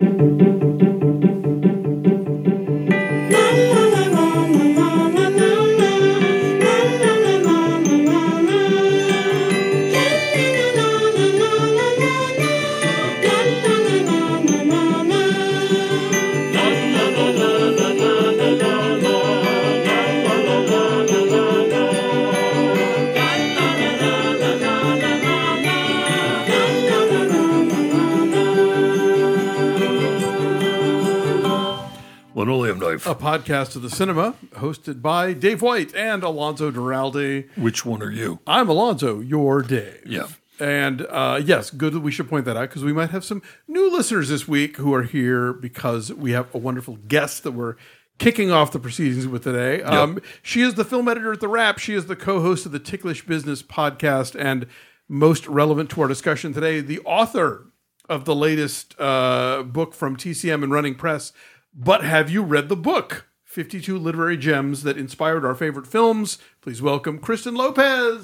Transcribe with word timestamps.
Linoleum 0.00 0.58
knife. 0.78 1.13
Podcast 33.24 33.74
of 33.74 33.80
the 33.80 33.88
cinema 33.88 34.34
hosted 34.56 35.00
by 35.00 35.32
Dave 35.32 35.62
White 35.62 35.94
and 35.94 36.22
Alonso 36.22 36.70
Duralde. 36.70 37.48
Which 37.56 37.82
one 37.82 38.02
are 38.02 38.10
you? 38.10 38.40
I'm 38.46 38.68
Alonso, 38.68 39.20
your 39.20 39.62
Dave. 39.62 40.02
Yeah. 40.04 40.26
And 40.60 41.06
uh, 41.08 41.40
yes, 41.42 41.70
good 41.70 41.94
that 41.94 42.00
we 42.00 42.12
should 42.12 42.28
point 42.28 42.44
that 42.44 42.58
out 42.58 42.68
because 42.68 42.84
we 42.84 42.92
might 42.92 43.08
have 43.08 43.24
some 43.24 43.40
new 43.66 43.90
listeners 43.90 44.28
this 44.28 44.46
week 44.46 44.76
who 44.76 44.92
are 44.92 45.04
here 45.04 45.54
because 45.54 46.12
we 46.12 46.32
have 46.32 46.54
a 46.54 46.58
wonderful 46.58 46.98
guest 47.08 47.44
that 47.44 47.52
we're 47.52 47.76
kicking 48.18 48.52
off 48.52 48.72
the 48.72 48.78
proceedings 48.78 49.26
with 49.26 49.44
today. 49.44 49.82
Um, 49.82 50.20
she 50.42 50.60
is 50.60 50.74
the 50.74 50.84
film 50.84 51.08
editor 51.08 51.32
at 51.32 51.40
The 51.40 51.48
Wrap. 51.48 51.78
She 51.78 51.94
is 51.94 52.04
the 52.04 52.16
co 52.16 52.42
host 52.42 52.66
of 52.66 52.72
the 52.72 52.78
Ticklish 52.78 53.24
Business 53.26 53.62
podcast 53.62 54.38
and 54.38 54.66
most 55.08 55.46
relevant 55.46 55.88
to 55.92 56.02
our 56.02 56.08
discussion 56.08 56.52
today, 56.52 56.82
the 56.82 57.00
author 57.06 57.68
of 58.06 58.26
the 58.26 58.34
latest 58.34 58.94
uh, 59.00 59.62
book 59.62 59.94
from 59.94 60.14
TCM 60.14 60.62
and 60.62 60.70
Running 60.70 60.94
Press. 60.94 61.32
But 61.74 62.04
have 62.04 62.30
you 62.30 62.42
read 62.42 62.68
the 62.68 62.76
book? 62.76 63.26
52 63.42 63.98
literary 63.98 64.36
gems 64.36 64.84
that 64.84 64.96
inspired 64.96 65.44
our 65.44 65.56
favorite 65.56 65.88
films. 65.88 66.38
Please 66.60 66.80
welcome 66.80 67.18
Kristen 67.18 67.56
Lopez. 67.56 68.22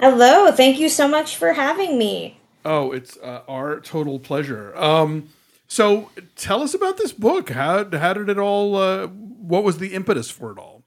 Hello, 0.00 0.50
thank 0.50 0.80
you 0.80 0.88
so 0.88 1.06
much 1.06 1.36
for 1.36 1.52
having 1.52 1.96
me. 1.96 2.40
Oh, 2.64 2.90
it's 2.90 3.16
uh, 3.18 3.42
our 3.46 3.78
total 3.78 4.18
pleasure. 4.18 4.76
Um, 4.76 5.28
so 5.68 6.10
tell 6.34 6.62
us 6.62 6.74
about 6.74 6.96
this 6.96 7.12
book. 7.12 7.50
How 7.50 7.88
how 7.96 8.12
did 8.12 8.28
it 8.28 8.38
all? 8.38 8.76
Uh, 8.76 9.06
what 9.06 9.62
was 9.62 9.78
the 9.78 9.94
impetus 9.94 10.28
for 10.28 10.50
it 10.50 10.58
all? 10.58 10.82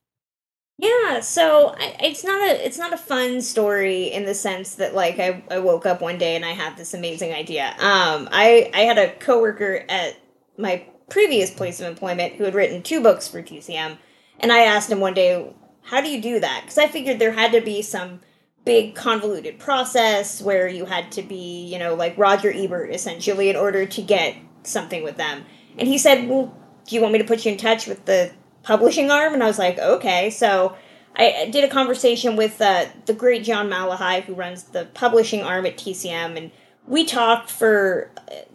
Yeah, 0.77 1.21
so 1.21 1.75
I, 1.79 1.95
it's 2.01 2.25
not 2.25 2.41
a 2.41 2.65
it's 2.65 2.77
not 2.77 2.91
a 2.91 2.97
fun 2.97 3.41
story 3.41 4.05
in 4.05 4.25
the 4.25 4.35
sense 4.35 4.75
that 4.75 4.93
like 4.93 5.17
I, 5.17 5.43
I 5.49 5.59
woke 5.59 5.85
up 5.85 6.01
one 6.01 6.17
day 6.17 6.35
and 6.35 6.43
I 6.43 6.51
had 6.51 6.75
this 6.75 6.93
amazing 6.93 7.33
idea. 7.33 7.69
Um, 7.79 8.27
I 8.31 8.69
I 8.73 8.81
had 8.81 8.97
a 8.97 9.13
coworker 9.13 9.85
at 9.87 10.17
my 10.57 10.85
previous 11.09 11.49
place 11.49 11.79
of 11.79 11.87
employment 11.87 12.33
who 12.33 12.43
had 12.43 12.55
written 12.55 12.81
two 12.81 13.01
books 13.01 13.27
for 13.27 13.41
TCM, 13.41 13.97
and 14.39 14.51
I 14.51 14.59
asked 14.59 14.91
him 14.91 14.99
one 14.99 15.13
day, 15.13 15.53
"How 15.83 16.01
do 16.01 16.09
you 16.09 16.21
do 16.21 16.39
that?" 16.39 16.61
Because 16.63 16.77
I 16.77 16.87
figured 16.87 17.19
there 17.19 17.31
had 17.31 17.51
to 17.53 17.61
be 17.61 17.81
some 17.81 18.21
big 18.65 18.95
convoluted 18.95 19.59
process 19.59 20.41
where 20.41 20.67
you 20.67 20.85
had 20.85 21.11
to 21.13 21.21
be, 21.21 21.65
you 21.65 21.79
know, 21.79 21.95
like 21.95 22.17
Roger 22.17 22.51
Ebert 22.53 22.93
essentially 22.93 23.49
in 23.49 23.55
order 23.55 23.85
to 23.85 24.01
get 24.01 24.35
something 24.63 25.03
with 25.03 25.15
them. 25.15 25.45
And 25.77 25.87
he 25.87 25.97
said, 25.97 26.27
"Well, 26.27 26.55
do 26.85 26.95
you 26.95 27.01
want 27.01 27.13
me 27.13 27.19
to 27.19 27.25
put 27.25 27.45
you 27.45 27.51
in 27.51 27.57
touch 27.57 27.87
with 27.87 28.05
the 28.05 28.31
publishing 28.63 29.09
arm?" 29.09 29.33
And 29.33 29.43
I 29.43 29.47
was 29.47 29.59
like, 29.59 29.79
"Okay." 29.79 30.29
So 30.29 30.75
I 31.15 31.49
did 31.51 31.63
a 31.63 31.67
conversation 31.67 32.35
with 32.35 32.61
uh, 32.61 32.85
the 33.05 33.13
great 33.13 33.43
John 33.43 33.69
Malahy, 33.69 34.23
who 34.23 34.35
runs 34.35 34.63
the 34.63 34.85
publishing 34.93 35.41
arm 35.41 35.65
at 35.65 35.77
TCM, 35.77 36.37
and 36.37 36.51
we 36.87 37.05
talked 37.05 37.49
for, 37.49 38.09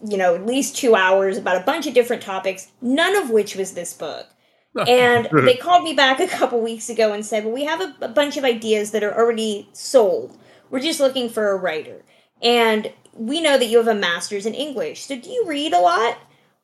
you 0.04 0.16
know, 0.16 0.34
at 0.34 0.46
least 0.46 0.76
two 0.76 0.94
hours 0.94 1.36
about 1.36 1.60
a 1.60 1.64
bunch 1.64 1.86
of 1.86 1.94
different 1.94 2.22
topics, 2.22 2.68
none 2.80 3.14
of 3.16 3.30
which 3.30 3.54
was 3.54 3.72
this 3.72 3.92
book. 3.92 4.26
And 4.88 5.28
they 5.44 5.56
called 5.56 5.84
me 5.84 5.92
back 5.92 6.18
a 6.18 6.26
couple 6.26 6.58
weeks 6.62 6.88
ago 6.88 7.12
and 7.12 7.26
said, 7.26 7.44
Well, 7.44 7.52
we 7.52 7.64
have 7.64 7.82
a, 7.82 7.94
a 8.00 8.08
bunch 8.08 8.38
of 8.38 8.44
ideas 8.44 8.92
that 8.92 9.02
are 9.02 9.14
already 9.14 9.68
sold. 9.74 10.38
We're 10.70 10.80
just 10.80 10.98
looking 10.98 11.28
for 11.28 11.50
a 11.50 11.56
writer. 11.56 12.02
And 12.40 12.90
we 13.12 13.42
know 13.42 13.58
that 13.58 13.66
you 13.66 13.76
have 13.76 13.88
a 13.88 13.94
master's 13.94 14.46
in 14.46 14.54
English. 14.54 15.04
So 15.04 15.18
do 15.18 15.28
you 15.28 15.44
read 15.46 15.74
a 15.74 15.78
lot? 15.78 16.16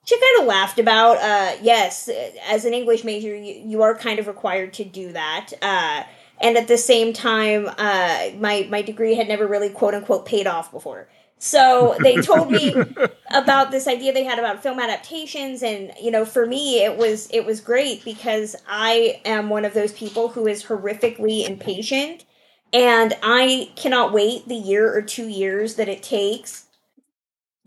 She 0.06 0.19
kind 0.19 0.41
of 0.41 0.47
laughed 0.47 0.79
about, 0.79 1.19
uh, 1.19 1.59
yes, 1.61 2.09
as 2.49 2.65
an 2.65 2.73
English 2.73 3.05
major, 3.05 3.37
you, 3.37 3.62
you 3.67 3.83
are 3.83 3.95
kind 3.95 4.19
of 4.19 4.27
required 4.27 4.73
to 4.75 4.85
do 4.85 5.12
that. 5.12 5.50
Uh, 5.61 6.05
and 6.41 6.56
at 6.56 6.67
the 6.67 6.79
same 6.79 7.12
time, 7.12 7.69
uh, 7.77 8.31
my, 8.39 8.67
my 8.71 8.81
degree 8.81 9.17
had 9.17 9.29
never 9.29 9.47
really 9.47 9.69
quote 9.69 9.93
unquote 9.95 10.25
paid 10.25 10.47
off 10.47 10.73
before. 10.73 11.09
So 11.38 11.99
they 12.03 12.19
told 12.21 12.50
me 12.50 12.82
about 13.31 13.71
this 13.71 13.87
idea 13.87 14.12
they 14.12 14.25
had 14.25 14.38
about 14.38 14.62
film 14.62 14.78
adaptations 14.81 15.62
and 15.62 15.93
you 16.00 16.10
know 16.10 16.25
for 16.25 16.47
me 16.47 16.82
it 16.82 16.97
was 16.97 17.28
it 17.31 17.44
was 17.44 17.60
great 17.60 18.03
because 18.04 18.56
I 18.66 19.21
am 19.25 19.50
one 19.50 19.66
of 19.66 19.75
those 19.75 19.93
people 19.93 20.28
who 20.28 20.47
is 20.47 20.65
horrifically 20.65 21.47
impatient 21.47 22.25
and 22.72 23.15
I 23.22 23.71
cannot 23.76 24.12
wait 24.12 24.49
the 24.49 24.54
year 24.54 24.94
or 24.97 25.03
2 25.03 25.28
years 25.28 25.75
that 25.76 25.88
it 25.88 26.03
takes 26.03 26.65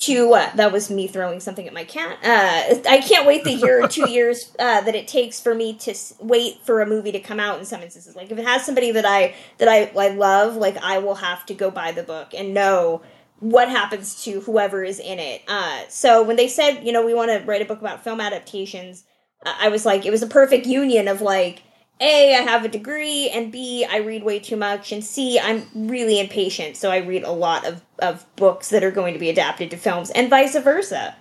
to 0.01 0.33
uh, 0.33 0.55
that 0.55 0.71
was 0.71 0.89
me 0.89 1.07
throwing 1.07 1.39
something 1.39 1.67
at 1.67 1.73
my 1.73 1.83
cat. 1.83 2.17
Uh, 2.23 2.89
I 2.89 3.01
can't 3.01 3.27
wait 3.27 3.43
the 3.43 3.51
year 3.53 3.83
or 3.83 3.88
two 3.88 4.09
years 4.09 4.51
uh, 4.57 4.81
that 4.81 4.95
it 4.95 5.07
takes 5.07 5.39
for 5.39 5.53
me 5.53 5.73
to 5.75 5.91
s- 5.91 6.15
wait 6.19 6.57
for 6.65 6.81
a 6.81 6.88
movie 6.88 7.11
to 7.11 7.19
come 7.19 7.39
out. 7.39 7.59
In 7.59 7.65
some 7.65 7.81
instances, 7.83 8.15
like 8.15 8.31
if 8.31 8.38
it 8.39 8.45
has 8.45 8.65
somebody 8.65 8.91
that 8.91 9.05
I 9.05 9.35
that 9.59 9.67
I, 9.67 9.91
I 9.95 10.09
love, 10.09 10.55
like 10.55 10.77
I 10.77 10.97
will 10.97 11.15
have 11.15 11.45
to 11.45 11.53
go 11.53 11.69
buy 11.69 11.91
the 11.91 12.01
book 12.01 12.33
and 12.35 12.51
know 12.53 13.03
what 13.41 13.68
happens 13.68 14.24
to 14.24 14.40
whoever 14.41 14.84
is 14.84 15.00
in 15.00 15.19
it. 15.19 15.41
Uh, 15.47 15.81
so 15.90 16.24
when 16.24 16.38
they 16.38 16.47
said, 16.47 16.85
you 16.85 16.94
know, 16.94 17.06
we 17.06 17.13
want 17.13 17.29
to 17.31 17.46
write 17.46 17.62
a 17.62 17.66
book 17.66 17.81
about 17.81 18.03
film 18.03 18.22
adaptations, 18.22 19.03
uh, 19.46 19.53
I 19.59 19.68
was 19.68 19.85
like, 19.85 20.06
it 20.06 20.12
was 20.12 20.22
a 20.22 20.28
perfect 20.28 20.66
union 20.66 21.07
of 21.07 21.22
like, 21.22 21.63
A, 22.00 22.35
I 22.35 22.41
have 22.41 22.63
a 22.63 22.68
degree, 22.68 23.30
and 23.30 23.51
B, 23.51 23.85
I 23.90 23.97
read 23.97 24.24
way 24.24 24.40
too 24.40 24.57
much, 24.57 24.91
and 24.91 25.03
C, 25.03 25.40
I'm 25.40 25.68
really 25.75 26.19
impatient, 26.19 26.78
so 26.78 26.91
I 26.91 26.97
read 26.97 27.24
a 27.24 27.31
lot 27.31 27.66
of, 27.66 27.84
of 28.00 28.25
books 28.35 28.69
that 28.69 28.84
are 28.84 28.91
going 28.91 29.13
to 29.13 29.19
be 29.19 29.30
adapted 29.30 29.72
to 29.72 29.78
films, 29.78 30.12
and 30.12 30.30
vice 30.30 30.56
versa. 30.56 31.16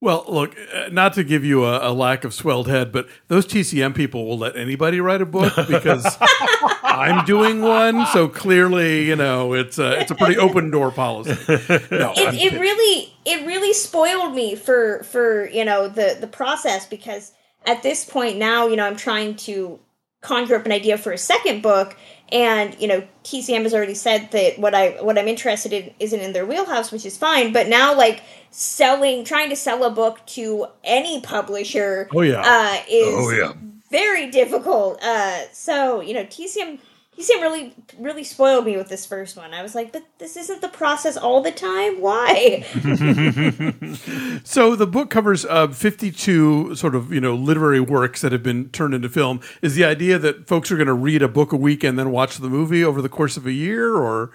Well, 0.00 0.26
look, 0.28 0.54
uh, 0.74 0.88
not 0.92 1.14
to 1.14 1.24
give 1.24 1.42
you 1.42 1.64
a, 1.64 1.90
a 1.90 1.92
lack 1.92 2.24
of 2.24 2.34
swelled 2.34 2.68
head, 2.68 2.92
but 2.92 3.08
those 3.28 3.46
TCM 3.46 3.94
people 3.94 4.26
will 4.26 4.36
let 4.36 4.54
anybody 4.54 5.00
write 5.00 5.22
a 5.22 5.26
book 5.26 5.54
because 5.68 6.18
I'm 6.82 7.24
doing 7.24 7.62
one. 7.62 8.06
So 8.08 8.28
clearly, 8.28 9.06
you 9.06 9.16
know, 9.16 9.54
it's 9.54 9.78
a 9.78 9.98
it's 9.98 10.10
a 10.10 10.14
pretty 10.14 10.36
open 10.36 10.70
door 10.70 10.90
policy. 10.90 11.32
No, 11.90 12.12
it, 12.14 12.34
it 12.34 12.60
really 12.60 13.14
it 13.24 13.46
really 13.46 13.72
spoiled 13.72 14.34
me 14.34 14.54
for 14.54 15.02
for 15.04 15.48
you 15.48 15.64
know 15.64 15.88
the 15.88 16.16
the 16.20 16.26
process 16.26 16.86
because 16.86 17.32
at 17.66 17.82
this 17.82 18.04
point 18.04 18.38
now 18.38 18.68
you 18.68 18.76
know 18.76 18.86
i'm 18.86 18.96
trying 18.96 19.34
to 19.34 19.78
conjure 20.22 20.56
up 20.56 20.64
an 20.64 20.72
idea 20.72 20.96
for 20.96 21.12
a 21.12 21.18
second 21.18 21.62
book 21.62 21.96
and 22.32 22.76
you 22.80 22.88
know 22.88 23.02
tcm 23.24 23.62
has 23.62 23.72
already 23.74 23.94
said 23.94 24.28
that 24.32 24.58
what 24.58 24.74
i 24.74 24.90
what 25.02 25.16
i'm 25.18 25.28
interested 25.28 25.72
in 25.72 25.92
isn't 26.00 26.20
in 26.20 26.32
their 26.32 26.44
wheelhouse 26.46 26.90
which 26.90 27.06
is 27.06 27.16
fine 27.16 27.52
but 27.52 27.68
now 27.68 27.96
like 27.96 28.22
selling 28.50 29.24
trying 29.24 29.48
to 29.50 29.56
sell 29.56 29.84
a 29.84 29.90
book 29.90 30.18
to 30.26 30.66
any 30.82 31.20
publisher 31.20 32.08
Oh, 32.14 32.22
yeah. 32.22 32.40
uh 32.44 32.82
is 32.90 33.14
Oh, 33.16 33.30
yeah. 33.30 33.52
very 33.90 34.30
difficult 34.30 35.02
uh 35.02 35.42
so 35.52 36.00
you 36.00 36.14
know 36.14 36.24
tcm 36.24 36.78
TCM 37.16 37.40
really, 37.40 37.74
really 37.98 38.24
spoiled 38.24 38.66
me 38.66 38.76
with 38.76 38.88
this 38.88 39.06
first 39.06 39.36
one. 39.36 39.54
I 39.54 39.62
was 39.62 39.74
like, 39.74 39.92
but 39.92 40.04
this 40.18 40.36
isn't 40.36 40.60
the 40.60 40.68
process 40.68 41.16
all 41.16 41.40
the 41.40 41.52
time. 41.52 42.00
Why? 42.00 42.64
So 44.44 44.76
the 44.76 44.86
book 44.86 45.10
covers 45.10 45.44
uh, 45.44 45.68
52 45.68 46.76
sort 46.76 46.94
of 46.94 47.12
you 47.12 47.20
know 47.20 47.34
literary 47.34 47.80
works 47.80 48.20
that 48.20 48.32
have 48.32 48.42
been 48.42 48.68
turned 48.70 48.94
into 48.94 49.08
film. 49.08 49.40
Is 49.60 49.74
the 49.74 49.84
idea 49.84 50.18
that 50.18 50.46
folks 50.46 50.70
are 50.70 50.76
going 50.76 50.86
to 50.86 50.94
read 50.94 51.20
a 51.20 51.28
book 51.28 51.52
a 51.52 51.56
week 51.56 51.82
and 51.82 51.98
then 51.98 52.10
watch 52.10 52.36
the 52.36 52.48
movie 52.48 52.84
over 52.84 53.02
the 53.02 53.08
course 53.08 53.36
of 53.36 53.46
a 53.46 53.52
year, 53.52 53.96
or 53.96 54.30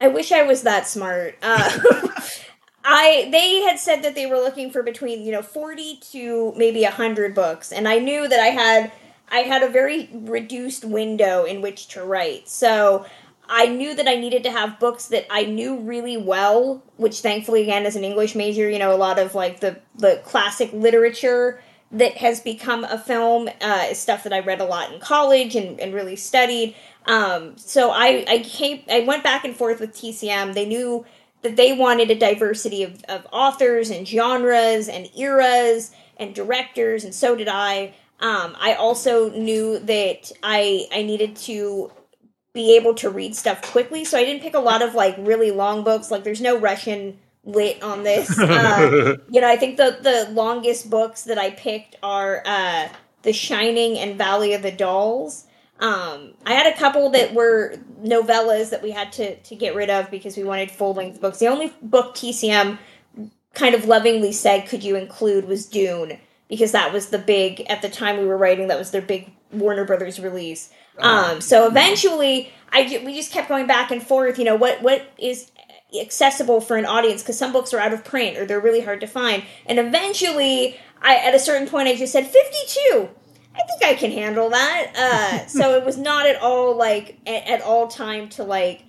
I 0.00 0.08
wish 0.08 0.30
I 0.30 0.42
was 0.42 0.62
that 0.62 0.86
smart. 0.86 1.36
Uh, 1.42 1.78
I 2.84 3.28
they 3.32 3.62
had 3.62 3.78
said 3.78 4.02
that 4.02 4.14
they 4.14 4.26
were 4.26 4.36
looking 4.36 4.70
for 4.70 4.82
between 4.82 5.22
you 5.22 5.32
know 5.32 5.42
forty 5.42 5.98
to 6.12 6.54
maybe 6.56 6.84
hundred 6.84 7.34
books, 7.34 7.72
and 7.72 7.88
I 7.88 7.98
knew 7.98 8.28
that 8.28 8.40
I 8.40 8.48
had 8.48 8.92
I 9.28 9.38
had 9.38 9.62
a 9.62 9.68
very 9.68 10.08
reduced 10.12 10.84
window 10.84 11.44
in 11.44 11.60
which 11.62 11.88
to 11.88 12.04
write. 12.04 12.48
So 12.48 13.06
I 13.48 13.66
knew 13.66 13.94
that 13.94 14.08
I 14.08 14.14
needed 14.14 14.42
to 14.44 14.50
have 14.50 14.78
books 14.78 15.06
that 15.06 15.26
I 15.30 15.44
knew 15.44 15.78
really 15.78 16.16
well, 16.16 16.82
which 16.96 17.20
thankfully 17.20 17.62
again 17.62 17.84
as 17.86 17.96
an 17.96 18.04
English 18.04 18.34
major, 18.34 18.68
you 18.68 18.78
know, 18.78 18.94
a 18.94 18.96
lot 18.96 19.18
of 19.18 19.34
like 19.34 19.60
the 19.60 19.80
the 19.96 20.20
classic 20.24 20.72
literature 20.72 21.60
that 21.92 22.16
has 22.16 22.40
become 22.40 22.84
a 22.84 22.98
film 22.98 23.48
uh, 23.60 23.86
is 23.90 23.98
stuff 23.98 24.24
that 24.24 24.32
I 24.32 24.40
read 24.40 24.60
a 24.60 24.64
lot 24.64 24.92
in 24.92 24.98
college 24.98 25.54
and, 25.54 25.78
and 25.78 25.94
really 25.94 26.16
studied. 26.16 26.74
Um, 27.06 27.56
so 27.56 27.90
I, 27.90 28.24
I 28.26 28.38
came 28.38 28.82
I 28.90 29.00
went 29.00 29.22
back 29.22 29.44
and 29.44 29.54
forth 29.54 29.80
with 29.80 29.94
TCM. 29.94 30.54
They 30.54 30.66
knew 30.66 31.04
that 31.42 31.56
they 31.56 31.72
wanted 31.72 32.10
a 32.10 32.14
diversity 32.14 32.82
of, 32.82 33.04
of 33.04 33.26
authors 33.30 33.90
and 33.90 34.08
genres 34.08 34.88
and 34.88 35.08
eras 35.16 35.92
and 36.16 36.34
directors, 36.34 37.04
and 37.04 37.14
so 37.14 37.36
did 37.36 37.48
I. 37.48 37.94
Um, 38.20 38.56
I 38.58 38.74
also 38.74 39.30
knew 39.30 39.78
that 39.80 40.32
I 40.42 40.86
I 40.92 41.02
needed 41.02 41.36
to 41.36 41.92
be 42.52 42.76
able 42.76 42.94
to 42.94 43.10
read 43.10 43.34
stuff 43.34 43.60
quickly, 43.62 44.04
so 44.04 44.16
I 44.16 44.24
didn't 44.24 44.42
pick 44.42 44.54
a 44.54 44.60
lot 44.60 44.82
of 44.82 44.94
like 44.94 45.16
really 45.18 45.50
long 45.50 45.84
books. 45.84 46.10
Like 46.10 46.24
there's 46.24 46.40
no 46.40 46.58
Russian 46.58 47.18
lit 47.44 47.82
on 47.82 48.04
this. 48.04 48.38
Uh, 48.38 49.16
you 49.30 49.40
know, 49.40 49.48
I 49.48 49.56
think 49.56 49.76
the 49.76 49.98
the 50.00 50.32
longest 50.32 50.88
books 50.88 51.24
that 51.24 51.38
I 51.38 51.50
picked 51.50 51.96
are 52.02 52.42
uh, 52.46 52.88
The 53.22 53.32
Shining 53.32 53.98
and 53.98 54.16
Valley 54.16 54.54
of 54.54 54.62
the 54.62 54.72
Dolls. 54.72 55.46
Um, 55.80 56.34
I 56.46 56.54
had 56.54 56.72
a 56.72 56.76
couple 56.78 57.10
that 57.10 57.34
were 57.34 57.74
novellas 58.00 58.70
that 58.70 58.82
we 58.82 58.92
had 58.92 59.12
to 59.14 59.36
to 59.36 59.56
get 59.56 59.74
rid 59.74 59.90
of 59.90 60.10
because 60.10 60.36
we 60.36 60.44
wanted 60.44 60.70
full 60.70 60.94
length 60.94 61.20
books. 61.20 61.38
The 61.38 61.48
only 61.48 61.72
book 61.82 62.14
TCM 62.14 62.78
kind 63.54 63.74
of 63.74 63.84
lovingly 63.86 64.32
said 64.32 64.68
could 64.68 64.84
you 64.84 64.96
include 64.96 65.46
was 65.46 65.66
Dune 65.66 66.18
because 66.48 66.72
that 66.72 66.92
was 66.92 67.08
the 67.08 67.18
big 67.18 67.62
at 67.62 67.82
the 67.82 67.88
time 67.88 68.18
we 68.18 68.26
were 68.26 68.36
writing 68.36 68.68
that 68.68 68.78
was 68.78 68.90
their 68.90 69.02
big 69.02 69.30
Warner 69.52 69.84
Brothers 69.84 70.18
release. 70.20 70.70
Um, 70.98 71.40
so 71.40 71.66
eventually, 71.66 72.52
I 72.70 73.02
we 73.04 73.14
just 73.14 73.32
kept 73.32 73.48
going 73.48 73.66
back 73.66 73.90
and 73.90 74.02
forth. 74.02 74.38
You 74.38 74.44
know 74.44 74.56
what 74.56 74.82
what 74.82 75.06
is 75.18 75.50
accessible 76.00 76.60
for 76.60 76.76
an 76.76 76.86
audience 76.86 77.22
because 77.22 77.38
some 77.38 77.52
books 77.52 77.72
are 77.72 77.78
out 77.78 77.92
of 77.92 78.04
print 78.04 78.36
or 78.36 78.46
they're 78.46 78.60
really 78.60 78.80
hard 78.80 79.00
to 79.00 79.06
find. 79.06 79.42
And 79.66 79.78
eventually, 79.78 80.78
I 81.02 81.16
at 81.16 81.34
a 81.34 81.38
certain 81.38 81.68
point, 81.68 81.88
I 81.88 81.96
just 81.96 82.12
said 82.12 82.26
fifty 82.26 82.58
two. 82.66 83.08
I 83.54 83.62
think 83.62 83.84
I 83.84 83.94
can 83.94 84.10
handle 84.10 84.50
that. 84.50 84.92
Uh, 84.96 85.46
so 85.48 85.76
it 85.76 85.84
was 85.84 85.96
not 85.96 86.26
at 86.26 86.40
all 86.40 86.76
like 86.76 87.18
at, 87.26 87.46
at 87.46 87.62
all 87.62 87.88
time 87.88 88.28
to 88.30 88.44
like 88.44 88.82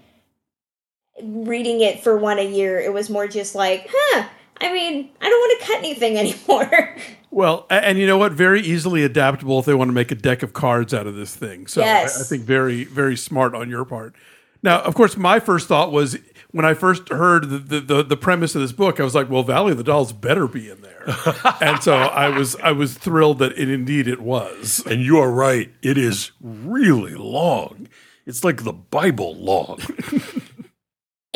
reading 1.24 1.82
it 1.82 2.04
for 2.04 2.18
one 2.18 2.40
a 2.40 2.48
year. 2.48 2.80
It 2.80 2.94
was 2.94 3.10
more 3.10 3.28
just 3.28 3.56
like, 3.56 3.90
huh. 3.92 4.28
I 4.58 4.72
mean, 4.72 5.10
I 5.20 5.30
don't 5.30 5.40
want 5.40 5.60
to 5.60 5.68
cut 5.68 5.78
anything 5.80 6.18
anymore. 6.18 6.96
Well, 7.36 7.66
and 7.70 8.00
you 8.00 8.08
know 8.08 8.18
what? 8.18 8.32
Very 8.32 8.62
easily 8.62 9.04
adaptable 9.04 9.60
if 9.60 9.66
they 9.66 9.74
want 9.74 9.90
to 9.90 9.94
make 9.94 10.10
a 10.10 10.16
deck 10.16 10.42
of 10.42 10.54
cards 10.54 10.94
out 10.94 11.06
of 11.06 11.16
this 11.16 11.36
thing. 11.36 11.68
So 11.68 11.82
I- 11.82 12.04
I, 12.06 12.08
think 12.08 12.44
very, 12.44 12.86
very 12.86 13.18
smart 13.18 13.54
on 13.54 13.70
your 13.70 13.84
part. 13.84 14.16
Now, 14.64 14.80
of 14.84 14.96
course, 14.96 15.18
my 15.18 15.42
first 15.42 15.68
thought 15.68 15.92
was 15.92 16.18
when 16.52 16.64
I 16.64 16.74
first 16.74 17.10
heard 17.10 17.50
the, 17.50 17.58
the, 17.60 17.80
the, 17.82 18.04
the 18.04 18.16
premise 18.16 18.56
of 18.56 18.62
this 18.62 18.72
book, 18.72 19.02
I 19.02 19.04
was 19.04 19.14
like, 19.14 19.30
well, 19.30 19.44
Valley 19.44 19.74
of 19.74 19.78
the 19.78 19.84
Dolls 19.84 20.14
better 20.14 20.48
be 20.48 20.70
in 20.70 20.82
there. 20.82 21.04
and 21.62 21.84
so 21.84 21.94
I 21.94 22.30
was 22.30 22.56
I 22.64 22.72
was 22.72 22.94
thrilled 22.94 23.40
that 23.40 23.52
it 23.60 23.70
indeed 23.70 24.08
it 24.08 24.22
was. 24.22 24.82
And 24.86 25.02
you 25.02 25.18
are 25.18 25.30
right. 25.30 25.74
It 25.82 25.98
is 25.98 26.32
really 26.40 27.16
long. 27.16 27.90
It's 28.26 28.46
like 28.46 28.64
the 28.64 28.72
Bible 28.72 29.36
long. 29.36 29.82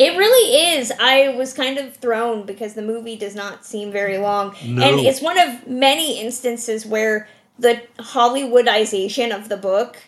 It 0.00 0.16
really 0.16 0.78
is. 0.78 0.90
I 0.98 1.28
was 1.36 1.52
kind 1.52 1.76
of 1.76 1.94
thrown 1.94 2.46
because 2.46 2.72
the 2.72 2.80
movie 2.82 3.16
does 3.16 3.34
not 3.34 3.66
seem 3.66 3.92
very 3.92 4.16
long. 4.16 4.56
No. 4.64 4.82
And 4.82 4.98
it's 4.98 5.20
one 5.20 5.38
of 5.38 5.66
many 5.68 6.18
instances 6.18 6.86
where 6.86 7.28
the 7.58 7.82
Hollywoodization 7.98 9.36
of 9.36 9.50
the 9.50 9.58
book 9.58 9.98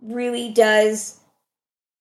really 0.00 0.52
does 0.52 1.20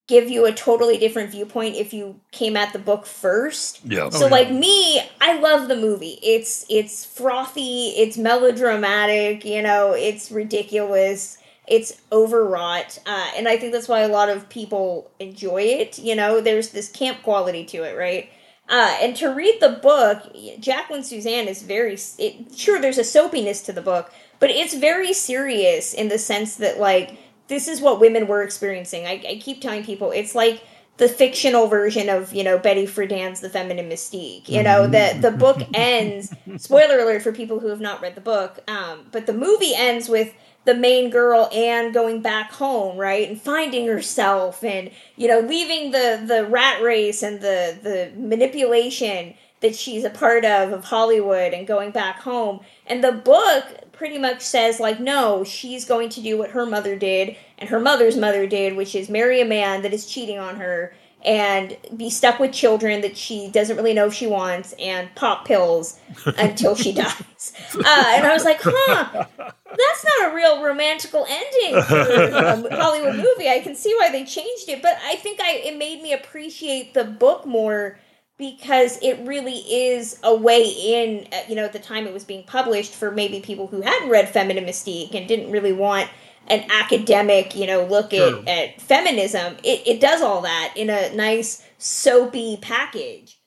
give 0.08 0.30
you 0.30 0.46
a 0.46 0.52
totally 0.52 1.00
different 1.00 1.32
viewpoint 1.32 1.76
if 1.76 1.92
you 1.92 2.20
came 2.32 2.56
at 2.56 2.72
the 2.72 2.80
book 2.80 3.08
first. 3.08 3.84
Yeah. 3.84 4.10
So 4.10 4.26
oh, 4.26 4.28
yeah. 4.28 4.32
like 4.32 4.52
me, 4.52 5.02
I 5.20 5.40
love 5.40 5.68
the 5.68 5.76
movie. 5.76 6.20
It's 6.22 6.68
it's 6.70 7.04
frothy, 7.04 7.90
it's 7.90 8.16
melodramatic, 8.16 9.44
you 9.44 9.64
know, 9.64 9.94
it's 9.94 10.32
ridiculous, 10.32 11.39
it's 11.70 12.02
overwrought, 12.12 12.98
uh, 13.06 13.32
and 13.36 13.48
I 13.48 13.58
think 13.58 13.74
that's 13.74 13.88
why 13.88 14.02
a 14.02 14.08
lot 14.08 14.28
of 14.28 14.50
people 14.50 15.12
enjoy 15.20 15.62
it. 15.62 16.00
You 16.00 16.16
know, 16.16 16.42
there's 16.42 16.70
this 16.70 16.90
camp 16.90 17.22
quality 17.22 17.64
to 17.66 17.84
it, 17.84 17.96
right? 17.96 18.30
Uh, 18.68 18.98
and 19.02 19.16
to 19.16 19.30
read 19.30 19.60
the 19.62 19.80
book, 19.82 20.32
Jacqueline 20.60 21.02
Susann 21.02 21.48
is 21.48 21.64
very 21.64 21.98
it, 22.18 22.56
sure. 22.56 22.80
There's 22.80 22.98
a 22.98 23.04
soapiness 23.04 23.66
to 23.66 23.74
the 23.74 23.82
book, 23.82 24.12
but 24.40 24.50
it's 24.50 24.76
very 24.76 25.14
serious 25.14 25.94
in 25.94 26.10
the 26.10 26.20
sense 26.20 26.56
that 26.58 26.80
like 26.80 27.18
this 27.48 27.68
is 27.68 27.82
what 27.82 28.00
women 28.00 28.28
were 28.28 28.44
experiencing. 28.44 29.06
I, 29.06 29.22
I 29.28 29.40
keep 29.42 29.62
telling 29.62 29.84
people 29.84 30.12
it's 30.12 30.36
like 30.36 30.64
the 30.98 31.08
fictional 31.08 31.68
version 31.68 32.10
of 32.10 32.34
you 32.34 32.44
know 32.44 32.60
Betty 32.60 32.86
Friedan's 32.86 33.40
The 33.40 33.50
Feminine 33.50 33.90
Mystique. 33.90 34.48
You 34.48 34.62
know 34.62 34.86
the 34.86 35.18
the 35.20 35.32
book 35.32 35.62
ends. 35.74 36.32
Spoiler 36.58 37.00
alert 37.00 37.24
for 37.24 37.32
people 37.32 37.60
who 37.60 37.68
have 37.68 37.82
not 37.82 38.02
read 38.02 38.16
the 38.16 38.22
book. 38.22 38.60
Um, 38.70 39.08
but 39.12 39.26
the 39.26 39.34
movie 39.34 39.74
ends 39.76 40.10
with 40.10 40.34
the 40.66 40.76
main 40.76 41.10
girl 41.10 41.50
Anne 41.54 41.92
going 41.92 42.22
back 42.22 42.52
home, 42.52 42.98
right, 42.98 43.28
and 43.28 43.42
finding 43.42 43.88
herself, 43.88 44.64
and 44.64 44.92
you 45.16 45.28
know 45.28 45.40
leaving 45.40 45.92
the 45.92 46.24
the 46.26 46.46
rat 46.46 46.82
race 46.82 47.24
and 47.24 47.42
the 47.42 47.78
the 47.82 48.12
manipulation 48.16 49.34
that 49.62 49.76
she's 49.76 50.04
a 50.04 50.10
part 50.10 50.46
of 50.46 50.72
of 50.72 50.86
Hollywood 50.86 51.54
and 51.54 51.68
going 51.68 51.92
back 51.92 52.20
home. 52.22 52.60
And 52.86 53.04
the 53.04 53.12
book 53.12 53.92
pretty 53.92 54.18
much 54.18 54.42
says 54.42 54.80
like 54.80 55.00
no, 55.00 55.44
she's 55.44 55.86
going 55.86 56.10
to 56.10 56.22
do 56.22 56.38
what 56.38 56.52
her 56.52 56.66
mother 56.66 56.96
did 56.96 57.36
and 57.58 57.70
her 57.70 57.80
mother's 57.80 58.16
mother 58.16 58.48
did, 58.48 58.76
which 58.76 58.96
is 58.96 59.10
marry 59.10 59.42
a 59.42 59.46
man 59.46 59.82
that 59.82 59.94
is 59.94 60.06
cheating 60.06 60.40
on 60.40 60.58
her 60.58 60.94
and 61.26 61.76
be 61.96 62.10
stuck 62.10 62.40
with 62.40 62.54
children 62.54 63.02
that 63.02 63.18
she 63.18 63.50
doesn't 63.50 63.76
really 63.76 63.94
know 63.94 64.08
if 64.08 64.14
she 64.14 64.28
wants 64.28 64.74
and 64.80 65.14
pop 65.16 65.46
pills 65.46 66.00
until 66.38 66.76
she 66.76 66.92
dies. 66.94 67.54
Uh, 67.76 68.04
and 68.08 68.26
I 68.26 68.34
was 68.34 68.46
like, 68.46 68.62
huh, 68.62 69.26
that's 69.38 70.06
not 70.06 70.32
a 70.32 70.36
real 70.36 70.64
romantical 70.64 71.26
ending 71.30 71.84
for 71.84 72.00
a 72.00 72.76
Hollywood 72.76 73.18
movie. 73.18 73.50
I 73.50 73.60
can 73.60 73.76
see 73.76 73.94
why 73.98 74.10
they 74.12 74.24
changed 74.24 74.70
it, 74.70 74.82
but 74.82 74.98
I 75.04 75.16
think 75.18 75.42
I 75.42 75.56
it 75.56 75.78
made 75.78 76.02
me 76.02 76.14
appreciate 76.14 76.94
the 76.94 77.04
book 77.04 77.46
more 77.46 78.00
because 78.38 78.98
it 79.02 79.20
really 79.28 79.58
is 79.58 80.18
a 80.24 80.34
way 80.34 80.64
in, 80.64 81.28
uh, 81.34 81.42
you 81.50 81.56
know, 81.56 81.66
at 81.66 81.74
the 81.74 81.80
time 81.80 82.08
it 82.08 82.14
was 82.14 82.24
being 82.24 82.44
published 82.44 82.94
for 82.94 83.12
maybe 83.12 83.42
people 83.42 83.68
who 83.68 83.82
hadn't 83.82 84.10
read 84.10 84.30
Feminine 84.30 84.64
Mystique 84.64 85.14
and 85.14 85.28
didn't 85.28 85.52
really 85.52 85.74
want 85.74 86.10
an 86.50 86.66
academic, 86.72 87.56
you 87.56 87.68
know, 87.68 87.86
look 87.86 88.12
Sure. 88.12 88.40
at, 88.40 88.48
at 88.48 88.82
feminism. 88.82 89.56
It, 89.64 89.88
it 89.88 90.02
does 90.02 90.22
all 90.22 90.42
that 90.42 90.74
in 90.76 90.90
a 90.90 91.14
nice 91.16 91.64
soapy 91.78 92.58
package. 92.62 93.40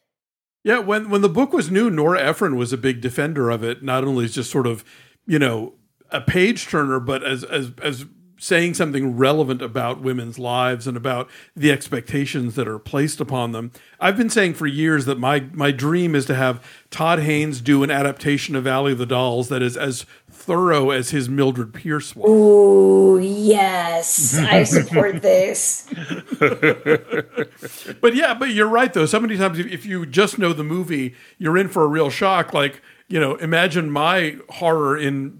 Yeah, 0.64 0.78
when 0.78 1.10
when 1.10 1.22
the 1.22 1.28
book 1.28 1.52
was 1.52 1.70
new, 1.70 1.90
Nora 1.90 2.20
Ephron 2.22 2.56
was 2.56 2.72
a 2.72 2.78
big 2.78 3.00
defender 3.00 3.50
of 3.50 3.64
it. 3.64 3.82
Not 3.82 4.04
only 4.04 4.25
as 4.26 4.34
just 4.34 4.50
sort 4.50 4.66
of, 4.66 4.84
you 5.26 5.38
know, 5.38 5.75
a 6.10 6.20
page 6.20 6.69
turner, 6.69 7.00
but 7.00 7.25
as 7.25 7.43
as 7.43 7.72
as 7.82 8.06
saying 8.43 8.75
something 8.75 9.17
relevant 9.17 9.62
about 9.62 10.00
women's 10.00 10.37
lives 10.37 10.89
and 10.89 10.97
about 10.97 11.31
the 11.55 11.71
expectations 11.71 12.56
that 12.56 12.67
are 12.67 12.81
placed 12.81 13.21
upon 13.21 13.53
them. 13.53 13.71
I've 14.00 14.17
been 14.17 14.31
saying 14.31 14.55
for 14.55 14.67
years 14.67 15.05
that 15.05 15.17
my 15.17 15.47
my 15.53 15.71
dream 15.71 16.17
is 16.17 16.27
to 16.27 16.35
have 16.35 16.61
Todd 16.91 17.21
Haynes 17.21 17.61
do 17.61 17.85
an 17.85 17.91
adaptation 17.91 18.56
of 18.56 18.65
Valley 18.65 18.93
of 18.93 18.99
the 18.99 19.06
Dolls 19.06 19.49
that 19.49 19.62
is 19.62 19.77
as 19.77 20.06
thorough 20.29 20.91
as 20.91 21.11
his 21.11 21.29
Mildred 21.29 21.73
Pierce 21.73 22.17
was. 22.17 22.29
Ooh, 22.29 23.21
yes, 23.23 24.37
I 24.37 24.65
support 24.65 25.23
this. 25.23 25.89
But 28.00 28.17
yeah, 28.17 28.35
but 28.35 28.49
you're 28.49 28.69
right 28.69 28.93
though. 28.93 29.06
So 29.06 29.21
many 29.21 29.37
times, 29.37 29.61
if, 29.61 29.67
if 29.67 29.87
you 29.87 30.05
just 30.05 30.37
know 30.37 30.53
the 30.53 30.65
movie, 30.65 31.15
you're 31.39 31.56
in 31.56 31.69
for 31.69 31.85
a 31.85 31.87
real 31.87 32.11
shock. 32.11 32.53
Like 32.53 32.83
you 33.06 33.21
know, 33.21 33.37
imagine 33.37 33.89
my 33.89 34.39
horror 34.49 34.99
in 34.99 35.39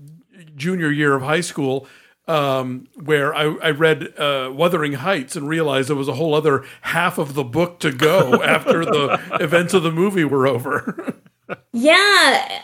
junior 0.55 0.91
year 0.91 1.15
of 1.15 1.23
high 1.23 1.41
school, 1.41 1.89
um, 2.29 2.89
where 2.95 3.35
I, 3.35 3.45
I 3.63 3.71
read 3.71 4.19
uh, 4.19 4.51
Wuthering 4.53 4.95
Heights 4.95 5.37
and 5.37 5.49
realized 5.49 5.89
there 5.89 5.97
was 5.97 6.09
a 6.09 6.15
whole 6.15 6.35
other 6.35 6.65
half 6.83 7.19
of 7.19 7.35
the 7.35 7.45
book 7.45 7.81
to 7.81 7.93
go 7.93 8.43
after 8.43 8.85
the 8.85 9.21
events 9.41 9.75
of 9.75 9.83
the 9.83 9.93
movie 9.93 10.25
were 10.25 10.47
over. 10.47 11.17
Yeah, 11.73 11.93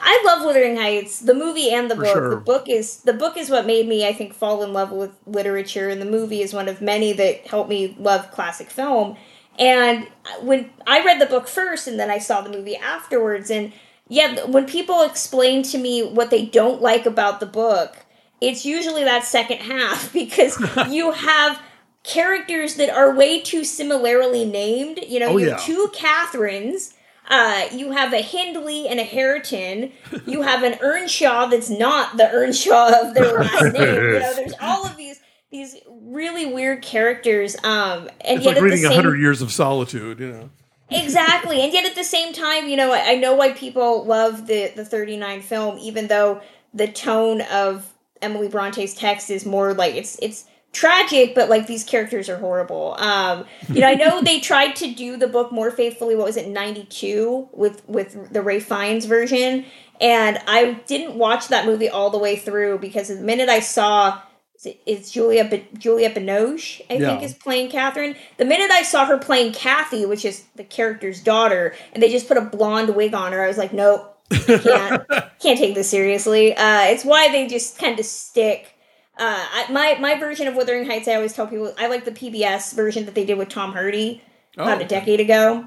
I 0.01 0.23
love 0.25 0.45
Wuthering 0.45 0.77
Heights, 0.77 1.21
the 1.21 1.35
movie 1.35 1.71
and 1.71 1.91
the 1.91 1.97
book. 1.97 2.07
sure. 2.07 2.31
The 2.31 2.37
book 2.41 2.69
is 2.69 3.03
the 3.03 3.13
book 3.13 3.37
is 3.37 3.51
what 3.51 3.67
made 3.67 3.87
me, 3.87 4.07
I 4.07 4.13
think, 4.13 4.33
fall 4.33 4.63
in 4.63 4.73
love 4.73 4.93
with 4.93 5.11
literature, 5.27 5.89
and 5.89 6.01
the 6.01 6.07
movie 6.07 6.41
is 6.41 6.55
one 6.55 6.69
of 6.69 6.81
many 6.81 7.13
that 7.13 7.47
helped 7.47 7.69
me 7.69 7.97
love 7.99 8.31
classic 8.31 8.71
film. 8.71 9.17
And 9.59 10.07
when 10.41 10.71
I 10.87 11.05
read 11.05 11.21
the 11.21 11.27
book 11.27 11.49
first, 11.49 11.87
and 11.87 11.99
then 11.99 12.11
I 12.11 12.19
saw 12.19 12.41
the 12.41 12.51
movie 12.51 12.77
afterwards, 12.77 13.51
and 13.51 13.73
yeah, 14.09 14.45
when 14.47 14.67
people 14.67 15.03
explain 15.03 15.63
to 15.65 15.79
me 15.79 16.03
what 16.03 16.31
they 16.31 16.47
don't 16.47 16.81
like 16.81 17.05
about 17.05 17.41
the 17.41 17.47
book, 17.47 18.07
it's 18.41 18.65
usually 18.65 19.05
that 19.05 19.25
second 19.25 19.59
half 19.59 20.13
because 20.13 20.59
you 20.91 21.13
have 21.13 21.61
characters 22.05 22.77
that 22.77 22.91
are 22.91 23.15
way 23.15 23.41
too 23.41 23.65
similarly 23.65 24.45
named. 24.45 25.01
You 25.07 25.21
know, 25.21 25.29
Oh, 25.31 25.37
you 25.37 25.47
yeah. 25.47 25.53
have 25.53 25.65
two 25.65 25.91
Catherines. 25.93 26.95
Uh, 27.31 27.67
you 27.73 27.91
have 27.93 28.15
a 28.15 28.23
Hindley 28.23 28.89
and 28.89 28.99
a 28.99 29.05
Hareton. 29.05 29.93
You 30.25 30.41
have 30.41 30.63
an 30.63 30.79
Earnshaw 30.81 31.47
that's 31.47 31.69
not 31.69 32.17
the 32.17 32.27
Earnshaw 32.33 33.07
of 33.07 33.13
their 33.15 33.39
last 33.39 33.75
name. 33.75 33.83
You 33.83 34.19
know, 34.21 34.35
there's 34.35 34.55
all 34.63 34.87
of 34.87 34.97
these 34.97 35.21
these 35.51 35.77
really 35.89 36.47
weird 36.47 36.81
characters. 36.83 37.55
Um, 37.65 38.09
and 38.23 38.39
It's 38.39 38.45
yet 38.47 38.55
like 38.55 38.63
reading 38.63 38.85
A 38.87 38.95
Hundred 38.95 39.19
Years 39.19 39.43
of 39.43 39.53
Solitude. 39.53 40.21
You 40.21 40.31
know. 40.33 40.51
exactly 40.91 41.61
and 41.61 41.71
yet 41.73 41.85
at 41.85 41.95
the 41.95 42.03
same 42.05 42.33
time 42.33 42.67
you 42.67 42.75
know 42.75 42.91
I, 42.93 43.11
I 43.11 43.15
know 43.17 43.35
why 43.35 43.53
people 43.53 44.07
love 44.07 44.47
the 44.47 44.73
the 44.75 44.87
39 44.87 45.43
film 45.43 45.77
even 45.79 46.07
though 46.07 46.41
the 46.73 46.89
tone 46.89 47.43
of 47.43 47.93
emily 48.23 48.49
bronte's 48.49 48.95
text 48.95 49.31
is 49.31 49.45
more 49.47 49.75
like 49.75 49.95
it's 49.95 50.19
it's 50.21 50.45
tragic 50.73 51.35
but 51.35 51.49
like 51.49 51.67
these 51.67 51.83
characters 51.83 52.29
are 52.29 52.37
horrible 52.39 52.95
um 52.99 53.45
you 53.69 53.81
know 53.81 53.89
i 53.89 53.95
know 53.95 54.21
they 54.25 54.39
tried 54.39 54.77
to 54.77 54.93
do 54.93 55.17
the 55.17 55.27
book 55.27 55.51
more 55.51 55.71
faithfully 55.71 56.15
what 56.15 56.27
was 56.27 56.37
it 56.37 56.49
92 56.49 57.49
with 57.53 57.89
with 57.89 58.33
the 58.33 58.43
ralph 58.43 58.65
fiennes 58.65 59.07
version 59.07 59.65
and 60.01 60.39
i 60.47 60.75
didn't 60.87 61.15
watch 61.15 61.49
that 61.49 61.65
movie 61.65 61.89
all 61.89 62.11
the 62.11 62.19
way 62.19 62.37
through 62.37 62.79
because 62.79 63.09
the 63.09 63.17
minute 63.17 63.49
i 63.49 63.61
saw 63.61 64.21
it's 64.65 65.13
Julia 65.13 65.49
Julia 65.79 66.11
Binoche, 66.11 66.81
I 66.91 66.95
Yeah. 66.95 67.11
think, 67.11 67.23
is 67.23 67.35
playing 67.35 67.71
Catherine. 67.71 68.17
The 68.39 68.45
minute 68.45 68.73
I 68.73 68.83
saw 68.83 69.07
her 69.07 69.17
playing 69.17 69.53
Kathy, 69.53 70.05
which 70.05 70.25
is 70.25 70.45
the 70.57 70.65
character's 70.65 71.23
daughter, 71.23 71.75
and 71.93 72.03
they 72.03 72.11
just 72.11 72.27
put 72.27 72.37
a 72.37 72.41
blonde 72.43 72.97
wig 72.97 73.15
on 73.15 73.33
her, 73.33 73.45
I 73.45 73.47
was 73.47 73.57
like, 73.59 73.73
nope, 73.73 74.18
can't 74.31 75.07
can't 75.41 75.59
take 75.59 75.75
this 75.75 75.89
seriously. 75.91 76.55
Uh, 76.57 76.83
it's 76.85 77.05
why 77.05 77.31
they 77.31 77.47
just 77.47 77.79
kind 77.79 77.99
of 77.99 78.05
stick. 78.05 78.75
Uh, 79.19 79.47
I, 79.53 79.73
my 79.73 79.97
my 80.01 80.19
version 80.19 80.47
of 80.47 80.55
Wuthering 80.55 80.87
Heights, 80.87 81.09
I 81.09 81.15
always 81.15 81.33
tell 81.33 81.47
people, 81.47 81.75
I 81.79 81.89
like 81.89 82.05
the 82.05 82.13
PBS 82.13 82.75
version 82.75 83.05
that 83.07 83.15
they 83.15 83.25
did 83.25 83.39
with 83.39 83.49
Tom 83.49 83.73
Hardy 83.73 84.23
about 84.55 84.81
Oh. 84.81 84.85
a 84.85 84.89
decade 84.89 85.21
ago. 85.21 85.67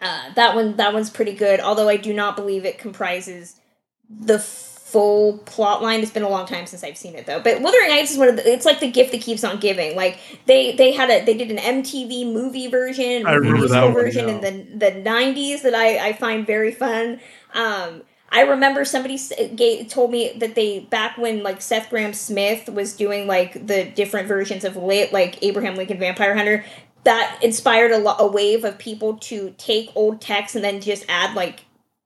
Uh, 0.00 0.32
that 0.34 0.54
one 0.54 0.76
that 0.76 0.92
one's 0.92 1.10
pretty 1.10 1.32
good, 1.34 1.60
although 1.60 1.88
I 1.88 1.96
do 1.96 2.12
not 2.12 2.34
believe 2.34 2.64
it 2.64 2.78
comprises 2.78 3.60
the 4.10 4.38
full 4.38 5.38
plot 5.38 5.80
line. 5.82 6.00
It's 6.00 6.10
been 6.10 6.22
a 6.22 6.28
long 6.28 6.44
time 6.44 6.66
since 6.66 6.84
I've 6.84 6.98
seen 6.98 7.14
it 7.14 7.24
though. 7.24 7.40
But 7.40 7.62
Wuthering 7.62 7.90
Heights 7.90 8.10
is 8.10 8.18
one 8.18 8.28
of 8.28 8.36
the, 8.36 8.52
it's 8.52 8.66
like 8.66 8.80
the 8.80 8.90
gift 8.90 9.12
that 9.12 9.22
keeps 9.22 9.42
on 9.42 9.58
giving. 9.58 9.96
Like 9.96 10.18
they 10.46 10.74
they 10.74 10.92
had 10.92 11.08
a 11.08 11.24
they 11.24 11.34
did 11.34 11.50
an 11.50 11.56
MTV 11.58 12.32
movie 12.32 12.66
version, 12.66 13.26
I 13.26 13.34
remember 13.34 13.68
that 13.68 13.84
one, 13.84 13.92
version 13.94 14.28
yeah. 14.28 14.34
in 14.34 14.40
the 14.78 14.90
the 14.90 15.00
nineties 15.00 15.62
that 15.62 15.74
I 15.74 16.08
I 16.08 16.12
find 16.14 16.46
very 16.46 16.72
fun. 16.72 17.20
Um, 17.54 18.02
I 18.30 18.42
remember 18.42 18.84
somebody 18.86 19.18
told 19.88 20.10
me 20.10 20.32
that 20.38 20.54
they 20.54 20.80
back 20.80 21.18
when 21.18 21.42
like 21.42 21.60
Seth 21.60 21.90
Grahame-Smith 21.90 22.70
was 22.70 22.96
doing 22.96 23.26
like 23.26 23.66
the 23.66 23.84
different 23.84 24.26
versions 24.26 24.64
of 24.64 24.74
lit 24.76 25.12
like 25.12 25.42
Abraham 25.42 25.76
Lincoln 25.76 25.98
Vampire 25.98 26.34
Hunter 26.34 26.64
that 27.04 27.38
inspired 27.42 27.90
a, 27.90 27.98
lo- 27.98 28.16
a 28.18 28.26
wave 28.26 28.64
of 28.64 28.78
people 28.78 29.18
to 29.18 29.54
take 29.58 29.90
old 29.94 30.20
texts 30.20 30.56
and 30.56 30.64
then 30.64 30.80
just 30.80 31.04
add 31.08 31.34
like 31.34 31.60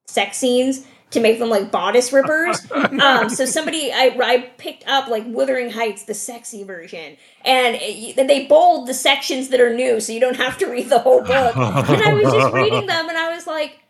sex 0.06 0.38
scenes 0.38 0.86
to 1.10 1.20
make 1.20 1.38
them 1.38 1.48
like 1.48 1.70
bodice 1.70 2.12
rippers. 2.12 2.66
um, 3.00 3.28
so 3.28 3.44
somebody 3.46 3.92
I, 3.92 4.16
I 4.20 4.38
picked 4.58 4.86
up 4.88 5.08
like 5.08 5.24
Wuthering 5.26 5.70
Heights, 5.70 6.04
the 6.04 6.14
sexy 6.14 6.64
version, 6.64 7.16
and 7.44 7.76
it, 7.80 8.16
they 8.16 8.46
bold 8.46 8.88
the 8.88 8.94
sections 8.94 9.48
that 9.50 9.60
are 9.60 9.72
new, 9.72 10.00
so 10.00 10.12
you 10.12 10.20
don't 10.20 10.36
have 10.36 10.58
to 10.58 10.66
read 10.66 10.88
the 10.88 10.98
whole 10.98 11.20
book. 11.20 11.56
and 11.56 12.02
I 12.02 12.14
was 12.14 12.32
just 12.32 12.52
reading 12.52 12.86
them, 12.86 13.08
and 13.08 13.18
I 13.18 13.34
was 13.34 13.46
like. 13.46 13.80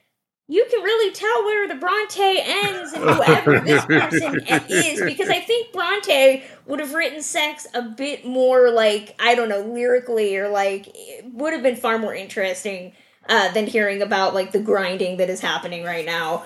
You 0.48 0.64
can 0.70 0.80
really 0.82 1.12
tell 1.12 1.44
where 1.44 1.66
the 1.66 1.74
Bronte 1.74 2.40
ends 2.40 2.92
and 2.92 3.02
whoever 3.02 3.60
this 3.60 3.84
person 3.84 4.40
is 4.68 5.00
because 5.00 5.28
I 5.28 5.40
think 5.40 5.72
Bronte 5.72 6.44
would 6.66 6.78
have 6.78 6.94
written 6.94 7.20
sex 7.20 7.66
a 7.74 7.82
bit 7.82 8.24
more 8.24 8.70
like 8.70 9.16
I 9.18 9.34
don't 9.34 9.48
know 9.48 9.62
lyrically 9.62 10.36
or 10.36 10.48
like 10.48 10.86
it 10.94 11.24
would 11.32 11.52
have 11.52 11.64
been 11.64 11.74
far 11.74 11.98
more 11.98 12.14
interesting 12.14 12.92
uh, 13.28 13.50
than 13.52 13.66
hearing 13.66 14.02
about 14.02 14.34
like 14.34 14.52
the 14.52 14.60
grinding 14.60 15.16
that 15.16 15.28
is 15.28 15.40
happening 15.40 15.82
right 15.82 16.06
now. 16.06 16.44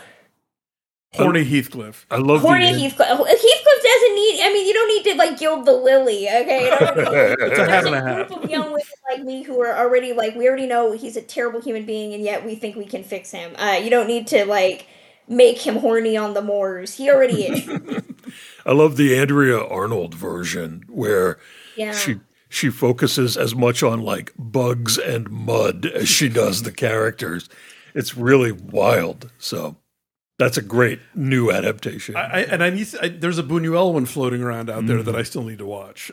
Horny 1.14 1.42
Heathcliff. 1.44 2.06
I 2.10 2.16
love 2.18 2.42
Horny 2.42 2.72
the 2.72 2.78
Heathcliff. 2.78 3.08
Heathcliff 3.08 3.82
doesn't 3.82 4.14
need. 4.14 4.40
I 4.44 4.50
mean, 4.52 4.66
you 4.66 4.72
don't 4.72 4.88
need 4.88 5.10
to 5.10 5.16
like 5.18 5.38
gild 5.38 5.66
the 5.66 5.72
lily. 5.72 6.28
Okay, 6.28 6.64
You 6.64 6.70
don't 6.70 6.96
need- 6.96 7.36
It's 7.50 7.58
a 7.58 7.68
half 7.68 7.84
and 7.86 7.94
a 7.94 7.98
a 7.98 8.02
half. 8.02 8.28
group 8.28 8.44
of 8.44 8.50
young 8.50 8.66
women 8.66 8.80
like 9.10 9.22
me 9.24 9.42
who 9.42 9.60
are 9.60 9.76
already 9.76 10.12
like 10.12 10.36
we 10.36 10.46
already 10.46 10.66
know 10.68 10.92
he's 10.92 11.16
a 11.16 11.22
terrible 11.22 11.60
human 11.60 11.84
being, 11.84 12.14
and 12.14 12.22
yet 12.22 12.44
we 12.46 12.54
think 12.54 12.76
we 12.76 12.84
can 12.84 13.02
fix 13.02 13.32
him. 13.32 13.52
Uh, 13.58 13.80
you 13.82 13.90
don't 13.90 14.06
need 14.06 14.28
to 14.28 14.44
like 14.46 14.86
make 15.26 15.58
him 15.58 15.76
horny 15.76 16.16
on 16.16 16.34
the 16.34 16.42
moors. 16.42 16.94
He 16.96 17.10
already 17.10 17.42
is. 17.44 17.68
I 18.66 18.72
love 18.72 18.96
the 18.96 19.18
Andrea 19.18 19.58
Arnold 19.64 20.14
version 20.14 20.84
where 20.88 21.38
Yeah. 21.76 21.92
she 21.92 22.20
she 22.48 22.70
focuses 22.70 23.36
as 23.36 23.52
much 23.54 23.82
on 23.82 24.00
like 24.00 24.32
bugs 24.38 24.96
and 24.96 25.28
mud 25.28 25.86
as 25.86 26.08
she 26.08 26.28
does 26.28 26.62
the 26.62 26.72
characters. 26.72 27.48
It's 27.94 28.16
really 28.16 28.52
wild. 28.52 29.32
So 29.38 29.76
that's 30.40 30.56
a 30.56 30.62
great 30.62 31.00
new 31.14 31.52
adaptation. 31.52 32.16
I, 32.16 32.20
I, 32.20 32.40
and 32.40 32.64
I 32.64 32.70
need 32.70 32.88
I, 33.00 33.08
there's 33.08 33.38
a 33.38 33.42
Buñuel 33.42 33.92
one 33.92 34.06
floating 34.06 34.42
around 34.42 34.70
out 34.70 34.86
there 34.86 35.02
that 35.02 35.10
mm-hmm. 35.10 35.20
I 35.20 35.22
still 35.22 35.42
need 35.42 35.58
to 35.58 35.66
watch. 35.66 36.10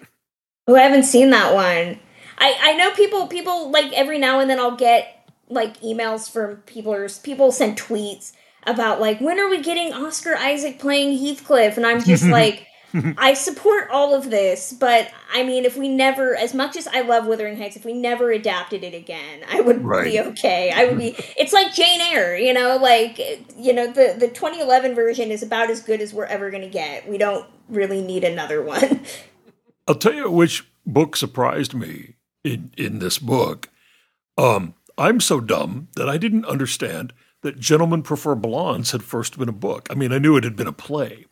Oh, 0.67 0.75
I 0.75 0.81
haven't 0.81 1.03
seen 1.03 1.29
that 1.29 1.53
one. 1.53 1.97
I 2.37 2.57
I 2.61 2.73
know 2.75 2.91
people 2.91 3.27
people 3.27 3.71
like 3.71 3.91
every 3.93 4.19
now 4.19 4.41
and 4.41 4.49
then 4.49 4.59
I'll 4.59 4.75
get 4.75 5.31
like 5.47 5.79
emails 5.79 6.29
from 6.29 6.57
people 6.63 6.93
or 6.93 7.07
people 7.23 7.53
send 7.53 7.79
tweets 7.79 8.33
about 8.65 8.99
like 8.99 9.21
when 9.21 9.39
are 9.39 9.49
we 9.49 9.61
getting 9.61 9.93
Oscar 9.93 10.35
Isaac 10.35 10.77
playing 10.77 11.17
Heathcliff 11.17 11.77
and 11.77 11.87
I'm 11.87 12.03
just 12.03 12.25
like 12.27 12.66
I 13.17 13.33
support 13.33 13.89
all 13.91 14.15
of 14.15 14.29
this, 14.29 14.73
but 14.73 15.11
I 15.33 15.43
mean 15.43 15.65
if 15.65 15.75
we 15.77 15.89
never 15.89 16.35
as 16.35 16.53
much 16.53 16.75
as 16.77 16.87
I 16.87 17.01
love 17.01 17.25
Wuthering 17.25 17.57
Heights 17.57 17.75
if 17.75 17.85
we 17.85 17.93
never 17.93 18.31
adapted 18.31 18.83
it 18.83 18.93
again, 18.93 19.41
I 19.49 19.61
would 19.61 19.81
be 19.81 20.19
okay. 20.19 20.71
I 20.73 20.85
would 20.85 20.97
be 20.97 21.15
it's 21.37 21.53
like 21.53 21.73
Jane 21.73 22.01
Eyre, 22.01 22.37
you 22.37 22.53
know, 22.53 22.77
like 22.77 23.19
you 23.57 23.73
know 23.73 23.87
the 23.87 24.15
the 24.17 24.27
2011 24.27 24.95
version 24.95 25.31
is 25.31 25.43
about 25.43 25.69
as 25.69 25.81
good 25.81 26.01
as 26.01 26.13
we're 26.13 26.25
ever 26.25 26.49
going 26.49 26.63
to 26.63 26.69
get. 26.69 27.07
We 27.07 27.17
don't 27.17 27.47
really 27.69 28.01
need 28.01 28.23
another 28.23 28.61
one. 28.61 29.01
I'll 29.87 29.95
tell 29.95 30.13
you 30.13 30.29
which 30.29 30.65
book 30.85 31.15
surprised 31.15 31.73
me 31.73 32.15
in, 32.43 32.71
in 32.77 32.99
this 32.99 33.19
book. 33.19 33.69
Um, 34.37 34.75
I'm 34.97 35.19
so 35.19 35.39
dumb 35.39 35.89
that 35.95 36.09
I 36.09 36.17
didn't 36.17 36.45
understand 36.45 37.13
that 37.41 37.59
Gentlemen 37.59 38.01
Prefer 38.01 38.35
Blondes 38.35 38.91
had 38.91 39.03
first 39.03 39.37
been 39.37 39.49
a 39.49 39.53
book. 39.53 39.87
I 39.89 39.95
mean, 39.95 40.11
I 40.11 40.17
knew 40.17 40.35
it 40.37 40.43
had 40.43 40.55
been 40.55 40.67
a 40.67 40.73
play, 40.73 41.25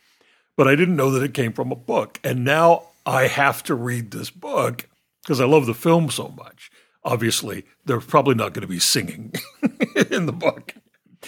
but 0.57 0.67
I 0.67 0.75
didn't 0.75 0.95
know 0.95 1.12
that 1.12 1.24
it 1.24 1.33
came 1.33 1.53
from 1.53 1.71
a 1.71 1.75
book. 1.75 2.19
And 2.24 2.43
now 2.43 2.89
I 3.05 3.27
have 3.27 3.63
to 3.63 3.75
read 3.75 4.12
this 4.12 4.29
book 4.29 4.88
because 5.24 5.41
I 5.41 5.45
love 5.45 5.65
the 5.65 5.74
film 5.74 6.09
so 6.09 6.29
much. 6.29 6.71
Obviously, 7.03 7.65
there's 7.85 8.05
probably 8.05 8.35
not 8.35 8.53
going 8.53 8.62
to 8.62 8.67
be 8.67 8.79
singing 8.79 9.33
in 10.09 10.25
the 10.25 10.33
book. 10.33 10.74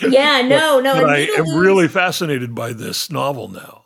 Yeah, 0.01 0.41
no, 0.41 0.79
no. 0.79 0.93
But 0.93 1.09
I 1.09 1.19
am 1.37 1.57
really 1.57 1.87
fascinated 1.87 2.53
by 2.53 2.73
this 2.73 3.11
novel 3.11 3.47
now. 3.47 3.85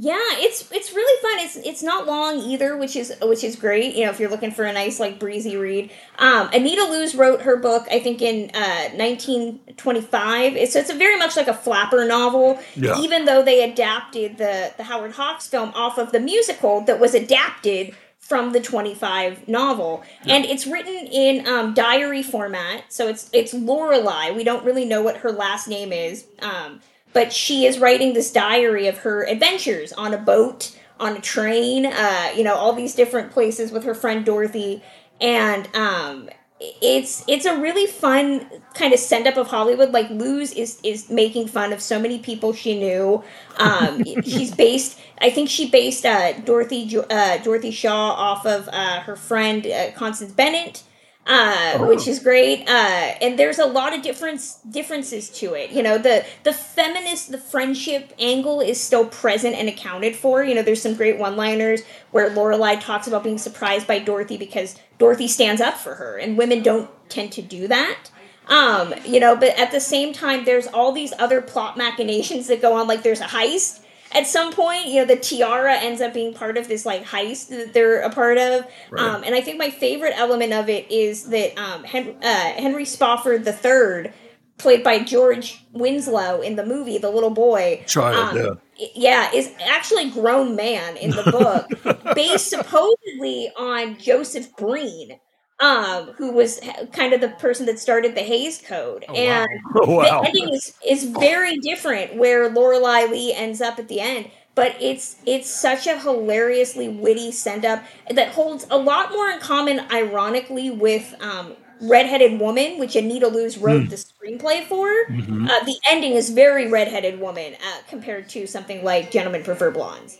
Yeah, 0.00 0.16
it's 0.34 0.70
it's 0.70 0.92
really 0.94 1.20
fun. 1.22 1.44
It's 1.44 1.56
it's 1.56 1.82
not 1.82 2.06
long 2.06 2.38
either, 2.38 2.76
which 2.76 2.94
is 2.94 3.12
which 3.20 3.42
is 3.42 3.56
great. 3.56 3.96
You 3.96 4.04
know, 4.04 4.10
if 4.10 4.20
you're 4.20 4.30
looking 4.30 4.52
for 4.52 4.64
a 4.64 4.72
nice 4.72 5.00
like 5.00 5.18
breezy 5.18 5.56
read. 5.56 5.90
Um, 6.20 6.48
Anita 6.52 6.84
Loos 6.84 7.16
wrote 7.16 7.42
her 7.42 7.56
book, 7.56 7.88
I 7.90 7.98
think, 7.98 8.22
in 8.22 8.48
uh, 8.54 8.90
1925. 8.94 10.54
It's, 10.54 10.74
so 10.74 10.78
it's 10.78 10.90
a 10.90 10.94
very 10.94 11.18
much 11.18 11.36
like 11.36 11.48
a 11.48 11.54
flapper 11.54 12.04
novel. 12.04 12.60
Yeah. 12.76 12.96
Even 13.00 13.24
though 13.24 13.42
they 13.42 13.68
adapted 13.68 14.38
the 14.38 14.72
the 14.76 14.84
Howard 14.84 15.12
Hawks 15.12 15.48
film 15.48 15.72
off 15.74 15.98
of 15.98 16.12
the 16.12 16.20
musical 16.20 16.80
that 16.82 17.00
was 17.00 17.12
adapted 17.14 17.92
from 18.20 18.52
the 18.52 18.60
25 18.60 19.48
novel 19.48 20.02
and 20.26 20.44
it's 20.44 20.66
written 20.66 21.06
in 21.06 21.48
um, 21.48 21.72
diary 21.72 22.22
format 22.22 22.84
so 22.90 23.08
it's 23.08 23.30
it's 23.32 23.54
lorelei 23.54 24.30
we 24.32 24.44
don't 24.44 24.66
really 24.66 24.84
know 24.84 25.00
what 25.00 25.18
her 25.18 25.32
last 25.32 25.66
name 25.66 25.94
is 25.94 26.26
um, 26.40 26.78
but 27.12 27.32
she 27.32 27.66
is 27.66 27.78
writing 27.78 28.12
this 28.12 28.30
diary 28.30 28.86
of 28.86 28.98
her 28.98 29.26
adventures 29.26 29.92
on 29.92 30.14
a 30.14 30.18
boat 30.18 30.76
on 31.00 31.16
a 31.16 31.20
train 31.20 31.86
uh, 31.86 32.32
you 32.36 32.42
know 32.44 32.54
all 32.54 32.72
these 32.72 32.94
different 32.94 33.30
places 33.30 33.70
with 33.70 33.84
her 33.84 33.94
friend 33.94 34.24
dorothy 34.24 34.82
and 35.20 35.74
um, 35.74 36.28
it's 36.60 37.24
it's 37.28 37.46
a 37.46 37.56
really 37.60 37.86
fun 37.86 38.46
kind 38.74 38.92
of 38.92 38.98
send 38.98 39.26
up 39.26 39.36
of 39.36 39.48
Hollywood. 39.48 39.92
Like 39.92 40.10
Loos 40.10 40.52
is 40.52 40.80
is 40.82 41.08
making 41.08 41.48
fun 41.48 41.72
of 41.72 41.80
so 41.80 41.98
many 42.00 42.18
people 42.18 42.52
she 42.52 42.78
knew. 42.78 43.22
Um, 43.58 44.02
she's 44.24 44.54
based. 44.54 44.98
I 45.20 45.30
think 45.30 45.48
she 45.48 45.70
based 45.70 46.04
uh, 46.04 46.32
Dorothy 46.40 46.98
uh, 46.98 47.38
Dorothy 47.38 47.70
Shaw 47.70 48.12
off 48.12 48.44
of 48.44 48.68
uh, 48.72 49.00
her 49.00 49.16
friend 49.16 49.66
uh, 49.66 49.92
Constance 49.92 50.32
Bennett. 50.32 50.82
Uh, 51.30 51.84
which 51.84 52.08
is 52.08 52.20
great, 52.20 52.66
uh, 52.66 53.12
and 53.20 53.38
there's 53.38 53.58
a 53.58 53.66
lot 53.66 53.94
of 53.94 54.00
difference 54.00 54.54
differences 54.70 55.28
to 55.28 55.52
it. 55.52 55.70
You 55.70 55.82
know, 55.82 55.98
the 55.98 56.24
the 56.42 56.54
feminist, 56.54 57.30
the 57.30 57.36
friendship 57.36 58.14
angle 58.18 58.62
is 58.62 58.80
still 58.80 59.04
present 59.04 59.54
and 59.54 59.68
accounted 59.68 60.16
for. 60.16 60.42
You 60.42 60.54
know, 60.54 60.62
there's 60.62 60.80
some 60.80 60.94
great 60.94 61.18
one-liners 61.18 61.82
where 62.12 62.30
Lorelei 62.30 62.76
talks 62.76 63.06
about 63.06 63.24
being 63.24 63.36
surprised 63.36 63.86
by 63.86 63.98
Dorothy 63.98 64.38
because 64.38 64.76
Dorothy 64.96 65.28
stands 65.28 65.60
up 65.60 65.74
for 65.76 65.96
her, 65.96 66.16
and 66.16 66.38
women 66.38 66.62
don't 66.62 66.88
tend 67.10 67.30
to 67.32 67.42
do 67.42 67.68
that. 67.68 68.10
Um, 68.46 68.94
you 69.04 69.20
know, 69.20 69.36
but 69.36 69.50
at 69.58 69.70
the 69.70 69.80
same 69.80 70.14
time, 70.14 70.46
there's 70.46 70.66
all 70.66 70.92
these 70.92 71.12
other 71.18 71.42
plot 71.42 71.76
machinations 71.76 72.46
that 72.46 72.62
go 72.62 72.72
on. 72.72 72.88
Like 72.88 73.02
there's 73.02 73.20
a 73.20 73.24
heist 73.26 73.82
at 74.12 74.26
some 74.26 74.52
point. 74.52 74.86
You 74.86 75.00
know, 75.00 75.04
the 75.06 75.16
tiara 75.16 75.74
ends 75.74 76.00
up 76.00 76.14
being 76.14 76.34
part 76.34 76.56
of 76.56 76.68
this 76.68 76.86
like 76.86 77.04
heist 77.04 77.48
that 77.48 77.72
they're 77.72 78.00
a 78.00 78.10
part 78.10 78.38
of. 78.38 78.66
Um, 78.96 79.22
and 79.24 79.34
I 79.34 79.40
think 79.40 79.58
my 79.58 79.70
favorite 79.70 80.14
element 80.16 80.52
of 80.52 80.68
it 80.68 80.90
is 80.90 81.28
that 81.30 81.58
um, 81.58 81.84
Henry, 81.84 82.16
uh, 82.22 82.52
Henry 82.52 82.84
Spofford 82.84 83.46
III, 83.46 84.12
played 84.58 84.82
by 84.82 84.98
George 84.98 85.64
Winslow 85.72 86.40
in 86.40 86.56
the 86.56 86.66
movie, 86.66 86.98
the 86.98 87.10
little 87.10 87.30
boy. 87.30 87.82
Child, 87.86 88.36
um, 88.36 88.60
yeah. 88.76 88.88
yeah, 88.94 89.32
is 89.32 89.52
actually 89.64 90.08
a 90.08 90.10
grown 90.10 90.56
man 90.56 90.96
in 90.96 91.10
the 91.10 91.22
book, 91.30 92.14
based 92.14 92.48
supposedly 92.48 93.50
on 93.56 93.96
Joseph 93.98 94.54
Breen, 94.56 95.18
um, 95.60 96.12
who 96.16 96.32
was 96.32 96.60
kind 96.92 97.12
of 97.12 97.20
the 97.20 97.28
person 97.30 97.66
that 97.66 97.78
started 97.78 98.14
the 98.14 98.22
Hays 98.22 98.62
Code, 98.66 99.04
and 99.14 99.48
Oh, 99.76 99.96
wow. 99.96 100.22
the 100.22 100.28
ending 100.28 100.52
is 100.54 100.72
is 100.86 101.04
very 101.04 101.56
different. 101.58 102.16
Where 102.16 102.48
Lorelei 102.48 103.06
Lee 103.06 103.32
ends 103.34 103.60
up 103.60 103.78
at 103.78 103.88
the 103.88 104.00
end, 104.00 104.30
but 104.54 104.76
it's 104.80 105.16
it's 105.26 105.50
such 105.50 105.86
a 105.86 105.98
hilariously 105.98 106.88
witty 106.88 107.32
send 107.32 107.64
up 107.64 107.82
that 108.10 108.28
holds 108.30 108.66
a 108.70 108.78
lot 108.78 109.10
more 109.12 109.30
in 109.30 109.40
common, 109.40 109.80
ironically, 109.90 110.70
with 110.70 111.14
um, 111.20 111.56
Redheaded 111.80 112.40
Woman, 112.40 112.78
which 112.78 112.96
Anita 112.96 113.28
Loos 113.28 113.58
wrote 113.58 113.88
the 113.88 113.96
screenplay 113.96 114.64
for. 114.64 114.88
Uh, 114.88 115.64
the 115.64 115.76
ending 115.90 116.12
is 116.12 116.30
very 116.30 116.68
Redheaded 116.68 117.20
Woman 117.20 117.54
uh, 117.54 117.78
compared 117.88 118.28
to 118.30 118.46
something 118.46 118.84
like 118.84 119.10
Gentlemen 119.10 119.42
Prefer 119.42 119.70
Blondes. 119.70 120.18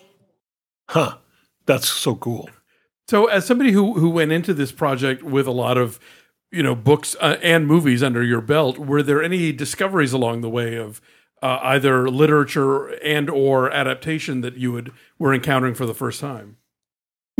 Huh. 0.88 1.18
that's 1.66 1.88
so 1.88 2.14
cool. 2.16 2.48
So, 3.08 3.24
as 3.26 3.46
somebody 3.46 3.72
who 3.72 3.94
who 3.94 4.10
went 4.10 4.32
into 4.32 4.52
this 4.52 4.70
project 4.70 5.22
with 5.22 5.46
a 5.46 5.52
lot 5.52 5.78
of 5.78 5.98
you 6.52 6.62
know 6.62 6.74
books 6.74 7.16
uh, 7.20 7.38
and 7.42 7.66
movies 7.66 8.02
under 8.02 8.22
your 8.22 8.42
belt, 8.42 8.78
were 8.78 9.02
there 9.02 9.22
any 9.22 9.50
discoveries 9.50 10.12
along 10.12 10.42
the 10.42 10.50
way 10.50 10.76
of 10.76 11.00
uh, 11.42 11.58
either 11.62 12.10
literature 12.10 12.88
and 13.02 13.30
or 13.30 13.70
adaptation 13.70 14.42
that 14.42 14.56
you 14.56 14.72
would 14.72 14.92
were 15.18 15.32
encountering 15.32 15.74
for 15.74 15.86
the 15.86 15.94
first 15.94 16.20
time? 16.20 16.58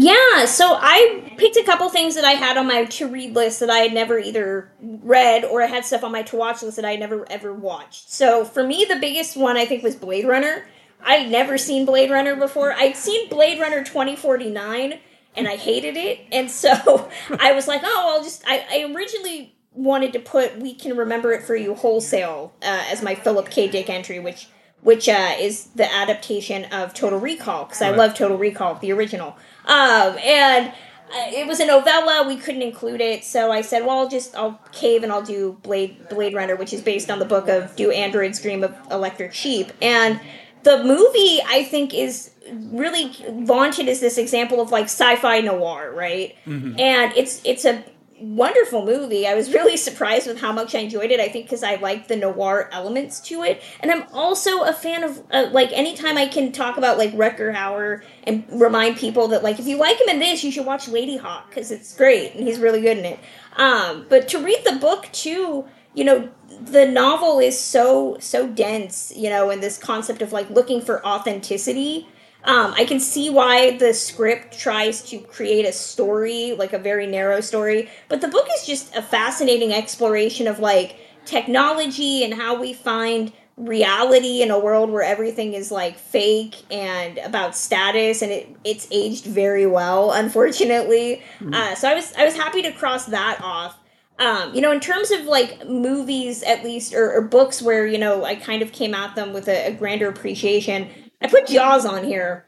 Yeah, 0.01 0.45
so 0.45 0.79
I 0.81 1.35
picked 1.37 1.57
a 1.57 1.65
couple 1.65 1.89
things 1.89 2.15
that 2.15 2.25
I 2.25 2.31
had 2.31 2.57
on 2.57 2.69
my 2.69 2.85
to 2.85 3.09
read 3.09 3.35
list 3.35 3.59
that 3.61 3.69
I 3.69 3.79
had 3.79 3.93
never 3.93 4.17
either 4.19 4.71
read 4.81 5.45
or 5.45 5.61
I 5.61 5.67
had 5.67 5.85
stuff 5.85 6.05
on 6.05 6.13
my 6.13 6.23
to 6.23 6.37
watch 6.37 6.63
list 6.63 6.77
that 6.77 6.85
I 6.85 6.93
had 6.93 7.01
never 7.01 7.31
ever 7.31 7.53
watched. 7.53 8.11
So 8.11 8.45
for 8.45 8.63
me, 8.65 8.87
the 8.89 8.97
biggest 8.97 9.37
one 9.37 9.59
I 9.59 9.67
think 9.67 9.83
was 9.83 9.97
Blade 9.97 10.25
Runner. 10.25 10.67
I'd 11.05 11.31
never 11.31 11.59
seen 11.59 11.85
Blade 11.85 12.11
Runner 12.11 12.37
before. 12.37 12.73
I'd 12.73 12.97
seen 12.97 13.29
Blade 13.29 13.61
Runner 13.61 13.85
2049 13.85 15.01
and 15.39 15.49
I 15.49 15.57
hated 15.57 15.97
it. 15.97 16.21
And 16.31 16.51
so 16.51 17.11
I 17.41 17.53
was 17.53 17.67
like, 17.67 17.83
oh, 17.85 18.15
I'll 18.15 18.23
just. 18.23 18.43
I, 18.47 18.67
I 18.71 18.93
originally 18.93 19.55
wanted 19.73 20.13
to 20.13 20.19
put 20.19 20.59
We 20.59 20.75
Can 20.75 20.97
Remember 20.97 21.33
It 21.33 21.45
For 21.45 21.55
You 21.55 21.75
Wholesale 21.75 22.53
uh, 22.63 22.85
as 22.91 23.03
my 23.03 23.15
Philip 23.15 23.49
K. 23.51 23.69
Dick 23.69 23.89
entry, 23.89 24.19
which 24.19 24.49
which 24.81 25.09
uh, 25.09 25.35
is 25.39 25.67
the 25.75 25.93
adaptation 25.93 26.65
of 26.67 26.95
Total 26.95 27.19
Recall, 27.19 27.65
because 27.65 27.83
I 27.83 27.91
love 27.91 28.15
Total 28.15 28.37
Recall, 28.37 28.77
the 28.77 28.93
original. 28.93 29.37
Um, 29.65 30.17
and 30.19 30.69
uh, 30.69 31.31
it 31.31 31.49
was 31.49 31.59
a 31.59 31.67
novella. 31.67 32.27
We 32.29 32.37
couldn't 32.37 32.63
include 32.63 33.01
it, 33.01 33.25
so 33.25 33.51
I 33.51 33.63
said, 33.63 33.85
"Well, 33.85 33.99
I'll 33.99 34.09
just 34.09 34.37
I'll 34.37 34.61
cave 34.73 35.03
and 35.03 35.11
I'll 35.11 35.23
do 35.23 35.59
Blade 35.63 36.09
Blade 36.09 36.35
Runner, 36.35 36.55
which 36.55 36.73
is 36.73 36.83
based 36.83 37.11
on 37.11 37.19
the 37.19 37.25
book 37.25 37.49
of 37.49 37.75
Do 37.77 37.91
Androids 37.91 38.41
Dream 38.41 38.63
of 38.63 38.77
Electric 38.91 39.33
Sheep." 39.33 39.73
And 39.81 40.21
the 40.63 40.83
movie, 40.85 41.41
I 41.47 41.65
think, 41.65 41.95
is 41.95 42.31
really 42.53 43.13
vaunted 43.31 43.89
as 43.89 44.01
this 44.01 44.19
example 44.19 44.61
of 44.61 44.71
like 44.71 44.85
sci-fi 44.85 45.41
noir, 45.41 45.93
right? 45.95 46.37
And 46.79 47.13
it's 47.17 47.41
it's 47.45 47.65
a 47.65 47.85
wonderful 48.21 48.85
movie. 48.85 49.27
I 49.27 49.35
was 49.35 49.53
really 49.55 49.77
surprised 49.77 50.27
with 50.27 50.41
how 50.41 50.53
much 50.53 50.75
I 50.75 50.81
enjoyed 50.81 51.11
it. 51.11 51.21
I 51.21 51.29
think 51.29 51.47
because 51.47 51.63
I 51.63 51.77
like 51.77 52.09
the 52.09 52.17
noir 52.17 52.69
elements 52.73 53.21
to 53.21 53.43
it, 53.43 53.63
and 53.81 53.91
I'm 53.91 54.05
also 54.13 54.63
a 54.63 54.73
fan 54.73 55.05
of 55.05 55.23
uh, 55.31 55.49
like 55.53 55.73
anytime 55.73 56.17
I 56.17 56.27
can 56.27 56.53
talk 56.53 56.77
about 56.77 56.99
like 56.99 57.13
Rutger 57.13 57.55
Hauer 57.55 58.03
and 58.25 58.45
remind 58.51 58.97
people 58.97 59.29
that 59.29 59.43
like 59.43 59.59
if 59.59 59.67
you 59.67 59.77
like 59.77 60.01
him 60.01 60.09
in 60.09 60.19
this, 60.19 60.43
you 60.43 60.51
should 60.51 60.67
watch 60.67 60.87
Ladyhawke 60.87 61.49
because 61.49 61.71
it's 61.71 61.95
great 61.95 62.35
and 62.35 62.47
he's 62.47 62.59
really 62.59 62.81
good 62.81 62.99
in 62.99 63.05
it. 63.05 63.21
Um, 63.57 64.07
but 64.09 64.29
to 64.29 64.39
read 64.39 64.63
the 64.65 64.77
book 64.77 65.09
too, 65.13 65.67
you 65.95 66.05
know, 66.05 66.29
the 66.61 66.87
novel 66.87 67.39
is 67.39 67.59
so 67.59 68.17
so 68.21 68.47
dense, 68.47 69.13
you 69.17 69.31
know, 69.31 69.51
in 69.51 69.61
this 69.61 69.79
concept 69.79 70.23
of 70.23 70.33
like 70.33 70.49
looking 70.51 70.81
for 70.81 71.05
authenticity. 71.07 72.09
Um, 72.45 72.73
I 72.77 72.85
can 72.85 73.01
see 73.01 73.31
why 73.31 73.77
the 73.77 73.93
script 73.93 74.59
tries 74.59 75.03
to 75.11 75.19
create 75.19 75.67
a 75.67 75.73
story, 75.73 76.55
like 76.57 76.73
a 76.73 76.79
very 76.79 77.07
narrow 77.07 77.41
story, 77.41 77.91
but 78.09 78.21
the 78.21 78.29
book 78.29 78.47
is 78.55 78.65
just 78.65 78.95
a 78.95 79.03
fascinating 79.03 79.73
exploration 79.73 80.47
of 80.47 80.61
like 80.61 80.97
technology 81.25 82.25
and 82.25 82.33
how 82.33 82.59
we 82.61 82.73
find 82.73 83.33
reality 83.59 84.41
in 84.41 84.53
a 84.53 84.59
world 84.59 84.89
where 84.89 85.03
everything 85.03 85.53
is 85.53 85.73
like 85.73 85.99
fake 85.99 86.55
and 86.71 87.19
about 87.19 87.57
status 87.57 88.23
and 88.23 88.31
it 88.31 88.49
it's 88.63 88.87
aged 88.93 89.25
very 89.25 89.67
well 89.67 90.13
unfortunately. 90.23 91.23
Uh, 91.53 91.75
so 91.75 91.89
i 91.89 91.95
was 91.95 92.15
i 92.15 92.25
was 92.25 92.37
happy 92.37 92.63
to 92.63 92.71
cross 92.73 93.07
that 93.07 93.41
off 93.43 93.78
um, 94.19 94.55
you 94.55 94.61
know, 94.61 94.73
in 94.73 94.81
terms 94.81 95.11
of 95.11 95.23
like 95.27 95.67
movies, 95.69 96.43
at 96.43 96.65
least, 96.65 96.93
or, 96.95 97.13
or 97.13 97.23
books 97.23 97.63
where, 97.63 97.87
you 97.87 97.99
know, 97.99 98.25
I 98.25 98.35
kind 98.35 98.63
of 98.63 98.73
came 98.73 98.95
at 98.95 99.15
them 99.15 99.33
with 99.33 99.49
a, 99.49 99.69
a 99.69 99.73
grander 99.73 100.09
appreciation, 100.09 100.89
I 101.23 101.29
put 101.29 101.47
Jaws 101.47 101.85
on 101.87 102.05
here. 102.05 102.47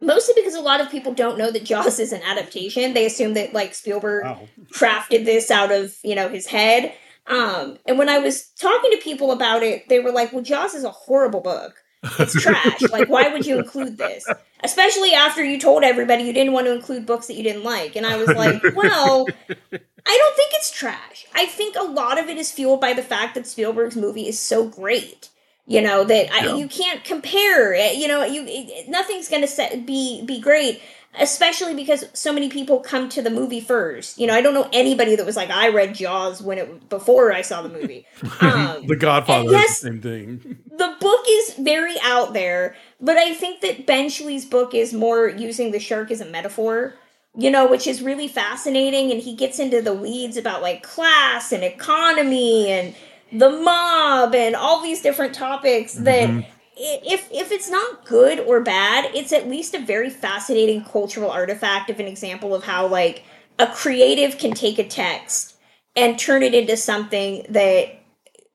Mostly 0.00 0.34
because 0.36 0.54
a 0.54 0.60
lot 0.60 0.82
of 0.82 0.90
people 0.90 1.14
don't 1.14 1.38
know 1.38 1.50
that 1.50 1.64
Jaws 1.64 1.98
is 2.04 2.12
an 2.12 2.22
adaptation. 2.22 2.92
They 2.94 3.06
assume 3.06 3.34
that 3.34 3.54
like 3.54 3.74
Spielberg 3.74 4.24
Wow. 4.24 4.48
crafted 4.72 5.24
this 5.24 5.50
out 5.50 5.72
of, 5.72 5.96
you 6.04 6.14
know, 6.14 6.28
his 6.28 6.46
head. 6.46 6.92
Um, 7.26 7.78
and 7.86 7.98
when 7.98 8.08
I 8.08 8.18
was 8.18 8.48
talking 8.60 8.90
to 8.92 8.98
people 8.98 9.32
about 9.32 9.62
it, 9.62 9.88
they 9.88 9.98
were 10.00 10.12
like, 10.12 10.32
well, 10.32 10.42
Jaws 10.42 10.74
is 10.74 10.84
a 10.84 10.90
horrible 10.90 11.40
book. 11.40 11.82
It's 12.18 12.40
trash. 12.40 12.82
like, 12.90 13.08
why 13.08 13.28
would 13.28 13.46
you 13.46 13.58
include 13.58 13.98
this? 13.98 14.26
Especially 14.62 15.12
after 15.12 15.44
you 15.44 15.58
told 15.58 15.82
everybody 15.82 16.24
you 16.24 16.32
didn't 16.32 16.52
want 16.52 16.66
to 16.66 16.72
include 16.74 17.04
books 17.06 17.26
that 17.26 17.34
you 17.34 17.42
didn't 17.42 17.64
like. 17.64 17.96
And 17.96 18.06
I 18.06 18.16
was 18.16 18.28
like, 18.28 18.62
well, 18.74 19.26
I 19.50 20.18
don't 20.18 20.36
think 20.36 20.52
it's 20.54 20.70
trash. 20.70 21.26
I 21.34 21.46
think 21.46 21.76
a 21.76 21.82
lot 21.84 22.18
of 22.18 22.28
it 22.28 22.36
is 22.36 22.52
fueled 22.52 22.80
by 22.80 22.92
the 22.92 23.02
fact 23.02 23.34
that 23.34 23.46
Spielberg's 23.46 23.96
movie 23.96 24.28
is 24.28 24.38
so 24.38 24.66
great. 24.68 25.30
You 25.68 25.82
know 25.82 26.04
that 26.04 26.32
I, 26.32 26.46
Yeah. 26.46 26.54
you 26.56 26.68
can't 26.68 27.02
compare. 27.02 27.74
it. 27.74 27.96
You 27.96 28.06
know, 28.06 28.24
you 28.24 28.44
nothing's 28.88 29.28
going 29.28 29.44
to 29.44 29.76
be 29.84 30.22
be 30.24 30.40
great, 30.40 30.80
especially 31.18 31.74
because 31.74 32.04
so 32.12 32.32
many 32.32 32.48
people 32.48 32.80
come 32.80 33.08
to 33.10 33.22
the 33.22 33.30
movie 33.30 33.60
first. 33.60 34.18
You 34.18 34.26
know, 34.26 34.34
I 34.34 34.40
don't 34.42 34.54
know 34.54 34.68
anybody 34.72 35.16
that 35.16 35.24
was 35.26 35.36
like, 35.36 35.50
I 35.50 35.68
read 35.68 35.94
Jaws 35.94 36.42
when 36.42 36.58
it 36.58 36.88
before 36.88 37.32
I 37.32 37.42
saw 37.42 37.62
the 37.62 37.68
movie. 37.68 38.06
Um, 38.40 38.86
The 38.86 38.96
Godfather 38.96 39.50
yes- 39.50 39.76
is 39.76 39.80
the 39.80 39.88
same 39.88 40.00
thing. 40.00 40.58
the 40.76 40.94
book 41.00 41.24
is 41.28 41.54
very 41.54 41.94
out 42.02 42.32
there, 42.32 42.76
but 43.00 43.16
I 43.16 43.34
think 43.34 43.60
that 43.62 43.86
Benchley's 43.86 44.44
book 44.44 44.74
is 44.74 44.92
more 44.92 45.28
using 45.28 45.70
the 45.72 45.80
shark 45.80 46.10
as 46.10 46.20
a 46.20 46.26
metaphor, 46.26 46.94
you 47.34 47.50
know, 47.50 47.66
which 47.66 47.86
is 47.86 48.02
really 48.02 48.28
fascinating. 48.28 49.10
And 49.10 49.20
he 49.20 49.34
gets 49.34 49.58
into 49.58 49.80
the 49.82 49.94
weeds 49.94 50.36
about 50.36 50.62
like 50.62 50.82
class 50.82 51.52
and 51.52 51.62
economy 51.64 52.68
and 52.70 52.94
the 53.32 53.50
mob 53.50 54.34
and 54.34 54.54
all 54.54 54.82
these 54.82 55.02
different 55.02 55.34
topics 55.34 55.94
that. 55.94 56.28
i- 56.30 56.48
If 56.76 57.28
if 57.32 57.52
it's 57.52 57.70
not 57.70 58.04
good 58.04 58.40
or 58.40 58.60
bad, 58.60 59.10
it's 59.14 59.32
at 59.32 59.48
least 59.48 59.74
a 59.74 59.78
very 59.78 60.10
fascinating 60.10 60.84
cultural 60.84 61.30
artifact 61.30 61.90
of 61.90 62.00
an 62.00 62.06
example 62.06 62.54
of 62.54 62.64
how 62.64 62.86
like 62.86 63.24
a 63.58 63.66
creative 63.66 64.38
can 64.38 64.52
take 64.52 64.78
a 64.78 64.86
text 64.86 65.56
and 65.94 66.18
turn 66.18 66.42
it 66.42 66.54
into 66.54 66.76
something 66.76 67.46
that 67.48 67.98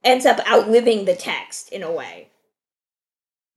ends 0.04 0.26
up 0.26 0.40
outliving 0.48 1.06
the 1.06 1.16
text 1.16 1.70
in 1.72 1.82
a 1.84 1.92
way. 1.92 2.31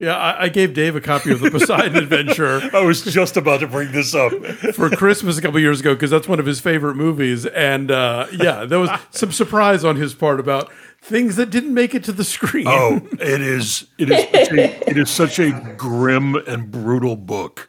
Yeah, 0.00 0.16
I, 0.16 0.44
I 0.44 0.48
gave 0.48 0.74
Dave 0.74 0.96
a 0.96 1.00
copy 1.00 1.30
of 1.30 1.40
the 1.40 1.50
Poseidon 1.50 1.96
Adventure 1.96 2.60
I 2.74 2.80
was 2.82 3.04
just 3.04 3.36
about 3.36 3.60
to 3.60 3.68
bring 3.68 3.92
this 3.92 4.14
up. 4.14 4.32
for 4.74 4.90
Christmas 4.90 5.38
a 5.38 5.42
couple 5.42 5.60
years 5.60 5.80
ago 5.80 5.94
because 5.94 6.10
that's 6.10 6.26
one 6.26 6.40
of 6.40 6.46
his 6.46 6.60
favorite 6.60 6.96
movies. 6.96 7.46
And 7.46 7.90
uh, 7.90 8.26
yeah, 8.32 8.64
there 8.64 8.80
was 8.80 8.90
some 9.10 9.30
surprise 9.30 9.84
on 9.84 9.96
his 9.96 10.14
part 10.14 10.40
about 10.40 10.72
things 11.00 11.36
that 11.36 11.50
didn't 11.50 11.72
make 11.72 11.94
it 11.94 12.02
to 12.04 12.12
the 12.12 12.24
screen. 12.24 12.66
Oh, 12.66 13.06
it 13.12 13.40
is 13.40 13.86
it 13.98 14.10
is 14.10 14.24
a, 14.50 14.90
it 14.90 14.98
is 14.98 15.10
such 15.10 15.38
a 15.38 15.52
grim 15.76 16.34
and 16.34 16.70
brutal 16.70 17.14
book 17.14 17.68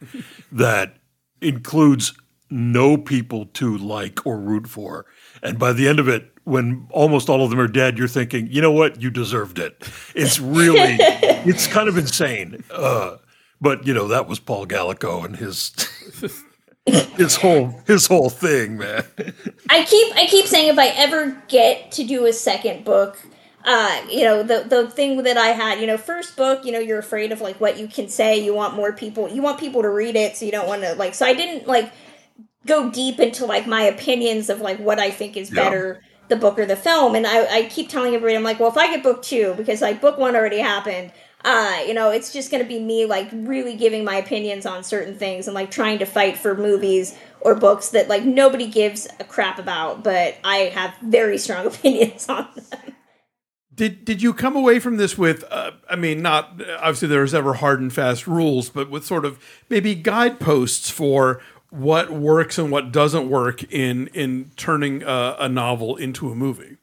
that 0.50 0.96
includes 1.40 2.12
no 2.50 2.96
people 2.96 3.46
to 3.46 3.76
like 3.76 4.26
or 4.26 4.38
root 4.38 4.66
for. 4.68 5.06
And 5.42 5.58
by 5.58 5.72
the 5.72 5.86
end 5.86 6.00
of 6.00 6.08
it, 6.08 6.32
when 6.46 6.86
almost 6.90 7.28
all 7.28 7.42
of 7.44 7.50
them 7.50 7.58
are 7.60 7.66
dead, 7.68 7.98
you're 7.98 8.08
thinking, 8.08 8.46
you 8.50 8.62
know 8.62 8.70
what, 8.70 9.02
you 9.02 9.10
deserved 9.10 9.58
it. 9.58 9.82
It's 10.14 10.38
really, 10.38 10.96
it's 11.00 11.66
kind 11.66 11.88
of 11.88 11.98
insane. 11.98 12.62
Uh, 12.70 13.16
but 13.60 13.86
you 13.86 13.92
know, 13.92 14.08
that 14.08 14.28
was 14.28 14.38
Paul 14.38 14.64
Gallico 14.66 15.24
and 15.24 15.36
his 15.36 15.74
his 17.16 17.36
whole 17.36 17.80
his 17.86 18.06
whole 18.06 18.30
thing, 18.30 18.78
man. 18.78 19.04
I 19.70 19.84
keep 19.84 20.14
I 20.14 20.26
keep 20.26 20.46
saying 20.46 20.68
if 20.68 20.78
I 20.78 20.88
ever 20.88 21.42
get 21.48 21.90
to 21.92 22.04
do 22.04 22.26
a 22.26 22.32
second 22.32 22.84
book, 22.84 23.18
uh, 23.64 24.02
you 24.08 24.22
know, 24.22 24.42
the 24.44 24.64
the 24.68 24.88
thing 24.88 25.22
that 25.24 25.36
I 25.36 25.48
had, 25.48 25.80
you 25.80 25.86
know, 25.88 25.96
first 25.98 26.36
book, 26.36 26.64
you 26.64 26.70
know, 26.70 26.78
you're 26.78 26.98
afraid 27.00 27.32
of 27.32 27.40
like 27.40 27.60
what 27.60 27.78
you 27.78 27.88
can 27.88 28.08
say. 28.08 28.38
You 28.38 28.54
want 28.54 28.74
more 28.74 28.92
people. 28.92 29.28
You 29.28 29.42
want 29.42 29.58
people 29.58 29.82
to 29.82 29.90
read 29.90 30.14
it, 30.14 30.36
so 30.36 30.44
you 30.44 30.52
don't 30.52 30.68
want 30.68 30.82
to 30.82 30.94
like. 30.94 31.14
So 31.14 31.26
I 31.26 31.34
didn't 31.34 31.66
like 31.66 31.90
go 32.66 32.90
deep 32.90 33.18
into 33.18 33.46
like 33.46 33.66
my 33.66 33.82
opinions 33.82 34.48
of 34.50 34.60
like 34.60 34.78
what 34.78 34.98
I 35.00 35.10
think 35.10 35.36
is 35.36 35.50
Yeah. 35.50 35.64
better, 35.64 36.02
the 36.28 36.36
book 36.36 36.58
or 36.58 36.66
the 36.66 36.76
film. 36.76 37.14
And 37.14 37.26
I, 37.26 37.58
I 37.58 37.62
keep 37.64 37.88
telling 37.88 38.14
everybody, 38.14 38.36
I'm 38.36 38.42
like, 38.42 38.60
well, 38.60 38.70
if 38.70 38.76
I 38.76 38.88
get 38.88 39.02
book 39.02 39.22
two, 39.22 39.54
because 39.56 39.80
like 39.80 40.00
book 40.00 40.18
one 40.18 40.36
already 40.36 40.58
happened, 40.58 41.12
uh, 41.44 41.80
you 41.86 41.94
know, 41.94 42.10
it's 42.10 42.32
just 42.32 42.50
going 42.50 42.62
to 42.62 42.68
be 42.68 42.80
me 42.80 43.06
like 43.06 43.28
really 43.32 43.76
giving 43.76 44.04
my 44.04 44.16
opinions 44.16 44.66
on 44.66 44.82
certain 44.82 45.16
things 45.16 45.46
and 45.46 45.54
like 45.54 45.70
trying 45.70 45.98
to 46.00 46.06
fight 46.06 46.36
for 46.36 46.56
movies 46.56 47.16
or 47.40 47.54
books 47.54 47.90
that 47.90 48.08
like 48.08 48.24
nobody 48.24 48.66
gives 48.66 49.06
a 49.20 49.24
crap 49.24 49.58
about, 49.58 50.02
but 50.02 50.36
I 50.42 50.72
have 50.74 50.94
very 51.02 51.38
strong 51.38 51.66
opinions 51.66 52.28
on 52.28 52.48
them. 52.54 52.94
Did 53.72 54.06
did 54.06 54.22
you 54.22 54.32
come 54.32 54.56
away 54.56 54.78
from 54.78 54.96
this 54.96 55.18
with? 55.18 55.44
Uh, 55.50 55.72
I 55.88 55.96
mean, 55.96 56.22
not 56.22 56.62
obviously 56.78 57.08
there's 57.08 57.34
ever 57.34 57.52
hard 57.52 57.78
and 57.78 57.92
fast 57.92 58.26
rules, 58.26 58.70
but 58.70 58.88
with 58.88 59.04
sort 59.04 59.26
of 59.26 59.38
maybe 59.68 59.94
guideposts 59.94 60.88
for 60.88 61.42
what 61.76 62.10
works 62.10 62.58
and 62.58 62.70
what 62.70 62.92
doesn't 62.92 63.28
work 63.28 63.62
in 63.72 64.08
in 64.08 64.50
turning 64.56 65.02
a, 65.02 65.36
a 65.40 65.48
novel 65.48 65.96
into 65.96 66.30
a 66.30 66.34
movie. 66.34 66.78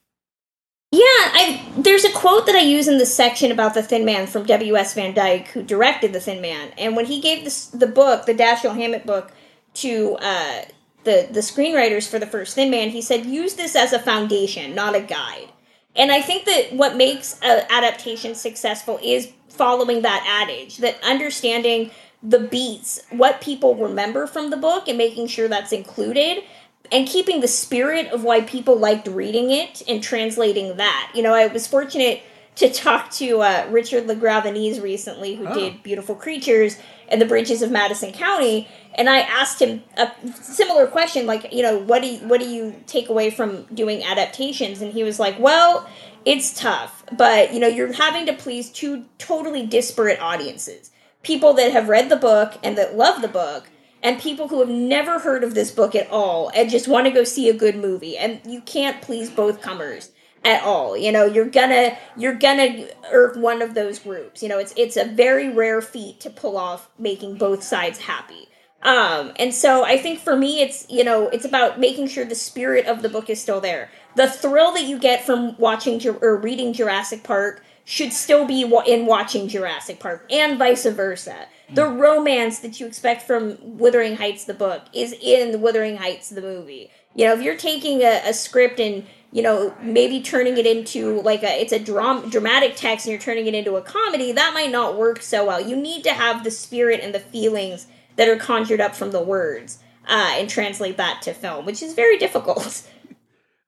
Yeah, 0.91 1.01
I 1.01 1.73
there's 1.75 2.03
a 2.03 2.11
quote 2.11 2.45
that 2.45 2.55
I 2.55 2.61
use 2.61 2.87
in 2.87 2.99
the 2.99 3.05
section 3.05 3.51
about 3.51 3.73
the 3.73 3.81
Thin 3.81 4.05
Man 4.05 4.27
from 4.27 4.45
W.S. 4.45 4.93
Van 4.93 5.13
Dyke, 5.13 5.47
who 5.47 5.63
directed 5.63 6.13
the 6.13 6.19
Thin 6.19 6.41
Man, 6.41 6.71
and 6.77 6.95
when 6.95 7.05
he 7.05 7.19
gave 7.19 7.43
this 7.43 7.65
the 7.67 7.87
book, 7.87 8.25
the 8.25 8.35
Dashiell 8.35 8.75
Hammett 8.75 9.05
book, 9.05 9.31
to 9.75 10.17
uh, 10.21 10.61
the 11.03 11.27
the 11.31 11.39
screenwriters 11.39 12.07
for 12.07 12.19
the 12.19 12.27
first 12.27 12.53
Thin 12.53 12.69
Man, 12.69 12.89
he 12.89 13.01
said, 13.01 13.25
"Use 13.25 13.55
this 13.55 13.75
as 13.75 13.91
a 13.91 13.99
foundation, 13.99 14.75
not 14.75 14.95
a 14.95 15.01
guide." 15.01 15.49
And 15.95 16.11
I 16.11 16.21
think 16.21 16.45
that 16.45 16.73
what 16.73 16.95
makes 16.95 17.39
an 17.41 17.65
adaptation 17.69 18.35
successful 18.35 18.99
is 19.01 19.31
following 19.49 20.01
that 20.01 20.25
adage, 20.27 20.77
that 20.77 20.97
understanding 21.03 21.91
the 22.23 22.39
beats, 22.39 23.01
what 23.09 23.41
people 23.41 23.75
remember 23.75 24.25
from 24.27 24.49
the 24.49 24.57
book, 24.57 24.87
and 24.87 24.97
making 24.97 25.27
sure 25.27 25.47
that's 25.47 25.73
included, 25.73 26.43
and 26.91 27.07
keeping 27.07 27.41
the 27.41 27.47
spirit 27.47 28.07
of 28.07 28.23
why 28.23 28.41
people 28.41 28.75
liked 28.77 29.07
reading 29.07 29.51
it 29.51 29.81
and 29.87 30.01
translating 30.01 30.77
that. 30.77 31.11
You 31.13 31.21
know, 31.21 31.33
I 31.33 31.47
was 31.47 31.67
fortunate 31.67 32.21
to 32.55 32.71
talk 32.71 33.09
to 33.11 33.41
uh, 33.41 33.67
Richard 33.71 34.05
LaGravenese 34.07 34.81
recently, 34.81 35.35
who 35.35 35.47
Oh. 35.47 35.53
did 35.53 35.81
Beautiful 35.83 36.13
Creatures 36.15 36.77
and 37.09 37.19
the 37.19 37.25
Bridges 37.25 37.61
of 37.61 37.71
Madison 37.71 38.11
County, 38.11 38.67
and 38.95 39.09
I 39.09 39.19
asked 39.21 39.59
him 39.59 39.83
a 39.97 40.11
similar 40.35 40.85
question, 40.87 41.25
like, 41.25 41.51
you 41.51 41.63
know, 41.63 41.79
what 41.79 42.03
do 42.03 42.07
you, 42.09 42.19
what 42.27 42.39
do 42.39 42.47
you 42.47 42.75
take 42.85 43.09
away 43.09 43.31
from 43.31 43.63
doing 43.73 44.03
adaptations? 44.03 44.81
And 44.81 44.93
he 44.93 45.03
was 45.03 45.19
like, 45.19 45.39
well, 45.39 45.89
it's 46.25 46.57
tough, 46.57 47.03
but 47.11 47.53
you 47.53 47.59
know, 47.59 47.67
you're 47.67 47.91
having 47.91 48.27
to 48.27 48.33
please 48.33 48.69
two 48.69 49.05
totally 49.17 49.65
disparate 49.65 50.21
audiences: 50.21 50.89
people 51.23 51.53
that 51.53 51.71
have 51.71 51.89
read 51.89 52.09
the 52.09 52.15
book 52.15 52.53
and 52.63 52.77
that 52.77 52.95
love 52.95 53.21
the 53.21 53.27
book. 53.27 53.69
And 54.01 54.19
people 54.19 54.49
who 54.49 54.59
have 54.59 54.67
never 54.67 55.19
heard 55.19 55.45
of 55.45 55.55
this 55.55 55.71
book 55.71 55.95
at 55.95 56.09
all 56.11 56.51
and 56.53 56.69
just 56.69 56.89
want 56.89 57.07
to 57.07 57.11
go 57.11 57.23
see 57.23 57.47
a 57.47 57.53
good 57.53 57.77
movie. 57.77 58.17
And 58.17 58.41
you 58.45 58.59
can't 58.59 59.01
please 59.01 59.29
both 59.29 59.61
comers 59.61 60.11
at 60.43 60.63
all. 60.63 60.97
You 60.97 61.11
know, 61.11 61.25
you're 61.25 61.45
gonna 61.49 61.97
you're 62.17 62.35
gonna 62.35 62.87
irk 63.11 63.35
one 63.35 63.61
of 63.61 63.73
those 63.73 63.99
groups. 63.99 64.43
You 64.43 64.49
know, 64.49 64.59
it's 64.59 64.73
it's 64.75 64.97
a 64.97 65.05
very 65.05 65.49
rare 65.49 65.81
feat 65.81 66.19
to 66.21 66.29
pull 66.29 66.57
off 66.57 66.89
making 66.99 67.37
both 67.37 67.63
sides 67.63 67.99
happy. 67.99 68.49
Um, 68.81 69.31
and 69.37 69.53
so 69.53 69.85
I 69.85 69.97
think 69.97 70.19
for 70.19 70.35
me, 70.35 70.61
it's 70.61 70.85
you 70.89 71.03
know, 71.03 71.29
it's 71.29 71.45
about 71.45 71.79
making 71.79 72.07
sure 72.07 72.25
the 72.25 72.35
spirit 72.35 72.85
of 72.85 73.01
the 73.01 73.09
book 73.09 73.29
is 73.29 73.41
still 73.41 73.61
there. 73.61 73.89
The 74.15 74.29
thrill 74.29 74.73
that 74.73 74.83
you 74.83 74.99
get 74.99 75.25
from 75.25 75.57
watching 75.57 76.05
or 76.21 76.35
reading 76.35 76.73
Jurassic 76.73 77.23
Park 77.23 77.63
should 77.85 78.13
still 78.13 78.45
be 78.45 78.61
in 78.87 79.05
watching 79.05 79.47
Jurassic 79.47 79.99
Park, 79.99 80.25
and 80.31 80.57
vice 80.57 80.85
versa. 80.85 81.47
The 81.73 81.85
romance 81.85 82.59
that 82.59 82.79
you 82.79 82.85
expect 82.85 83.23
from 83.23 83.57
Wuthering 83.61 84.17
Heights, 84.17 84.45
the 84.45 84.53
book, 84.53 84.83
is 84.93 85.13
in 85.21 85.61
Wuthering 85.61 85.97
Heights, 85.97 86.29
the 86.29 86.41
movie. 86.41 86.91
You 87.15 87.25
know, 87.25 87.33
if 87.33 87.41
you're 87.41 87.57
taking 87.57 88.01
a, 88.01 88.21
a 88.25 88.33
script 88.33 88.79
and 88.79 89.05
you 89.31 89.41
know 89.41 89.75
maybe 89.81 90.21
turning 90.21 90.57
it 90.57 90.65
into 90.65 91.21
like 91.21 91.43
a 91.43 91.61
it's 91.61 91.73
a 91.73 91.79
dram- 91.79 92.29
dramatic 92.29 92.75
text 92.75 93.05
and 93.05 93.11
you're 93.11 93.21
turning 93.21 93.47
it 93.47 93.53
into 93.53 93.75
a 93.75 93.81
comedy, 93.81 94.31
that 94.31 94.53
might 94.53 94.71
not 94.71 94.97
work 94.97 95.21
so 95.21 95.45
well. 95.45 95.59
You 95.59 95.75
need 95.75 96.03
to 96.03 96.13
have 96.13 96.43
the 96.43 96.51
spirit 96.51 97.01
and 97.01 97.13
the 97.13 97.19
feelings 97.19 97.87
that 98.15 98.29
are 98.29 98.37
conjured 98.37 98.79
up 98.79 98.95
from 98.95 99.11
the 99.11 99.21
words 99.21 99.79
uh, 100.07 100.35
and 100.37 100.49
translate 100.49 100.97
that 100.97 101.21
to 101.23 101.33
film, 101.33 101.65
which 101.65 101.81
is 101.81 101.93
very 101.93 102.17
difficult. 102.17 102.87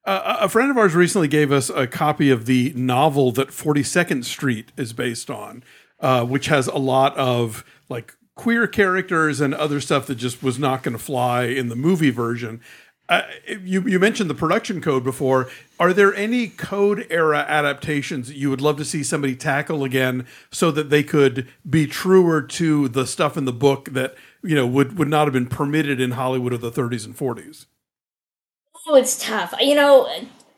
Uh, 0.05 0.37
a 0.41 0.49
friend 0.49 0.69
of 0.69 0.77
ours 0.77 0.93
recently 0.93 1.27
gave 1.27 1.51
us 1.51 1.69
a 1.69 1.87
copy 1.87 2.29
of 2.29 2.45
the 2.45 2.71
novel 2.75 3.31
that 3.31 3.49
42nd 3.49 4.23
Street 4.23 4.71
is 4.77 4.93
based 4.93 5.31
on, 5.31 5.63
uh, 5.99 6.23
which 6.23 6.45
has 6.47 6.67
a 6.67 6.77
lot 6.77 7.17
of 7.17 7.65
like 7.89 8.15
queer 8.35 8.67
characters 8.67 9.41
and 9.41 9.55
other 9.55 9.81
stuff 9.81 10.05
that 10.05 10.15
just 10.15 10.43
was 10.43 10.59
not 10.59 10.83
going 10.83 10.95
to 10.95 11.03
fly 11.03 11.45
in 11.45 11.69
the 11.69 11.75
movie 11.75 12.11
version. 12.11 12.61
Uh, 13.09 13.21
you, 13.47 13.81
you 13.81 13.99
mentioned 13.99 14.29
the 14.29 14.35
production 14.35 14.79
code 14.81 15.03
before. 15.03 15.47
Are 15.79 15.93
there 15.93 16.13
any 16.13 16.47
code 16.49 17.07
era 17.09 17.45
adaptations 17.47 18.27
that 18.27 18.35
you 18.35 18.49
would 18.49 18.61
love 18.61 18.77
to 18.77 18.85
see 18.85 19.03
somebody 19.03 19.35
tackle 19.35 19.83
again 19.83 20.27
so 20.51 20.69
that 20.71 20.89
they 20.89 21.03
could 21.03 21.47
be 21.67 21.87
truer 21.87 22.41
to 22.41 22.89
the 22.89 23.07
stuff 23.07 23.37
in 23.37 23.45
the 23.45 23.53
book 23.53 23.89
that 23.91 24.15
you 24.43 24.55
know 24.55 24.67
would, 24.67 24.97
would 24.97 25.07
not 25.07 25.25
have 25.25 25.33
been 25.33 25.47
permitted 25.47 25.99
in 25.99 26.11
Hollywood 26.11 26.53
of 26.53 26.61
the 26.61 26.71
30s 26.71 27.05
and 27.05 27.15
40s? 27.15 27.65
Oh, 28.87 28.95
it's 28.95 29.23
tough. 29.23 29.53
You 29.59 29.75
know, 29.75 30.07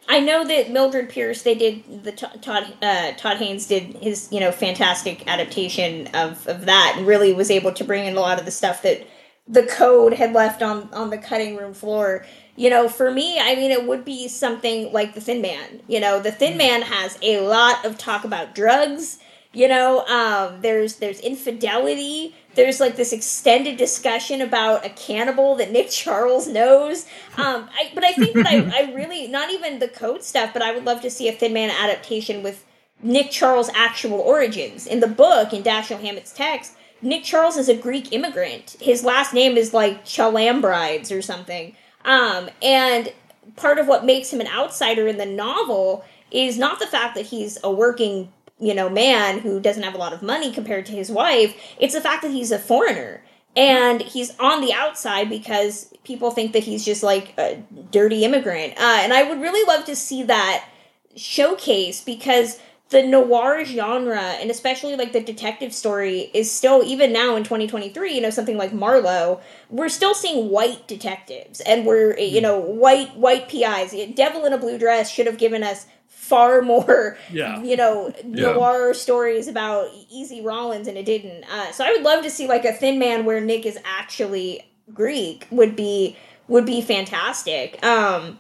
I 0.09 0.19
know 0.19 0.45
that 0.45 0.71
Mildred 0.71 1.09
Pierce. 1.09 1.43
They 1.43 1.55
did 1.55 2.03
the 2.03 2.11
Todd 2.11 2.41
Todd, 2.41 2.73
uh, 2.81 3.11
Todd 3.17 3.37
Haynes 3.37 3.67
did 3.67 3.95
his 3.97 4.27
you 4.31 4.39
know 4.39 4.51
fantastic 4.51 5.25
adaptation 5.27 6.07
of 6.07 6.45
of 6.47 6.65
that, 6.65 6.95
and 6.97 7.07
really 7.07 7.33
was 7.33 7.49
able 7.51 7.71
to 7.73 7.83
bring 7.83 8.05
in 8.05 8.15
a 8.17 8.19
lot 8.19 8.39
of 8.39 8.45
the 8.45 8.51
stuff 8.51 8.81
that 8.81 9.07
the 9.47 9.63
code 9.63 10.13
had 10.13 10.33
left 10.33 10.61
on 10.61 10.89
on 10.93 11.09
the 11.09 11.17
cutting 11.17 11.55
room 11.55 11.73
floor. 11.73 12.25
You 12.55 12.69
know, 12.69 12.89
for 12.89 13.11
me, 13.11 13.39
I 13.39 13.55
mean, 13.55 13.71
it 13.71 13.85
would 13.85 14.03
be 14.03 14.27
something 14.27 14.91
like 14.91 15.13
the 15.13 15.21
Thin 15.21 15.41
Man. 15.41 15.81
You 15.87 15.99
know, 15.99 16.19
the 16.19 16.31
Thin 16.31 16.57
Man 16.57 16.81
has 16.81 17.17
a 17.21 17.41
lot 17.41 17.85
of 17.85 17.97
talk 17.97 18.23
about 18.25 18.55
drugs. 18.55 19.19
You 19.53 19.67
know, 19.67 20.05
um, 20.07 20.61
there's 20.61 20.97
there's 20.97 21.19
infidelity. 21.21 22.35
There's 22.57 22.79
like 22.79 22.97
this 22.97 23.13
extended 23.13 23.77
discussion 23.77 24.41
about 24.41 24.85
a 24.85 24.89
cannibal 24.89 25.55
that 25.55 25.71
Nick 25.71 25.89
Charles 25.91 26.47
knows. 26.47 27.05
Um, 27.37 27.69
I, 27.71 27.91
but 27.93 28.03
I 28.03 28.11
think 28.13 28.33
that 28.33 28.47
I, 28.47 28.57
I 28.75 28.93
really 28.93 29.27
not 29.27 29.51
even 29.51 29.79
the 29.79 29.87
code 29.87 30.23
stuff, 30.23 30.51
but 30.51 30.61
I 30.61 30.73
would 30.73 30.83
love 30.83 31.01
to 31.01 31.09
see 31.09 31.29
a 31.29 31.31
Thin 31.31 31.53
Man 31.53 31.69
adaptation 31.69 32.43
with 32.43 32.65
Nick 33.01 33.31
Charles' 33.31 33.69
actual 33.75 34.19
origins. 34.19 34.87
In 34.87 34.99
the 34.99 35.07
book, 35.07 35.53
in 35.53 35.63
Dashiell 35.63 36.01
Hammett's 36.01 36.33
text, 36.33 36.73
Nick 37.01 37.23
Charles 37.23 37.57
is 37.57 37.69
a 37.69 37.75
Greek 37.75 38.11
immigrant. 38.11 38.75
His 38.81 39.03
last 39.03 39.33
name 39.33 39.55
is 39.55 39.73
like 39.73 40.03
Chalambrides 40.03 41.15
or 41.15 41.21
something. 41.21 41.75
Um, 42.05 42.49
and 42.61 43.13
part 43.55 43.77
of 43.77 43.87
what 43.87 44.03
makes 44.03 44.33
him 44.33 44.41
an 44.41 44.47
outsider 44.47 45.07
in 45.07 45.17
the 45.17 45.25
novel 45.25 46.03
is 46.31 46.57
not 46.57 46.79
the 46.79 46.87
fact 46.87 47.15
that 47.15 47.27
he's 47.27 47.57
a 47.63 47.71
working, 47.71 48.33
you 48.59 48.73
know, 48.73 48.89
man 48.89 49.39
who 49.39 49.59
doesn't 49.59 49.83
have 49.83 49.93
a 49.93 49.97
lot 49.97 50.13
of 50.13 50.21
money 50.21 50.51
compared 50.51 50.85
to 50.87 50.91
his 50.93 51.11
wife. 51.11 51.55
It's 51.79 51.93
the 51.93 52.01
fact 52.01 52.23
that 52.23 52.31
he's 52.31 52.51
a 52.51 52.59
foreigner 52.59 53.23
and 53.55 54.01
he's 54.01 54.37
on 54.39 54.61
the 54.61 54.73
outside 54.73 55.29
because 55.29 55.91
people 56.03 56.31
think 56.31 56.53
that 56.53 56.63
he's 56.63 56.85
just 56.85 57.03
like 57.03 57.33
a 57.37 57.63
dirty 57.91 58.23
immigrant. 58.23 58.73
Uh, 58.73 58.99
and 59.01 59.13
I 59.13 59.23
would 59.23 59.41
really 59.41 59.65
love 59.67 59.85
to 59.85 59.95
see 59.95 60.23
that 60.23 60.67
showcase 61.15 62.03
because 62.03 62.59
the 62.89 63.03
noir 63.03 63.65
genre 63.65 64.21
and 64.21 64.49
especially 64.49 64.95
like 64.95 65.11
the 65.11 65.19
detective 65.19 65.73
story 65.73 66.31
is 66.33 66.49
still 66.49 66.83
even 66.83 67.11
now 67.11 67.35
in 67.35 67.43
2023 67.43 68.13
you 68.13 68.21
know 68.21 68.29
something 68.29 68.57
like 68.57 68.71
marlowe 68.71 69.41
we're 69.69 69.89
still 69.89 70.15
seeing 70.15 70.49
white 70.49 70.87
detectives 70.87 71.59
and 71.61 71.85
we're 71.85 72.17
you 72.17 72.39
know 72.39 72.57
white 72.57 73.13
white 73.17 73.49
pis 73.49 73.93
devil 74.15 74.45
in 74.45 74.53
a 74.53 74.57
blue 74.57 74.77
dress 74.77 75.11
should 75.11 75.25
have 75.25 75.37
given 75.37 75.63
us 75.63 75.85
far 76.27 76.61
more 76.73 77.17
Yeah. 77.31 77.61
you 77.63 77.75
know 77.77 78.13
Yeah. 78.25 78.53
noir 78.53 78.93
stories 78.93 79.47
about 79.47 79.89
easy 80.11 80.41
rawlins 80.41 80.87
and 80.87 80.97
it 80.97 81.05
didn't 81.05 81.43
uh, 81.45 81.71
so 81.71 81.83
i 81.85 81.91
would 81.91 82.03
love 82.03 82.23
to 82.23 82.29
see 82.29 82.47
like 82.47 82.65
a 82.65 82.73
thin 82.73 82.99
man 82.99 83.25
where 83.25 83.39
nick 83.41 83.65
is 83.65 83.77
actually 83.99 84.61
greek 84.93 85.47
would 85.51 85.75
be 85.75 86.15
would 86.47 86.65
be 86.65 86.81
fantastic 86.81 87.83
um 87.85 88.37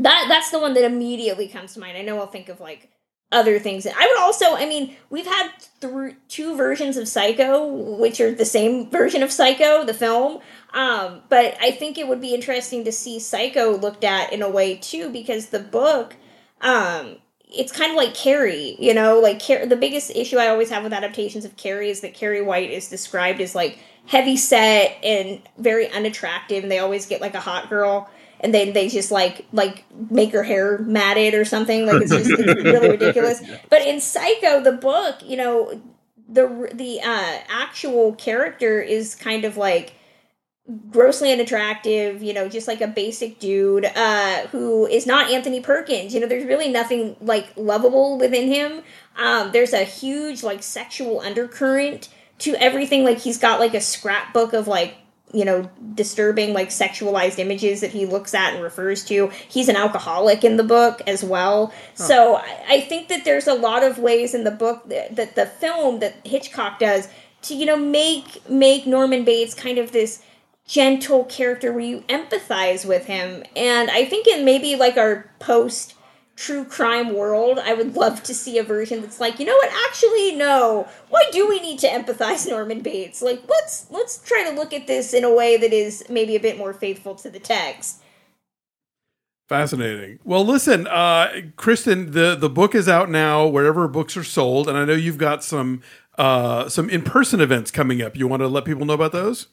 that 0.00 0.26
that's 0.28 0.50
the 0.50 0.60
one 0.60 0.74
that 0.74 0.84
immediately 0.84 1.48
comes 1.48 1.74
to 1.74 1.80
mind. 1.80 1.98
I 1.98 2.02
know 2.02 2.20
I'll 2.20 2.28
think 2.28 2.48
of 2.48 2.60
like 2.60 2.88
other 3.32 3.58
things. 3.58 3.84
I 3.84 4.06
would 4.06 4.18
also, 4.20 4.54
I 4.54 4.64
mean, 4.64 4.94
we've 5.10 5.26
had 5.26 5.50
th- 5.80 6.14
two 6.28 6.56
versions 6.56 6.96
of 6.96 7.08
Psycho, 7.08 7.66
which 7.98 8.20
are 8.20 8.30
the 8.32 8.44
same 8.44 8.88
version 8.90 9.24
of 9.24 9.32
Psycho, 9.32 9.82
the 9.84 9.92
film. 9.92 10.38
Um, 10.72 11.22
but 11.28 11.56
I 11.60 11.72
think 11.72 11.98
it 11.98 12.06
would 12.06 12.20
be 12.20 12.32
interesting 12.32 12.84
to 12.84 12.92
see 12.92 13.18
Psycho 13.18 13.76
looked 13.76 14.04
at 14.04 14.32
in 14.32 14.40
a 14.40 14.48
way 14.48 14.76
too, 14.76 15.10
because 15.10 15.46
the 15.46 15.58
book, 15.58 16.14
um, 16.60 17.16
it's 17.50 17.72
kind 17.72 17.90
of 17.90 17.96
like 17.96 18.14
Carrie, 18.14 18.76
you 18.78 18.94
know, 18.94 19.20
like 19.20 19.44
Car- 19.44 19.66
the 19.66 19.76
biggest 19.76 20.10
issue 20.10 20.36
I 20.36 20.48
always 20.48 20.70
have 20.70 20.82
with 20.82 20.92
adaptations 20.92 21.44
of 21.44 21.56
Carrie 21.56 21.90
is 21.90 22.00
that 22.00 22.14
Carrie 22.14 22.42
White 22.42 22.70
is 22.70 22.88
described 22.88 23.40
as 23.40 23.54
like 23.54 23.78
heavy 24.06 24.36
set 24.36 24.96
and 25.02 25.40
very 25.58 25.90
unattractive, 25.90 26.62
and 26.62 26.70
they 26.70 26.78
always 26.78 27.06
get 27.06 27.20
like 27.20 27.34
a 27.34 27.40
hot 27.40 27.68
girl 27.68 28.08
and 28.40 28.54
then 28.54 28.72
they 28.72 28.88
just 28.88 29.10
like 29.10 29.46
like 29.52 29.84
make 30.10 30.32
her 30.32 30.42
hair 30.42 30.78
matted 30.78 31.34
or 31.34 31.44
something 31.44 31.86
like 31.86 32.02
it's 32.02 32.12
just 32.12 32.30
it's 32.30 32.64
really 32.64 32.90
ridiculous. 32.98 33.42
But 33.68 33.82
in 33.82 34.00
psycho 34.00 34.62
the 34.62 34.72
book 34.72 35.16
you 35.24 35.36
know 35.36 35.80
the 36.28 36.70
the 36.74 37.00
uh 37.00 37.38
actual 37.48 38.14
character 38.14 38.80
is 38.80 39.14
kind 39.14 39.44
of 39.44 39.56
like 39.56 39.94
grossly 40.90 41.32
unattractive 41.32 42.22
you 42.22 42.34
know 42.34 42.46
just 42.46 42.68
like 42.68 42.82
a 42.82 42.86
basic 42.86 43.38
dude 43.38 43.86
uh 43.86 44.46
who 44.48 44.86
is 44.86 45.06
not 45.06 45.30
anthony 45.30 45.60
perkins. 45.60 46.12
You 46.12 46.20
know 46.20 46.26
there's 46.26 46.44
really 46.44 46.68
nothing 46.68 47.16
like 47.20 47.48
lovable 47.56 48.18
within 48.18 48.48
him. 48.48 48.82
Um 49.16 49.50
there's 49.52 49.72
a 49.72 49.84
huge 49.84 50.42
like 50.42 50.62
sexual 50.62 51.20
undercurrent 51.20 52.10
to 52.40 52.54
everything. 52.56 53.04
Like 53.04 53.18
he's 53.18 53.38
got 53.38 53.60
like 53.60 53.74
a 53.74 53.80
scrapbook 53.80 54.52
of 54.52 54.68
like 54.68 54.94
you 55.32 55.44
know 55.44 55.70
disturbing 55.94 56.54
like 56.54 56.68
sexualized 56.68 57.38
images 57.38 57.80
that 57.80 57.90
he 57.90 58.06
looks 58.06 58.34
at 58.34 58.54
and 58.54 58.62
refers 58.62 59.04
to. 59.06 59.28
He's 59.48 59.68
an 59.68 59.76
alcoholic 59.76 60.44
in 60.44 60.56
the 60.56 60.64
book 60.64 61.02
as 61.06 61.24
well. 61.24 61.72
So 61.94 62.36
I, 62.36 62.64
I 62.68 62.80
think 62.82 63.08
that 63.08 63.24
there's 63.24 63.46
a 63.46 63.54
lot 63.54 63.82
of 63.82 63.98
ways 63.98 64.34
in 64.34 64.44
the 64.44 64.50
book 64.50 64.88
that, 64.88 65.16
that 65.16 65.34
the 65.34 65.46
film 65.46 66.00
that 66.00 66.26
hitchcock 66.26 66.78
does 66.78 67.08
to 67.42 67.54
you 67.54 67.66
know 67.66 67.76
make 67.76 68.48
make 68.48 68.86
norman 68.86 69.24
bates 69.24 69.54
kind 69.54 69.78
of 69.78 69.92
this 69.92 70.22
gentle 70.68 71.24
character 71.24 71.72
where 71.72 71.84
you 71.84 72.02
empathize 72.02 72.86
with 72.86 73.06
him 73.06 73.42
and 73.56 73.90
i 73.90 74.04
think 74.04 74.26
in 74.26 74.44
maybe 74.44 74.76
like 74.76 74.98
our 74.98 75.28
post 75.38 75.94
true 76.36 76.62
crime 76.62 77.14
world 77.14 77.58
i 77.64 77.72
would 77.72 77.96
love 77.96 78.22
to 78.22 78.34
see 78.34 78.58
a 78.58 78.62
version 78.62 79.00
that's 79.00 79.18
like 79.18 79.40
you 79.40 79.46
know 79.46 79.56
what 79.56 79.70
actually 79.88 80.36
no 80.36 80.86
why 81.08 81.24
do 81.32 81.48
we 81.48 81.58
need 81.60 81.78
to 81.78 81.88
empathize 81.88 82.46
norman 82.50 82.80
bates 82.80 83.22
like 83.22 83.42
let's 83.48 83.90
let's 83.90 84.18
try 84.18 84.44
to 84.44 84.50
look 84.50 84.74
at 84.74 84.86
this 84.86 85.14
in 85.14 85.24
a 85.24 85.34
way 85.34 85.56
that 85.56 85.72
is 85.72 86.04
maybe 86.10 86.36
a 86.36 86.40
bit 86.40 86.58
more 86.58 86.74
faithful 86.74 87.14
to 87.14 87.30
the 87.30 87.40
text 87.40 88.02
Fascinating. 89.48 90.18
Well, 90.24 90.44
listen, 90.44 90.86
uh, 90.88 91.32
Kristen, 91.56 92.10
the 92.10 92.36
the 92.38 92.50
book 92.50 92.74
is 92.74 92.86
out 92.86 93.08
now 93.08 93.46
wherever 93.46 93.88
books 93.88 94.14
are 94.14 94.22
sold, 94.22 94.68
and 94.68 94.76
I 94.76 94.84
know 94.84 94.92
you've 94.92 95.16
got 95.16 95.42
some 95.42 95.80
uh, 96.18 96.68
some 96.68 96.90
in 96.90 97.00
person 97.00 97.40
events 97.40 97.70
coming 97.70 98.02
up. 98.02 98.14
You 98.14 98.28
want 98.28 98.42
to 98.42 98.46
let 98.46 98.66
people 98.66 98.84
know 98.84 98.92
about 98.92 99.12
those? 99.12 99.46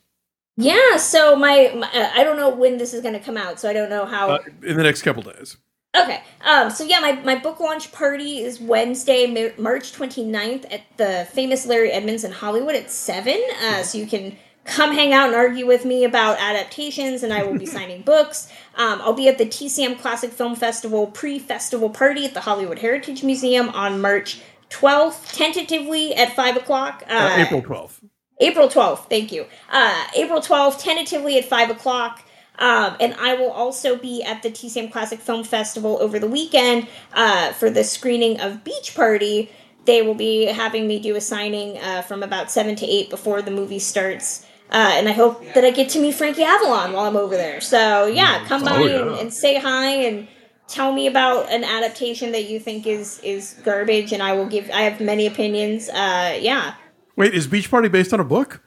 Yeah, 0.57 0.97
so 0.97 1.35
my, 1.35 1.73
my 1.75 1.87
uh, 1.87 2.11
I 2.13 2.23
don't 2.23 2.37
know 2.37 2.49
when 2.49 2.77
this 2.77 2.93
is 2.93 3.01
going 3.01 3.13
to 3.13 3.19
come 3.19 3.37
out, 3.37 3.59
so 3.59 3.69
I 3.69 3.73
don't 3.73 3.89
know 3.89 4.05
how. 4.05 4.29
Uh, 4.29 4.39
in 4.63 4.77
the 4.77 4.83
next 4.83 5.01
couple 5.01 5.23
days. 5.23 5.57
Okay. 5.95 6.21
Um, 6.41 6.69
so 6.69 6.83
yeah, 6.83 6.99
my, 6.99 7.13
my 7.23 7.35
book 7.35 7.59
launch 7.59 7.91
party 7.91 8.39
is 8.39 8.59
Wednesday, 8.59 9.27
Ma- 9.27 9.61
March 9.61 9.93
29th 9.93 10.71
at 10.71 10.81
the 10.97 11.27
famous 11.31 11.65
Larry 11.65 11.91
Edmunds 11.91 12.23
in 12.23 12.31
Hollywood 12.31 12.75
at 12.75 12.91
7. 12.91 13.41
Uh, 13.63 13.83
so 13.83 13.97
you 13.97 14.05
can 14.05 14.37
come 14.65 14.93
hang 14.93 15.13
out 15.13 15.27
and 15.27 15.35
argue 15.35 15.65
with 15.65 15.85
me 15.85 16.03
about 16.03 16.37
adaptations, 16.39 17.23
and 17.23 17.31
I 17.31 17.43
will 17.43 17.57
be 17.57 17.65
signing 17.77 18.01
books. 18.01 18.51
Um, 18.75 19.01
I'll 19.01 19.13
be 19.13 19.27
at 19.27 19.37
the 19.37 19.45
TCM 19.45 19.99
Classic 19.99 20.31
Film 20.31 20.55
Festival 20.55 21.07
pre 21.07 21.39
festival 21.39 21.89
party 21.89 22.25
at 22.25 22.33
the 22.33 22.41
Hollywood 22.41 22.79
Heritage 22.79 23.23
Museum 23.23 23.69
on 23.69 24.01
March 24.01 24.41
12th, 24.69 25.33
tentatively 25.33 26.13
at 26.15 26.35
5 26.35 26.57
o'clock. 26.57 27.03
Uh, 27.07 27.35
April 27.39 27.61
12th. 27.61 27.94
April 28.39 28.67
12th, 28.67 29.09
thank 29.09 29.31
you. 29.31 29.45
Uh, 29.69 30.05
April 30.15 30.41
12th, 30.41 30.79
tentatively 30.81 31.37
at 31.37 31.45
5 31.45 31.69
o'clock. 31.69 32.21
Um, 32.57 32.95
and 32.99 33.13
I 33.15 33.33
will 33.35 33.51
also 33.51 33.97
be 33.97 34.23
at 34.23 34.41
the 34.41 34.49
TCM 34.49 34.91
Classic 34.91 35.19
Film 35.19 35.43
Festival 35.43 35.97
over 36.01 36.19
the 36.19 36.27
weekend 36.27 36.87
uh, 37.13 37.51
for 37.53 37.69
the 37.69 37.83
screening 37.83 38.39
of 38.39 38.63
Beach 38.63 38.95
Party. 38.95 39.51
They 39.85 40.01
will 40.01 40.15
be 40.15 40.45
having 40.45 40.87
me 40.87 40.99
do 40.99 41.15
a 41.15 41.21
signing 41.21 41.77
uh, 41.77 42.01
from 42.01 42.23
about 42.23 42.49
7 42.51 42.75
to 42.77 42.85
8 42.85 43.09
before 43.09 43.41
the 43.41 43.51
movie 43.51 43.79
starts. 43.79 44.45
Uh, 44.71 44.91
and 44.93 45.07
I 45.07 45.11
hope 45.11 45.43
that 45.53 45.63
I 45.63 45.69
get 45.71 45.89
to 45.89 45.99
meet 45.99 46.15
Frankie 46.15 46.43
Avalon 46.43 46.93
while 46.93 47.05
I'm 47.05 47.15
over 47.17 47.35
there. 47.35 47.61
So, 47.61 48.07
yeah, 48.07 48.45
come 48.47 48.63
by 48.63 48.77
Oh, 48.77 48.85
yeah. 48.85 49.01
and, 49.01 49.09
and 49.19 49.33
say 49.33 49.59
hi 49.59 49.87
and 49.89 50.27
tell 50.67 50.91
me 50.91 51.05
about 51.07 51.49
an 51.51 51.63
adaptation 51.63 52.31
that 52.31 52.49
you 52.49 52.59
think 52.59 52.87
is, 52.87 53.19
is 53.19 53.59
garbage. 53.63 54.11
And 54.11 54.23
I 54.23 54.33
will 54.33 54.47
give, 54.47 54.69
I 54.71 54.81
have 54.83 54.99
many 54.99 55.27
opinions. 55.27 55.87
Uh, 55.89 56.37
yeah. 56.41 56.75
Wait, 57.15 57.33
is 57.33 57.47
Beach 57.47 57.69
Party 57.69 57.87
based 57.87 58.13
on 58.13 58.19
a 58.19 58.23
book? 58.23 58.61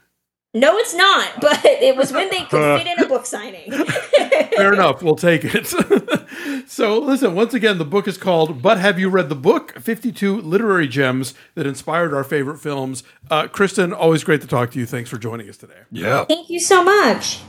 No, 0.54 0.78
it's 0.78 0.94
not, 0.94 1.28
but 1.40 1.64
it 1.64 1.96
was 1.96 2.12
when 2.12 2.30
they 2.30 2.44
could 2.44 2.80
fit 2.80 2.86
in 2.86 3.04
a 3.04 3.08
book 3.08 3.26
signing. 3.26 3.70
Fair 4.56 4.72
enough. 4.72 5.02
We'll 5.02 5.16
take 5.16 5.42
it. 5.44 5.66
so, 6.68 6.98
listen, 6.98 7.34
once 7.34 7.54
again, 7.54 7.78
the 7.78 7.84
book 7.84 8.08
is 8.08 8.16
called 8.16 8.62
But 8.62 8.78
Have 8.78 8.98
You 8.98 9.08
Read 9.10 9.28
the 9.28 9.34
Book? 9.34 9.78
52 9.78 10.40
Literary 10.40 10.88
Gems 10.88 11.34
That 11.54 11.66
Inspired 11.66 12.14
Our 12.14 12.24
Favorite 12.24 12.58
Films. 12.58 13.02
Uh, 13.30 13.46
Kristen, 13.46 13.92
always 13.92 14.24
great 14.24 14.40
to 14.40 14.46
talk 14.46 14.70
to 14.72 14.78
you. 14.78 14.86
Thanks 14.86 15.10
for 15.10 15.18
joining 15.18 15.48
us 15.48 15.56
today. 15.56 15.82
Yeah. 15.90 16.24
Thank 16.24 16.48
you 16.50 16.60
so 16.60 16.82
much. 16.82 17.40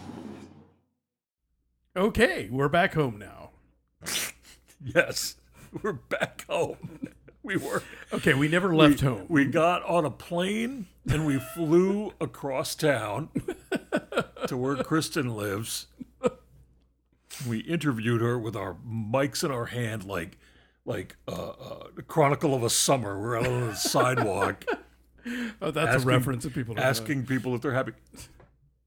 Okay, 1.96 2.48
we're 2.52 2.70
back 2.70 2.94
home 2.94 3.18
now. 3.18 3.50
Yes. 4.82 5.36
We're 5.82 5.94
back 5.94 6.46
home. 6.48 7.10
We 7.50 7.58
were. 7.58 7.82
Okay, 8.14 8.36
we 8.36 8.48
never 8.48 8.76
left 8.76 9.02
home. 9.02 9.26
We 9.28 9.46
got 9.46 9.84
on 9.84 10.06
a 10.06 10.12
plane 10.12 10.86
and 11.10 11.26
we 11.26 11.40
flew 11.40 12.14
across 12.22 12.76
town 12.76 13.30
to 14.48 14.56
where 14.56 14.76
Kristen 14.84 15.36
lives. 15.36 15.88
We 17.48 17.60
interviewed 17.60 18.22
her 18.22 18.38
with 18.38 18.56
our 18.56 18.76
mics 18.88 19.44
in 19.44 19.50
our 19.50 19.66
hand, 19.66 20.04
like 20.06 20.38
like 20.86 21.16
uh, 21.28 21.32
uh, 21.50 21.88
the 21.96 22.04
Chronicle 22.04 22.54
of 22.54 22.62
a 22.64 22.70
Summer. 22.70 23.20
We're 23.20 23.40
out 23.40 23.48
on 23.48 23.68
the 23.68 23.76
sidewalk 23.76 24.64
Oh, 25.62 25.72
that's 25.72 25.96
asking- 25.96 26.04
a 26.04 26.06
reference 26.14 26.44
that 26.44 26.54
people 26.54 26.76
don't 26.76 26.84
know. 26.84 26.90
asking 26.90 27.26
people 27.26 27.56
if 27.56 27.62
they're 27.62 27.74
happy. 27.74 27.94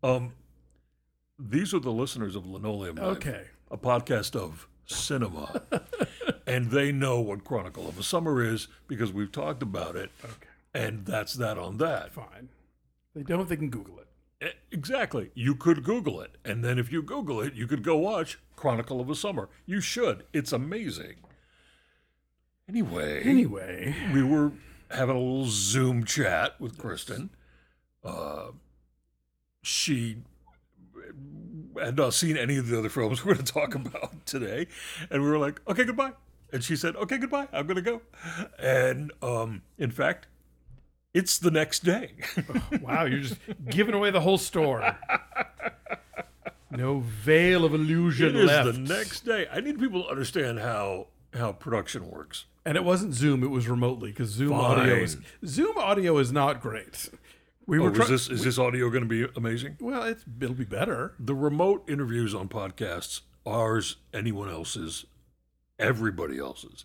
Um, 0.05 0.33
these 1.39 1.75
are 1.75 1.81
the 1.81 1.91
listeners 1.93 2.37
of 2.37 2.47
Linoleum 2.47 2.95
Knife, 2.97 3.17
Okay. 3.17 3.45
a 3.73 3.77
podcast 3.77 4.35
of 4.37 4.69
cinema, 4.87 5.63
and 6.47 6.71
they 6.71 6.93
know 6.93 7.21
what 7.21 7.45
Chronicle 7.45 7.89
of 7.89 7.99
a 7.99 8.03
Summer 8.03 8.43
is 8.43 8.69
because 8.89 9.13
we've 9.13 9.33
talked 9.33 9.63
about 9.63 9.97
it, 9.97 10.11
Okay. 10.25 10.35
and 10.75 11.05
that's 11.07 11.35
that 11.35 11.59
on 11.59 11.79
that. 11.79 12.13
Fine. 12.13 12.49
They 13.15 13.23
don't, 13.23 13.49
they 13.49 13.57
can 13.57 13.71
Google 13.71 13.99
it. 13.99 14.57
Exactly. 14.73 15.31
You 15.35 15.55
could 15.55 15.85
Google 15.85 16.21
it. 16.21 16.37
And 16.45 16.65
then 16.65 16.77
if 16.79 16.91
you 16.91 17.01
Google 17.03 17.41
it, 17.41 17.55
you 17.55 17.69
could 17.69 17.85
go 17.85 17.97
watch 17.97 18.39
Chronicle 18.57 19.01
of 19.01 19.09
a 19.09 19.15
Summer. 19.15 19.49
You 19.67 19.81
should. 19.81 20.25
It's 20.33 20.51
amazing. 20.53 21.17
Anyway, 22.69 23.23
Anyway, 23.23 23.95
we 24.13 24.23
were 24.23 24.53
having 24.91 25.15
a 25.15 25.19
little 25.19 25.47
Zoom 25.47 26.05
chat 26.05 26.61
with 26.61 26.77
Kristen. 26.79 27.31
Uh, 28.03 28.49
she 29.63 30.17
had 31.81 31.97
not 31.97 32.15
seen 32.15 32.37
any 32.37 32.57
of 32.57 32.69
the 32.69 32.79
other 32.79 32.89
films 32.89 33.25
we're 33.25 33.35
going 33.35 33.45
to 33.45 33.53
talk 33.53 33.75
about 33.75 34.25
today. 34.27 34.67
And 35.11 35.23
we 35.23 35.29
were 35.29 35.39
like, 35.39 35.61
okay, 35.69 35.85
goodbye. 35.85 36.13
And 36.53 36.63
she 36.63 36.77
said, 36.77 36.97
okay, 36.97 37.19
goodbye. 37.19 37.49
I'm 37.53 37.67
going 37.67 37.83
to 37.83 37.83
go. 37.83 38.03
And 38.59 39.11
um, 39.23 39.63
in 39.79 39.91
fact, 39.91 40.27
it's 41.15 41.39
the 41.39 41.51
next 41.51 41.85
day. 41.85 42.13
wow, 42.83 43.05
you're 43.05 43.21
just 43.21 43.39
giving 43.71 43.95
away 43.95 44.11
the 44.11 44.21
whole 44.21 44.39
store. 44.39 44.97
No 46.71 47.01
veil 47.01 47.65
of 47.65 47.75
illusion 47.75 48.29
It 48.29 48.37
is 48.37 48.47
left. 48.47 48.73
the 48.73 48.79
next 48.79 49.25
day. 49.27 49.47
I 49.53 49.61
need 49.61 49.79
people 49.79 50.05
to 50.05 50.09
understand 50.09 50.59
how 50.61 51.09
how 51.35 51.53
production 51.53 52.11
works. 52.11 52.47
And 52.65 52.77
it 52.77 52.85
wasn't 52.85 53.13
Zoom; 53.15 53.43
it 53.43 53.51
was 53.51 53.69
remotely 53.69 54.11
because 54.11 54.31
Zoom 54.31 54.53
audio 54.53 54.95
is 54.95 55.19
Zoom 55.45 55.77
audio 55.77 56.17
is 56.19 56.33
not 56.33 56.63
great. 56.63 57.11
We 57.67 57.79
Oh, 57.79 57.83
were 57.91 58.03
is 58.03 58.09
this 58.09 58.29
is 58.29 58.45
this 58.45 58.59
audio 58.59 58.91
going 58.91 59.03
to 59.03 59.09
be 59.09 59.27
amazing? 59.37 59.77
well, 59.81 60.03
it's 60.03 60.25
it'll 60.41 60.55
be 60.55 60.65
better. 60.65 61.15
The 61.19 61.35
remote 61.35 61.85
interviews 61.89 62.35
on 62.35 62.49
podcasts, 62.49 63.21
ours, 63.47 63.97
anyone 64.13 64.49
else's, 64.51 65.05
everybody 65.79 66.39
else's, 66.39 66.85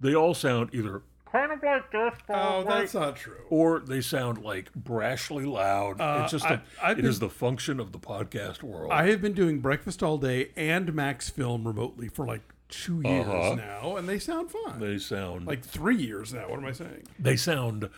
they 0.00 0.14
all 0.14 0.34
sound 0.34 0.70
either 0.74 1.02
kind 1.30 1.52
of 1.52 1.62
like 1.62 1.90
this, 1.92 2.14
Oh, 2.30 2.64
that's 2.64 2.94
not 2.94 3.16
true. 3.16 3.44
or 3.50 3.80
they 3.80 4.00
sound 4.00 4.42
like 4.42 4.72
brashly 4.72 5.46
loud. 5.46 6.00
Uh, 6.00 6.20
it's 6.22 6.32
just 6.32 6.44
I- 6.46 6.54
a, 6.54 6.60
I've 6.82 6.98
it 6.98 7.04
is 7.04 7.18
been- 7.18 7.28
the 7.28 7.34
function 7.34 7.80
of 7.80 7.92
the 7.92 7.98
podcast 7.98 8.62
world. 8.62 8.90
I 8.92 9.08
have 9.10 9.20
been 9.20 9.34
doing 9.34 9.60
breakfast 9.60 10.02
all 10.02 10.16
day 10.18 10.50
and 10.56 10.94
Max 10.94 11.28
Film 11.28 11.66
remotely 11.66 12.08
for 12.08 12.26
like 12.26 12.42
two 12.68 13.00
years 13.04 13.26
Uh-huh. 13.26 13.54
now, 13.56 13.96
and 13.96 14.08
they 14.08 14.18
sound 14.18 14.50
fine. 14.50 14.78
they 14.80 14.98
sound 14.98 15.46
like 15.46 15.64
three 15.64 15.96
years 15.96 16.32
now. 16.34 16.48
What 16.48 16.58
am 16.58 16.64
I 16.66 16.72
saying? 16.72 17.04
they 17.18 17.36
sound 17.36 17.88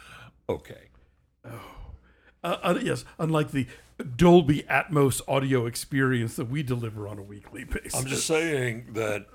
okay. 0.48 0.88
Uh, 1.44 1.50
uh, 2.44 2.78
yes, 2.82 3.04
unlike 3.18 3.50
the 3.50 3.66
Dolby 4.16 4.62
Atmos 4.62 5.20
audio 5.28 5.66
experience 5.66 6.36
that 6.36 6.48
we 6.48 6.62
deliver 6.62 7.06
on 7.06 7.18
a 7.18 7.22
weekly 7.22 7.64
basis. 7.64 7.94
I'm 7.94 8.06
just 8.06 8.26
saying 8.26 8.88
that 8.94 9.26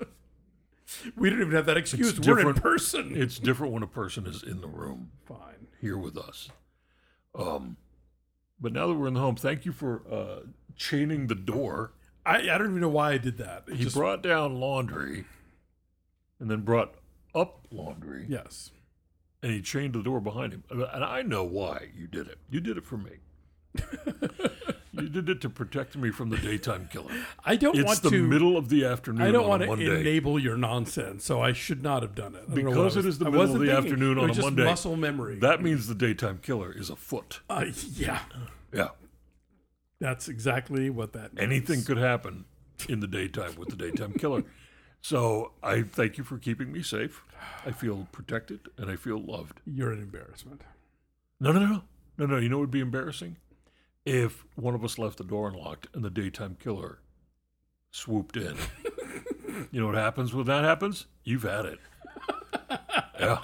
we 1.16 1.30
don't 1.30 1.40
even 1.40 1.52
have 1.52 1.66
that 1.66 1.76
excuse. 1.76 2.18
It's 2.18 2.26
We're 2.26 2.40
in 2.48 2.54
person. 2.54 3.12
it's 3.14 3.38
different 3.38 3.72
when 3.72 3.82
a 3.82 3.86
person 3.88 4.26
is 4.26 4.42
in 4.42 4.60
the 4.60 4.68
room. 4.68 5.10
fine. 5.24 5.68
here 5.80 5.96
with 5.98 6.16
us. 6.18 6.48
Um, 7.34 7.76
but 8.60 8.72
now 8.72 8.86
that 8.88 8.94
we're 8.94 9.08
in 9.08 9.14
the 9.14 9.20
home, 9.20 9.36
thank 9.36 9.64
you 9.66 9.72
for 9.72 10.02
uh, 10.10 10.40
chaining 10.74 11.26
the 11.28 11.34
door. 11.34 11.92
I, 12.24 12.38
I 12.50 12.58
don't 12.58 12.68
even 12.70 12.80
know 12.80 12.88
why 12.88 13.12
I 13.12 13.18
did 13.18 13.38
that. 13.38 13.64
It 13.68 13.76
He 13.76 13.84
just- 13.84 13.94
brought 13.94 14.22
down 14.22 14.58
laundry 14.58 15.26
and 16.40 16.50
then 16.50 16.62
brought 16.62 16.94
up 17.34 17.66
laundry, 17.70 18.26
yes. 18.28 18.70
And 19.46 19.54
he 19.54 19.62
chained 19.62 19.94
the 19.94 20.02
door 20.02 20.20
behind 20.20 20.52
him. 20.52 20.64
And 20.70 21.04
I 21.04 21.22
know 21.22 21.44
why 21.44 21.90
you 21.96 22.08
did 22.08 22.26
it. 22.26 22.38
You 22.50 22.58
did 22.58 22.76
it 22.76 22.84
for 22.84 22.96
me. 22.96 23.12
you 24.92 25.08
did 25.08 25.28
it 25.28 25.40
to 25.42 25.48
protect 25.48 25.94
me 25.96 26.10
from 26.10 26.30
the 26.30 26.36
daytime 26.36 26.88
killer. 26.90 27.12
I 27.44 27.54
don't 27.54 27.76
It's 27.78 27.86
want 27.86 28.02
the 28.02 28.10
to. 28.10 28.26
middle 28.26 28.56
of 28.56 28.70
the 28.70 28.84
afternoon 28.84 29.22
I 29.22 29.30
don't 29.30 29.44
on 29.44 29.48
want 29.50 29.62
to 29.62 29.68
Monday. 29.68 30.00
enable 30.00 30.36
your 30.40 30.56
nonsense, 30.56 31.24
so 31.24 31.40
I 31.40 31.52
should 31.52 31.80
not 31.80 32.02
have 32.02 32.16
done 32.16 32.34
it. 32.34 32.42
I 32.50 32.54
don't 32.56 32.64
know 32.64 32.70
what 32.70 32.72
I 32.72 32.80
Because 32.80 32.96
it 32.96 32.98
was- 33.04 33.06
is 33.06 33.18
the 33.20 33.26
middle 33.26 33.42
of 33.42 33.52
the 33.52 33.66
thinking. 33.66 33.76
afternoon 33.84 34.18
It 34.18 34.20
on 34.22 34.28
was 34.30 34.38
a 34.38 34.40
just 34.40 34.46
Monday. 34.48 34.64
Muscle 34.64 34.96
memory. 34.96 35.38
That 35.38 35.62
means 35.62 35.86
the 35.86 35.94
daytime 35.94 36.40
killer 36.42 36.72
is 36.72 36.90
afoot. 36.90 37.40
Uh, 37.48 37.66
yeah, 37.94 38.22
Yeah. 38.72 38.88
that's 40.00 40.28
exactly 40.28 40.90
what 40.90 41.12
that 41.12 41.34
means. 41.34 41.44
anything 41.44 41.84
could 41.84 41.98
happen 41.98 42.46
in 42.88 42.98
the 42.98 43.06
daytime 43.06 43.54
with 43.56 43.68
the 43.68 43.76
daytime 43.76 44.12
killer. 44.14 44.42
So 45.08 45.52
I 45.62 45.82
thank 45.82 46.18
you 46.18 46.24
for 46.24 46.36
keeping 46.36 46.72
me 46.72 46.82
safe. 46.82 47.22
I 47.64 47.70
feel 47.70 48.08
protected 48.10 48.58
and 48.76 48.90
I 48.90 48.96
feel 48.96 49.20
loved. 49.20 49.60
You're 49.64 49.92
an 49.92 50.00
embarrassment. 50.00 50.62
No, 51.38 51.52
no, 51.52 51.60
no, 51.60 51.82
no, 52.18 52.26
no. 52.26 52.38
You 52.38 52.48
know 52.48 52.56
what 52.56 52.62
would 52.62 52.70
be 52.72 52.80
embarrassing? 52.80 53.36
If 54.04 54.44
one 54.56 54.74
of 54.74 54.82
us 54.82 54.98
left 54.98 55.18
the 55.18 55.22
door 55.22 55.46
unlocked 55.46 55.86
and 55.94 56.02
the 56.02 56.10
daytime 56.10 56.56
killer 56.58 56.98
swooped 57.92 58.36
in. 58.36 58.56
you 59.70 59.80
know 59.80 59.86
what 59.86 59.94
happens 59.94 60.34
when 60.34 60.46
that 60.46 60.64
happens? 60.64 61.06
You've 61.22 61.44
had 61.44 61.66
it. 61.66 61.78
Yeah. 63.20 63.38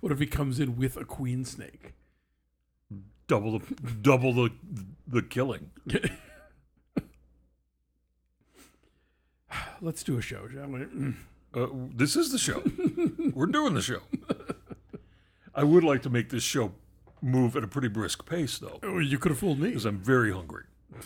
What 0.00 0.10
if 0.10 0.18
he 0.18 0.26
comes 0.26 0.58
in 0.58 0.74
with 0.74 0.96
a 0.96 1.04
queen 1.04 1.44
snake? 1.44 1.92
Double 3.28 3.60
the 3.60 3.92
double 4.02 4.32
the 4.32 4.50
the 5.06 5.22
killing. 5.22 5.70
Let's 9.80 10.02
do 10.02 10.18
a 10.18 10.22
show, 10.22 10.48
shall 10.48 10.66
we? 10.68 10.80
Mm. 10.80 11.14
Uh, 11.54 11.66
this 11.94 12.16
is 12.16 12.32
the 12.32 12.38
show. 12.38 12.62
We're 13.34 13.46
doing 13.46 13.74
the 13.74 13.82
show. 13.82 14.00
I 15.54 15.64
would 15.64 15.84
like 15.84 16.02
to 16.02 16.10
make 16.10 16.30
this 16.30 16.42
show 16.42 16.72
move 17.20 17.56
at 17.56 17.62
a 17.64 17.68
pretty 17.68 17.88
brisk 17.88 18.24
pace, 18.26 18.58
though, 18.58 18.78
Oh, 18.82 18.98
you 18.98 19.18
could 19.18 19.30
have 19.30 19.38
fooled 19.38 19.58
me. 19.60 19.68
because 19.68 19.84
I'm 19.84 19.98
very 19.98 20.32
hungry. 20.32 20.64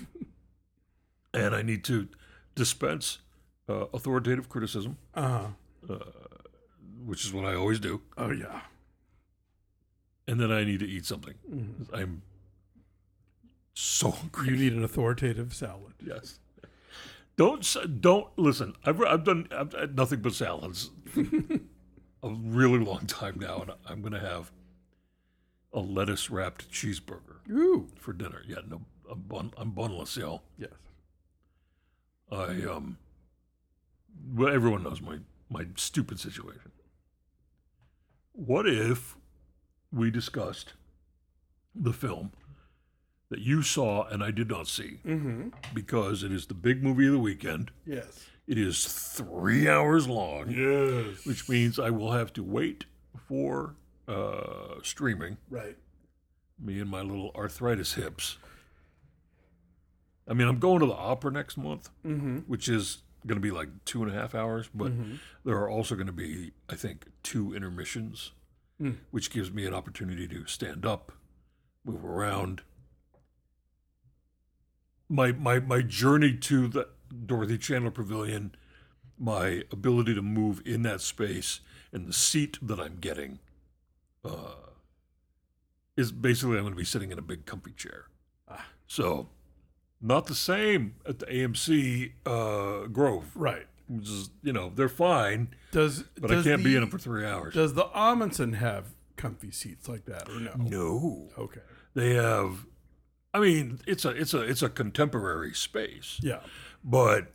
And 1.35 1.55
I 1.55 1.61
need 1.61 1.85
to 1.85 2.09
dispense 2.55 3.19
uh, 3.69 3.87
authoritative 3.93 4.49
criticism, 4.49 4.97
Uh, 5.15 5.49
which 7.05 7.27
is 7.27 7.33
what 7.33 7.45
I 7.45 7.55
always 7.55 7.79
do. 7.79 8.01
oh 8.17 8.31
yeah. 8.31 8.63
and 10.27 10.41
then 10.41 10.51
I 10.51 10.65
need 10.65 10.81
to 10.81 10.87
eat 10.89 11.05
something. 11.05 11.35
I'm 11.93 12.23
so 13.75 14.13
hungry. 14.13 14.49
You 14.49 14.57
need 14.57 14.73
an 14.73 14.83
authoritative 14.83 15.53
salad. 15.55 15.93
Yes. 16.03 16.39
Don't 17.37 18.01
don't 18.01 18.29
listen. 18.39 18.75
I've 18.85 19.01
I've 19.03 19.25
done 19.25 19.49
I've 19.51 19.73
had 19.73 19.95
nothing 19.95 20.21
but 20.21 20.33
salads 20.33 20.91
a 21.17 22.31
really 22.31 22.79
long 22.79 23.07
time 23.07 23.39
now, 23.39 23.61
and 23.61 23.73
I'm 23.87 24.01
going 24.01 24.15
to 24.15 24.21
have 24.21 24.51
a 25.73 25.81
lettuce 25.81 26.31
wrapped 26.31 26.71
cheeseburger 26.71 27.49
Ooh. 27.51 27.89
for 27.99 28.15
dinner. 28.15 28.43
Yeah, 28.47 28.61
no, 28.67 28.81
I'm 29.11 29.21
bun, 29.21 29.53
I'm 29.59 29.73
bunless, 29.73 30.17
yo. 30.17 30.43
Yes. 30.59 30.71
I 32.33 32.63
um. 32.71 32.99
Well, 34.35 34.53
everyone 34.53 34.83
knows 34.83 35.03
my 35.03 35.19
my 35.51 35.67
stupid 35.77 36.19
situation. 36.19 36.73
What 38.33 38.67
if 38.67 39.17
we 39.93 40.11
discussed 40.11 40.73
the 41.75 41.93
film 41.93 42.33
that 43.29 43.41
you 43.41 43.63
saw 43.63 44.05
and 44.05 44.23
I 44.23 44.31
did 44.31 44.49
not 44.49 44.69
see 44.69 45.01
mm-hmm. 45.05 45.49
because 45.75 46.23
it 46.23 46.33
is 46.33 46.47
the 46.47 46.55
big 46.55 46.83
movie 46.83 47.07
of 47.07 47.13
the 47.13 47.19
weekend. 47.19 47.71
Yes. 47.85 48.27
It 48.47 48.59
is 48.59 48.85
three 48.85 49.69
hours 49.69 50.07
long, 50.07 50.51
Yes. 50.51 51.27
which 51.27 51.49
means 51.49 51.79
I 51.79 51.91
will 51.91 52.13
have 52.13 52.33
to 52.35 52.45
wait 52.45 52.85
for 53.27 53.75
uh, 54.07 54.77
streaming. 54.83 55.37
Right. 55.51 55.77
Me 56.59 56.81
and 56.81 56.89
my 56.89 57.03
little 57.03 57.33
arthritis 57.35 57.95
hips. 57.95 58.39
I 60.29 60.35
mean, 60.35 60.49
I'm 60.49 60.59
going 60.59 60.81
to 60.81 60.87
the 60.87 60.95
opera 60.95 61.33
next 61.33 61.57
month, 61.57 61.91
mm-hmm. 62.05 62.39
which 62.47 62.69
is 62.69 62.99
going 63.27 63.37
to 63.37 63.43
be 63.43 63.51
like 63.51 63.69
two 63.85 64.03
and 64.03 64.13
a 64.13 64.15
half 64.15 64.35
hours, 64.35 64.69
but 64.75 64.93
mm-hmm. 64.93 65.17
there 65.45 65.57
are 65.57 65.69
also 65.69 65.95
going 65.95 66.07
to 66.07 66.13
be, 66.13 66.53
I 66.69 66.77
think, 66.77 67.07
two 67.23 67.55
intermissions, 67.55 68.33
mm. 68.81 68.97
which 69.11 69.31
gives 69.31 69.51
me 69.51 69.67
an 69.67 69.75
opportunity 69.75 70.29
to 70.29 70.47
stand 70.47 70.87
up, 70.87 71.13
move 71.85 72.05
around. 72.05 72.63
My 75.09 75.33
my 75.33 75.61
my 75.61 75.83
journey 75.83 76.37
to 76.37 76.67
the 76.69 76.89
Dorothy 77.27 77.59
Chandler 77.59 77.91
Pavilion, 77.93 78.55
my 79.19 79.63
ability 79.71 80.15
to 80.15 80.23
move 80.23 80.63
in 80.67 80.83
that 80.83 81.01
space, 81.01 81.61
and 81.93 82.07
the 82.07 82.13
seat 82.13 82.59
that 82.61 82.81
I'm 82.81 82.97
getting, 83.01 83.39
uh, 84.25 84.55
is 85.97 86.11
basically 86.11 86.57
I'm 86.57 86.63
going 86.65 86.73
to 86.75 86.79
be 86.79 86.85
sitting 86.85 87.13
in 87.13 87.19
a 87.19 87.23
big 87.23 87.47
comfy 87.47 87.73
chair. 87.73 88.07
So, 88.89 89.29
not 90.01 90.27
the 90.27 90.35
same 90.35 90.95
at 91.07 91.19
the 91.21 91.27
AMC 91.27 92.13
uh, 92.25 92.87
Grove, 92.89 93.31
Right. 93.35 93.67
which 93.89 94.09
is 94.09 94.31
you 94.43 94.53
know 94.53 94.71
they're 94.75 94.89
fine, 94.89 95.49
Does 95.73 96.03
but 96.21 96.31
does 96.31 96.45
I 96.47 96.51
can't 96.51 96.65
be 96.65 96.75
in 96.75 96.81
them 96.81 96.91
for 96.91 96.99
three 96.99 97.25
hours. 97.25 97.55
Does 97.55 97.75
the 97.75 97.85
Ahmanson 97.87 98.55
have 98.55 98.95
comfy 99.17 99.51
seats 99.53 99.89
like 99.89 100.05
that 100.07 100.29
or 100.29 100.41
no? 100.41 100.53
no, 100.57 101.29
Okay. 101.39 101.61
they 101.95 102.15
have. 102.15 102.67
I 103.37 103.41
mean, 103.41 103.81
it's 103.87 104.05
a 104.05 104.11
it's 104.11 104.33
a 104.33 104.41
it's 104.41 104.63
a 104.63 104.69
contemporary 104.71 105.53
space, 105.53 106.19
Yeah. 106.23 106.41
but 106.83 107.33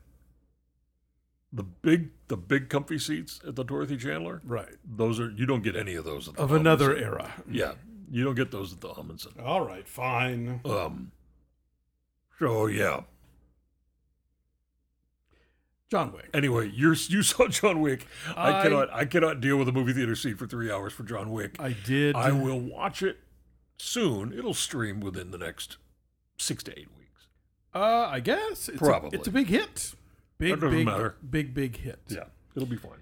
the 1.53 1.63
big 1.63 2.09
the 2.27 2.37
big 2.37 2.69
comfy 2.69 2.97
seats 2.97 3.39
at 3.47 3.55
the 3.55 3.63
Dorothy 3.63 3.97
Chandler, 3.97 4.41
Right. 4.43 4.75
those 4.83 5.19
are 5.19 5.29
you 5.29 5.45
don't 5.45 5.61
get 5.61 5.75
any 5.75 5.93
of 5.95 6.05
those 6.05 6.27
at 6.27 6.35
the 6.35 6.41
Of 6.41 6.49
Ahmanson. 6.49 6.59
another 6.61 6.95
era. 6.95 7.43
Yeah, 7.49 7.73
you 8.09 8.23
don't 8.23 8.35
get 8.35 8.49
those 8.51 8.73
at 8.73 8.81
the 8.81 8.89
Ahmanson. 8.89 9.39
All 9.43 9.61
right. 9.65 9.87
Fine. 9.87 10.61
Um. 10.65 11.11
So 12.39 12.65
yeah. 12.65 13.01
John 15.91 16.13
Wick. 16.13 16.29
Anyway, 16.33 16.71
you're 16.73 16.93
you 16.93 17.21
saw 17.31 17.47
John 17.47 17.81
Wick. 17.81 18.07
I, 18.35 18.59
I- 18.59 18.63
cannot 18.63 18.89
I 18.93 19.05
cannot 19.05 19.41
deal 19.41 19.57
with 19.57 19.67
a 19.67 19.71
movie 19.73 19.93
theater 19.93 20.15
seat 20.15 20.39
for 20.39 20.47
three 20.47 20.71
hours 20.71 20.93
for 20.93 21.03
John 21.03 21.31
Wick. 21.31 21.57
I 21.59 21.73
did. 21.73 22.15
I 22.15 22.31
will 22.31 22.59
watch 22.59 23.03
it 23.03 23.19
soon. 23.77 24.31
It'll 24.33 24.53
stream 24.53 24.99
within 25.01 25.31
the 25.31 25.37
next 25.37 25.77
six 26.41 26.63
to 26.63 26.71
eight 26.77 26.87
weeks. 26.97 27.27
Uh, 27.73 28.07
I 28.11 28.19
guess 28.19 28.67
it's 28.69 28.77
Probably. 28.77 29.15
A, 29.17 29.19
it's 29.19 29.27
a 29.27 29.31
big 29.31 29.47
hit. 29.47 29.93
Big, 30.37 30.51
That 30.51 30.61
doesn't 30.61 30.77
big, 30.79 30.85
matter. 30.85 31.15
big, 31.29 31.53
big 31.53 31.77
hit. 31.77 31.99
Yeah, 32.09 32.23
it'll 32.55 32.67
be 32.67 32.75
fine. 32.77 32.97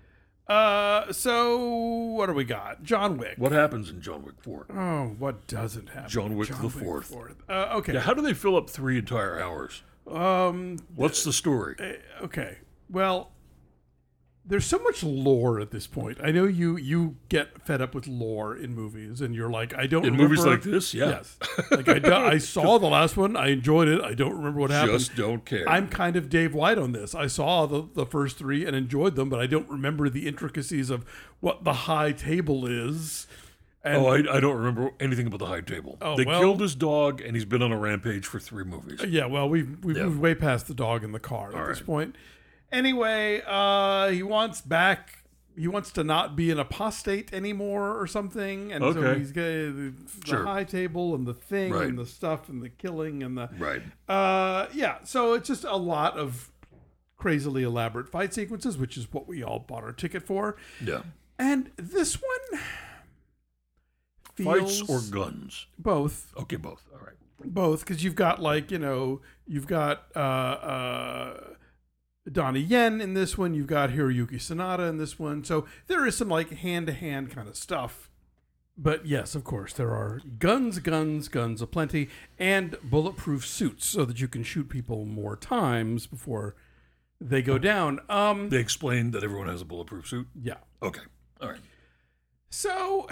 Uh, 0.48 1.12
so 1.14 1.58
what 1.58 2.26
do 2.26 2.34
we 2.34 2.44
got? 2.44 2.84
John 2.84 3.18
Wick. 3.18 3.36
What 3.38 3.52
happens 3.52 3.90
in 3.90 4.02
John 4.02 4.24
Wick 4.24 4.36
Four? 4.42 4.66
Oh, 4.76 5.16
what 5.20 5.46
doesn't 5.48 5.90
happen? 5.90 6.10
John 6.10 6.36
Wick 6.36 6.50
the 6.50 6.70
Fourth. 6.70 7.16
Uh, 7.48 7.74
okay. 7.76 7.94
Yeah, 7.94 8.00
how 8.00 8.14
do 8.14 8.22
they 8.22 8.34
fill 8.34 8.56
up 8.56 8.70
three 8.70 8.98
entire 8.98 9.40
hours? 9.42 9.84
Um. 10.10 10.80
What's 10.96 11.24
the 11.24 11.34
story? 11.34 11.76
Okay. 12.24 12.58
Well, 12.90 13.30
there's 14.50 14.66
so 14.66 14.80
much 14.80 15.04
lore 15.04 15.60
at 15.60 15.72
this 15.72 15.88
point. 15.88 16.18
I 16.22 16.32
know 16.32 16.44
you 16.46 16.76
you 16.76 17.16
get 17.30 17.62
fed 17.62 17.82
up 17.82 17.96
with 17.96 18.08
lore 18.08 18.56
in 18.58 18.74
movies, 18.74 19.22
and 19.22 19.34
you're 19.34 19.50
like, 19.50 19.74
I 19.76 19.86
don't 19.88 20.04
In 20.06 20.14
remember- 20.14 20.30
movies 20.36 20.46
like 20.46 20.64
this, 20.64 20.94
yeah, 20.94 21.10
Yes. 21.10 21.38
Like 21.72 21.88
I, 21.88 22.32
I 22.32 22.38
saw 22.40 22.78
the 22.80 22.88
last 22.88 23.16
one. 23.16 23.38
I 23.38 23.48
enjoyed 23.50 23.88
it. 23.88 24.02
I 24.02 24.14
don't 24.14 24.36
remember 24.36 24.60
what 24.60 24.72
happened. 24.72 24.98
just 25.00 25.16
don't 25.16 25.46
care. 25.46 25.68
I'm 25.70 25.88
kind 25.88 26.16
of 26.16 26.30
Dave 26.30 26.54
White 26.54 26.78
on 26.78 26.92
this. 26.92 27.14
I 27.16 27.28
saw 27.28 27.66
the, 27.66 27.88
the 27.94 28.06
first 28.06 28.38
three 28.38 28.66
and 28.66 28.76
enjoyed 28.76 29.16
them, 29.16 29.30
but 29.30 29.40
I 29.40 29.46
don't 29.48 29.70
remember 29.70 30.10
the 30.10 30.28
intricacies 30.28 30.90
of 30.90 31.06
what 31.40 31.64
the 31.64 31.74
high 31.74 32.12
table 32.12 32.66
is. 32.66 33.28
And 33.82 34.04
oh, 34.04 34.08
I, 34.08 34.38
I 34.38 34.40
don't 34.42 34.58
remember 34.58 34.92
anything 35.00 35.28
about 35.28 35.40
the 35.40 35.46
high 35.46 35.62
table. 35.62 35.98
Oh, 36.02 36.18
they 36.18 36.26
well- 36.26 36.42
killed 36.42 36.60
his 36.60 36.76
dog, 36.76 37.22
and 37.22 37.36
he's 37.36 37.46
been 37.46 37.62
on 37.62 37.72
a 37.72 37.78
rampage 37.78 38.26
for 38.26 38.38
three 38.40 38.66
movies. 38.66 39.02
yeah, 39.08 39.26
well, 39.26 39.48
we've 39.48 39.78
we've 39.86 39.96
Yeah. 39.96 40.04
moved 40.04 40.20
way 40.20 40.36
past 40.36 40.68
the 40.68 40.74
dog 40.74 41.04
in 41.04 41.12
the 41.14 41.20
car 41.20 41.56
at 41.56 41.68
this 41.68 41.78
right. 41.80 41.86
point. 41.86 42.16
Anyway, 42.72 43.42
uh, 43.48 44.10
he 44.10 44.24
wants 44.24 44.62
back. 44.62 45.16
He 45.58 45.68
wants 45.68 45.92
to 45.94 46.04
not 46.06 46.36
be 46.38 46.52
an 46.52 46.60
apostate 46.60 47.34
anymore 47.34 48.00
or 48.00 48.08
something, 48.08 48.72
and 48.72 48.82
so 48.82 48.90
Okay. 49.02 49.20
he's 49.20 49.32
got 49.34 49.42
the, 49.42 49.94
the 50.22 50.26
Sure. 50.28 50.46
high 50.46 50.64
table 50.64 51.14
and 51.16 51.28
the 51.28 51.34
thing 51.34 51.74
Right. 51.74 51.88
and 51.88 51.98
the 51.98 52.06
stuff 52.06 52.48
and 52.48 52.62
the 52.64 52.70
killing 52.70 53.24
and 53.24 53.38
the 53.38 53.50
Right. 53.58 53.82
Uh, 54.08 54.68
yeah, 54.74 55.04
so 55.04 55.34
it's 55.34 55.48
just 55.50 55.66
a 55.66 55.76
lot 55.76 56.18
of 56.18 56.52
crazily 57.18 57.64
elaborate 57.64 58.08
fight 58.08 58.34
sequences, 58.34 58.78
which 58.78 58.96
is 58.96 59.12
what 59.12 59.28
we 59.28 59.44
all 59.44 59.60
bought 59.60 59.84
our 59.84 59.92
ticket 59.92 60.24
for. 60.24 60.56
Yeah. 60.82 61.02
And 61.38 61.72
this 61.76 62.16
one 62.22 62.62
Fights 64.42 64.82
or 64.90 65.02
guns? 65.02 65.66
both, 65.78 66.32
Okay, 66.38 66.56
both. 66.56 66.88
All 66.94 67.00
right. 67.06 67.16
both, 67.44 67.82
because 67.82 68.04
you've 68.04 68.16
got 68.16 68.42
like 68.42 68.72
you 68.72 68.80
know 68.80 69.20
you've 69.46 69.68
got 69.68 70.06
uh, 70.16 70.20
uh, 70.20 71.44
Donnie 72.32 72.60
Yen 72.60 73.02
in 73.02 73.14
this 73.14 73.38
one, 73.38 73.54
you've 73.54 73.68
got 73.68 73.90
Hiroyuki 73.92 74.36
Sanada 74.36 74.88
in 74.90 74.98
this 74.98 75.18
one, 75.18 75.44
so 75.44 75.66
there 75.88 76.06
is 76.06 76.16
some 76.18 76.30
like 76.30 76.52
hand 76.52 76.88
to 76.88 76.94
hand 76.94 77.32
kind 77.32 77.48
of 77.48 77.56
stuff. 77.56 78.10
But 78.78 79.06
yes, 79.06 79.36
of 79.36 79.44
course, 79.44 79.74
there 79.74 79.90
are 79.90 80.22
guns, 80.38 80.80
guns, 80.80 81.28
guns 81.28 81.62
aplenty, 81.62 82.10
and 82.38 82.78
bulletproof 82.84 83.46
suits 83.46 83.86
so 83.86 84.06
that 84.06 84.22
you 84.22 84.28
can 84.30 84.44
shoot 84.44 84.70
people 84.70 85.04
more 85.06 85.36
times 85.36 86.08
before 86.08 86.56
they 87.20 87.42
go 87.42 87.58
down. 87.58 88.00
Um, 88.08 88.48
They 88.50 88.60
explained 88.60 89.12
that 89.14 89.24
everyone 89.24 89.48
has 89.50 89.62
a 89.62 89.66
bulletproof 89.66 90.08
suit. 90.08 90.28
yeah. 90.42 90.56
Okay. 90.82 91.02
All 91.42 91.50
right. 91.50 91.60
So 92.50 93.08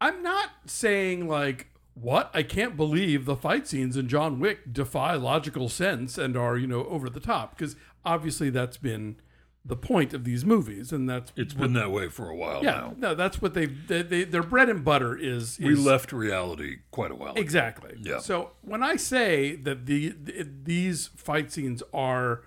I'm 0.00 0.22
not 0.22 0.50
saying 0.66 1.26
like 1.28 1.66
what 1.94 2.30
I 2.34 2.42
can't 2.42 2.76
believe 2.76 3.24
the 3.24 3.36
fight 3.36 3.66
scenes 3.68 3.96
in 3.96 4.08
John 4.08 4.40
Wick 4.40 4.72
defy 4.72 5.14
logical 5.14 5.68
sense 5.68 6.18
and 6.18 6.36
are 6.36 6.56
you 6.58 6.66
know 6.66 6.84
over 6.86 7.08
the 7.08 7.20
top 7.20 7.56
because 7.56 7.76
obviously 8.04 8.50
that's 8.50 8.76
been 8.76 9.16
the 9.64 9.76
point 9.76 10.12
of 10.12 10.24
these 10.24 10.44
movies 10.44 10.92
and 10.92 11.08
that's 11.08 11.32
It's 11.36 11.54
been 11.54 11.72
that 11.72 11.90
way 11.90 12.08
for 12.08 12.28
a 12.28 12.36
while 12.36 12.62
yeah 12.62 12.72
now. 12.72 12.94
no 12.98 13.14
that's 13.14 13.40
what 13.40 13.54
they've 13.54 13.86
they, 13.88 14.02
they, 14.02 14.24
their 14.24 14.42
bread 14.42 14.68
and 14.68 14.84
butter 14.84 15.16
is, 15.16 15.58
We 15.58 15.74
left 15.74 16.12
reality 16.12 16.78
quite 16.90 17.10
a 17.10 17.14
while 17.14 17.30
ago. 17.32 17.40
Exactly. 17.40 17.94
Yeah. 17.98 18.18
So 18.18 18.50
when 18.60 18.82
I 18.82 18.96
say 18.96 19.56
that 19.56 19.86
the, 19.86 20.10
the 20.10 20.46
these 20.64 21.06
fight 21.16 21.50
scenes 21.50 21.82
are 21.94 22.42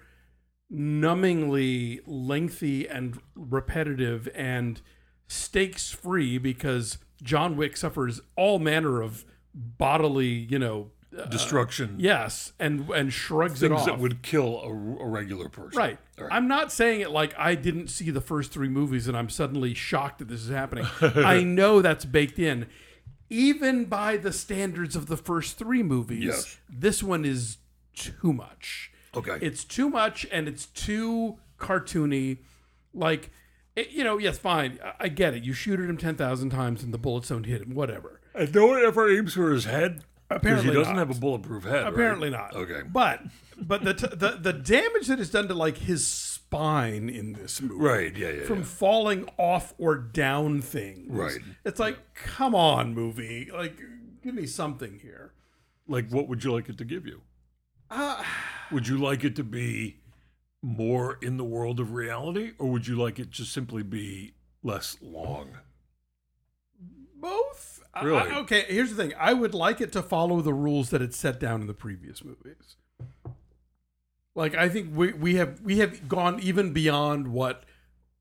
numbingly 0.72 2.02
lengthy 2.06 2.88
and 2.88 3.20
repetitive 3.36 4.28
and 4.36 4.82
stakes 5.28 5.92
free 5.92 6.38
because 6.38 6.98
John 7.24 7.56
Wick 7.56 7.78
suffers 7.78 8.22
all 8.36 8.60
manner 8.60 9.02
of 9.02 9.26
bodily, 9.54 10.28
you 10.28 10.60
know, 10.60 10.92
uh, 11.18 11.26
Destruction. 11.26 11.92
Uh, 11.96 12.00
yes, 12.00 12.52
and 12.60 12.90
and 12.90 13.12
shrugs 13.14 13.64
it 13.64 13.70
Things 13.70 13.82
off. 13.82 13.86
that 13.88 13.98
would 14.00 14.22
kill 14.22 14.60
a, 14.62 14.68
a 15.04 15.08
regular 15.08 15.50
person. 15.50 15.78
Right. 15.80 15.98
Right. 16.20 16.30
I'm 16.32 16.48
not 16.48 16.72
saying 16.72 17.02
it 17.02 17.12
like 17.12 17.34
I 17.38 17.56
didn't 17.56 17.88
see 17.88 18.12
the 18.12 18.22
first 18.22 18.52
three 18.52 18.68
movies 18.68 19.08
and 19.08 19.18
I'm 19.18 19.30
suddenly 19.30 19.74
shocked 19.74 20.20
that 20.20 20.28
this 20.28 20.42
is 20.44 20.50
happening. 20.50 20.86
I 21.02 21.44
know 21.44 21.82
that's 21.82 22.06
baked 22.06 22.38
in. 22.40 22.68
Even 23.30 23.86
by 23.86 24.18
the 24.18 24.32
standards 24.32 24.96
of 24.96 25.08
the 25.08 25.18
first 25.18 25.58
three 25.58 25.82
movies, 25.84 26.24
Yes. 26.26 26.58
this 26.70 27.02
one 27.02 27.26
is 27.26 27.58
too 27.96 28.32
much. 28.34 28.92
Okay. 29.16 29.38
It's 29.42 29.64
too 29.64 29.90
much 29.90 30.26
and 30.32 30.48
it's 30.48 30.66
too 30.68 31.38
cartoony. 31.58 32.40
Like, 32.94 33.32
it, 33.76 33.90
you 33.92 34.04
know, 34.04 34.18
yes, 34.18 34.38
fine. 34.38 34.80
I, 34.84 34.94
I 35.06 35.08
get 35.10 35.34
it. 35.34 35.44
You 35.44 35.54
shoot 35.54 35.80
at 35.80 35.90
him 35.90 35.98
10,000 35.98 36.50
times 36.50 36.84
and 36.84 36.94
the 36.94 36.98
bullets 36.98 37.30
don't 37.30 37.46
hit 37.46 37.62
him, 37.62 37.74
whatever. 37.74 38.22
And 38.38 38.54
no 38.54 38.68
one 38.68 38.82
ever 38.84 39.10
aims 39.16 39.34
for 39.34 39.52
his 39.52 39.66
head. 39.66 40.04
Because 40.30 40.42
Apparently 40.42 40.68
he 40.70 40.74
doesn't 40.78 40.96
not. 40.96 41.08
have 41.08 41.16
a 41.18 41.20
bulletproof 41.20 41.64
head. 41.64 41.84
right? 41.86 41.94
Apparently 41.94 42.30
not. 42.30 42.54
Okay. 42.56 42.82
But 42.86 43.22
but 43.60 43.84
the, 43.86 43.94
t- 43.94 44.08
the 44.14 44.38
the 44.42 44.52
damage 44.54 45.08
that 45.08 45.20
is 45.22 45.30
done 45.30 45.48
to 45.48 45.54
like 45.54 45.78
his 45.78 46.06
spine 46.06 47.08
in 47.10 47.32
this 47.34 47.62
movie, 47.62 47.76
Right. 47.76 48.16
Yeah. 48.18 48.30
Yeah. 48.32 48.44
From 48.46 48.60
yeah. 48.60 48.66
falling 48.66 49.30
off 49.38 49.74
or 49.78 49.96
down 49.96 50.62
things, 50.62 51.08
Right. 51.10 51.40
It's 51.66 51.80
like, 51.80 51.98
come 52.14 52.54
on, 52.56 52.94
movie, 52.94 53.50
like 53.54 53.80
give 54.22 54.36
me 54.36 54.46
something 54.48 55.00
here. 55.02 55.32
Like, 55.88 56.10
what 56.10 56.28
would 56.28 56.44
you 56.44 56.52
like 56.52 56.68
it 56.68 56.78
to 56.80 56.84
give 56.86 57.06
you? 57.08 57.22
Uh, 57.90 58.22
Would 58.72 58.90
you 58.90 58.98
like 58.98 59.24
it 59.24 59.34
to 59.38 59.44
be 59.46 60.02
more 60.62 61.18
in 61.22 61.38
the 61.38 61.46
world 61.46 61.80
of 61.80 61.94
reality, 61.94 62.52
or 62.60 62.70
would 62.72 62.86
you 62.86 62.98
like 62.98 63.18
it 63.18 63.32
to 63.36 63.46
simply 63.46 63.82
be 63.84 64.34
less 64.62 64.98
long? 65.02 65.52
Both. 67.20 67.84
Really? 68.04 68.32
I- 68.32 68.38
okay, 68.40 68.66
here's 68.68 68.94
the 68.94 68.96
thing. 68.96 69.14
I 69.18 69.34
would 69.34 69.54
like 69.54 69.82
it 69.82 69.92
to 69.94 70.02
follow 70.04 70.42
the 70.42 70.54
rules 70.54 70.90
that 70.92 71.02
it 71.02 71.14
set 71.14 71.40
down 71.40 71.62
in 71.62 71.68
the 71.68 71.74
previous 71.74 72.24
movies. 72.24 72.76
Like 74.36 74.54
I 74.56 74.70
think 74.70 74.96
we 74.96 75.14
we 75.14 75.36
have 75.36 75.62
we 75.62 75.80
have 75.80 76.08
gone 76.08 76.40
even 76.42 76.74
beyond 76.74 77.30
what 77.30 77.64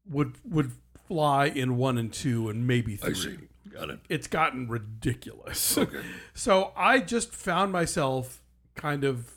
would 0.09 0.36
would 0.44 0.72
fly 1.07 1.44
in 1.47 1.76
one 1.76 1.99
and 1.99 2.11
two 2.12 2.49
and 2.49 2.66
maybe 2.66 2.94
I 3.03 3.07
three. 3.09 3.14
see. 3.14 3.36
Got 3.70 3.90
it. 3.90 3.99
It's 4.09 4.26
gotten 4.26 4.66
ridiculous. 4.68 5.76
Okay. 5.78 6.01
so 6.32 6.72
I 6.74 7.01
just 7.01 7.34
found 7.34 7.70
myself 7.72 8.40
kind 8.74 9.05
of 9.05 9.32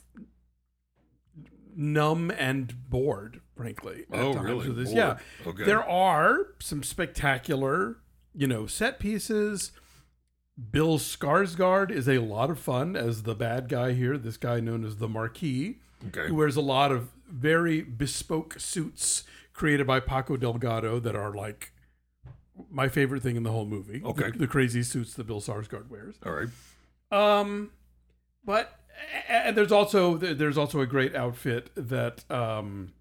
numb 1.76 2.32
and 2.32 2.74
bored, 2.90 3.42
frankly. 3.56 4.06
Oh, 4.12 4.34
really? 4.36 4.70
Yeah. 4.94 5.18
Okay. 5.46 5.64
There 5.66 5.84
are 5.84 6.48
some 6.60 6.84
spectacular, 6.84 7.98
you 8.34 8.48
know, 8.48 8.66
set 8.68 9.00
pieces. 9.00 9.72
Bill 10.72 10.98
Skarsgård 11.00 11.90
is 11.90 12.08
a 12.10 12.20
lot 12.20 12.50
of 12.50 12.60
fun 12.60 12.96
as 12.96 13.24
the 13.24 13.34
bad 13.36 13.70
guy 13.70 13.94
here. 13.94 14.18
This 14.18 14.36
guy 14.38 14.60
known 14.60 14.84
as 14.84 14.98
the 14.98 15.08
Marquis, 15.08 15.78
Okay. 16.08 16.28
who 16.28 16.36
wears 16.36 16.56
a 16.58 16.62
lot 16.62 16.92
of 16.92 17.10
very 17.30 17.82
bespoke 17.82 18.60
suits 18.60 19.24
created 19.54 19.88
by 19.88 20.00
Paco 20.00 20.36
Delgado 20.38 21.00
that 21.00 21.16
are 21.16 21.34
like 21.34 21.72
my 22.70 22.90
favorite 22.90 23.24
thing 23.24 23.36
in 23.38 23.44
the 23.44 23.52
whole 23.52 23.66
movie. 23.66 24.02
Okay. 24.04 24.32
the, 24.32 24.40
the 24.40 24.48
crazy 24.48 24.84
suits 24.84 25.14
that 25.14 25.28
Bill 25.28 25.40
Skarsgård 25.42 25.90
wears. 25.90 26.16
All 26.26 26.34
right. 26.34 26.50
Um, 27.12 27.72
but 28.44 28.76
and 29.30 29.56
there's 29.56 29.72
also 29.72 30.18
there's 30.18 30.58
also 30.58 30.82
a 30.82 30.86
great 30.86 31.16
outfit 31.16 31.70
that 31.76 32.30
um 32.30 32.92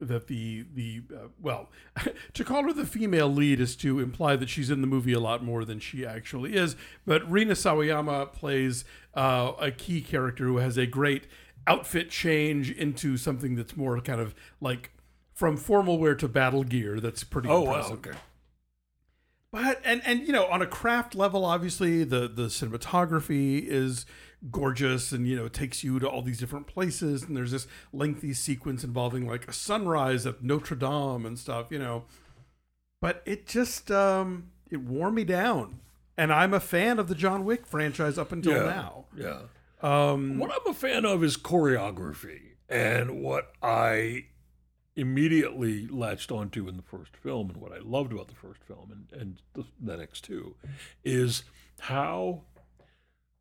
that 0.00 0.28
the 0.28 0.64
the 0.74 1.02
uh, 1.14 1.28
well 1.40 1.70
to 2.32 2.44
call 2.44 2.62
her 2.64 2.72
the 2.72 2.86
female 2.86 3.28
lead 3.28 3.60
is 3.60 3.74
to 3.76 3.98
imply 4.00 4.36
that 4.36 4.48
she's 4.48 4.70
in 4.70 4.80
the 4.80 4.86
movie 4.86 5.12
a 5.12 5.20
lot 5.20 5.42
more 5.42 5.64
than 5.64 5.80
she 5.80 6.06
actually 6.06 6.54
is. 6.54 6.76
But 7.06 7.28
Rina 7.30 7.54
Sawayama 7.54 8.32
plays 8.32 8.84
uh, 9.14 9.52
a 9.60 9.70
key 9.70 10.00
character 10.00 10.44
who 10.44 10.58
has 10.58 10.76
a 10.76 10.86
great 10.86 11.26
outfit 11.66 12.10
change 12.10 12.70
into 12.70 13.16
something 13.16 13.56
that's 13.56 13.76
more 13.76 14.00
kind 14.00 14.20
of 14.20 14.34
like 14.60 14.90
from 15.34 15.56
formal 15.56 15.98
wear 15.98 16.14
to 16.14 16.28
battle 16.28 16.64
gear. 16.64 17.00
That's 17.00 17.24
pretty. 17.24 17.48
Oh, 17.48 17.62
wow. 17.62 17.74
impressive. 17.74 17.98
Okay. 17.98 18.18
But 19.50 19.80
and 19.84 20.02
and 20.04 20.26
you 20.26 20.32
know 20.32 20.46
on 20.46 20.60
a 20.60 20.66
craft 20.66 21.14
level, 21.14 21.44
obviously 21.44 22.04
the 22.04 22.28
the 22.28 22.44
cinematography 22.44 23.64
is 23.66 24.04
gorgeous, 24.50 25.12
and 25.12 25.26
you 25.26 25.36
know 25.36 25.46
it 25.46 25.52
takes 25.52 25.82
you 25.84 25.98
to 25.98 26.08
all 26.08 26.22
these 26.22 26.38
different 26.38 26.66
places, 26.66 27.22
and 27.24 27.36
there's 27.36 27.50
this 27.52 27.66
lengthy 27.92 28.32
sequence 28.32 28.84
involving 28.84 29.26
like 29.26 29.48
a 29.48 29.52
sunrise 29.52 30.26
at 30.26 30.42
Notre 30.42 30.76
Dame 30.76 31.26
and 31.26 31.38
stuff, 31.38 31.66
you 31.70 31.78
know. 31.78 32.04
But 33.00 33.22
it 33.26 33.46
just 33.46 33.90
um, 33.90 34.50
it 34.70 34.80
wore 34.80 35.10
me 35.10 35.24
down, 35.24 35.80
and 36.16 36.32
I'm 36.32 36.52
a 36.54 36.60
fan 36.60 36.98
of 36.98 37.08
the 37.08 37.14
John 37.14 37.44
Wick 37.44 37.66
franchise 37.66 38.18
up 38.18 38.32
until 38.32 38.52
Yeah. 38.52 38.64
now. 38.64 39.04
Yeah. 39.16 39.38
Um, 39.80 40.38
What 40.38 40.50
I'm 40.50 40.70
a 40.70 40.74
fan 40.74 41.04
of 41.04 41.22
is 41.22 41.36
choreography, 41.36 42.54
and 42.68 43.22
what 43.22 43.52
I 43.62 44.26
immediately 44.96 45.86
latched 45.86 46.32
onto 46.32 46.66
in 46.68 46.76
the 46.76 46.82
first 46.82 47.16
film, 47.16 47.50
and 47.50 47.58
what 47.58 47.72
I 47.72 47.78
loved 47.78 48.12
about 48.12 48.26
the 48.28 48.34
first 48.34 48.64
film, 48.64 48.90
and 48.90 49.20
and 49.20 49.42
the, 49.54 49.64
the 49.80 49.96
next 49.96 50.22
two, 50.24 50.56
is 51.04 51.44
how 51.80 52.42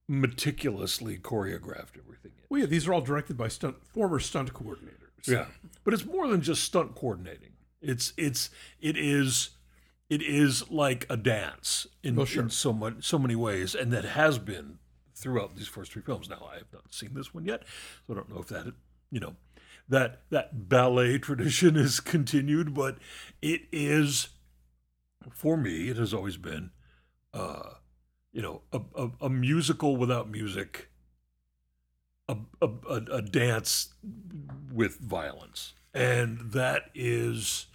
meticulously 0.08 1.18
choreographed 1.18 1.98
everything 1.98 2.32
well, 2.50 2.62
yeah, 2.62 2.66
these 2.68 2.88
are 2.88 2.94
all 2.94 3.02
directed 3.02 3.38
by 3.38 3.48
stunt 3.48 3.76
former 3.94 4.20
stunt 4.20 4.54
coordinators. 4.54 5.28
Yeah, 5.28 5.48
but 5.84 5.94
it's 5.94 6.06
more 6.06 6.28
than 6.28 6.42
just 6.42 6.64
stunt 6.64 6.96
coordinating. 6.96 7.52
It's 7.82 8.14
it's 8.18 8.50
it 8.80 8.96
is 8.98 9.50
it 10.10 10.22
is 10.22 10.70
like 10.72 11.06
a 11.10 11.18
dance 11.18 11.88
in, 12.04 12.16
Well, 12.16 12.26
sure. 12.26 12.44
in 12.44 12.50
so 12.50 12.72
much 12.72 13.04
so 13.04 13.20
many 13.20 13.36
ways, 13.36 13.76
and 13.76 13.92
that 13.92 14.06
has 14.06 14.40
been 14.40 14.80
throughout 15.14 15.56
these 15.56 15.68
first 15.68 15.92
three 15.92 16.02
films. 16.02 16.30
Now 16.30 16.48
I 16.50 16.56
have 16.58 16.72
not 16.72 16.94
seen 16.94 17.14
this 17.14 17.34
one 17.34 17.46
yet, 17.46 17.64
so 18.06 18.14
I 18.14 18.16
don't 18.16 18.30
know 18.30 18.40
if 18.40 18.48
that 18.48 18.74
you 19.12 19.20
know 19.20 19.36
that 19.90 20.22
that 20.30 20.70
ballet 20.70 21.18
tradition 21.20 21.76
is 21.76 22.00
continued, 22.00 22.74
but 22.74 22.98
it 23.42 23.64
is 23.74 24.30
for 25.32 25.58
me. 25.58 25.90
It 25.90 25.98
has 25.98 26.14
always 26.14 26.38
been, 26.38 26.70
uh, 27.34 27.72
you 28.32 28.42
know, 28.42 28.62
a, 28.72 28.82
a, 28.96 29.10
a 29.22 29.30
musical 29.30 29.98
without 29.98 30.30
music. 30.30 30.90
A, 32.30 32.36
a, 32.62 32.68
a, 33.10 33.22
dance 33.22 33.94
with 34.74 34.98
violence. 35.00 35.74
And 35.94 36.52
that 36.52 36.90
is, 36.94 37.68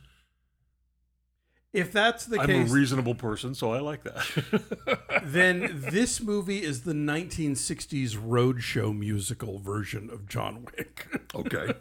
If 1.72 1.90
that's 1.90 2.26
the 2.26 2.36
case 2.36 2.48
I'm 2.48 2.62
case, 2.64 2.70
a 2.70 2.74
reasonable 2.74 3.14
person, 3.14 3.54
so 3.54 3.72
I 3.72 3.80
like 3.80 4.04
that. 4.04 5.00
then 5.24 5.70
this 5.90 6.20
movie 6.20 6.62
is 6.62 6.82
the 6.82 6.92
1960s 6.92 8.10
roadshow 8.14 8.94
musical 8.96 9.58
version 9.58 10.10
of 10.10 10.28
John 10.28 10.66
Wick, 10.66 11.08
okay. 11.34 11.72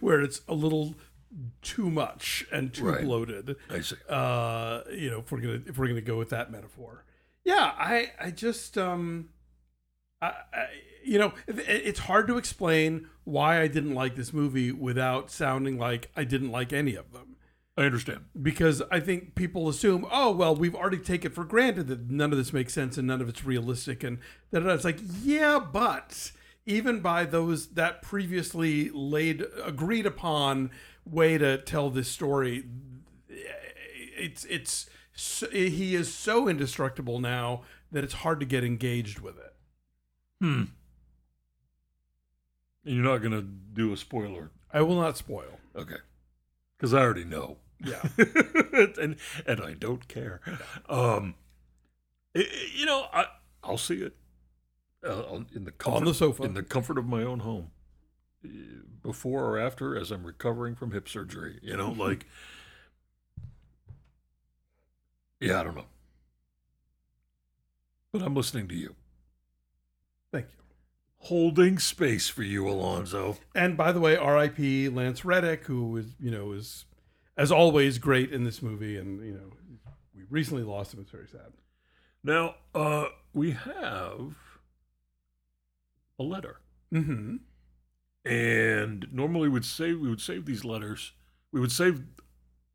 where 0.00 0.22
it's 0.22 0.40
a 0.48 0.54
little 0.54 0.94
too 1.60 1.90
much 1.90 2.46
and 2.50 2.72
too 2.72 2.86
Right. 2.86 3.04
bloated. 3.04 3.56
I 3.68 3.80
see. 3.82 3.96
Uh, 4.08 4.80
you 4.90 5.10
know, 5.10 5.18
if 5.18 5.30
we're 5.30 5.40
gonna 5.40 5.60
if 5.66 5.76
we're 5.76 5.88
gonna 5.88 6.00
go 6.00 6.16
with 6.16 6.30
that 6.30 6.50
metaphor, 6.50 7.04
yeah, 7.46 7.72
I 7.78 8.10
I 8.20 8.30
just 8.32 8.76
um, 8.76 9.28
I, 10.20 10.26
I 10.52 10.66
you 11.04 11.16
know 11.18 11.32
it, 11.46 11.60
it's 11.68 12.00
hard 12.00 12.26
to 12.26 12.36
explain 12.38 13.08
why 13.22 13.60
I 13.62 13.68
didn't 13.68 13.94
like 13.94 14.16
this 14.16 14.32
movie 14.32 14.72
without 14.72 15.30
sounding 15.30 15.78
like 15.78 16.10
I 16.16 16.24
didn't 16.24 16.50
like 16.50 16.72
any 16.72 16.96
of 16.96 17.12
them 17.12 17.36
I 17.78 17.84
understand. 17.84 18.24
because 18.42 18.82
I 18.90 18.98
think 18.98 19.36
people 19.36 19.68
assume, 19.68 20.06
oh 20.10 20.32
well, 20.32 20.56
we've 20.56 20.74
already 20.74 20.98
taken 20.98 21.30
for 21.30 21.44
granted 21.44 21.86
that 21.86 22.10
none 22.10 22.32
of 22.32 22.38
this 22.38 22.52
makes 22.52 22.74
sense 22.74 22.98
and 22.98 23.06
none 23.06 23.20
of 23.20 23.28
it's 23.28 23.44
realistic, 23.44 24.02
and 24.02 24.18
that 24.50 24.66
it's 24.66 24.84
like, 24.84 24.98
yeah, 25.22 25.60
but 25.60 26.32
even 26.66 26.98
by 26.98 27.24
those 27.24 27.68
that 27.74 28.02
previously 28.02 28.90
laid 28.90 29.44
agreed 29.64 30.04
upon 30.04 30.72
way 31.04 31.38
to 31.38 31.58
tell 31.58 31.90
this 31.90 32.08
story, 32.08 32.64
it's 33.28 34.44
it's 34.46 34.90
so- 35.16 35.50
he 35.50 35.94
is 35.96 36.12
so 36.14 36.46
indestructible 36.48 37.18
now 37.18 37.62
that 37.90 38.04
it's 38.04 38.14
hard 38.14 38.38
to 38.40 38.46
get 38.46 38.62
engaged 38.62 39.18
with 39.18 39.36
it. 39.38 39.54
Hmm. 40.40 40.64
And 42.84 42.94
you're 42.94 43.04
not 43.04 43.18
going 43.18 43.32
to 43.32 43.42
do 43.42 43.92
a 43.92 43.96
spoiler. 43.96 44.50
I 44.72 44.82
will 44.82 45.00
not 45.00 45.16
spoil. 45.16 45.58
Okay. 45.74 45.96
Because 46.76 46.94
I 46.94 47.00
already 47.00 47.24
know. 47.24 47.56
Yeah. 47.84 48.02
and 48.98 49.16
and 49.46 49.60
I 49.60 49.74
don't 49.78 50.06
care. 50.08 50.40
Um, 50.88 51.34
you 52.34 52.86
know, 52.86 53.06
I 53.12 53.26
I'll 53.64 53.76
see 53.78 53.96
it 54.02 54.16
uh, 55.06 55.22
on- 55.24 55.46
in 55.54 55.64
the 55.64 55.72
comfort, 55.72 56.04
the 56.04 56.14
sofa. 56.14 56.42
in 56.44 56.54
the 56.54 56.62
comfort 56.62 56.96
of 56.98 57.06
my 57.06 57.22
own 57.22 57.40
home, 57.40 57.70
Uh, 58.44 58.48
before 59.02 59.44
or 59.44 59.58
after, 59.58 59.96
as 59.96 60.10
I'm 60.10 60.24
recovering 60.24 60.74
from 60.74 60.92
hip 60.92 61.08
surgery. 61.08 61.58
You 61.62 61.76
know, 61.76 61.90
like, 61.92 62.26
yeah, 65.40 65.60
I 65.60 65.64
don't 65.64 65.76
know, 65.76 65.86
but 68.12 68.22
I'm 68.22 68.34
listening 68.34 68.68
to 68.68 68.74
you, 68.74 68.94
Thank 70.32 70.46
you. 70.46 70.62
holding 71.18 71.78
space 71.78 72.28
for 72.28 72.42
you, 72.42 72.68
Alonso. 72.68 73.36
And 73.54 73.76
by 73.76 73.92
the 73.92 74.00
way, 74.00 74.16
R.I.P. 74.16 74.88
Lance 74.88 75.24
Reddick, 75.24 75.64
who 75.64 75.96
is 75.96 76.06
you 76.18 76.30
know 76.30 76.52
is 76.52 76.84
as 77.36 77.52
always 77.52 77.98
great 77.98 78.32
in 78.32 78.44
this 78.44 78.62
movie, 78.62 78.96
and 78.96 79.24
you 79.24 79.32
know 79.34 79.52
we 80.14 80.22
recently 80.30 80.62
lost 80.62 80.94
him. 80.94 81.00
It's 81.00 81.10
very 81.10 81.28
sad. 81.28 81.52
Now, 82.24 82.56
uh, 82.74 83.06
we 83.32 83.52
have 83.52 84.34
a 86.18 86.22
letter. 86.22 86.60
Mm-hmm. 86.92 87.36
And 88.24 89.06
normally 89.12 89.48
we'd 89.48 89.64
save 89.64 90.00
we 90.00 90.08
would 90.08 90.20
save 90.20 90.46
these 90.46 90.64
letters. 90.64 91.12
We 91.52 91.60
would 91.60 91.70
save 91.70 92.02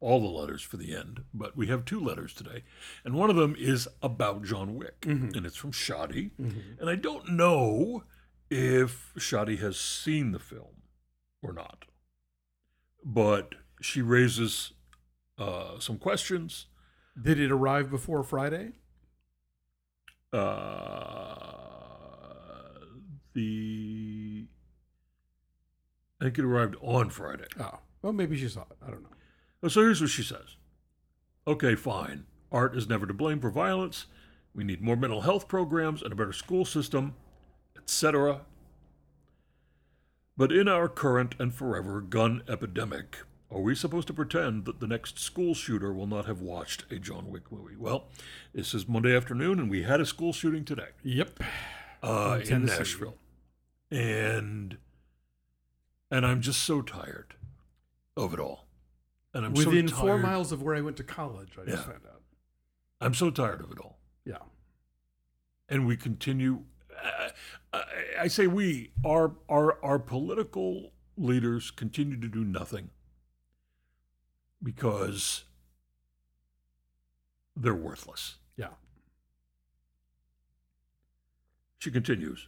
all 0.02 0.20
the 0.20 0.28
letters 0.28 0.62
for 0.64 0.76
the 0.78 0.94
end, 0.96 1.24
but 1.34 1.56
we 1.56 1.68
have 1.68 1.86
two 1.86 2.00
letters 2.00 2.34
today. 2.34 2.64
And 3.06 3.14
one 3.14 3.30
of 3.30 3.36
them 3.36 3.56
is 3.58 3.88
about 4.02 4.44
John 4.44 4.76
Wick. 4.76 5.06
And 5.36 5.46
it's 5.46 5.56
from 5.56 5.72
Shadi. 5.72 6.32
And 6.80 6.90
I 6.90 6.96
don't 6.96 7.30
know 7.30 8.04
if 8.50 9.14
Shadi 9.18 9.60
has 9.60 9.80
seen 9.80 10.32
the 10.32 10.40
film 10.40 10.82
or 11.44 11.54
not. 11.54 11.86
But 13.06 13.56
she 13.80 14.02
raises 14.02 14.74
uh, 15.38 15.80
some 15.80 15.98
questions. 15.98 16.66
Did 17.20 17.40
it 17.40 17.52
arrive 17.52 17.90
before 17.90 18.24
Friday? 18.24 18.72
Uh, 20.34 21.56
the. 23.34 24.48
I 26.20 26.26
think 26.26 26.38
it 26.40 26.46
arrived 26.46 26.76
on 26.82 27.10
Friday. 27.10 27.48
Oh, 27.60 27.80
well, 28.02 28.14
maybe 28.14 28.38
she 28.38 28.48
saw 28.48 28.62
it. 28.62 28.78
I 28.86 28.90
don't 28.92 29.04
know. 29.04 29.10
Oh, 29.64 29.68
So 29.68 29.82
here's 29.82 30.02
what 30.02 30.10
she 30.10 30.24
says. 30.24 30.56
Okay, 31.48 31.76
fine. 31.76 32.26
Art 32.52 32.76
is 32.76 32.88
never 32.90 33.06
to 33.06 33.14
blame 33.14 33.40
for 33.40 33.50
violence. 33.50 34.06
We 34.54 34.64
need 34.64 34.82
more 34.82 34.96
mental 34.98 35.22
health 35.22 35.48
programs 35.48 36.02
and 36.02 36.12
a 36.12 36.16
better 36.16 36.34
school 36.34 36.66
system, 36.66 37.16
etc. 37.78 38.42
But 40.36 40.52
in 40.52 40.68
our 40.68 40.88
current 40.90 41.36
and 41.40 41.54
forever 41.54 42.02
gun 42.02 42.44
epidemic, 42.50 43.20
are 43.50 43.62
we 43.62 43.76
supposed 43.76 44.08
to 44.08 44.14
pretend 44.14 44.66
that 44.66 44.80
the 44.80 44.88
next 44.88 45.20
school 45.20 45.54
shooter 45.54 45.94
will 45.94 46.08
not 46.08 46.26
have 46.26 46.42
watched 46.42 46.86
a 46.92 47.00
John 47.00 47.30
Wick 47.30 47.52
movie? 47.52 47.76
Well, 47.78 48.06
this 48.54 48.74
is 48.74 48.88
Monday 48.88 49.16
afternoon, 49.16 49.60
and 49.60 49.70
we 49.70 49.84
had 49.84 50.02
a 50.02 50.06
school 50.06 50.34
shooting 50.34 50.66
today 50.66 50.90
Yep. 51.04 51.40
uh, 52.04 52.38
in 52.42 52.48
Tennessee. 52.48 52.78
Nashville, 52.78 53.16
and 53.90 54.78
and 56.10 56.26
I'm 56.26 56.42
just 56.42 56.64
so 56.64 56.82
tired 56.82 57.36
of 58.18 58.34
it 58.34 58.40
all. 58.40 58.68
And 59.34 59.46
I'm 59.46 59.54
Within 59.54 59.88
so 59.88 59.96
four 59.96 60.18
miles 60.18 60.52
of 60.52 60.62
where 60.62 60.76
I 60.76 60.82
went 60.82 60.98
to 60.98 61.04
college, 61.04 61.54
I 61.60 61.66
just 61.66 61.78
Yeah. 61.88 61.94
found 61.94 62.06
out. 62.06 62.22
I'm 63.00 63.14
so 63.14 63.30
tired 63.32 63.62
of 63.62 63.72
it 63.72 63.80
all. 63.80 63.98
Yeah. 64.26 64.38
And 65.70 65.88
we 65.88 65.96
continue. 65.98 66.66
Uh, 67.02 67.30
I, 67.74 67.84
I 68.22 68.28
say 68.28 68.46
we, 68.48 68.92
our, 69.06 69.36
our, 69.50 69.84
our 69.84 70.00
political 70.00 70.92
leaders 71.18 71.72
continue 71.72 72.20
to 72.20 72.28
do 72.28 72.44
nothing 72.44 72.90
because 74.62 75.46
they're 77.56 77.74
worthless. 77.74 78.36
Yeah. 78.58 78.70
She 81.80 81.90
continues. 81.90 82.48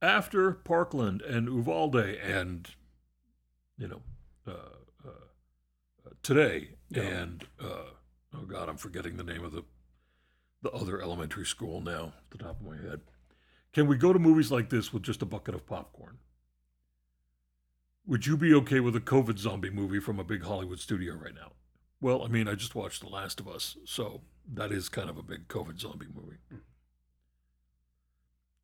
After 0.00 0.52
Parkland 0.52 1.22
and 1.22 1.46
Uvalde 1.48 1.96
and, 1.96 2.68
you 3.76 3.88
know, 3.88 4.02
uh, 4.46 4.76
today 6.22 6.70
Yeah. 6.90 7.02
and, 7.02 7.44
uh, 7.60 7.90
oh 8.34 8.42
God, 8.46 8.68
I'm 8.68 8.76
forgetting 8.76 9.16
the 9.16 9.24
name 9.24 9.44
of 9.44 9.52
the, 9.52 9.62
the 10.62 10.70
other 10.70 11.00
elementary 11.02 11.46
school 11.46 11.80
now, 11.80 12.14
at 12.18 12.30
the 12.30 12.38
top 12.38 12.60
of 12.60 12.66
my 12.66 12.76
head. 12.76 13.00
Can 13.72 13.86
we 13.86 13.96
go 13.96 14.12
to 14.12 14.18
movies 14.18 14.50
like 14.50 14.70
this 14.70 14.92
with 14.92 15.02
just 15.02 15.22
a 15.22 15.26
bucket 15.26 15.54
of 15.54 15.66
popcorn? 15.66 16.18
Would 18.06 18.26
you 18.26 18.36
be 18.36 18.54
okay 18.54 18.80
with 18.80 18.96
a 18.96 19.00
COVID 19.00 19.38
zombie 19.38 19.70
movie 19.70 20.00
from 20.00 20.18
a 20.18 20.24
big 20.24 20.42
Hollywood 20.44 20.80
studio 20.80 21.14
right 21.14 21.34
now? 21.34 21.52
Well, 22.00 22.22
I 22.24 22.28
mean, 22.28 22.48
I 22.48 22.54
just 22.54 22.74
watched 22.74 23.02
The 23.02 23.08
Last 23.08 23.40
of 23.40 23.48
Us, 23.48 23.76
so 23.84 24.22
that 24.54 24.72
is 24.72 24.88
kind 24.88 25.10
of 25.10 25.18
a 25.18 25.22
big 25.22 25.48
COVID 25.48 25.78
zombie 25.78 26.06
movie. 26.14 26.38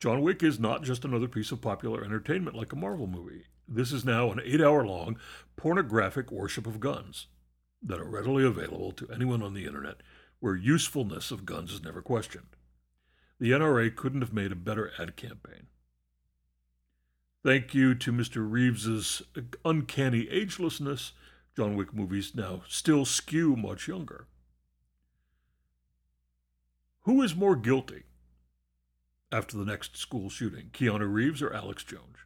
John 0.00 0.22
Wick 0.22 0.42
is 0.42 0.58
not 0.60 0.82
just 0.82 1.04
another 1.04 1.28
piece 1.28 1.50
of 1.52 1.60
popular 1.60 2.04
entertainment 2.04 2.56
like 2.56 2.72
a 2.72 2.76
Marvel 2.76 3.06
movie. 3.06 3.44
This 3.66 3.92
is 3.92 4.04
now 4.04 4.30
an 4.30 4.40
eight 4.44 4.60
hour 4.60 4.84
long 4.86 5.18
pornographic 5.56 6.30
worship 6.30 6.66
of 6.66 6.80
guns 6.80 7.26
that 7.84 8.00
are 8.00 8.08
readily 8.08 8.44
available 8.44 8.92
to 8.92 9.08
anyone 9.10 9.42
on 9.42 9.54
the 9.54 9.66
internet 9.66 9.98
where 10.40 10.56
usefulness 10.56 11.30
of 11.30 11.46
guns 11.46 11.72
is 11.72 11.82
never 11.82 12.02
questioned. 12.02 12.56
The 13.38 13.50
NRA 13.50 13.94
couldn't 13.94 14.20
have 14.20 14.32
made 14.32 14.52
a 14.52 14.56
better 14.56 14.92
ad 14.98 15.16
campaign. 15.16 15.66
Thank 17.42 17.74
you 17.74 17.94
to 17.96 18.12
Mr. 18.12 18.50
Reeves's 18.50 19.22
uncanny 19.64 20.26
agelessness, 20.26 21.12
John 21.56 21.76
Wick 21.76 21.92
movies 21.92 22.34
now 22.34 22.62
still 22.68 23.04
skew 23.04 23.54
much 23.54 23.86
younger. 23.86 24.26
Who 27.02 27.20
is 27.20 27.36
more 27.36 27.54
guilty 27.54 28.04
after 29.30 29.58
the 29.58 29.64
next 29.66 29.96
school 29.96 30.30
shooting, 30.30 30.70
Keanu 30.72 31.12
Reeves 31.12 31.42
or 31.42 31.52
Alex 31.52 31.84
Jones? 31.84 32.16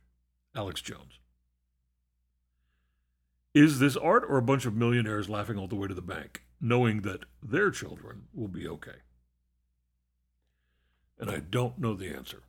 Alex 0.54 0.80
Jones. 0.80 1.17
Is 3.58 3.80
this 3.80 3.96
art 3.96 4.24
or 4.28 4.38
a 4.38 4.42
bunch 4.42 4.66
of 4.66 4.76
millionaires 4.76 5.28
laughing 5.28 5.58
all 5.58 5.66
the 5.66 5.74
way 5.74 5.88
to 5.88 5.94
the 5.94 6.00
bank, 6.00 6.44
knowing 6.60 7.00
that 7.00 7.24
their 7.42 7.72
children 7.72 8.28
will 8.32 8.46
be 8.46 8.68
okay? 8.68 9.00
And 11.18 11.28
I 11.28 11.40
don't 11.40 11.76
know 11.76 11.94
the 11.94 12.06
answer. 12.08 12.44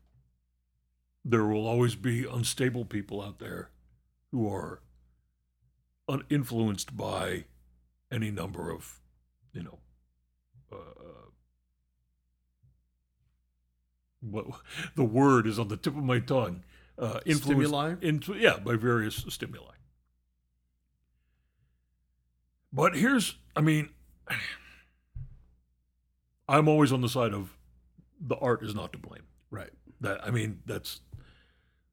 There 1.26 1.45
will 1.45 1.66
always 1.66 1.95
be 1.95 2.26
unstable 2.26 2.86
people 2.86 3.24
out 3.24 3.39
there 3.39 3.72
who 4.32 4.47
are 4.53 4.82
uninfluenced 6.07 6.95
by 6.95 7.45
any 8.12 8.30
number 8.30 8.70
of, 8.70 8.99
you 9.51 9.64
know, 9.64 9.80
uh, 10.72 10.76
what 14.22 14.45
the 14.93 15.03
word 15.03 15.47
is 15.47 15.57
on 15.57 15.70
the 15.70 15.78
tip 15.78 15.97
of 15.97 16.03
my 16.03 16.20
tongue. 16.20 16.64
Uh, 16.99 17.20
influenced- 17.26 17.70
Stimuli? 17.70 17.95
Into, 17.99 18.36
yeah, 18.36 18.57
by 18.60 18.76
various 18.76 19.26
stimuli. 19.28 19.74
But 22.72 22.95
here's, 22.95 23.36
I 23.55 23.61
mean, 23.61 23.89
I'm 26.47 26.67
always 26.67 26.91
on 26.91 27.01
the 27.01 27.09
side 27.09 27.34
of 27.34 27.57
the 28.20 28.36
art 28.38 28.63
is 28.63 28.76
not 28.76 28.91
to 28.93 28.99
blame. 28.99 29.24
Right. 29.51 29.72
That 30.01 30.24
I 30.26 30.32
mean, 30.32 30.61
that's 30.65 31.01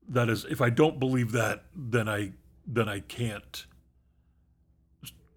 that 0.08 0.28
is. 0.28 0.44
If 0.44 0.60
I 0.60 0.70
don't 0.70 0.98
believe 0.98 1.32
that, 1.32 1.64
then 1.74 2.08
I 2.08 2.32
then 2.66 2.88
I 2.88 3.00
can't 3.00 3.66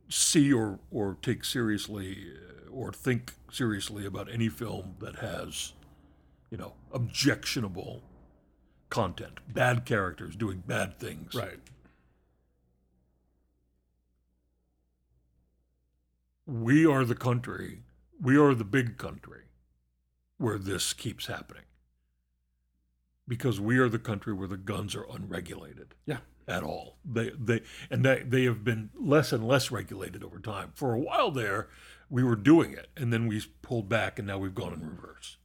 see 0.10 0.52
or 0.52 0.80
or 0.92 1.18
take 1.22 1.44
seriously 1.44 2.18
uh, 2.34 2.72
or 2.72 2.92
think 2.92 3.34
seriously 3.52 4.06
about 4.06 4.32
any 4.32 4.50
film 4.50 4.96
that 5.00 5.18
has, 5.18 5.74
you 6.52 6.58
know, 6.58 6.74
objectionable 6.92 8.04
content, 8.90 9.40
bad 9.48 9.86
characters 9.86 10.36
doing 10.36 10.64
bad 10.66 11.00
things. 11.00 11.34
Right. 11.36 11.60
We 16.50 16.86
are 16.86 17.06
the 17.06 17.16
country, 17.16 17.84
we 18.22 18.38
are 18.38 18.54
the 18.54 18.64
big 18.64 18.98
country 18.98 19.44
where 20.38 20.58
this 20.58 20.94
keeps 20.94 21.28
happening. 21.28 21.64
Because 23.28 23.60
we 23.60 23.78
are 23.78 23.90
the 23.90 24.00
country 24.00 24.34
where 24.34 24.48
the 24.48 24.58
guns 24.58 24.96
are 24.96 25.06
unregulated 25.10 25.94
Yeah. 26.06 26.20
at 26.48 26.64
all. 26.64 26.98
They 27.06 27.30
they 27.38 27.62
and 27.92 28.04
they, 28.04 28.24
they 28.24 28.44
have 28.46 28.64
been 28.64 28.90
less 29.00 29.32
and 29.32 29.48
less 29.48 29.70
regulated 29.70 30.24
over 30.24 30.40
time. 30.40 30.72
For 30.74 30.94
a 30.96 31.00
while 31.00 31.30
there, 31.30 31.70
we 32.10 32.24
were 32.24 32.36
doing 32.36 32.74
it, 32.74 32.88
and 32.98 33.14
then 33.14 33.28
we 33.28 33.42
pulled 33.62 33.88
back, 33.88 34.18
and 34.18 34.28
now 34.28 34.40
we've 34.40 34.56
gone 34.56 34.74
in 34.74 34.82
reverse. 34.90 35.38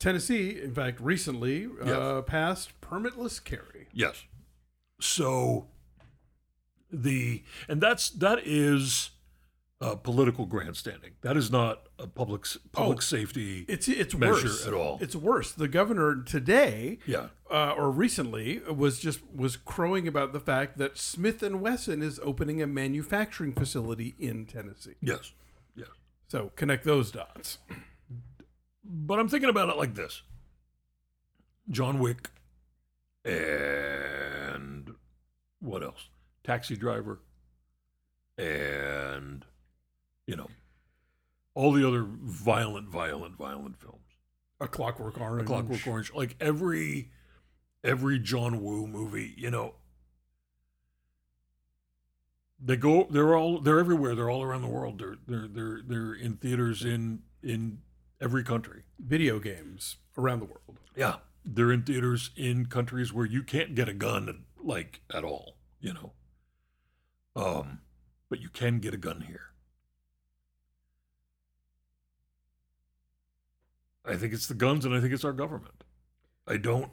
Tennessee, 0.00 0.60
in 0.60 0.74
fact, 0.74 1.00
recently 1.00 1.68
uh, 1.84 2.22
passed 2.22 2.80
permitless 2.80 3.42
carry. 3.42 3.86
Yes. 3.92 4.24
So 5.00 5.68
the 6.90 7.44
and 7.68 7.80
that's 7.80 8.10
that 8.10 8.40
is 8.44 9.10
uh, 9.80 9.94
political 9.94 10.44
grandstanding. 10.46 11.12
That 11.22 11.36
is 11.36 11.50
not 11.50 11.88
a 11.98 12.06
public 12.06 12.46
public 12.72 12.98
Oh, 12.98 13.00
safety. 13.00 13.64
It's 13.68 13.86
it's 13.88 14.14
measure 14.14 14.32
worse 14.48 14.66
at 14.66 14.74
all. 14.74 14.98
It's 15.00 15.14
worse. 15.14 15.52
The 15.52 15.68
governor 15.68 16.22
today, 16.22 16.98
yeah. 17.06 17.28
uh, 17.50 17.74
or 17.76 17.90
recently, 17.90 18.60
was 18.70 18.98
just 18.98 19.20
was 19.34 19.56
crowing 19.56 20.08
about 20.08 20.32
the 20.32 20.40
fact 20.40 20.78
that 20.78 20.98
Smith 20.98 21.42
and 21.42 21.60
Wesson 21.60 22.02
is 22.02 22.18
opening 22.22 22.60
a 22.60 22.66
manufacturing 22.66 23.52
facility 23.52 24.14
in 24.18 24.46
Tennessee. 24.46 24.94
Yes. 25.00 25.32
Yes. 25.76 25.88
So 26.26 26.50
connect 26.56 26.84
those 26.84 27.10
dots. 27.12 27.58
But 28.84 29.18
I'm 29.20 29.28
thinking 29.28 29.50
about 29.50 29.68
it 29.68 29.76
like 29.76 29.94
this: 29.94 30.22
John 31.70 31.98
Wick, 32.00 32.30
and 33.24 34.94
what 35.60 35.82
else? 35.84 36.08
Taxi 36.42 36.74
Driver, 36.76 37.20
and 38.38 39.44
you 40.28 40.36
know 40.36 40.46
all 41.58 41.72
the 41.72 41.84
other 41.84 42.06
violent, 42.06 42.88
violent, 42.88 43.36
violent 43.36 43.80
films. 43.80 43.96
A 44.60 44.68
Clockwork 44.68 45.20
Orange. 45.20 45.42
A 45.42 45.44
Clockwork 45.44 45.84
Orange, 45.88 46.12
like 46.14 46.36
every 46.40 47.10
every 47.82 48.20
John 48.20 48.62
Woo 48.62 48.86
movie, 48.86 49.34
you 49.36 49.50
know. 49.50 49.74
They 52.60 52.76
go 52.76 53.08
they're 53.10 53.36
all 53.36 53.60
they're 53.60 53.80
everywhere, 53.80 54.14
they're 54.14 54.30
all 54.30 54.44
around 54.44 54.62
the 54.62 54.68
world. 54.68 55.00
They're 55.00 55.16
they're 55.26 55.48
they're 55.48 55.80
they're 55.84 56.14
in 56.14 56.36
theaters 56.36 56.84
in 56.84 57.22
in 57.42 57.78
every 58.20 58.44
country. 58.44 58.84
Video 59.00 59.40
games 59.40 59.96
around 60.16 60.38
the 60.38 60.44
world. 60.44 60.78
Yeah. 60.94 61.16
They're 61.44 61.72
in 61.72 61.82
theaters 61.82 62.30
in 62.36 62.66
countries 62.66 63.12
where 63.12 63.26
you 63.26 63.42
can't 63.42 63.74
get 63.74 63.88
a 63.88 63.94
gun 63.94 64.44
like 64.62 65.00
at 65.12 65.24
all, 65.24 65.56
you 65.80 65.92
know. 65.92 66.12
Um 67.34 67.80
but 68.28 68.40
you 68.40 68.48
can 68.48 68.78
get 68.78 68.94
a 68.94 68.98
gun 68.98 69.22
here. 69.22 69.48
I 74.08 74.16
think 74.16 74.32
it's 74.32 74.46
the 74.46 74.54
guns 74.54 74.84
and 74.84 74.94
I 74.94 75.00
think 75.00 75.12
it's 75.12 75.24
our 75.24 75.32
government. 75.32 75.84
I 76.46 76.56
don't 76.56 76.90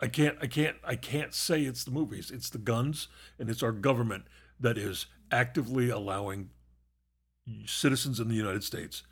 I 0.00 0.08
can't 0.08 0.36
I 0.40 0.46
can't 0.46 0.76
I 0.84 0.96
can't 0.96 1.34
say 1.34 1.62
it's 1.62 1.84
the 1.84 1.90
movies. 1.90 2.30
It's 2.30 2.50
the 2.50 2.58
guns 2.58 3.08
and 3.38 3.50
it's 3.50 3.62
our 3.62 3.72
government 3.72 4.24
that 4.60 4.78
is 4.78 5.06
actively 5.30 5.90
allowing 5.90 6.50
citizens 7.64 8.20
in 8.20 8.28
the 8.28 8.34
United 8.34 8.64
States 8.64 9.02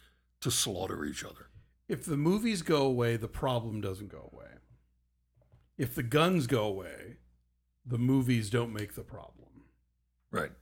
to 0.41 0.51
slaughter 0.51 1.05
each 1.05 1.25
other. 1.25 1.49
If 1.89 2.05
the 2.05 2.17
movies 2.17 2.63
go 2.63 2.83
away, 2.83 3.17
the 3.17 3.29
problem 3.29 3.81
doesn't 3.81 4.09
go 4.11 4.31
away. 4.33 4.47
if 5.77 5.95
the 5.95 6.03
guns 6.03 6.47
go 6.47 6.65
away, 6.65 7.17
the 7.85 7.99
movies 7.99 8.49
don't 8.49 8.73
make 8.73 8.95
the 8.95 9.03
problem. 9.03 9.65
Right. 10.31 10.53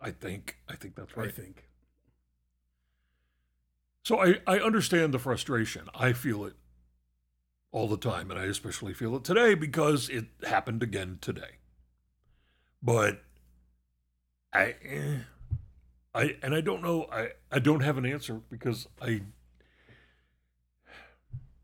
I 0.00 0.10
think 0.10 0.58
I 0.68 0.74
think 0.76 0.94
that's 0.96 1.16
right. 1.16 1.28
I 1.28 1.30
think. 1.30 1.67
So 4.02 4.20
I, 4.20 4.36
I 4.46 4.58
understand 4.58 5.12
the 5.12 5.18
frustration. 5.18 5.88
I 5.94 6.12
feel 6.12 6.44
it 6.44 6.54
all 7.70 7.88
the 7.88 7.96
time, 7.96 8.30
and 8.30 8.40
I 8.40 8.44
especially 8.44 8.94
feel 8.94 9.14
it 9.16 9.24
today 9.24 9.54
because 9.54 10.08
it 10.08 10.26
happened 10.46 10.82
again 10.82 11.18
today. 11.20 11.58
But 12.82 13.22
I 14.52 14.74
eh, 14.82 15.18
I 16.14 16.36
and 16.42 16.54
I 16.54 16.60
don't 16.60 16.82
know 16.82 17.06
I, 17.12 17.30
I 17.50 17.58
don't 17.58 17.80
have 17.80 17.98
an 17.98 18.06
answer 18.06 18.40
because 18.50 18.86
I 19.00 19.22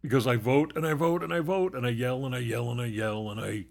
because 0.02 0.26
I 0.26 0.36
vote 0.36 0.72
and 0.76 0.86
I 0.86 0.92
vote 0.92 1.22
and 1.22 1.32
I 1.32 1.40
vote 1.40 1.74
and 1.74 1.86
I 1.86 1.90
yell 1.90 2.26
and 2.26 2.34
I 2.34 2.40
yell 2.40 2.70
and 2.70 2.80
I 2.80 2.86
yell 2.86 3.30
and 3.30 3.40
I 3.40 3.64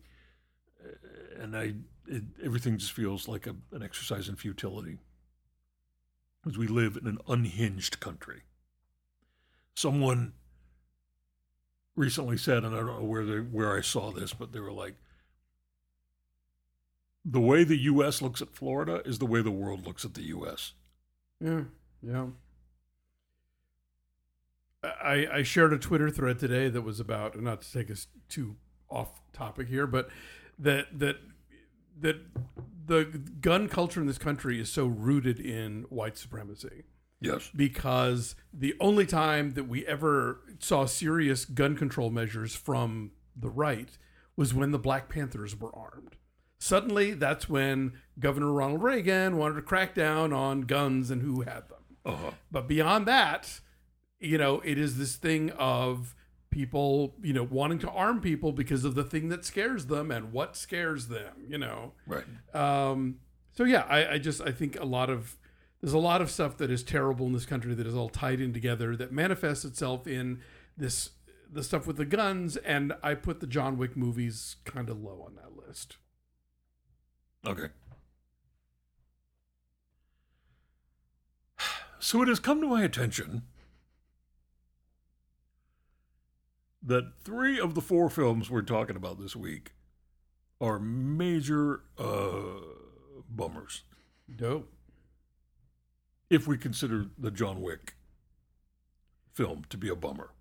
and 1.40 1.56
I 1.56 1.76
it, 2.08 2.24
everything 2.44 2.78
just 2.78 2.92
feels 2.92 3.28
like 3.28 3.46
a, 3.46 3.56
an 3.72 3.84
exercise 3.84 4.28
in 4.28 4.36
futility 4.36 4.98
because 6.42 6.58
we 6.58 6.68
live 6.68 6.98
in 6.98 7.08
an 7.08 7.20
unhinged 7.28 8.00
country. 8.00 8.42
Someone 9.76 10.34
recently 11.96 12.38
said, 12.38 12.64
and 12.64 12.76
I 12.76 12.80
don't 12.80 13.00
know 13.00 13.04
where 13.04 13.26
they, 13.26 13.38
where 13.38 13.76
I 13.76 13.82
saw 13.82 14.12
this, 14.12 14.34
but 14.34 14.52
they 14.52 14.60
were 14.60 14.72
like, 14.72 14.96
"The 17.26 17.40
way 17.40 17.64
the 17.64 17.78
U.S. 17.78 18.22
looks 18.22 18.42
at 18.42 18.54
Florida 18.54 19.02
is 19.06 19.20
the 19.20 19.26
way 19.26 19.42
the 19.42 19.52
world 19.52 19.86
looks 19.86 20.06
at 20.06 20.14
the 20.14 20.24
U.S." 20.24 20.74
Yeah, 21.40 21.64
yeah. 22.02 22.28
I, 24.84 25.28
I 25.32 25.44
shared 25.44 25.72
a 25.74 25.80
Twitter 25.80 26.10
thread 26.10 26.40
today 26.40 26.70
that 26.70 26.82
was 26.82 27.00
about, 27.00 27.40
not 27.42 27.62
to 27.62 27.72
take 27.72 27.90
us 27.90 28.08
too 28.28 28.58
off 28.90 29.22
topic 29.32 29.68
here, 29.70 29.88
but 29.88 30.10
that 30.60 31.00
that 31.00 31.18
that 32.00 32.18
the 32.86 33.06
gun 33.40 33.70
culture 33.70 34.02
in 34.02 34.08
this 34.08 34.18
country 34.18 34.60
is 34.60 34.70
so 34.70 34.86
rooted 34.86 35.40
in 35.40 35.84
white 35.90 36.18
supremacy 36.18 36.84
Yes. 37.24 37.50
because 37.56 38.36
the 38.54 38.76
only 38.80 39.06
time 39.06 39.52
that 39.52 39.66
we 39.66 39.86
ever 39.88 40.42
saw 40.60 40.86
serious 40.86 41.46
gun 41.46 41.76
control 41.76 42.10
measures 42.10 42.56
from 42.56 43.12
the 43.36 43.50
right 43.50 43.98
was 44.36 44.54
when 44.54 44.72
the 44.72 44.80
Black 44.80 45.10
Panthers 45.10 45.60
were 45.60 45.76
armed. 45.76 46.18
Suddenly, 46.60 47.14
that's 47.14 47.50
when 47.50 47.94
Governor 48.20 48.52
Ronald 48.52 48.84
Reagan 48.84 49.38
wanted 49.38 49.56
to 49.56 49.62
crack 49.62 49.94
down 49.94 50.32
on 50.32 50.62
guns 50.62 51.12
and 51.12 51.22
who 51.22 51.42
had 51.42 51.68
them. 51.70 51.84
Uh-huh. 52.06 52.32
But 52.52 52.68
beyond 52.68 53.06
that, 53.08 53.60
you 54.20 54.38
know, 54.38 54.62
it 54.64 54.78
is 54.78 54.98
this 54.98 55.16
thing 55.16 55.50
of 55.52 56.16
people, 56.50 57.16
you 57.22 57.34
know, 57.34 57.44
wanting 57.44 57.80
to 57.80 57.90
arm 57.90 58.22
people 58.22 58.52
because 58.52 58.86
of 58.86 58.96
the 58.96 59.04
thing 59.04 59.30
that 59.30 59.44
scares 59.44 59.88
them 59.88 60.12
and 60.12 60.32
what 60.32 60.56
scares 60.56 61.08
them, 61.08 61.46
you 61.48 61.58
know. 61.58 61.94
Right. 62.08 62.24
Um, 62.54 63.20
so 63.52 63.64
yeah, 63.66 63.86
I, 63.90 64.14
I 64.14 64.18
just 64.18 64.42
I 64.42 64.52
think 64.52 64.80
a 64.80 64.86
lot 64.86 65.10
of 65.10 65.38
there's 65.84 65.92
a 65.92 65.98
lot 66.00 66.22
of 66.22 66.32
stuff 66.32 66.56
that 66.56 66.72
is 66.72 66.82
terrible 66.82 67.26
in 67.26 67.34
this 67.34 67.46
country 67.46 67.74
that 67.74 67.86
is 67.86 67.94
all 67.94 68.08
tied 68.08 68.40
in 68.40 68.54
together 68.54 68.96
that 68.96 69.12
manifests 69.12 69.66
itself 69.66 70.08
in 70.08 70.40
this 70.78 71.10
the 71.52 71.62
stuff 71.62 71.86
with 71.86 71.98
the 71.98 72.06
guns, 72.06 72.56
and 72.56 72.94
I 73.04 73.16
put 73.16 73.42
the 73.42 73.48
John 73.48 73.78
Wick 73.78 73.98
movies 73.98 74.56
kind 74.64 74.90
of 74.90 75.04
low 75.04 75.22
on 75.28 75.36
that 75.36 75.68
list. 75.68 75.98
Okay. 77.46 77.68
So 82.00 82.22
it 82.22 82.28
has 82.28 82.40
come 82.40 82.60
to 82.60 82.68
my 82.68 82.84
attention 82.84 83.44
that 86.82 87.14
three 87.24 87.58
of 87.58 87.76
the 87.76 87.82
four 87.82 88.10
films 88.10 88.50
we're 88.50 88.62
talking 88.62 88.98
about 88.98 89.22
this 89.22 89.38
week 89.38 89.72
are 90.60 90.80
major 90.80 91.82
uh, 91.98 92.60
bummers. 93.30 93.84
Dope. 94.34 94.73
If 96.34 96.48
we 96.48 96.58
consider 96.58 97.06
the 97.18 97.30
John 97.30 97.62
Wick 97.62 97.94
film 99.34 99.66
to 99.70 99.78
be 99.78 99.88
a 99.88 99.96
bummer. 99.96 100.32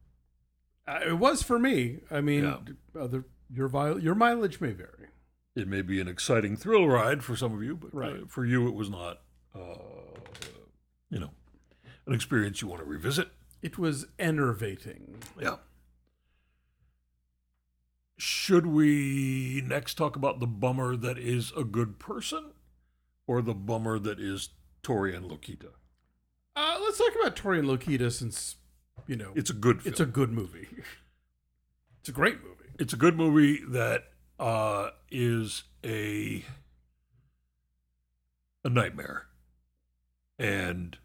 Uh, 0.87 1.01
it 1.07 1.19
was 1.19 1.43
for 1.43 1.59
me. 1.59 2.01
I 2.11 2.21
mean, 2.23 2.45
Yeah. 2.45 2.59
other 3.01 3.27
your 3.51 3.99
your 3.99 4.15
mileage 4.15 4.59
may 4.61 4.73
vary. 4.73 5.09
It 5.55 5.69
may 5.69 5.83
be 5.83 6.01
an 6.01 6.09
exciting 6.09 6.57
thrill 6.57 6.89
ride 6.89 7.23
for 7.23 7.37
some 7.37 7.53
of 7.55 7.63
you, 7.63 7.77
but 7.77 7.93
uh, 7.95 7.99
Right. 7.99 8.31
for 8.31 8.47
you, 8.47 8.67
it 8.69 8.75
was 8.75 8.89
not, 8.89 9.21
uh, 9.55 10.19
you 11.11 11.19
know, 11.21 11.33
an 12.07 12.15
experience 12.15 12.63
you 12.63 12.69
want 12.69 12.81
to 12.81 12.89
revisit. 12.89 13.29
It 13.61 13.77
was 13.77 14.07
enervating. 14.19 15.23
Yeah. 15.39 15.59
Should 18.17 18.67
we 18.67 19.63
next 19.67 19.97
talk 19.97 20.17
about 20.17 20.41
the 20.41 20.47
bummer 20.47 20.97
that 20.97 21.19
is 21.19 21.53
a 21.55 21.65
good 21.65 21.99
person 21.99 22.53
or 23.27 23.43
the 23.43 23.55
bummer 23.55 23.99
that 23.99 24.19
is 24.19 24.51
Tori 24.83 25.15
and 25.15 25.31
Lokita? 25.31 25.73
Uh, 26.55 26.79
let's 26.83 26.99
talk 26.99 27.13
about 27.21 27.37
Tori 27.37 27.59
and 27.59 27.69
Lokita 27.69 28.13
since 28.13 28.57
you 29.07 29.17
know 29.17 29.33
It's 29.35 29.51
a 29.51 29.55
good 29.55 29.83
film. 29.83 29.93
it's 29.93 30.01
a 30.01 30.07
good 30.07 30.31
movie. 30.33 30.69
It's 32.01 32.09
a 32.09 32.13
great 32.13 32.43
movie. 32.43 32.71
it's 32.79 32.93
a 32.93 32.97
good 32.97 33.17
movie 33.17 33.61
that 33.69 34.05
uh, 34.39 34.91
is 35.11 35.65
a 35.85 36.45
a 38.65 38.69
nightmare 38.69 39.27
and 40.39 40.99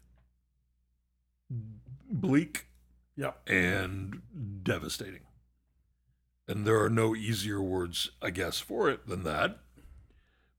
bleak 2.10 2.66
Yep. 3.16 3.48
and 3.48 4.22
devastating. 4.62 5.20
And 6.46 6.64
there 6.66 6.80
are 6.82 6.88
no 6.90 7.14
easier 7.16 7.60
words, 7.60 8.10
I 8.22 8.30
guess, 8.30 8.60
for 8.60 8.88
it 8.88 9.06
than 9.08 9.24
that. 9.24 9.58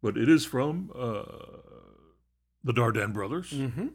But 0.02 0.18
it 0.18 0.28
is 0.30 0.46
from 0.46 0.92
uh, 0.94 1.24
the 2.64 2.74
Dardenne 2.74 3.14
brothers, 3.14 3.52
Mm-hmm. 3.52 3.88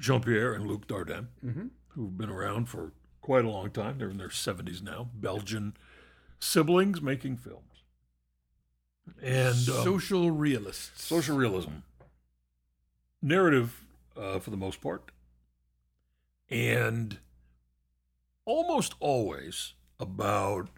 Jean 0.00 0.20
Pierre 0.22 0.52
and 0.54 0.66
Luc 0.66 0.86
Dardenne, 0.88 1.28
Mm-hmm. 1.44 1.66
who've 1.88 2.16
been 2.18 2.30
around 2.30 2.66
for 2.68 2.92
quite 3.20 3.44
a 3.44 3.50
long 3.50 3.70
time. 3.70 3.98
They're 3.98 4.08
in 4.10 4.16
their 4.18 4.28
70s 4.28 4.82
now, 4.82 5.10
Belgian 5.14 5.76
siblings 6.40 7.00
making 7.02 7.36
films. 7.36 7.84
And 9.22 9.54
um, 9.68 9.84
Social 9.84 10.30
realists. 10.30 11.04
social 11.04 11.36
realism, 11.36 11.70
narrative 13.20 13.84
uh, 14.16 14.38
for 14.38 14.50
the 14.50 14.56
most 14.56 14.80
part, 14.80 15.10
and 16.48 17.18
almost 18.46 18.94
always 19.00 19.74
about 19.98 20.68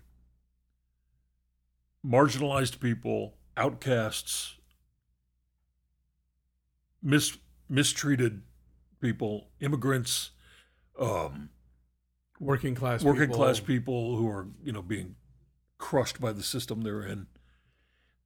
marginalized 2.05 2.81
people, 2.81 3.35
outcasts, 3.57 4.57
mis- 7.03 7.39
mistreated 7.69 8.43
people, 9.03 9.49
immigrants, 9.61 10.31
um, 10.99 11.51
working 12.41 12.75
class. 12.75 13.03
working 13.05 13.23
people. 13.25 13.37
class 13.37 13.61
people 13.61 14.17
who 14.17 14.27
are 14.29 14.47
you 14.65 14.73
know 14.73 14.81
being 14.83 15.17
crushed 15.77 16.21
by 16.21 16.33
the 16.33 16.43
system 16.43 16.81
they're 16.83 17.03
in, 17.03 17.27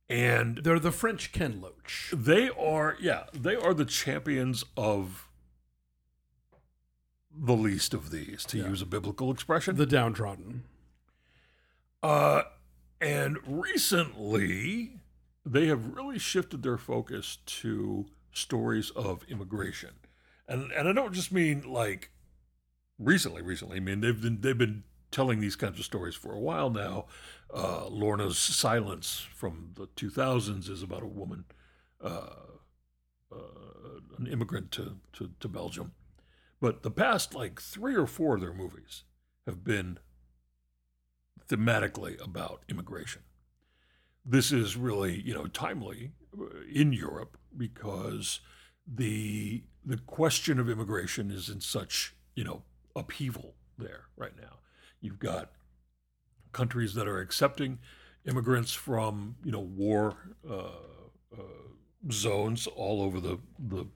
and 0.09 0.59
They're 0.63 0.79
the 0.79 0.93
French 0.93 1.33
Ken 1.33 1.61
Loach. 1.61 2.13
they 2.15 2.49
are 2.51 2.97
yeah 3.01 3.25
they 3.33 3.57
are 3.57 3.75
the 3.75 3.85
champions 3.87 4.63
of 4.77 5.29
the 7.39 7.55
least 7.57 7.93
of 7.93 8.11
these 8.11 8.45
to 8.47 8.59
use 8.59 8.81
a 8.81 8.87
biblical 8.87 9.31
expression 9.31 9.77
The 9.77 9.85
downtrodden. 9.87 10.65
uh 12.03 12.43
and 13.01 13.37
recently 13.47 15.01
they 15.45 15.67
have 15.67 15.95
really 15.95 16.19
shifted 16.19 16.63
their 16.63 16.79
focus 16.79 17.39
to 17.47 18.07
stories 18.33 18.91
of 18.91 19.23
immigration 19.29 19.91
and 20.49 20.73
and 20.73 20.89
i 20.89 20.93
don't 20.93 21.15
just 21.15 21.33
mean 21.33 21.63
like 21.63 22.11
recently 22.99 23.43
recently 23.43 23.77
i 23.77 23.81
mean 23.81 24.01
they've 24.01 24.21
been 24.21 24.41
they've 24.41 24.59
been 24.59 24.83
telling 25.11 25.41
these 25.41 25.57
kinds 25.57 25.79
of 25.79 25.85
stories 25.85 26.15
for 26.15 26.33
a 26.33 26.41
while 26.41 26.71
now 26.71 27.07
uh 27.55 27.87
lorna's 27.89 28.39
silence 28.39 29.27
from 29.35 29.71
the 29.75 29.87
2000s 29.89 30.69
is 30.69 30.83
about 30.83 31.03
a 31.03 31.07
woman 31.07 31.45
uh, 32.03 32.31
uh, 33.33 33.37
an 34.19 34.27
immigrant 34.27 34.71
to, 34.73 34.97
to, 35.13 35.31
to 35.41 35.49
Belgium. 35.49 35.93
But 36.61 36.83
the 36.83 36.91
past 36.91 37.35
like 37.35 37.61
three 37.61 37.95
or 37.95 38.07
four 38.07 38.37
of 38.37 38.41
their 38.41 38.55
movies 38.55 39.05
have 39.47 39.63
been 39.63 39.99
thematically 41.49 42.23
about 42.23 42.63
immigration. 42.69 43.23
This 44.25 44.51
is 44.53 44.77
really, 44.77 45.21
you 45.21 45.35
know, 45.35 45.47
timely 45.47 46.13
uh, 46.39 46.45
in 46.73 46.93
Europe 46.93 47.37
because 47.57 48.41
the 48.87 49.65
the 49.87 49.97
question 49.99 50.59
of 50.59 50.69
immigration 50.69 51.31
is 51.31 51.49
in 51.49 51.61
such, 51.61 52.15
you 52.35 52.43
know, 52.45 52.63
upheaval 52.97 53.55
there 53.79 54.05
right 54.17 54.37
now. 54.37 54.59
You've 55.01 55.21
got 55.21 55.53
countries 56.53 56.95
that 56.95 57.07
are 57.07 57.21
accepting 57.21 57.79
immigrants 58.27 58.73
from, 58.73 59.37
you 59.45 59.53
know, 59.53 59.61
war 59.61 60.17
uh, 60.49 60.71
uh, 61.33 61.43
zones 62.11 62.67
all 62.67 63.01
over 63.03 63.21
the 63.21 63.39
the 63.59 63.87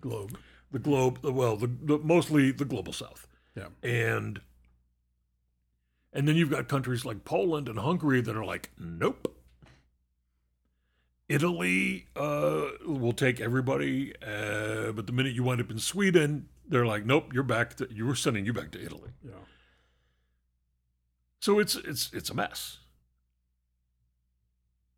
Globe. 0.00 0.36
the 0.72 0.78
globe, 0.78 1.18
well, 1.22 1.56
the, 1.56 1.66
the 1.66 1.98
mostly 1.98 2.50
the 2.52 2.64
global 2.64 2.92
south, 2.92 3.26
Yeah. 3.54 3.68
and 3.82 4.40
And 6.12 6.26
then 6.26 6.36
you've 6.36 6.50
got 6.50 6.68
countries 6.68 7.04
like 7.04 7.24
Poland 7.24 7.68
and 7.68 7.78
Hungary 7.78 8.20
that 8.22 8.34
are 8.36 8.44
like, 8.44 8.70
nope. 8.78 9.36
Italy 11.30 12.06
uh, 12.16 12.66
will 12.84 13.12
take 13.12 13.40
everybody, 13.40 14.12
uh, 14.20 14.90
but 14.90 15.06
the 15.06 15.12
minute 15.12 15.32
you 15.32 15.44
wind 15.44 15.60
up 15.60 15.70
in 15.70 15.78
Sweden, 15.78 16.48
they're 16.68 16.84
like, 16.84 17.06
nope, 17.06 17.32
you're 17.32 17.44
back. 17.44 17.76
To, 17.76 17.88
you 17.88 18.04
were 18.04 18.16
sending 18.16 18.44
you 18.44 18.52
back 18.52 18.72
to 18.72 18.84
Italy. 18.84 19.10
Yeah. 19.24 19.34
So 21.38 21.60
it's 21.60 21.76
it's 21.76 22.12
it's 22.12 22.30
a 22.30 22.34
mess. 22.34 22.78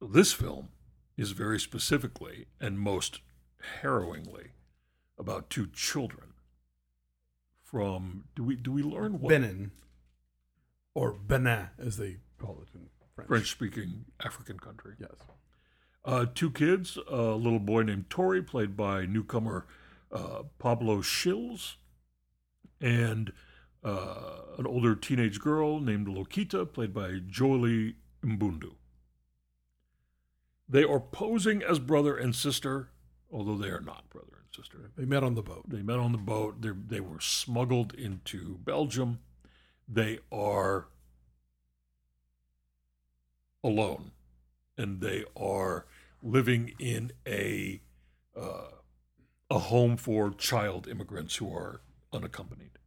This 0.00 0.32
film 0.32 0.70
is 1.18 1.32
very 1.32 1.60
specifically 1.60 2.46
and 2.58 2.80
most 2.80 3.20
harrowingly 3.82 4.52
about 5.18 5.50
two 5.50 5.66
children 5.66 6.32
from 7.62 8.24
do 8.34 8.42
we 8.42 8.56
do 8.56 8.72
we 8.72 8.82
learn 8.82 9.20
what 9.20 9.28
Benin, 9.28 9.70
or 10.94 11.12
Benin, 11.12 11.68
as 11.78 11.98
they 11.98 12.16
call 12.38 12.62
it 12.62 12.68
in 12.74 12.88
French. 13.14 13.28
French 13.28 13.50
speaking 13.50 14.06
African 14.24 14.58
country. 14.58 14.94
Yes. 14.98 15.10
Uh, 16.04 16.26
two 16.34 16.50
kids, 16.50 16.98
a 17.08 17.16
little 17.16 17.60
boy 17.60 17.82
named 17.82 18.10
Tori, 18.10 18.42
played 18.42 18.76
by 18.76 19.06
newcomer 19.06 19.66
uh, 20.10 20.42
Pablo 20.58 20.98
Schils, 20.98 21.76
and 22.80 23.32
uh, 23.84 24.32
an 24.58 24.66
older 24.66 24.96
teenage 24.96 25.40
girl 25.40 25.78
named 25.78 26.08
Lokita, 26.08 26.70
played 26.72 26.92
by 26.92 27.20
Joely 27.30 27.94
Mbundu. 28.24 28.74
They 30.68 30.82
are 30.82 31.00
posing 31.00 31.62
as 31.62 31.78
brother 31.78 32.16
and 32.16 32.34
sister, 32.34 32.88
although 33.30 33.56
they 33.56 33.68
are 33.68 33.80
not 33.80 34.10
brother 34.10 34.38
and 34.40 34.54
sister. 34.64 34.90
They 34.96 35.04
met 35.04 35.22
on 35.22 35.34
the 35.34 35.42
boat. 35.42 35.64
They 35.68 35.82
met 35.82 35.98
on 35.98 36.12
the 36.12 36.18
boat. 36.18 36.62
They're, 36.62 36.76
they 36.88 37.00
were 37.00 37.20
smuggled 37.20 37.94
into 37.94 38.58
Belgium. 38.64 39.20
They 39.86 40.18
are 40.32 40.86
alone, 43.62 44.10
and 44.76 45.00
they 45.00 45.24
are 45.36 45.86
living 46.22 46.72
in 46.78 47.12
a 47.26 47.82
uh, 48.36 48.68
a 49.50 49.58
home 49.58 49.96
for 49.96 50.32
child 50.32 50.88
immigrants 50.88 51.36
who 51.36 51.54
are 51.54 51.82
unaccompanied. 52.12 52.78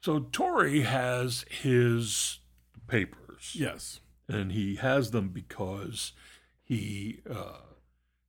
So 0.00 0.20
Tori 0.32 0.80
has 0.82 1.44
his 1.48 2.40
papers 2.88 3.52
Yes. 3.54 4.00
and 4.28 4.52
he 4.52 4.76
has 4.76 5.10
them 5.12 5.28
because 5.28 6.12
he 6.64 7.20
uh, 7.30 7.60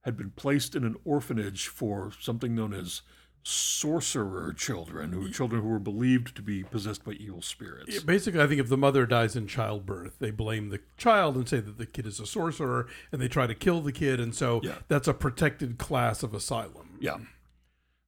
had 0.02 0.16
been 0.18 0.32
placed 0.32 0.76
in 0.76 0.84
an 0.84 0.96
orphanage 1.04 1.68
for 1.68 2.12
something 2.20 2.54
known 2.56 2.74
as 2.74 3.02
sorcerer 3.44 4.54
children, 4.54 5.12
who 5.14 5.30
children 5.32 5.62
who 5.62 5.68
were 5.70 5.80
believed 5.80 6.36
to 6.36 6.42
be 6.42 6.64
possessed 6.64 7.04
by 7.04 7.14
evil 7.14 7.42
spirits. 7.42 7.94
Yeah, 7.96 8.00
Basically, 8.06 8.42
I 8.42 8.48
think 8.48 8.60
if 8.60 8.70
the 8.70 8.78
mother 8.78 9.06
dies 9.06 9.36
in 9.36 9.48
childbirth, 9.48 10.20
they 10.20 10.32
blame 10.32 10.70
the 10.70 10.82
child 10.98 11.36
and 11.36 11.48
say 11.48 11.60
that 11.60 11.78
the 11.78 11.86
kid 11.86 12.06
is 12.06 12.20
a 12.20 12.26
sorcerer, 12.26 12.88
and 13.12 13.22
they 13.22 13.28
try 13.28 13.48
to 13.48 13.56
kill 13.56 13.82
the 13.82 13.92
kid, 13.92 14.20
and 14.20 14.36
so 14.36 14.60
Yeah. 14.64 14.76
that's 14.88 15.08
a 15.08 15.14
protected 15.14 15.78
class 15.78 16.22
of 16.24 16.34
asylum. 16.34 16.98
Yeah. 17.00 17.18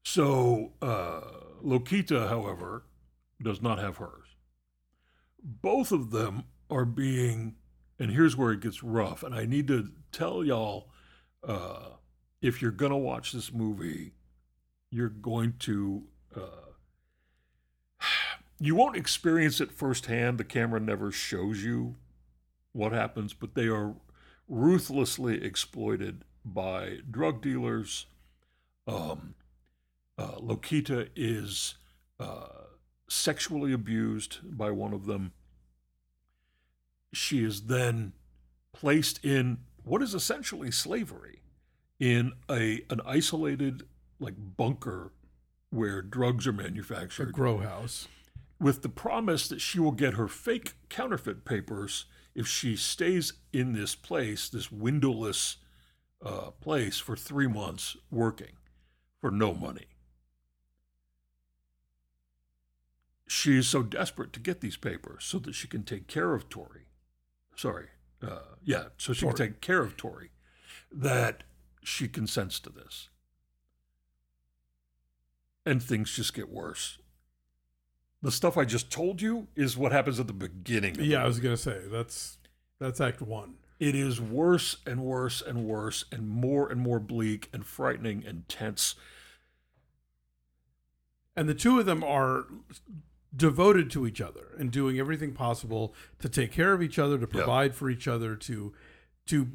So 0.03 0.73
uh, 0.81 1.21
Lokita, 1.63 2.27
however, 2.27 2.83
does 3.41 3.61
not 3.61 3.79
have 3.79 3.97
hers. 3.97 4.27
Both 5.43 5.91
of 5.91 6.11
them 6.11 6.43
are 6.69 6.85
being, 6.85 7.55
and 7.99 8.11
here's 8.11 8.35
where 8.37 8.51
it 8.51 8.59
gets 8.61 8.83
rough. 8.83 9.23
And 9.23 9.33
I 9.33 9.45
need 9.45 9.67
to 9.69 9.89
tell 10.11 10.43
y'all 10.43 10.89
uh, 11.43 11.89
if 12.41 12.61
you're 12.61 12.71
going 12.71 12.91
to 12.91 12.97
watch 12.97 13.31
this 13.31 13.51
movie, 13.51 14.13
you're 14.91 15.09
going 15.09 15.53
to. 15.59 16.03
Uh, 16.35 16.41
you 18.59 18.75
won't 18.75 18.97
experience 18.97 19.59
it 19.59 19.71
firsthand. 19.71 20.37
The 20.37 20.43
camera 20.43 20.79
never 20.79 21.11
shows 21.11 21.63
you 21.63 21.95
what 22.73 22.91
happens, 22.91 23.33
but 23.33 23.55
they 23.55 23.67
are 23.67 23.95
ruthlessly 24.47 25.43
exploited 25.43 26.23
by 26.43 26.97
drug 27.09 27.41
dealers. 27.41 28.05
Um, 28.87 29.35
uh, 30.17 30.35
Lokita 30.35 31.09
is 31.15 31.75
uh, 32.19 32.47
sexually 33.07 33.73
abused 33.73 34.39
by 34.43 34.71
one 34.71 34.93
of 34.93 35.05
them. 35.05 35.31
She 37.13 37.43
is 37.43 37.63
then 37.63 38.13
placed 38.73 39.23
in 39.23 39.59
what 39.83 40.01
is 40.01 40.13
essentially 40.13 40.71
slavery 40.71 41.41
in 41.99 42.33
a 42.49 42.83
an 42.89 43.01
isolated 43.05 43.83
like 44.21 44.35
bunker 44.37 45.11
where 45.69 46.01
drugs 46.01 46.45
are 46.47 46.53
manufactured. 46.53 47.29
A 47.29 47.31
grow 47.31 47.57
house. 47.57 48.07
with 48.59 48.83
the 48.83 48.89
promise 48.89 49.47
that 49.47 49.59
she 49.59 49.79
will 49.79 49.91
get 49.91 50.13
her 50.13 50.27
fake 50.27 50.73
counterfeit 50.87 51.43
papers 51.43 52.05
if 52.35 52.47
she 52.47 52.75
stays 52.75 53.33
in 53.51 53.73
this 53.73 53.95
place, 53.95 54.47
this 54.47 54.71
windowless 54.71 55.57
uh, 56.23 56.51
place, 56.61 56.99
for 56.99 57.15
three 57.15 57.47
months 57.47 57.97
working 58.11 58.53
for 59.19 59.31
no 59.31 59.53
money. 59.53 59.87
She 63.27 63.57
is 63.57 63.67
so 63.67 63.81
desperate 63.81 64.31
to 64.33 64.39
get 64.39 64.61
these 64.61 64.77
papers 64.77 65.23
so 65.23 65.39
that 65.39 65.55
she 65.55 65.67
can 65.67 65.83
take 65.83 66.07
care 66.07 66.33
of 66.33 66.49
Tori. 66.49 66.85
Sorry, 67.55 67.87
uh, 68.21 68.55
yeah, 68.63 68.85
so 68.97 69.13
she 69.13 69.25
can 69.25 69.35
take 69.35 69.61
care 69.61 69.81
of 69.81 69.97
Tori, 69.97 70.31
that 70.91 71.43
she 71.83 72.07
consents 72.07 72.59
to 72.59 72.69
this. 72.69 73.09
And 75.65 75.81
things 75.81 76.11
just 76.11 76.33
get 76.33 76.49
worse 76.49 76.97
the 78.21 78.31
stuff 78.31 78.57
I 78.57 78.65
just 78.65 78.91
told 78.91 79.21
you 79.21 79.47
is 79.55 79.75
what 79.75 79.91
happens 79.91 80.19
at 80.19 80.27
the 80.27 80.33
beginning. 80.33 80.91
of 80.91 80.97
the 80.97 81.05
Yeah, 81.05 81.23
I 81.23 81.27
was 81.27 81.39
gonna 81.39 81.57
say 81.57 81.81
that's 81.87 82.37
that's 82.79 83.01
Act 83.01 83.21
One. 83.21 83.55
It 83.79 83.95
is 83.95 84.21
worse 84.21 84.77
and 84.85 85.01
worse 85.01 85.41
and 85.41 85.65
worse 85.65 86.05
and 86.11 86.27
more 86.27 86.69
and 86.69 86.79
more 86.79 86.99
bleak 86.99 87.49
and 87.51 87.65
frightening 87.65 88.23
and 88.25 88.47
tense. 88.47 88.93
And 91.35 91.49
the 91.49 91.55
two 91.55 91.79
of 91.79 91.87
them 91.87 92.03
are 92.03 92.45
devoted 93.35 93.89
to 93.91 94.05
each 94.05 94.21
other 94.21 94.49
and 94.59 94.71
doing 94.71 94.99
everything 94.99 95.31
possible 95.31 95.95
to 96.19 96.29
take 96.29 96.51
care 96.51 96.73
of 96.73 96.81
each 96.83 96.99
other, 96.99 97.17
to 97.17 97.25
provide 97.25 97.73
for 97.73 97.89
each 97.89 98.07
other, 98.07 98.35
to 98.35 98.73
to 99.27 99.47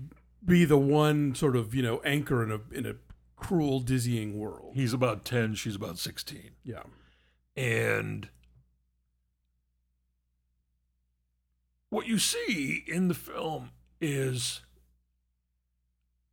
be 0.44 0.64
the 0.64 0.78
one 0.78 1.34
sort 1.34 1.54
of 1.54 1.72
you 1.72 1.82
know 1.82 2.00
anchor 2.04 2.42
in 2.42 2.50
a 2.50 2.60
in 2.76 2.84
a 2.84 2.94
cruel, 3.36 3.80
dizzying 3.80 4.38
world. 4.38 4.72
He's 4.74 4.92
about 4.92 5.24
10, 5.24 5.54
she's 5.54 5.76
about 5.76 5.98
16. 5.98 6.50
Yeah, 6.64 6.82
And 7.56 8.28
what 11.90 12.06
you 12.06 12.18
see 12.18 12.84
in 12.86 13.08
the 13.08 13.14
film 13.14 13.70
is 14.00 14.62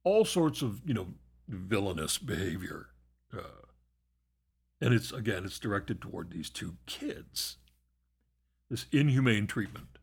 all 0.03 0.25
sorts 0.25 0.61
of, 0.61 0.81
you 0.85 0.93
know, 0.93 1.07
villainous 1.47 2.17
behavior. 2.17 2.87
Uh, 3.35 3.67
and 4.81 4.93
it's, 4.93 5.11
again, 5.11 5.45
it's 5.45 5.59
directed 5.59 6.01
toward 6.01 6.31
these 6.31 6.49
two 6.49 6.77
kids. 6.85 7.57
This 8.69 8.85
inhumane 8.91 9.47
treatment. 9.47 9.99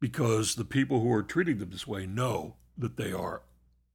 Because 0.00 0.54
the 0.54 0.64
people 0.64 1.00
who 1.00 1.12
are 1.12 1.22
treating 1.22 1.58
them 1.58 1.70
this 1.70 1.86
way 1.86 2.06
know 2.06 2.56
that 2.76 2.96
they 2.96 3.12
are 3.12 3.42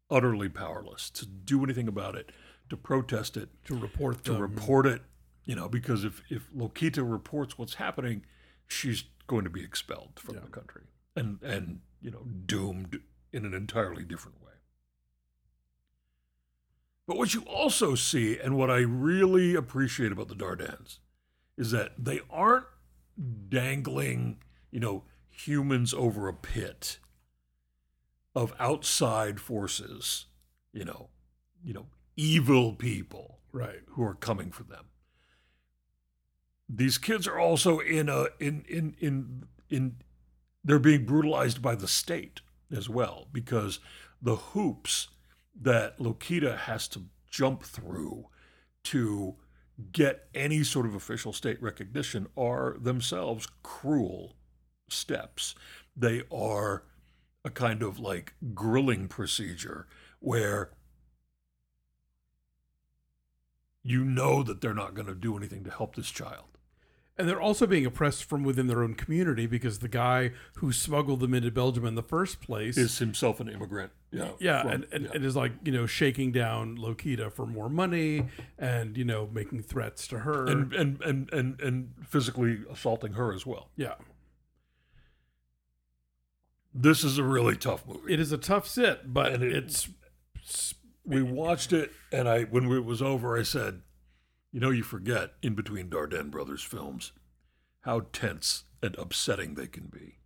utterly 0.09 0.49
powerless 0.49 1.09
to 1.11 1.25
do 1.25 1.63
anything 1.63 1.87
about 1.87 2.15
it, 2.15 2.31
to 2.69 2.77
protest 2.77 3.37
it, 3.37 3.49
to 3.65 3.77
report 3.77 4.23
to 4.25 4.33
them. 4.33 4.41
report 4.41 4.85
it, 4.85 5.01
you 5.45 5.55
know, 5.55 5.67
because 5.69 6.03
if, 6.03 6.21
if 6.29 6.51
Lokita 6.53 7.09
reports 7.09 7.57
what's 7.57 7.75
happening, 7.75 8.23
she's 8.67 9.05
going 9.27 9.43
to 9.43 9.49
be 9.49 9.63
expelled 9.63 10.13
from 10.15 10.35
Yeah. 10.35 10.41
the 10.41 10.49
country 10.51 10.83
and, 11.15 11.41
and, 11.41 11.81
you 12.01 12.11
know, 12.11 12.25
doomed 12.45 12.99
in 13.31 13.45
an 13.45 13.53
entirely 13.53 14.03
different 14.03 14.41
way. 14.43 14.51
But 17.07 17.17
what 17.17 17.33
you 17.33 17.41
also 17.41 17.93
see, 17.95 18.39
and 18.39 18.57
what 18.57 18.71
I 18.71 18.77
really 18.79 19.53
appreciate 19.55 20.11
about 20.11 20.27
the 20.27 20.35
Dardennes, 20.35 20.97
is 21.57 21.71
that 21.71 21.91
they 21.97 22.21
aren't 22.29 22.65
dangling, 23.49 24.41
you 24.71 24.79
know, 24.79 25.03
humans 25.29 25.93
over 25.93 26.27
a 26.27 26.33
pit 26.33 26.97
of 28.35 28.53
outside 28.59 29.39
forces, 29.39 30.25
you 30.73 30.83
know, 30.83 31.09
you 31.63 31.73
know, 31.73 31.87
evil 32.15 32.73
people 32.73 33.39
right. 33.51 33.81
who 33.91 34.03
are 34.03 34.15
coming 34.15 34.51
for 34.51 34.63
them. 34.63 34.85
These 36.67 36.97
kids 36.97 37.27
are 37.27 37.39
also 37.39 37.79
in 37.79 38.09
a 38.09 38.25
in 38.39 38.65
in 38.67 38.95
in 38.99 39.43
in 39.69 39.95
they're 40.63 40.79
being 40.79 41.05
brutalized 41.05 41.61
by 41.61 41.75
the 41.75 41.87
state 41.87 42.41
as 42.75 42.89
well 42.89 43.27
because 43.31 43.79
the 44.21 44.35
hoops 44.35 45.09
that 45.59 45.99
Lokita 45.99 46.57
has 46.57 46.87
to 46.89 47.03
jump 47.29 47.63
through 47.63 48.27
to 48.83 49.35
get 49.91 50.27
any 50.33 50.63
sort 50.63 50.85
of 50.85 50.95
official 50.95 51.33
state 51.33 51.61
recognition 51.61 52.27
are 52.35 52.77
themselves 52.79 53.47
cruel 53.61 54.35
steps. 54.89 55.53
They 55.95 56.23
are 56.31 56.83
a 57.45 57.49
kind 57.49 57.81
of 57.81 57.99
like 57.99 58.33
grilling 58.53 59.07
procedure 59.07 59.87
where 60.19 60.71
you 63.83 64.03
know 64.03 64.41
that 64.43 64.61
they're 64.61 64.73
not 64.73 64.95
going 64.95 65.07
to 65.07 65.13
do 65.15 65.37
anything 65.37 65.63
to 65.63 65.69
help 65.69 65.95
this 65.95 66.09
child. 66.09 66.45
And 67.17 67.29
they're 67.29 67.39
also 67.39 67.65
being 67.65 67.85
oppressed 67.85 68.25
from 68.25 68.43
within 68.43 68.67
their 68.67 68.83
own 68.83 68.93
community 68.93 69.45
because 69.45 69.79
the 69.79 69.87
guy 69.87 70.31
who 70.55 70.73
smuggled 70.73 71.21
them 71.21 71.33
into 71.33 71.49
Belgium 71.49 71.85
in 71.85 71.95
the 71.95 72.03
first 72.03 72.41
place 72.41 72.77
Is 72.77 72.97
himself 72.97 73.39
an 73.39 73.47
immigrant. 73.47 73.91
Yeah. 74.11 74.31
yeah, 74.39 74.63
from- 74.63 74.71
and, 74.71 74.87
and, 74.91 75.03
yeah. 75.05 75.11
and 75.13 75.23
is 75.23 75.33
like, 75.35 75.53
you 75.63 75.71
know, 75.71 75.85
shaking 75.85 76.33
down 76.33 76.77
Lokita 76.77 77.31
for 77.31 77.45
more 77.45 77.69
money 77.69 78.25
and, 78.59 78.97
you 78.97 79.05
know, 79.05 79.29
making 79.31 79.61
threats 79.61 80.07
to 80.09 80.19
her. 80.19 80.45
and, 80.47 80.73
and, 80.73 81.01
and, 81.03 81.31
and, 81.31 81.61
and 81.61 81.93
physically 82.05 82.59
assaulting 82.69 83.13
her 83.13 83.31
as 83.31 83.45
well. 83.45 83.69
yeah. 83.77 83.93
This 86.77 87.05
is 87.05 87.17
a 87.17 87.23
really 87.23 87.55
tough 87.55 87.87
movie. 87.87 88.13
It 88.13 88.19
is 88.19 88.33
a 88.33 88.37
tough 88.37 88.67
sit, 88.67 89.13
but 89.13 89.41
it- 89.41 89.53
it's 89.53 89.87
we 91.05 91.21
watched 91.21 91.71
it, 91.71 91.93
and 92.11 92.27
I 92.27 92.43
when 92.43 92.69
it 92.69 92.83
was 92.83 93.01
over, 93.01 93.37
I 93.37 93.43
said, 93.43 93.83
"You 94.51 94.59
know, 94.59 94.71
you 94.71 94.83
forget 94.83 95.35
in 95.41 95.55
between 95.55 95.89
Dardenne 95.89 96.29
brothers 96.29 96.63
films 96.63 97.13
how 97.81 98.01
tense 98.11 98.65
and 98.81 98.93
upsetting 98.97 99.53
they 99.53 99.67
can 99.67 99.87
be." 99.87 100.19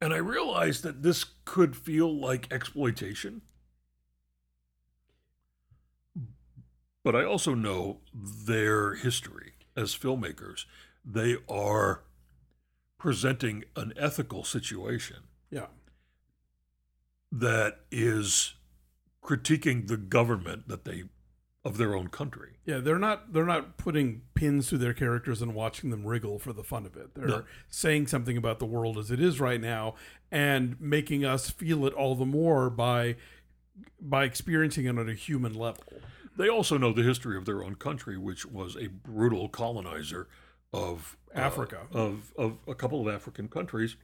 And 0.00 0.14
I 0.14 0.18
realized 0.18 0.82
that 0.82 1.02
this 1.02 1.24
could 1.44 1.76
feel 1.76 2.18
like 2.18 2.50
exploitation. 2.50 3.42
But 7.02 7.14
I 7.14 7.24
also 7.24 7.54
know 7.54 8.00
their 8.14 8.94
history 8.94 9.56
as 9.76 9.94
filmmakers. 9.94 10.64
They 11.04 11.36
are 11.48 12.04
presenting 13.06 13.62
an 13.76 13.92
ethical 13.96 14.42
situation 14.42 15.18
yeah. 15.48 15.66
that 17.30 17.82
is 17.92 18.54
critiquing 19.22 19.86
the 19.86 19.96
government 19.96 20.66
that 20.66 20.84
they 20.84 21.04
of 21.64 21.76
their 21.76 21.94
own 21.94 22.08
country. 22.08 22.54
Yeah, 22.64 22.78
they're 22.78 22.98
not 22.98 23.32
they're 23.32 23.46
not 23.46 23.76
putting 23.76 24.22
pins 24.34 24.68
through 24.68 24.78
their 24.78 24.92
characters 24.92 25.40
and 25.40 25.54
watching 25.54 25.90
them 25.90 26.04
wriggle 26.04 26.40
for 26.40 26.52
the 26.52 26.64
fun 26.64 26.84
of 26.84 26.96
it. 26.96 27.14
They're 27.14 27.28
No. 27.28 27.44
saying 27.68 28.08
something 28.08 28.36
about 28.36 28.58
the 28.58 28.66
world 28.66 28.98
as 28.98 29.12
it 29.12 29.20
is 29.20 29.38
right 29.38 29.60
now 29.60 29.94
and 30.32 30.74
making 30.80 31.24
us 31.24 31.48
feel 31.48 31.86
it 31.86 31.92
all 31.92 32.16
the 32.16 32.26
more 32.26 32.68
by 32.70 33.14
by 34.00 34.24
experiencing 34.24 34.86
it 34.86 34.98
on 34.98 35.08
a 35.08 35.14
human 35.14 35.54
level. 35.54 35.84
They 36.36 36.48
also 36.48 36.76
know 36.76 36.92
the 36.92 37.04
history 37.04 37.36
of 37.36 37.44
their 37.44 37.62
own 37.62 37.76
country, 37.76 38.18
which 38.18 38.44
was 38.44 38.76
a 38.76 38.88
brutal 38.88 39.48
colonizer 39.48 40.26
of 40.72 41.16
uh, 41.36 41.40
Africa. 41.40 41.86
of 41.92 42.32
of 42.36 42.58
a 42.66 42.74
couple 42.74 43.00
of 43.06 43.14
African 43.14 43.48
countries, 43.48 43.96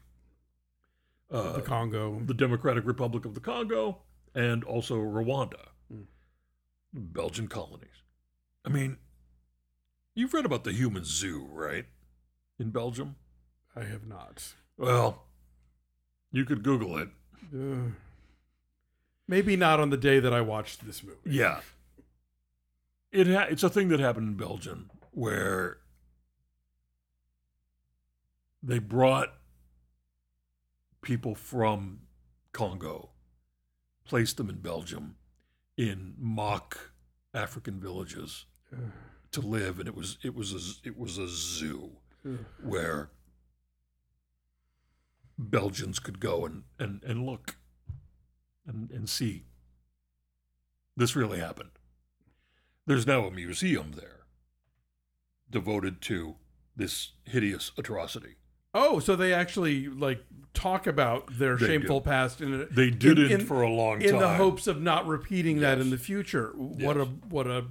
Uh, 1.31 1.53
the 1.53 1.63
Congo. 1.63 2.21
the 2.27 2.35
Democratic 2.35 2.85
Republic 2.87 3.25
of 3.25 3.35
the 3.35 3.41
Congo, 3.41 3.99
and 4.35 4.63
also 4.65 4.97
Rwanda, 4.97 5.69
Belgian 6.93 7.49
colonies. 7.49 8.03
I 8.65 8.69
mean, 8.69 8.99
you've 10.15 10.35
read 10.35 10.45
about 10.45 10.65
the 10.65 10.73
human 10.73 11.05
zoo, 11.05 11.49
right? 11.51 11.87
In 12.59 12.71
Belgium. 12.71 13.17
I 13.75 13.85
have 13.85 14.07
not. 14.07 14.53
Well, 14.77 15.25
you 16.31 16.45
could 16.45 16.63
Google 16.63 16.99
it. 16.99 17.09
Uh, 17.55 17.93
maybe 19.27 19.57
not 19.57 19.81
on 19.81 19.91
the 19.91 19.97
day 19.97 20.21
that 20.21 20.33
I 20.35 20.41
watched 20.43 20.85
this 20.87 21.03
movie. 21.03 21.19
Yeah. 21.25 21.61
It 23.11 23.27
ha- 23.27 23.47
it's 23.51 23.63
a 23.63 23.71
thing 23.71 23.89
that 23.89 24.01
happened 24.01 24.29
in 24.29 24.35
Belgium 24.37 24.91
where 25.11 25.79
they 28.63 28.79
brought 28.79 29.35
people 31.03 31.35
from 31.35 32.01
Congo, 32.53 33.11
placed 34.05 34.37
them 34.37 34.49
in 34.49 34.59
Belgium 34.59 35.17
in 35.77 36.15
mock 36.19 36.93
African 37.35 37.81
villages 37.81 38.47
to 39.33 39.41
live, 39.41 39.79
and 39.79 39.89
it 39.89 39.97
was 39.97 40.19
it 40.23 40.35
was 40.35 40.53
a, 40.53 40.89
it 40.89 40.99
was 40.99 41.19
a 41.19 41.29
zoo 41.29 41.93
where 42.63 43.11
Belgians 45.39 45.99
could 45.99 46.21
go 46.21 46.45
and, 46.45 46.63
and, 46.79 47.03
and 47.05 47.27
look 47.27 47.57
and, 48.67 48.91
and 48.91 49.09
see. 49.09 49.45
This 50.97 51.17
really 51.17 51.39
happened. 51.39 51.71
There's 52.87 53.07
now 53.07 53.27
a 53.27 53.31
museum 53.31 53.93
there 53.97 54.27
devoted 55.51 56.01
to 56.03 56.37
this 56.77 57.13
hideous 57.25 57.73
atrocity. 57.77 58.37
Oh, 58.75 58.99
so 59.01 59.17
they 59.17 59.33
actually 59.35 59.89
like 59.89 60.23
talk 60.55 60.87
about 60.87 61.39
their 61.39 61.57
They 61.57 61.67
shameful 61.67 62.01
do. 62.01 62.05
past 62.05 62.41
in 62.41 62.55
a, 62.63 62.65
They 62.67 62.89
in- 62.89 62.99
didn't 62.99 63.31
in- 63.33 63.47
for 63.47 63.63
a 63.63 63.69
long 63.71 64.01
in 64.03 64.13
time. 64.13 64.15
In 64.17 64.21
the 64.21 64.35
hopes 64.35 64.67
of 64.67 64.81
not 64.81 65.07
repeating 65.07 65.61
that 65.61 65.79
in 65.79 65.91
the 65.91 65.99
future. 65.99 66.53
What 66.57 66.97
Yes. 66.97 67.07
a 67.07 67.11
what 67.29 67.47
a 67.47 67.67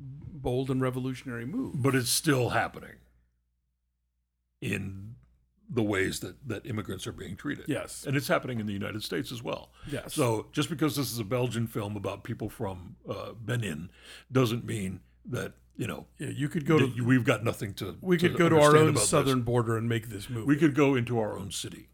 bold 0.00 0.70
and 0.70 0.80
revolutionary 0.80 1.46
move. 1.46 1.80
but 1.80 1.94
it's 1.94 2.10
still 2.10 2.48
happening 2.50 2.96
in 4.60 5.14
the 5.68 5.82
ways 5.82 6.20
that, 6.20 6.36
that 6.46 6.66
immigrants 6.66 7.06
are 7.06 7.12
being 7.12 7.36
treated. 7.36 7.64
Yes. 7.68 8.04
And 8.06 8.16
it's 8.16 8.28
happening 8.28 8.60
in 8.60 8.66
the 8.66 8.72
United 8.72 9.02
States 9.02 9.32
as 9.32 9.42
well. 9.42 9.70
Yes. 9.90 10.14
So 10.14 10.48
just 10.52 10.68
because 10.68 10.96
this 10.96 11.10
is 11.10 11.18
a 11.18 11.24
Belgian 11.24 11.66
film 11.66 11.96
about 11.96 12.24
people 12.24 12.50
from 12.50 12.96
uh, 13.08 13.32
Benin 13.32 13.88
doesn't 14.30 14.64
mean 14.66 15.00
that, 15.24 15.54
you 15.76 15.86
know, 15.86 16.06
Yeah, 16.18 16.28
you 16.28 16.48
could 16.48 16.66
go 16.66 16.78
to 16.78 17.04
we've 17.04 17.24
got 17.24 17.44
nothing 17.44 17.74
to. 17.74 17.96
we 18.00 18.18
could 18.18 18.36
go 18.36 18.48
to 18.48 18.58
our 18.60 18.76
own 18.76 18.90
about 18.90 19.00
this. 19.00 19.08
southern 19.08 19.42
border 19.42 19.76
and 19.76 19.88
make 19.88 20.08
this 20.08 20.28
movie. 20.28 20.46
We 20.46 20.56
could 20.56 20.74
go 20.74 20.94
into 20.94 21.18
our 21.18 21.38
own 21.38 21.50
city 21.50 21.88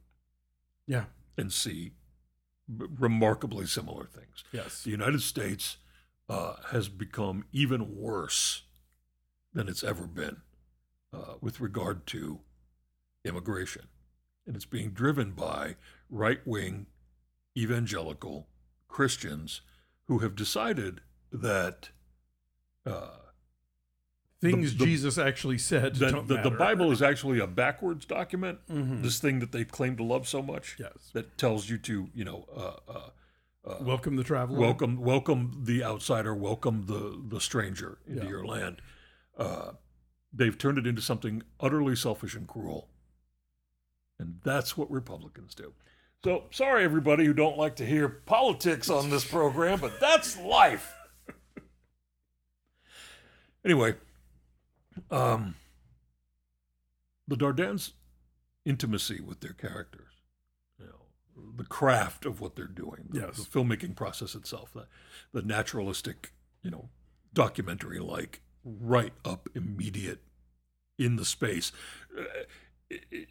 yeah. 0.87 1.05
and 1.37 1.53
see 1.53 1.93
remarkably 2.69 3.67
similar 3.67 4.05
things. 4.05 4.45
Yes. 4.53 4.83
The 4.83 4.91
United 4.91 5.23
States 5.23 5.79
uh, 6.29 6.57
has 6.71 6.89
become 6.89 7.45
even 7.53 7.97
worse 7.97 8.63
than 9.55 9.69
it's 9.69 9.83
ever 9.83 10.07
been 10.07 10.39
uh, 11.13 11.35
with 11.41 11.61
regard 11.61 12.07
to 12.09 12.41
immigration. 13.25 13.87
And 14.47 14.55
it's 14.57 14.67
being 14.67 14.91
driven 14.91 15.33
by 15.33 15.77
right 16.11 16.41
wing 16.47 16.87
evangelical 17.57 18.49
Christians 18.89 19.61
who 20.07 20.19
have 20.19 20.35
decided 20.35 21.01
that. 21.33 21.91
Uh, 22.85 23.09
Things 24.41 24.77
the- 24.77 24.85
Jesus 24.85 25.19
actually 25.19 25.59
said 25.59 25.99
don't 25.99 26.29
that 26.29 26.45
the. 26.45 26.51
Bible 26.51 26.93
is 26.93 27.03
actually 27.03 27.41
a 27.41 27.47
backwards 27.47 28.05
document. 28.05 28.61
Mhm. 28.69 29.03
This 29.03 29.19
thing 29.19 29.41
that 29.41 29.51
they 29.51 29.65
claim 29.65 29.97
to 29.97 30.05
love 30.05 30.29
so 30.29 30.43
much 30.43 30.77
Yes. 30.79 31.11
that 31.13 31.37
tells 31.37 31.69
you 31.69 31.77
to, 31.79 32.09
you 32.15 32.25
know, 32.25 32.45
uh, 32.55 32.93
uh, 32.93 33.11
Welcome 33.81 34.15
the 34.17 34.23
traveler. 34.25 34.59
welcome, 34.61 34.99
welcome 35.01 35.63
the 35.65 35.83
outsider, 35.83 36.35
welcome 36.35 36.87
the 36.87 37.21
the 37.29 37.41
stranger 37.41 37.99
into 38.07 38.23
Yeah. 38.23 38.29
your 38.29 38.47
land. 38.47 38.81
Uh, 39.37 39.73
they've 40.33 40.57
turned 40.57 40.79
it 40.79 40.87
into 40.87 41.03
something 41.03 41.43
utterly 41.59 41.97
selfish 41.97 42.35
and 42.37 42.47
cruel, 42.47 42.89
and 44.21 44.41
that's 44.45 44.77
what 44.77 44.89
Republicans 44.91 45.55
do. 45.55 45.75
So 46.25 46.45
sorry, 46.53 46.85
everybody 46.85 47.25
who 47.27 47.35
don't 47.35 47.59
like 47.59 47.75
to 47.77 47.87
hear 47.87 48.09
politics 48.09 48.89
on 48.89 49.11
this 49.11 49.29
program, 49.29 49.81
but 49.81 49.99
that's 50.01 50.39
life. 50.39 50.95
anyway, 53.65 53.95
um, 55.11 55.55
the 57.27 57.37
Dardennes' 57.37 57.93
intimacy 58.65 59.21
with 59.21 59.41
their 59.41 59.53
characters, 59.53 60.13
you 60.79 60.87
know, 60.87 61.53
the 61.57 61.65
craft 61.65 62.25
of 62.25 62.41
what 62.41 62.57
they're 62.57 62.67
doing, 62.67 63.09
the, 63.11 63.21
Yes. 63.21 63.37
the 63.37 63.45
filmmaking 63.45 63.97
process 63.97 64.35
itself, 64.35 64.73
the, 64.73 64.87
the 65.33 65.43
naturalistic, 65.43 66.33
you 66.63 66.71
know, 66.71 66.89
documentary 67.33 67.99
like 68.01 68.41
right 68.65 69.13
up 69.25 69.49
immediate 69.55 70.21
in 70.99 71.17
the 71.17 71.25
space. 71.25 71.73
Uh, 72.19 72.25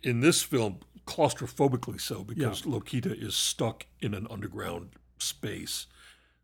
in 0.04 0.20
this 0.22 0.44
film, 0.44 0.80
claustrophobically 1.06 2.00
so 2.00 2.24
because 2.24 2.62
Lokita 2.64 3.12
is 3.12 3.36
stuck 3.36 3.88
in 4.00 4.14
an 4.14 4.28
underground 4.30 4.92
space. 5.18 5.88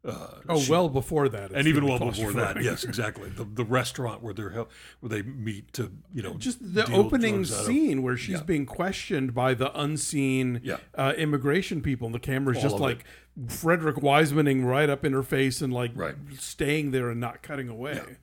Uh, 0.05 0.27
oh, 0.49 0.59
she- 0.59 0.69
well 0.69 0.89
before 0.89 1.29
that. 1.29 1.51
and 1.53 1.65
even 1.65 1.85
well 1.87 1.97
before 1.97 2.33
that, 2.33 2.61
yes, 2.61 2.83
exactly. 2.83 3.29
The 3.29 3.45
the 3.45 3.63
restaurant 3.63 4.21
where 4.21 4.33
they're 4.33 4.49
where 4.51 4.67
they 5.09 5.21
meet 5.21 5.71
to 5.73 5.93
you 6.13 6.21
know 6.21 6.33
Just 6.33 6.73
the 6.73 6.91
opening 6.91 7.35
drugs 7.35 7.53
out 7.53 7.59
of- 7.61 7.65
scene 7.67 8.01
where 8.03 8.17
she's 8.17 8.39
Yeah. 8.39 8.43
being 8.43 8.65
questioned 8.65 9.33
by 9.33 9.53
the 9.53 9.71
unseen 9.79 10.59
Yeah. 10.61 10.77
uh, 10.95 11.13
immigration 11.17 11.81
people, 11.81 12.07
and 12.07 12.13
the 12.15 12.19
camera's 12.19 12.57
All 12.57 12.63
just 12.63 12.75
like 12.79 13.05
Frederick 13.47 13.95
Wisemaning 13.95 14.65
right 14.65 14.89
up 14.89 15.05
in 15.05 15.13
her 15.13 15.23
face 15.23 15.61
and 15.61 15.71
like 15.73 15.91
Right. 15.95 16.15
staying 16.37 16.91
there 16.91 17.09
and 17.09 17.21
not 17.21 17.41
cutting 17.41 17.69
away. 17.69 18.17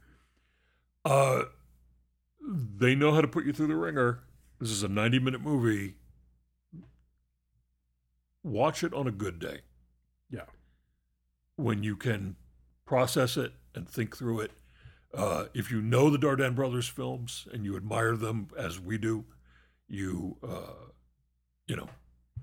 Uh, 1.06 1.44
they 2.46 2.94
know 2.94 3.12
how 3.14 3.22
to 3.22 3.28
put 3.28 3.46
you 3.46 3.54
through 3.54 3.68
the 3.68 3.76
ringer. 3.76 4.20
This 4.60 4.70
is 4.70 4.82
a 4.82 4.88
90 4.88 5.18
minute 5.18 5.40
movie. 5.40 5.94
Watch 8.42 8.82
it 8.84 8.92
on 8.94 9.06
a 9.06 9.10
good 9.10 9.38
day 9.38 9.60
Yeah. 10.30 10.44
When 11.60 11.82
you 11.82 11.96
can 11.96 12.36
process 12.84 13.36
it 13.36 13.52
and 13.74 13.88
think 13.88 14.16
through 14.16 14.40
it. 14.40 14.50
Uh, 15.12 15.46
if 15.54 15.70
you 15.70 15.80
know 15.80 16.08
the 16.10 16.18
Dardenne 16.18 16.54
brothers 16.54 16.88
films 16.88 17.46
and 17.52 17.64
you 17.64 17.76
admire 17.76 18.16
them 18.16 18.48
as 18.56 18.80
we 18.80 18.96
do, 18.98 19.24
you 19.88 20.36
uh, 20.46 20.90
you 21.66 21.76
know 21.76 21.88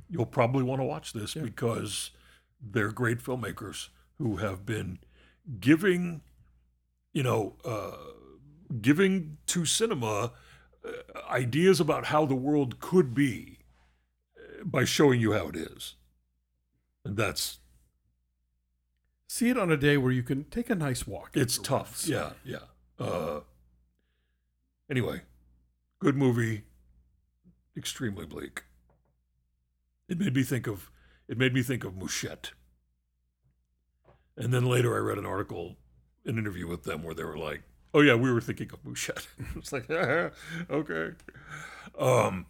you'll 0.10 0.26
probably 0.26 0.64
want 0.64 0.80
to 0.80 0.86
watch 0.86 1.14
this 1.14 1.34
because 1.34 2.12
they're 2.62 2.92
great 2.92 3.20
filmmakers 3.20 3.90
who 4.18 4.38
have 4.38 4.66
been 4.66 5.00
giving 5.60 6.22
you 7.14 7.24
know 7.24 7.56
uh, 7.64 7.92
giving 8.82 9.38
to 9.48 9.66
cinema 9.66 10.32
uh, 10.86 10.90
ideas 11.30 11.80
about 11.80 12.06
how 12.06 12.26
the 12.26 12.36
world 12.36 12.80
could 12.80 13.14
be 13.14 13.60
uh, 14.38 14.64
by 14.66 14.84
showing 14.84 15.22
you 15.22 15.34
how 15.34 15.48
it 15.48 15.56
is. 15.56 15.96
And 17.06 17.16
that's 17.16 17.60
See 19.28 19.50
it 19.50 19.58
on 19.58 19.72
a 19.72 19.78
day 19.78 19.98
where 19.98 20.12
you 20.12 20.24
can 20.24 20.46
take 20.46 20.70
a 20.70 20.76
nice 20.76 21.06
walk. 21.06 21.32
it's 21.34 21.58
tough. 21.58 22.06
Yeah, 22.08 22.32
yeah. 22.46 22.60
Uh, 22.98 23.42
anyway, 24.90 25.22
good 26.00 26.16
movie. 26.16 26.64
Extremely 27.76 28.26
bleak. 28.26 28.64
It 30.08 30.18
made 30.18 30.34
me 30.34 30.44
think 30.44 30.66
of 30.66 30.90
it 31.28 31.38
made 31.38 31.54
me 31.54 31.62
think 31.62 31.84
of 31.84 31.96
Mouchette. 31.96 32.52
And 34.38 34.54
then 34.54 34.66
later 34.66 34.96
I 34.96 35.00
read 35.00 35.18
an 35.18 35.26
article, 35.26 35.76
an 36.26 36.38
interview 36.38 36.68
with 36.68 36.84
them 36.84 37.04
where 37.04 37.14
they 37.14 37.24
were 37.26 37.38
like, 37.38 37.64
"Oh 37.94 38.02
yeah, 38.02 38.16
we 38.16 38.32
were 38.32 38.42
thinking 38.42 38.70
of 38.72 38.84
Mouchette." 38.86 39.28
it's 39.56 39.74
like, 39.74 39.90
okay. 40.70 41.10
Um, 42.00 42.46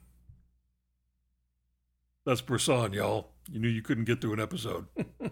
that's 2.25 2.41
Bresson, 2.41 2.93
y'all. 2.93 3.31
You 3.49 3.59
knew 3.59 3.69
you 3.69 3.81
couldn't 3.81 4.03
get 4.03 4.21
through 4.21 4.33
an 4.33 4.39
episode. 4.39 4.85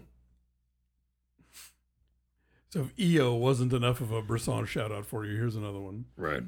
So 2.76 2.82
if 2.82 3.00
EO 3.00 3.34
wasn't 3.36 3.72
enough 3.72 4.02
of 4.02 4.12
a 4.12 4.22
Bresson 4.22 4.66
shout 4.66 4.92
out 4.92 5.06
for 5.06 5.26
you, 5.26 5.38
here's 5.38 5.56
another 5.56 5.80
one. 5.80 6.04
Right. 6.18 6.44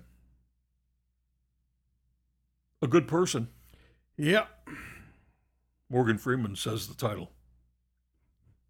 A 2.82 2.88
good 2.88 3.08
person. 3.08 3.48
Yeah. 4.18 4.48
Morgan 5.90 6.18
Freeman 6.18 6.58
says 6.58 6.90
the 6.90 6.96
title 6.96 7.32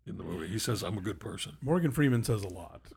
in 0.05 0.20
the 0.20 0.24
movie. 0.24 0.49
He 0.49 0.60
says, 0.60 0.84
I'm 0.84 0.99
a 0.99 1.01
good 1.01 1.20
person. 1.20 1.58
Morgan 1.60 1.89
Freeman 1.89 2.24
says 2.24 2.43
a 2.43 2.47
lot. 2.47 2.91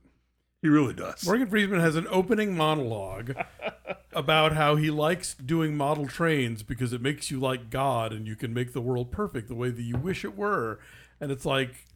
He 0.60 0.68
really 0.68 0.92
does. 0.92 1.24
Morgan 1.24 1.48
Freeman 1.48 1.80
has 1.80 1.96
an 1.96 2.06
opening 2.10 2.54
monologue 2.54 3.34
about 4.12 4.52
how 4.52 4.76
he 4.76 4.90
likes 4.90 5.32
doing 5.32 5.74
model 5.74 6.06
trains 6.06 6.62
because 6.62 6.92
it 6.92 7.00
makes 7.00 7.30
you 7.30 7.40
like 7.40 7.70
God 7.70 8.12
and 8.12 8.26
you 8.26 8.36
can 8.36 8.52
make 8.52 8.74
the 8.74 8.82
world 8.82 9.10
perfect 9.10 9.48
the 9.48 9.54
way 9.54 9.70
that 9.70 9.82
you 9.82 9.96
wish 9.96 10.22
it 10.22 10.36
were. 10.36 10.80
And 11.18 11.32
it's 11.32 11.46
like, 11.46 11.86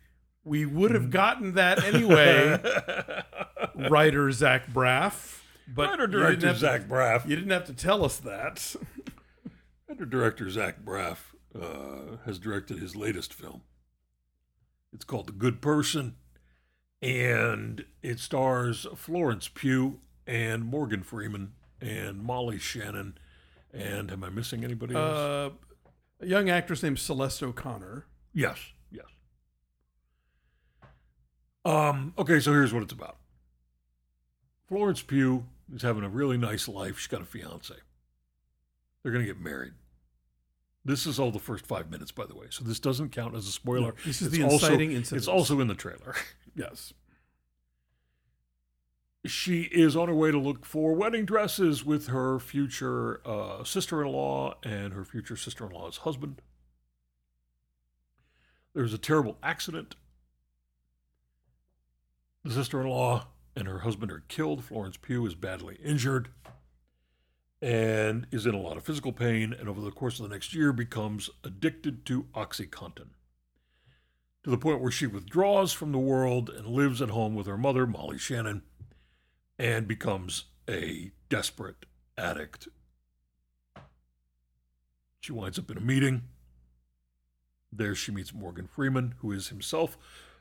we 0.44 0.66
would 0.66 0.90
have 0.92 1.10
gotten 1.10 1.54
that 1.54 1.82
anyway, 1.82 2.60
writer 3.90 4.30
Zach 4.30 4.66
Braff. 4.68 5.40
But 5.66 5.88
Writer 5.90 6.06
director 6.06 6.52
to- 6.52 6.54
Zach 6.58 6.82
Braff. 6.82 7.26
You 7.26 7.36
didn't 7.36 7.50
have 7.50 7.64
to 7.66 7.72
tell 7.72 8.04
us 8.04 8.18
that. 8.18 8.76
Writer 9.88 10.04
director 10.04 10.50
Zach 10.50 10.82
Braff 10.84 11.18
uh, 11.58 12.16
has 12.26 12.38
directed 12.38 12.78
his 12.78 12.94
latest 12.94 13.32
film. 13.32 13.62
It's 14.92 15.04
called 15.04 15.26
The 15.26 15.32
Good 15.32 15.60
Person, 15.62 16.16
and 17.00 17.84
it 18.02 18.18
stars 18.20 18.86
Florence 18.94 19.48
Pugh 19.48 20.00
and 20.26 20.64
Morgan 20.64 21.02
Freeman 21.02 21.52
and 21.80 22.22
Molly 22.22 22.58
Shannon. 22.58 23.18
And 23.72 24.12
am 24.12 24.22
I 24.22 24.28
missing 24.30 24.62
anybody 24.64 24.94
else? 24.94 25.18
Uh, 25.18 25.50
a 26.20 26.26
young 26.26 26.48
actress 26.48 26.82
named 26.82 26.98
Celeste 26.98 27.42
O'Connor. 27.42 28.06
Yes. 28.32 28.58
Um, 31.64 32.12
okay, 32.18 32.40
so 32.40 32.52
here's 32.52 32.72
what 32.74 32.82
it's 32.82 32.92
about. 32.92 33.16
Florence 34.68 35.02
Pugh 35.02 35.46
is 35.74 35.82
having 35.82 36.04
a 36.04 36.08
really 36.08 36.36
nice 36.36 36.68
life. 36.68 36.98
She's 36.98 37.06
got 37.06 37.22
a 37.22 37.24
fiance. 37.24 37.74
They're 39.02 39.12
going 39.12 39.24
to 39.24 39.32
get 39.32 39.40
married. 39.42 39.72
This 40.84 41.06
is 41.06 41.18
all 41.18 41.30
the 41.30 41.38
first 41.38 41.66
five 41.66 41.90
minutes, 41.90 42.12
by 42.12 42.26
the 42.26 42.34
way. 42.34 42.46
So 42.50 42.64
this 42.64 42.78
doesn't 42.80 43.10
count 43.12 43.34
as 43.34 43.46
a 43.46 43.52
spoiler. 43.52 43.88
No, 43.88 43.92
this 44.04 44.20
is 44.20 44.28
It's 44.28 44.36
the 44.36 44.42
also- 44.44 44.66
inciting 44.66 44.92
incident. 44.92 45.18
It's 45.20 45.28
also 45.28 45.60
in 45.60 45.68
the 45.68 45.74
trailer. 45.74 46.14
Yes. 46.56 46.92
she 49.26 49.62
is 49.62 49.96
on 49.96 50.06
her 50.06 50.14
way 50.14 50.30
to 50.30 50.38
look 50.38 50.64
for 50.64 50.92
wedding 50.94 51.24
dresses 51.24 51.84
with 51.84 52.06
her 52.06 52.38
future 52.38 53.20
uh, 53.26 53.64
sister-in-law 53.64 54.54
and 54.62 54.92
her 54.92 55.04
future 55.04 55.34
sister-in-law's 55.36 55.96
husband. 55.98 56.40
There's 58.72 58.92
a 58.94 58.98
terrible 58.98 59.36
accident. 59.42 59.96
The 62.44 62.52
sister-in-law 62.52 63.26
and 63.56 63.66
her 63.66 63.80
husband 63.80 64.12
are 64.12 64.24
killed. 64.28 64.64
Florence 64.64 64.98
Pugh 64.98 65.24
is 65.24 65.34
badly 65.34 65.78
injured 65.82 66.28
and 67.62 68.26
is 68.30 68.44
in 68.44 68.54
a 68.54 68.60
lot 68.60 68.76
of 68.76 68.84
physical 68.84 69.12
pain 69.12 69.54
and 69.58 69.68
over 69.68 69.80
the 69.80 69.90
course 69.90 70.20
of 70.20 70.28
the 70.28 70.34
next 70.34 70.54
year 70.54 70.70
becomes 70.72 71.30
addicted 71.42 72.04
to 72.04 72.24
OxyContin 72.34 73.08
to 74.42 74.50
the 74.50 74.58
point 74.58 74.82
where 74.82 74.90
she 74.90 75.06
withdraws 75.06 75.72
from 75.72 75.90
the 75.90 75.98
world 75.98 76.50
and 76.50 76.66
lives 76.66 77.00
at 77.00 77.08
home 77.08 77.34
with 77.34 77.46
her 77.46 77.56
mother, 77.56 77.86
Molly 77.86 78.18
Shannon, 78.18 78.62
and 79.58 79.88
becomes 79.88 80.44
a 80.68 81.12
desperate 81.30 81.86
addict. 82.18 82.68
She 85.20 85.32
winds 85.32 85.58
up 85.58 85.70
in 85.70 85.78
a 85.78 85.80
meeting. 85.80 86.24
There 87.72 87.94
she 87.94 88.12
meets 88.12 88.34
Morgan 88.34 88.66
Freeman, 88.66 89.14
who 89.20 89.32
is 89.32 89.48
himself 89.48 89.96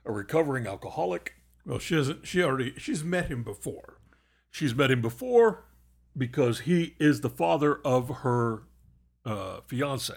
a 0.05 0.11
recovering 0.11 0.67
alcoholic. 0.67 1.35
Well, 1.65 1.79
she 1.79 1.95
hasn't. 1.95 2.27
She 2.27 2.43
already. 2.43 2.73
She's 2.77 3.03
met 3.03 3.27
him 3.27 3.43
before. 3.43 3.99
She's 4.51 4.75
met 4.75 4.91
him 4.91 5.01
before 5.01 5.65
because 6.15 6.61
he 6.61 6.95
is 6.99 7.21
the 7.21 7.29
father 7.29 7.79
of 7.85 8.09
her 8.19 8.63
uh, 9.25 9.61
fiance 9.65 10.13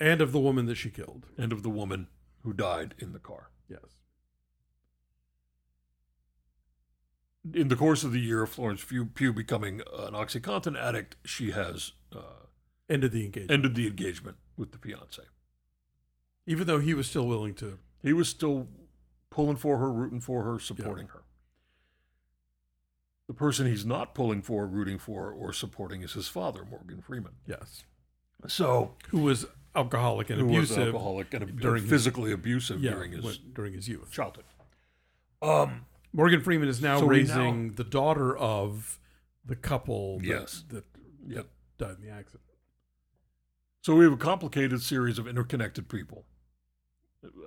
and 0.00 0.20
of 0.20 0.32
the 0.32 0.40
woman 0.40 0.66
that 0.66 0.76
she 0.76 0.90
killed. 0.90 1.26
and 1.36 1.52
of 1.52 1.62
the 1.62 1.68
woman 1.70 2.08
who 2.42 2.52
died 2.52 2.94
in 2.98 3.12
the 3.12 3.18
car. 3.18 3.50
Yes. 3.68 3.80
in 7.54 7.68
the 7.68 7.76
course 7.76 8.02
of 8.02 8.12
the 8.12 8.20
year 8.20 8.42
of 8.42 8.50
Florence 8.50 8.84
Pugh, 8.84 9.32
becoming 9.32 9.80
an 9.96 10.14
OxyContin 10.14 10.76
addict, 10.80 11.16
she 11.24 11.50
has 11.52 11.92
uh, 12.14 12.46
Ended 12.88 13.12
the 13.12 13.24
engagement, 13.24 13.50
ended 13.50 13.74
the 13.74 13.86
engagement 13.86 14.36
with 14.56 14.70
the 14.72 14.78
fiance. 14.78 15.22
even 16.46 16.66
though 16.66 16.78
he 16.78 16.94
was 16.94 17.08
still 17.08 17.26
willing 17.26 17.54
to. 17.54 17.78
He 18.02 18.12
was 18.12 18.28
still 18.28 18.68
pulling 19.36 19.56
for 19.56 19.76
her, 19.76 19.92
rooting 19.92 20.18
for 20.20 20.42
her, 20.44 20.58
supporting 20.58 21.08
her. 21.08 21.22
The 23.28 23.34
person 23.34 23.66
he's 23.66 23.84
not 23.84 24.14
pulling 24.14 24.40
for, 24.40 24.66
rooting 24.66 24.98
for, 24.98 25.30
or 25.30 25.52
supporting 25.52 26.02
is 26.02 26.14
his 26.14 26.26
father, 26.26 26.64
Morgan 26.64 27.02
Freeman. 27.02 27.32
Yes. 27.46 27.84
So, 28.48 28.94
Who 29.10 29.18
was 29.18 29.44
alcoholic 29.74 30.30
and 30.30 30.40
abusive 30.40 30.78
alcoholic 30.94 31.34
and 31.34 31.42
ab- 31.42 31.60
during 31.60 31.82
his- 31.82 31.90
physically 31.90 32.32
abusive 32.32 32.82
yeah, 32.82 32.92
during 32.92 33.12
his 33.12 33.36
during 33.38 33.74
his 33.74 33.88
youth. 33.88 34.10
childhood. 34.10 34.44
Um, 35.42 35.84
Morgan 36.14 36.40
Freeman 36.40 36.68
is 36.68 36.80
now 36.80 37.00
So 37.00 37.06
raising 37.06 37.74
the 37.74 37.84
daughter 37.84 38.34
of 38.34 38.98
the 39.44 39.54
couple 39.56 40.18
that, 40.20 40.26
Yes. 40.26 40.64
that, 40.70 40.84
Yeah. 41.26 41.36
that 41.42 41.46
died 41.76 41.96
in 41.96 42.02
the 42.02 42.10
accident. 42.10 42.42
So 43.82 43.94
we 43.96 44.04
have 44.04 44.14
a 44.14 44.16
complicated 44.16 44.80
series 44.82 45.18
of 45.18 45.28
interconnected 45.28 45.90
people. 45.90 46.24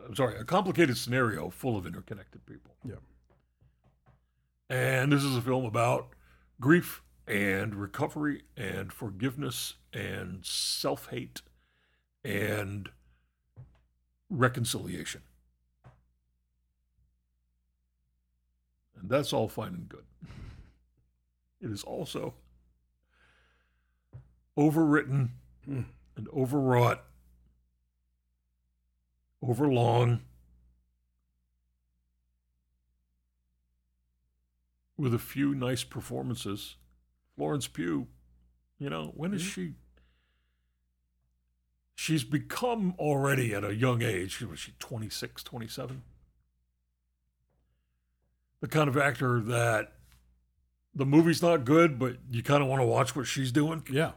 I'm 0.08 0.16
sorry, 0.16 0.38
a 0.38 0.44
complicated 0.44 0.98
scenario 0.98 1.50
full 1.50 1.78
of 1.78 1.86
interconnected 1.86 2.46
people. 2.46 2.76
Yeah. 2.84 2.96
And 4.70 5.12
this 5.12 5.24
is 5.24 5.36
a 5.36 5.42
film 5.42 5.66
about 5.66 6.10
grief 6.60 7.02
and 7.28 7.76
recovery 7.76 8.44
and 8.58 8.92
forgiveness 8.94 9.76
and 9.94 10.46
self 10.46 11.10
hate 11.10 11.42
and 12.24 12.90
reconciliation. 14.30 15.22
And 19.00 19.10
that's 19.10 19.32
all 19.34 19.48
fine 19.48 19.74
and 19.74 19.90
good. 19.90 20.04
It 21.62 21.72
is 21.72 21.84
also 21.84 22.36
overwritten 24.58 25.32
Hmm. 25.66 25.82
and 26.16 26.28
overwrought, 26.30 27.04
overlong, 29.42 30.22
with 34.98 35.14
a 35.14 35.20
few 35.20 35.56
nice 35.56 35.84
performances. 35.84 36.76
Florence 37.38 37.68
Pugh, 37.68 38.08
you 38.78 38.90
know, 38.90 39.14
when 39.16 39.34
is 39.34 39.42
she? 39.42 39.74
She's 41.96 42.24
become 42.24 42.96
already 43.00 43.54
at 43.54 43.64
a 43.64 43.74
young 43.74 44.02
age, 44.02 44.42
was 44.42 44.60
she 44.60 44.74
26, 44.80 45.44
27? 45.44 46.02
The 48.62 48.68
kind 48.68 48.90
of 48.90 48.98
actor 48.98 49.40
that 49.40 49.94
the 50.94 51.06
movie's 51.06 51.42
not 51.42 51.66
good, 51.66 51.98
but 51.98 52.18
you 52.30 52.44
kind 52.44 52.62
of 52.62 52.68
want 52.68 52.82
to 52.82 52.86
watch 52.86 53.16
what 53.16 53.26
she's 53.26 53.52
doing. 53.52 53.84
Yeah. 53.90 54.12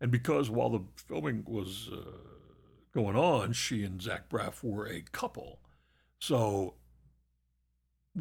And 0.00 0.10
because 0.10 0.50
while 0.50 0.70
the 0.70 0.80
filming 0.96 1.44
was 1.46 1.90
uh, 1.92 2.31
going 2.94 3.16
on, 3.16 3.52
she 3.52 3.84
and 3.84 4.00
Zach 4.00 4.28
Braff 4.28 4.62
were 4.62 4.86
a 4.86 5.02
couple. 5.12 5.60
So 6.18 6.74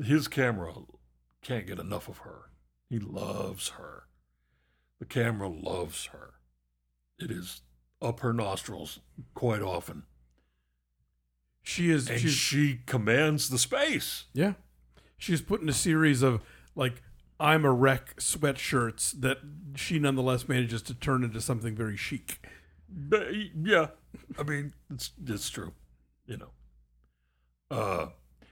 his 0.03 0.27
camera 0.27 0.73
can't 1.41 1.67
get 1.67 1.79
enough 1.79 2.07
of 2.07 2.19
her. 2.19 2.51
He 2.89 2.99
loves 2.99 3.69
her. 3.69 4.03
The 4.99 5.05
camera 5.05 5.49
loves 5.49 6.07
her. 6.07 6.33
It 7.19 7.31
is 7.31 7.61
up 8.01 8.21
her 8.21 8.33
nostrils 8.33 8.99
quite 9.33 9.61
often. 9.61 10.03
She 11.63 11.91
is. 11.91 12.09
And 12.09 12.19
she 12.19 12.79
commands 12.85 13.49
the 13.49 13.59
space. 13.59 14.25
yeah. 14.33 14.53
She's 15.17 15.41
put 15.41 15.61
in 15.61 15.69
a 15.69 15.73
series 15.73 16.23
of 16.23 16.41
like 16.75 17.03
I'm 17.39 17.63
a 17.63 17.71
wreck 17.71 18.15
sweatshirts 18.17 19.21
that 19.21 19.37
she 19.75 19.99
nonetheless 19.99 20.47
manages 20.47 20.81
to 20.83 20.95
turn 20.95 21.23
into 21.23 21.39
something 21.41 21.75
very 21.75 21.95
chic. 21.95 22.39
Yeah, 23.63 23.87
I 24.37 24.43
mean, 24.43 24.73
it's 24.93 25.11
it's 25.25 25.49
true, 25.49 25.73
you 26.25 26.37
know. 26.37 26.49
Uh, 27.69 28.07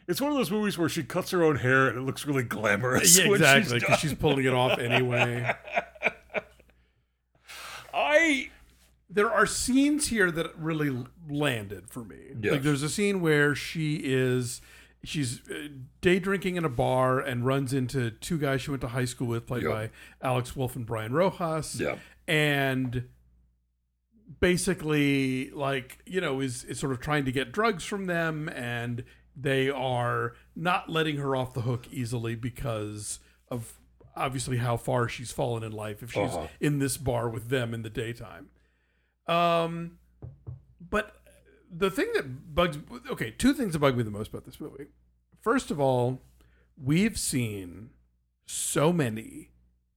it's 0.08 0.22
one 0.22 0.32
of 0.32 0.38
those 0.38 0.52
movies 0.52 0.78
where 0.78 0.90
she 0.90 1.04
cuts 1.04 1.32
her 1.32 1.44
own 1.44 1.58
hair 1.58 1.88
and 1.88 1.98
it 1.98 2.02
looks 2.02 2.26
really 2.26 2.44
glamorous. 2.44 3.18
Yeah, 3.18 3.32
exactly, 3.32 3.80
because 3.80 3.90
done. 3.90 3.98
she's 4.00 4.14
pulling 4.14 4.46
it 4.46 4.54
off 4.54 4.80
anyway. 4.80 5.54
I 7.94 8.50
there 9.10 9.32
are 9.32 9.46
scenes 9.46 10.08
here 10.08 10.30
that 10.32 10.58
really 10.58 11.06
landed 11.30 11.90
for 11.90 12.04
me. 12.04 12.18
Yes. 12.42 12.54
Like 12.54 12.64
there's 12.64 12.84
a 12.84 12.90
scene 12.90 13.22
where 13.22 13.56
she 13.56 13.96
is 14.04 14.62
she's 15.04 15.42
uh, 15.50 15.70
day 16.02 16.20
drinking 16.20 16.56
in 16.56 16.66
a 16.66 16.70
bar 16.70 17.20
and 17.20 17.46
runs 17.46 17.74
into 17.74 18.12
two 18.12 18.38
guys 18.38 18.62
she 18.62 18.72
went 18.72 18.82
to 18.82 18.90
high 18.90 19.06
school 19.06 19.28
with, 19.28 19.48
played 19.48 19.64
Yep. 19.64 19.72
by 19.72 19.90
Alex 20.22 20.56
Wolff 20.56 20.76
and 20.76 20.86
Brian 20.86 21.14
Rojas. 21.14 21.80
Yeah. 21.80 21.96
And 22.28 23.08
basically 24.40 25.50
like, 25.52 26.00
you 26.06 26.22
know, 26.22 26.40
is 26.40 26.64
is 26.66 26.80
sort 26.80 26.92
of 26.92 27.00
trying 27.00 27.26
to 27.26 27.32
get 27.32 27.52
drugs 27.52 27.84
from 27.84 28.06
them 28.06 28.50
and 28.50 29.04
they 29.36 29.70
are 29.70 30.34
not 30.56 30.90
letting 30.90 31.18
her 31.18 31.36
off 31.36 31.54
the 31.54 31.62
hook 31.62 31.88
easily 31.92 32.36
because 32.36 33.20
of 33.50 33.74
obviously 34.16 34.58
how 34.58 34.76
far 34.76 35.08
she's 35.08 35.32
fallen 35.32 35.64
in 35.64 35.72
life 35.72 36.04
if 36.04 36.12
she's 36.12 36.34
Uh-huh. 36.34 36.48
in 36.60 36.80
this 36.80 36.98
bar 36.98 37.30
with 37.30 37.48
them 37.50 37.74
in 37.74 37.82
the 37.84 37.90
daytime. 37.90 38.50
Um, 39.28 39.98
but 40.82 41.16
the 41.72 41.90
thing 41.92 42.08
that 42.16 42.54
bugs 42.56 42.78
okay, 43.12 43.32
two 43.32 43.54
things 43.54 43.74
that 43.74 43.80
bug 43.80 43.96
me 43.96 44.04
the 44.04 44.12
most 44.12 44.30
about 44.30 44.46
this 44.46 44.60
movie. 44.60 44.88
First 45.42 45.72
of 45.72 45.80
all, 45.80 46.22
we've 46.78 47.18
seen 47.18 47.92
so 48.46 48.92
many 48.92 49.52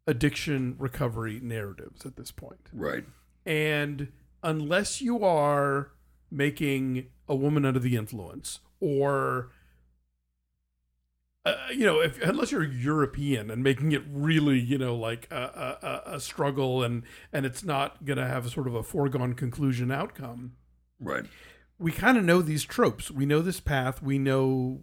addiction 0.06 0.76
recovery 0.78 1.40
narratives 1.42 2.04
at 2.06 2.16
this 2.16 2.30
point. 2.30 2.68
right. 2.72 3.04
And 3.44 4.12
unless 4.42 5.00
you 5.00 5.22
are 5.24 5.90
making 6.30 7.06
a 7.28 7.34
woman 7.34 7.64
under 7.64 7.78
the 7.78 7.96
influence 7.96 8.60
or 8.80 9.50
uh, 11.44 11.56
you 11.74 11.84
know, 11.84 12.00
if 12.00 12.22
unless 12.22 12.52
you're 12.52 12.62
European 12.62 13.50
and 13.50 13.64
making 13.64 13.90
it 13.92 14.02
really, 14.08 14.60
you 14.60 14.78
know, 14.78 14.94
like 14.94 15.26
a, 15.30 15.80
a, 16.06 16.14
a- 16.14 16.20
struggle 16.20 16.84
and 16.84 17.02
and 17.32 17.44
it's 17.44 17.64
not 17.64 18.04
going 18.04 18.16
to 18.18 18.26
have 18.26 18.48
sort 18.50 18.68
of 18.68 18.74
a 18.76 18.82
foregone 18.82 19.34
conclusion 19.34 19.90
outcome, 19.90 20.52
Right. 21.00 21.24
we 21.80 21.90
kind 21.90 22.16
of 22.16 22.24
know 22.24 22.42
these 22.42 22.62
tropes. 22.64 23.10
We 23.10 23.26
know 23.26 23.42
this 23.42 23.58
path. 23.58 24.00
We 24.00 24.18
know 24.18 24.82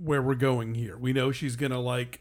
where 0.00 0.20
we're 0.20 0.34
going 0.34 0.74
here. 0.74 0.98
We 0.98 1.12
know 1.12 1.30
she's 1.30 1.54
going 1.54 1.70
to 1.70 1.78
like, 1.78 2.20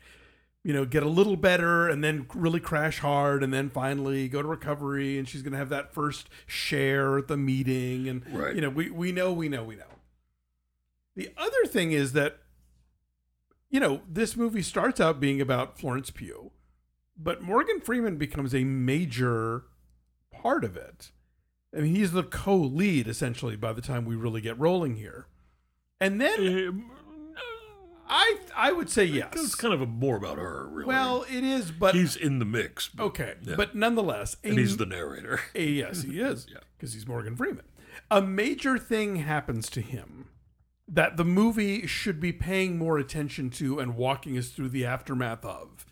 you 0.63 0.73
know, 0.73 0.85
get 0.85 1.01
a 1.03 1.09
little 1.09 1.35
better 1.35 1.87
and 1.89 2.03
then 2.03 2.27
really 2.35 2.59
crash 2.59 2.99
hard 2.99 3.43
and 3.43 3.51
then 3.53 3.69
finally 3.69 4.27
go 4.27 4.41
to 4.41 4.47
recovery 4.47 5.17
and 5.17 5.27
she's 5.27 5.41
going 5.41 5.53
to 5.53 5.57
have 5.57 5.69
that 5.69 5.93
first 5.93 6.29
share 6.45 7.17
at 7.17 7.27
the 7.27 7.37
meeting 7.37 8.07
and 8.07 8.23
Right. 8.31 8.53
you 8.55 8.61
know, 8.61 8.69
we 8.69 8.89
we 8.91 9.11
know, 9.11 9.33
we 9.33 9.49
know, 9.49 9.63
we 9.63 9.75
know. 9.75 9.83
The 11.15 11.29
other 11.37 11.65
thing 11.65 11.91
is 11.91 12.13
that 12.13 12.37
you 13.69 13.79
know, 13.79 14.01
this 14.07 14.35
movie 14.35 14.61
starts 14.61 14.99
out 14.99 15.19
being 15.21 15.39
about 15.39 15.79
Florence 15.79 16.11
Pugh, 16.11 16.51
but 17.17 17.41
Morgan 17.41 17.79
Freeman 17.79 18.17
becomes 18.17 18.53
a 18.53 18.63
major 18.65 19.63
part 20.31 20.63
of 20.65 20.75
it. 20.75 21.11
I 21.75 21.79
mean, 21.79 21.95
he's 21.95 22.11
the 22.11 22.23
co-lead 22.23 23.07
essentially 23.07 23.55
by 23.55 23.71
the 23.71 23.81
time 23.81 24.03
we 24.05 24.15
really 24.15 24.41
get 24.41 24.59
rolling 24.59 24.97
here. 24.97 25.27
And 26.01 26.19
then 26.19 26.67
Um, 26.67 26.91
I 28.13 28.37
I 28.55 28.71
would 28.73 28.89
say 28.89 29.05
yes. 29.05 29.31
It's 29.35 29.55
kind 29.55 29.73
of 29.73 29.81
a, 29.81 29.85
more 29.85 30.17
about 30.17 30.37
her, 30.37 30.67
really. 30.69 30.85
well, 30.87 31.23
it 31.31 31.43
is, 31.45 31.71
but 31.71 31.95
he's 31.95 32.15
in 32.17 32.39
the 32.39 32.45
mix. 32.45 32.89
but- 32.89 33.03
okay, 33.05 33.35
Yeah. 33.41 33.55
but 33.55 33.73
nonetheless, 33.73 34.35
a, 34.43 34.49
and 34.49 34.59
he's 34.59 34.75
the 34.77 34.85
narrator. 34.85 35.39
a- 35.55 35.63
yes, 35.63 36.03
he 36.03 36.19
is, 36.19 36.45
Yeah. 36.51 36.59
because 36.77 36.93
he's 36.93 37.07
Morgan 37.07 37.35
Freeman. 37.37 37.65
A 38.11 38.21
major 38.21 38.77
thing 38.77 39.15
happens 39.17 39.69
to 39.71 39.81
him 39.81 40.27
that 40.87 41.15
the 41.15 41.23
movie 41.23 41.87
should 41.87 42.19
be 42.19 42.33
paying 42.33 42.77
more 42.77 42.97
attention 42.97 43.49
to 43.51 43.79
and 43.79 43.95
walking 43.95 44.37
us 44.37 44.49
through 44.49 44.69
the 44.69 44.85
aftermath 44.85 45.45
of. 45.45 45.85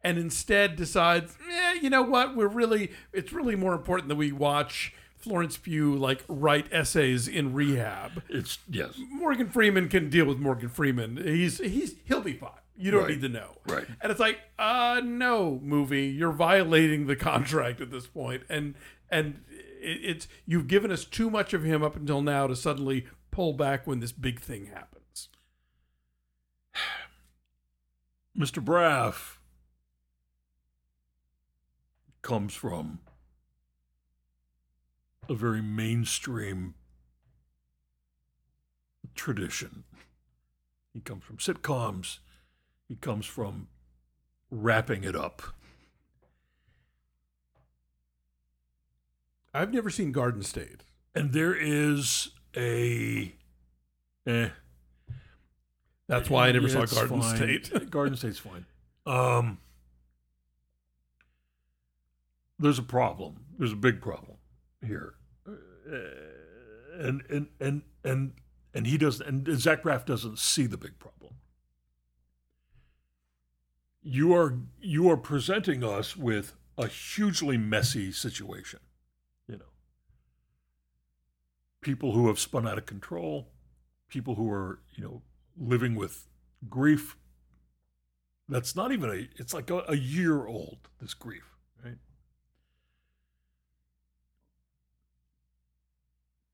And 0.00 0.16
instead 0.18 0.76
decides, 0.76 1.36
eh, 1.50 1.78
you 1.82 1.90
know 1.90 2.02
what? 2.02 2.36
We're 2.36 2.46
really, 2.46 2.92
it's 3.12 3.32
really 3.32 3.56
more 3.56 3.72
important 3.74 4.08
that 4.10 4.14
we 4.16 4.30
watch 4.30 4.94
Florence 5.24 5.56
Pugh 5.56 5.96
like 5.96 6.22
write 6.28 6.70
essays 6.72 7.26
in 7.26 7.54
rehab. 7.54 8.22
It's 8.28 8.58
yes, 8.70 8.92
Morgan 9.10 9.48
Freeman 9.48 9.88
can 9.88 10.10
deal 10.10 10.26
with 10.26 10.38
Morgan 10.38 10.68
Freeman. 10.68 11.16
He's 11.16 11.58
he's 11.58 11.96
he'll 12.04 12.20
be 12.20 12.34
fine. 12.34 12.50
You 12.76 12.90
don't 12.90 13.02
Right. 13.04 13.10
need 13.10 13.20
to 13.22 13.28
know. 13.28 13.58
Right. 13.66 13.86
And 14.00 14.10
it's 14.10 14.20
like, 14.20 14.38
uh 14.58 15.00
no, 15.02 15.58
movie, 15.62 16.06
you're 16.06 16.32
violating 16.32 17.06
the 17.06 17.16
contract 17.16 17.80
at 17.80 17.90
this 17.90 18.06
point. 18.06 18.42
And 18.48 18.74
and 19.10 19.42
it, 19.48 20.00
it's 20.02 20.28
you've 20.44 20.66
given 20.68 20.90
us 20.90 21.04
too 21.04 21.30
much 21.30 21.54
of 21.54 21.62
him 21.64 21.82
up 21.82 21.96
until 21.96 22.20
now 22.20 22.46
to 22.46 22.54
suddenly 22.54 23.06
pull 23.30 23.52
back 23.54 23.86
when 23.86 24.00
this 24.00 24.12
big 24.12 24.40
thing 24.40 24.66
happens. 24.66 25.28
Mr. 28.38 28.62
Braff 28.62 29.38
comes 32.22 32.54
from 32.54 32.98
a 35.30 35.34
very 35.34 35.62
mainstream 35.62 36.74
tradition. 39.14 39.84
He 40.92 41.00
comes 41.00 41.24
from 41.24 41.38
sitcoms. 41.38 42.18
He 42.88 42.96
comes 42.96 43.26
from 43.26 43.68
wrapping 44.50 45.04
it 45.04 45.16
up. 45.16 45.42
I've 49.52 49.72
never 49.72 49.90
seen 49.90 50.12
Garden 50.12 50.42
State. 50.42 50.82
And 51.14 51.32
there 51.32 51.54
is 51.54 52.30
a 52.56 53.34
eh, 54.26 54.48
That's 56.08 56.28
why 56.28 56.48
I 56.48 56.52
never 56.52 56.66
Yeah, 56.68 56.84
saw 56.84 56.94
Garden 56.94 57.22
fine. 57.22 57.36
State. 57.36 57.90
Garden 57.90 58.16
State's 58.16 58.38
fine. 58.38 58.66
Um, 59.06 59.58
there's 62.58 62.78
a 62.78 62.82
problem. 62.82 63.44
There's 63.58 63.72
a 63.72 63.76
big 63.76 64.00
problem 64.00 64.33
here, 64.84 65.14
and 66.98 67.22
and 67.28 67.48
and 67.60 67.82
and 68.04 68.32
and 68.72 68.86
he 68.86 68.98
doesn't. 68.98 69.26
And 69.26 69.60
Zach 69.60 69.82
Braff 69.82 70.04
doesn't 70.04 70.38
see 70.38 70.66
the 70.66 70.76
big 70.76 70.98
problem. 70.98 71.34
You 74.02 74.34
are 74.34 74.58
you 74.80 75.10
are 75.10 75.16
presenting 75.16 75.82
us 75.82 76.16
with 76.16 76.54
a 76.76 76.86
hugely 76.86 77.56
messy 77.56 78.12
situation. 78.12 78.80
You 79.48 79.58
know, 79.58 79.72
people 81.80 82.12
who 82.12 82.26
have 82.28 82.38
spun 82.38 82.66
out 82.66 82.78
of 82.78 82.86
control, 82.86 83.48
people 84.08 84.34
who 84.34 84.50
are 84.50 84.80
you 84.94 85.04
know 85.04 85.22
living 85.56 85.94
with 85.94 86.28
grief 86.68 87.16
that's 88.48 88.76
not 88.76 88.92
even 88.92 89.10
a 89.10 89.28
it's 89.40 89.54
like 89.54 89.70
a, 89.70 89.84
a 89.88 89.96
year 89.96 90.46
old 90.46 90.88
this 91.00 91.14
grief 91.14 91.56
right 91.84 91.96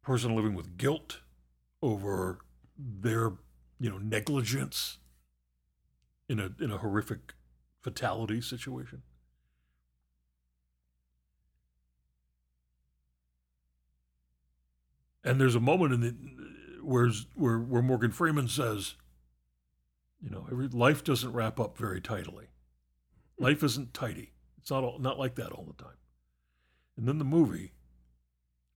person 0.02 0.34
living 0.34 0.54
with 0.54 0.76
guilt 0.76 1.18
over 1.82 2.38
their 2.78 3.32
you 3.78 3.90
know 3.90 3.98
negligence 3.98 4.98
in 6.28 6.38
a 6.38 6.50
in 6.60 6.70
a 6.70 6.78
horrific 6.78 7.34
fatality 7.80 8.40
situation 8.40 9.02
and 15.24 15.40
there's 15.40 15.54
a 15.54 15.60
moment 15.60 15.92
in 15.92 16.00
the 16.00 16.14
where's 16.82 17.26
where 17.34 17.58
where 17.58 17.82
Morgan 17.82 18.10
Freeman 18.10 18.48
says 18.48 18.94
you 20.22 20.30
know, 20.30 20.46
every 20.50 20.68
life 20.68 21.02
doesn't 21.02 21.32
wrap 21.32 21.58
up 21.58 21.78
very 21.78 22.00
tidily. 22.00 22.46
Life 23.38 23.62
isn't 23.62 23.94
tidy. 23.94 24.32
It's 24.58 24.70
not 24.70 24.84
all, 24.84 24.98
not 24.98 25.18
like 25.18 25.36
that 25.36 25.50
all 25.50 25.64
the 25.64 25.82
time. 25.82 25.96
And 26.96 27.08
then 27.08 27.18
the 27.18 27.24
movie 27.24 27.72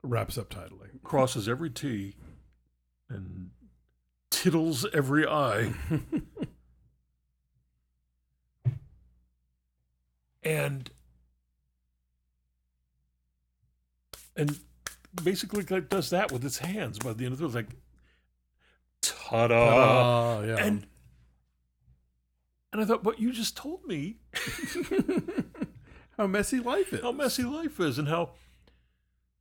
Wraps 0.05 0.37
up 0.37 0.51
tidily. 0.51 0.89
crosses 1.03 1.49
every 1.49 1.71
T 1.71 2.15
and 3.09 3.51
tittles 4.31 4.85
every 4.93 5.27
I. 5.27 5.73
and 10.43 10.91
and 14.37 14.59
basically 15.23 15.65
like 15.71 15.89
does 15.89 16.11
that 16.11 16.31
with 16.31 16.45
its 16.45 16.59
hands 16.59 16.99
by 16.99 17.15
the 17.15 17.25
end 17.25 17.33
of 17.33 17.41
it. 17.41 17.55
Like 17.55 17.69
ta-da. 19.01 19.55
Ah, 19.57 20.43
yeah. 20.43 20.57
And 20.57 20.87
and 22.73 22.83
I 22.83 22.85
thought, 22.85 23.05
what 23.05 23.21
you 23.21 23.33
just 23.33 23.57
told 23.57 23.87
me 23.87 24.17
how 26.19 26.27
messy 26.27 26.59
life 26.59 26.93
is. 26.93 27.01
how 27.03 27.13
messy 27.13 27.45
life 27.45 27.79
is 27.81 27.99
and 27.99 28.09
how 28.09 28.31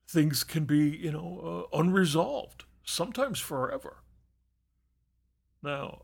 things 0.07 0.43
can 0.43 0.65
be, 0.65 0.89
you 0.89 1.11
know, 1.11 1.67
uh, 1.73 1.77
unresolved, 1.77 2.65
sometimes 2.83 3.39
forever. 3.39 3.97
Now, 5.61 6.03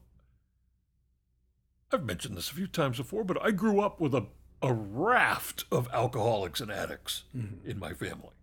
I've 1.92 2.04
mentioned 2.04 2.38
this 2.38 2.52
a 2.52 2.56
few 2.56 2.68
times 2.68 2.98
before, 2.98 3.24
but 3.24 3.42
I 3.44 3.52
grew 3.52 3.82
up 3.82 4.00
with 4.00 4.14
a, 4.14 4.28
a 4.62 4.74
raft 4.74 5.66
of 5.72 5.90
alcoholics 5.92 6.62
and 6.62 6.72
addicts 6.72 7.24
in 7.34 7.80
my 7.80 7.94
family. 7.94 8.36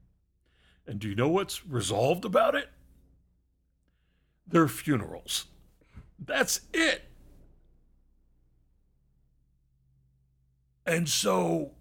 And 0.87 1.01
do 1.01 1.09
you 1.09 1.15
know 1.15 1.29
what's 1.29 1.67
resolved 1.67 2.25
about 2.25 2.55
it? 2.55 2.71
Their 4.47 4.69
funerals. 4.69 5.47
That's 6.19 6.61
it. 6.73 7.05
And 10.85 11.09
so 11.09 11.73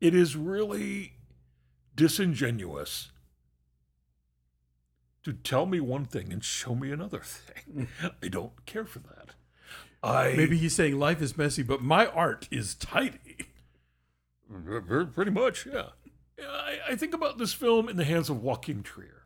it 0.00 0.14
is 0.14 0.36
really 0.36 1.15
disingenuous 1.96 3.10
to 5.24 5.32
tell 5.32 5.66
me 5.66 5.80
one 5.80 6.04
thing 6.04 6.32
and 6.32 6.44
show 6.44 6.74
me 6.74 6.92
another 6.92 7.20
thing. 7.20 7.88
Mm. 8.00 8.12
I 8.22 8.28
don't 8.28 8.64
care 8.66 8.84
for 8.84 9.00
that. 9.00 9.30
I 10.02 10.34
Maybe 10.36 10.56
he's 10.56 10.74
saying 10.74 10.98
life 10.98 11.20
is 11.20 11.36
messy, 11.36 11.62
but 11.64 11.82
my 11.82 12.06
art 12.06 12.46
is 12.50 12.74
tidy. 12.76 13.48
Pretty 15.14 15.30
much, 15.32 15.66
yeah. 15.66 15.88
I, 16.40 16.78
I 16.90 16.96
think 16.96 17.12
about 17.14 17.38
this 17.38 17.52
film 17.52 17.88
in 17.88 17.96
the 17.96 18.04
hands 18.04 18.30
of 18.30 18.42
Joachim 18.44 18.82
Trier. 18.84 19.24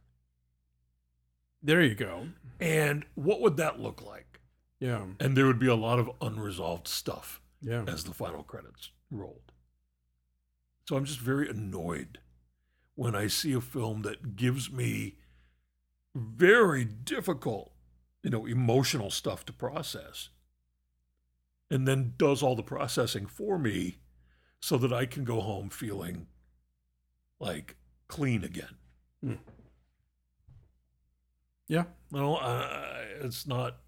There 1.62 1.82
you 1.82 1.94
go. 1.94 2.28
And 2.58 3.04
what 3.14 3.42
would 3.42 3.58
that 3.58 3.78
look 3.80 4.00
like? 4.00 4.40
Yeah. 4.78 5.04
And 5.18 5.36
there 5.36 5.46
would 5.46 5.58
be 5.58 5.66
a 5.66 5.74
lot 5.74 5.98
of 5.98 6.10
unresolved 6.22 6.88
stuff 6.88 7.42
Yeah. 7.60 7.84
as 7.86 8.04
the 8.04 8.14
final 8.14 8.42
credits 8.42 8.90
rolled. 9.10 9.52
So 10.88 10.96
I'm 10.96 11.04
just 11.04 11.18
very 11.20 11.48
annoyed 11.50 12.18
when 13.00 13.16
I 13.16 13.28
see 13.28 13.54
a 13.54 13.62
film 13.62 14.02
that 14.02 14.36
gives 14.36 14.70
me 14.70 15.14
very 16.14 16.84
difficult, 16.84 17.72
you 18.22 18.28
know, 18.28 18.44
emotional 18.44 19.10
stuff 19.10 19.42
to 19.46 19.54
process 19.54 20.28
and 21.70 21.88
then 21.88 22.12
does 22.18 22.42
all 22.42 22.54
the 22.54 22.62
processing 22.62 23.24
for 23.24 23.58
me 23.58 24.00
so 24.60 24.76
that 24.76 24.92
I 24.92 25.06
can 25.06 25.24
go 25.24 25.40
home 25.40 25.70
feeling 25.70 26.26
like 27.38 27.76
clean 28.06 28.44
again. 28.44 28.76
Yeah. 31.68 31.84
No, 32.10 32.38
it's 33.18 33.46
not. 33.46 33.78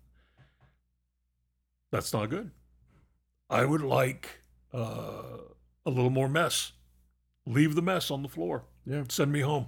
That's 1.90 2.14
not 2.14 2.30
good. 2.30 2.51
I 3.51 3.66
would 3.66 3.82
like 3.82 4.40
uh, 4.72 5.36
a 5.84 5.90
little 5.90 6.09
more 6.09 6.30
mess. 6.30 6.72
Leave 7.44 7.74
the 7.74 7.82
mess 7.82 8.10
on 8.10 8.22
the 8.22 8.28
floor. 8.30 8.64
Yeah. 8.86 9.04
Send 9.09 9.32
me 9.32 9.40
home. 9.40 9.66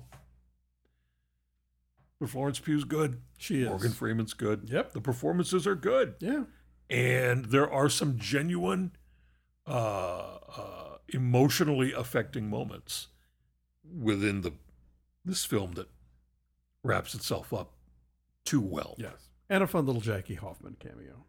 But 2.21 2.31
Florence 2.31 2.59
Pugh's 2.59 2.85
good. 2.85 3.21
She 3.39 3.63
is. 3.63 3.69
Morgan 3.69 3.93
Freeman's 3.93 4.35
good. 4.35 4.69
Yep. 4.71 4.93
The 4.93 5.01
performances 5.01 5.67
are 5.67 5.75
good. 5.75 6.15
Yeah. 6.21 6.45
And 6.89 7.47
there 7.47 7.71
are 7.71 7.89
some 7.89 8.19
genuine, 8.19 8.93
uh, 9.67 10.39
uh, 10.57 10.97
emotionally 11.09 11.93
affecting 11.93 12.49
moments 12.49 13.09
within 13.85 14.41
the 14.43 14.53
this 15.25 15.45
film 15.45 15.73
that 15.73 15.89
wraps 16.83 17.15
itself 17.15 17.53
up 17.53 17.73
too 18.45 18.61
well. 18.61 18.95
Yes. 18.99 19.29
And 19.49 19.63
a 19.63 19.67
fun 19.67 19.87
little 19.87 20.03
Jackie 20.03 20.35
Hoffman 20.35 20.77
cameo. 20.79 21.25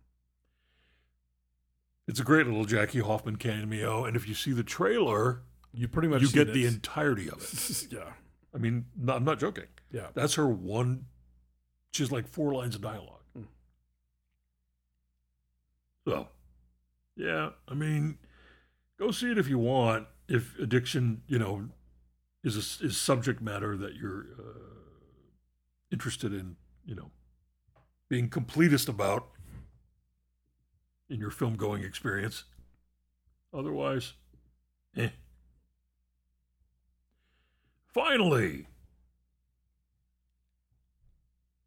It's 2.07 2.19
a 2.19 2.23
great 2.23 2.45
little 2.45 2.65
Jackie 2.65 2.99
Hoffman 2.99 3.37
cameo, 3.37 4.05
and 4.05 4.15
if 4.15 4.27
you 4.27 4.35
see 4.35 4.51
the 4.51 4.63
trailer, 4.63 5.41
You 5.75 5.87
pretty 5.87 6.07
much 6.07 6.21
you 6.21 6.29
get 6.29 6.53
the 6.53 6.65
entirety 6.65 7.29
of 7.29 7.41
it. 7.41 7.87
yeah. 7.91 8.13
I 8.53 8.57
mean, 8.57 8.85
no, 8.97 9.13
I'm 9.13 9.25
not 9.25 9.39
joking. 9.39 9.65
Yeah. 9.91 10.07
That's 10.13 10.35
her 10.35 10.47
one. 10.47 11.05
She's 11.91 12.11
like 12.11 12.27
four 12.27 12.53
lines 12.53 12.75
of 12.75 12.81
dialogue. 12.81 13.11
So, 16.07 16.27
yeah, 17.15 17.49
I 17.67 17.73
mean, 17.73 18.19
go 18.99 19.11
see 19.11 19.31
it 19.31 19.37
if 19.37 19.47
you 19.47 19.57
want. 19.57 20.07
If 20.27 20.57
addiction, 20.59 21.21
you 21.27 21.39
know, 21.39 21.69
is 22.43 22.55
a, 22.55 22.85
is 22.85 22.97
subject 22.97 23.41
matter 23.41 23.75
that 23.75 23.95
you're 23.95 24.25
uh, 24.37 24.59
interested 25.91 26.31
in, 26.31 26.57
you 26.85 26.95
know, 26.95 27.11
being 28.07 28.29
completest 28.29 28.87
about 28.87 29.29
in 31.09 31.19
your 31.19 31.31
film 31.31 31.55
going 31.55 31.83
experience. 31.83 32.43
Otherwise, 33.53 34.13
eh. 34.95 35.09
Finally, 37.99 38.67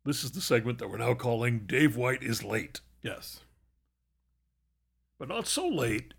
this 0.04 0.22
is 0.22 0.32
the 0.32 0.42
segment 0.42 0.78
that 0.78 0.90
we're 0.90 0.98
now 0.98 1.14
calling 1.14 1.60
Dave 1.60 1.96
White 1.96 2.22
is 2.22 2.44
late, 2.44 2.82
Yes. 3.00 3.40
but 5.18 5.26
not 5.26 5.46
so 5.46 5.66
late 5.66 6.12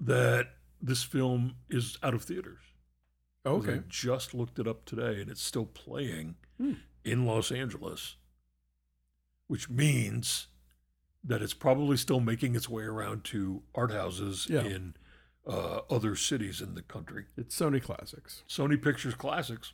that 0.00 0.54
this 0.80 1.02
film 1.02 1.56
is 1.68 1.98
out 2.02 2.14
of 2.14 2.22
theaters. 2.24 2.60
I 3.44 3.50
Okay. 3.50 3.82
just 3.86 4.32
looked 4.32 4.58
it 4.58 4.66
up 4.66 4.86
today 4.86 5.20
and 5.20 5.30
it's 5.30 5.42
still 5.42 5.66
playing 5.66 6.36
Hmm. 6.56 6.74
in 7.04 7.26
Los 7.26 7.52
Angeles, 7.52 8.16
which 9.46 9.68
means 9.68 10.46
that 11.22 11.42
it's 11.42 11.52
probably 11.52 11.98
still 11.98 12.20
making 12.20 12.56
its 12.56 12.66
way 12.70 12.84
around 12.84 13.24
to 13.26 13.62
art 13.74 13.90
houses 13.90 14.46
Yeah. 14.48 14.62
in 14.64 14.96
uh, 15.48 15.80
other 15.90 16.14
cities 16.14 16.60
in 16.60 16.74
the 16.74 16.82
country. 16.82 17.24
It's 17.36 17.58
Sony 17.58 17.82
Classics. 17.82 18.42
Sony 18.48 18.80
Pictures 18.80 19.14
Classics. 19.14 19.72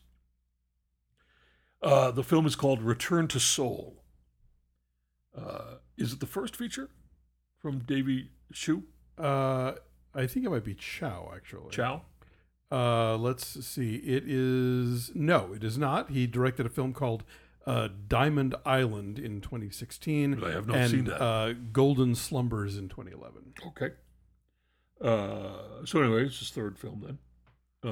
Uh, 1.83 2.11
the 2.11 2.23
film 2.23 2.47
is 2.47 2.57
called 2.57 2.81
Return 2.81 3.29
to 3.29 3.41
Seoul. 3.41 4.03
Uh, 5.37 5.77
is 5.99 6.13
it 6.13 6.21
the 6.21 6.27
first 6.27 6.57
feature 6.57 6.89
from 7.59 7.81
Davy 7.81 8.31
Chou 8.53 8.85
Uh, 9.19 9.73
I 10.15 10.27
think 10.27 10.47
it 10.47 10.51
might 10.51 10.65
be 10.65 10.75
Chow, 10.75 11.33
actually. 11.35 11.71
Chow? 11.71 12.03
Uh, 12.71 13.17
let's 13.17 13.67
see. 13.67 13.97
It 13.97 14.25
is 14.27 15.13
no, 15.15 15.53
it 15.53 15.65
is 15.65 15.77
not. 15.77 16.11
He 16.11 16.27
directed 16.27 16.67
a 16.67 16.69
film 16.69 16.93
called 16.93 17.25
uh, 17.67 17.89
Diamond 18.09 18.55
Island 18.65 19.19
in 19.19 19.41
2016. 19.41 20.43
I 20.43 20.51
have 20.53 20.67
not 20.67 20.77
and, 20.77 20.91
seen 20.91 21.05
that. 21.05 21.23
Uh, 21.23 21.53
Golden 21.73 22.15
Slumbers 22.15 22.79
in 22.79 22.89
2011. 22.89 23.55
Okay. 23.69 23.91
Uh, 25.01 25.85
so 25.85 26.01
anyway, 26.03 26.25
it's 26.27 26.39
his 26.39 26.51
third 26.51 26.79
film 26.79 27.03
then. 27.05 27.19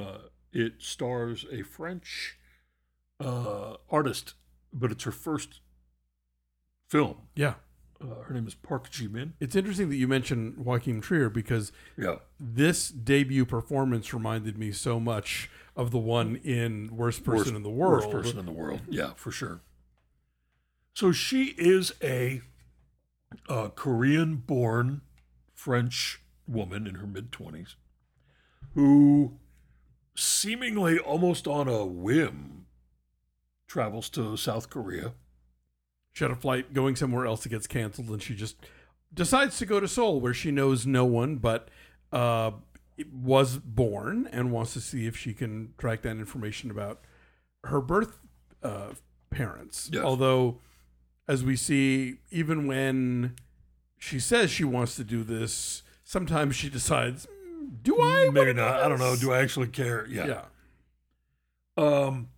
Uh, 0.01 0.17
it 0.51 0.73
stars 0.79 1.45
a 1.51 1.61
French 1.63 2.37
uh, 3.19 3.75
artist, 3.89 4.33
but 4.71 4.91
it's 4.91 5.03
her 5.03 5.11
first 5.11 5.59
film. 6.87 7.17
Yeah, 7.35 7.55
Uh, 8.01 8.23
her 8.25 8.33
name 8.33 8.45
is 8.47 8.53
Park 8.55 8.89
Ji 8.89 9.07
Min. 9.07 9.33
it's 9.39 9.55
interesting 9.55 9.89
that 9.89 9.95
you 9.95 10.07
mentioned 10.07 10.63
Joachim 10.65 11.01
Trier 11.01 11.29
because 11.29 11.71
Yeah. 11.97 12.17
this 12.39 12.89
debut 12.89 13.45
performance 13.45 14.13
reminded 14.13 14.57
me 14.57 14.71
so 14.71 14.99
much 14.99 15.49
of 15.75 15.91
the 15.91 15.97
one 15.99 16.35
in 16.37 16.95
Worst 16.95 17.23
Person 17.23 17.37
worst, 17.37 17.55
in 17.55 17.63
the 17.63 17.69
World. 17.69 18.03
Worst 18.03 18.11
person 18.11 18.39
in 18.39 18.45
the 18.45 18.51
world. 18.51 18.81
Yeah, 18.89 19.13
for 19.15 19.31
sure. 19.31 19.61
So 20.93 21.11
she 21.11 21.55
is 21.57 21.93
a, 22.03 22.41
uh 23.49 23.69
Korean-born 23.69 25.01
French 25.53 26.21
woman 26.47 26.87
in 26.87 26.95
her 26.95 27.07
mid 27.07 27.31
twenties, 27.31 27.75
who 28.73 29.39
seemingly 30.15 30.99
almost 30.99 31.47
on 31.47 31.67
a 31.67 31.85
whim 31.85 32.65
travels 33.67 34.09
to 34.09 34.37
South 34.37 34.69
Korea. 34.69 35.13
She 36.11 36.23
had 36.23 36.31
a 36.31 36.35
flight 36.35 36.73
going 36.73 36.95
somewhere 36.95 37.25
else 37.25 37.41
that 37.43 37.49
gets 37.49 37.65
canceled, 37.65 38.09
and 38.09 38.21
she 38.21 38.35
just 38.35 38.57
decides 39.11 39.57
to 39.57 39.65
go 39.65 39.79
to 39.79 39.87
Seoul, 39.87 40.19
where 40.21 40.33
she 40.33 40.51
knows 40.51 40.85
no 40.85 41.05
one, 41.05 41.37
but 41.37 41.69
uh, 42.11 42.51
was 43.11 43.57
born 43.57 44.29
and 44.31 44.51
wants 44.51 44.73
to 44.73 44.81
see 44.81 45.07
if 45.07 45.17
she 45.17 45.33
can 45.33 45.73
track 45.79 46.03
down 46.03 46.19
information 46.19 46.69
about 46.69 47.01
her 47.63 47.81
birth 47.81 48.19
uh, 48.61 48.89
parents. 49.31 49.89
Yes. 49.91 50.03
Although, 50.03 50.59
as 51.27 51.43
we 51.43 51.55
see, 51.55 52.17
even 52.29 52.67
when 52.67 53.35
she 53.97 54.19
says 54.19 54.51
she 54.51 54.63
wants 54.63 54.95
to 54.97 55.03
do 55.03 55.23
this, 55.23 55.81
sometimes 56.03 56.55
she 56.55 56.69
decides, 56.69 57.25
"Hmm, 57.25 57.67
"Do 57.81 58.01
I? 58.01 58.29
Maybe 58.31 58.53
not. 58.53 58.81
I 58.81 58.87
don't 58.87 58.99
know. 58.99 59.15
Do 59.15 59.31
I 59.31 59.41
actually 59.41 59.67
care? 59.67 60.05
Yeah. 60.07 60.25
Yeah. 60.27 60.41
Um, 61.75 62.29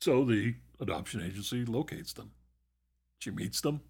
so 0.00 0.24
the 0.24 0.54
adoption 0.80 1.22
agency 1.22 1.64
locates 1.64 2.12
them. 2.12 2.32
She 3.18 3.30
meets 3.30 3.60
them. 3.60 3.80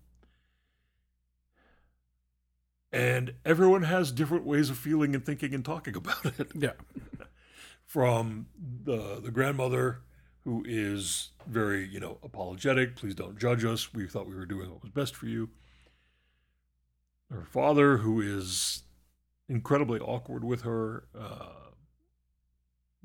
And 2.90 3.34
everyone 3.44 3.82
has 3.82 4.10
different 4.12 4.46
ways 4.46 4.70
of 4.70 4.78
feeling 4.78 5.14
and 5.14 5.24
thinking 5.24 5.54
and 5.54 5.64
talking 5.64 5.96
about 5.96 6.24
it. 6.24 6.50
Yeah. 6.54 6.72
From 7.84 8.46
the 8.84 9.18
the 9.22 9.30
grandmother 9.30 10.00
who 10.44 10.62
is 10.66 11.30
very, 11.46 11.86
you 11.88 12.00
know, 12.00 12.18
apologetic, 12.22 12.96
please 12.96 13.14
don't 13.14 13.38
judge 13.38 13.64
us. 13.64 13.94
We 13.94 14.06
thought 14.06 14.28
we 14.28 14.34
were 14.34 14.44
doing 14.46 14.70
what 14.70 14.82
was 14.82 14.90
best 14.90 15.16
for 15.16 15.26
you. 15.26 15.48
Her 17.30 17.44
father 17.44 17.98
who 17.98 18.20
is 18.20 18.82
incredibly 19.48 19.98
awkward 20.00 20.44
with 20.44 20.62
her, 20.62 21.04
uh, 21.18 21.70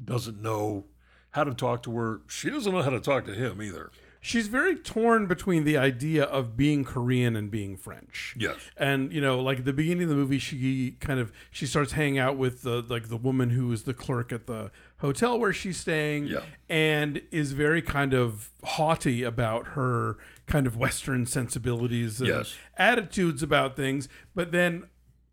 doesn't 0.03 0.41
know 0.41 0.85
how 1.31 1.43
to 1.43 1.53
talk 1.53 1.83
to 1.83 1.95
her. 1.97 2.21
She 2.27 2.49
doesn't 2.49 2.71
know 2.71 2.81
how 2.81 2.89
to 2.91 2.99
talk 2.99 3.25
to 3.25 3.33
him 3.33 3.61
either. 3.61 3.91
she's 4.25 4.47
very 4.47 4.73
torn 4.73 5.27
between 5.27 5.65
the 5.65 5.75
idea 5.77 6.23
of 6.23 6.55
being 6.55 6.85
Korean 6.85 7.35
and 7.35 7.51
being 7.51 7.75
French. 7.75 8.33
Yes. 8.39 8.55
And 8.77 9.11
you 9.11 9.19
know, 9.19 9.41
like 9.41 9.59
at 9.59 9.65
the 9.65 9.73
beginning 9.73 10.03
of 10.03 10.09
the 10.09 10.15
movie, 10.15 10.39
she 10.39 10.91
kind 11.01 11.19
of 11.19 11.31
she 11.51 11.65
starts 11.65 11.91
hanging 11.91 12.19
out 12.19 12.37
with 12.37 12.61
the 12.61 12.81
like 12.87 13.09
the 13.09 13.17
woman 13.17 13.49
who 13.49 13.69
is 13.73 13.83
the 13.83 13.93
clerk 13.93 14.31
at 14.31 14.47
the 14.47 14.71
hotel 14.99 15.37
where 15.37 15.51
she's 15.51 15.75
staying, 15.77 16.27
Yeah. 16.27 16.39
and 16.69 17.21
is 17.31 17.51
very 17.51 17.81
kind 17.81 18.13
of 18.13 18.51
haughty 18.63 19.23
about 19.23 19.69
her 19.69 20.17
kind 20.45 20.67
of 20.67 20.77
Western 20.77 21.25
sensibilities 21.25 22.21
and 22.21 22.29
Yes. 22.29 22.55
attitudes 22.77 23.43
about 23.43 23.75
things. 23.75 24.07
But 24.33 24.51
then 24.53 24.85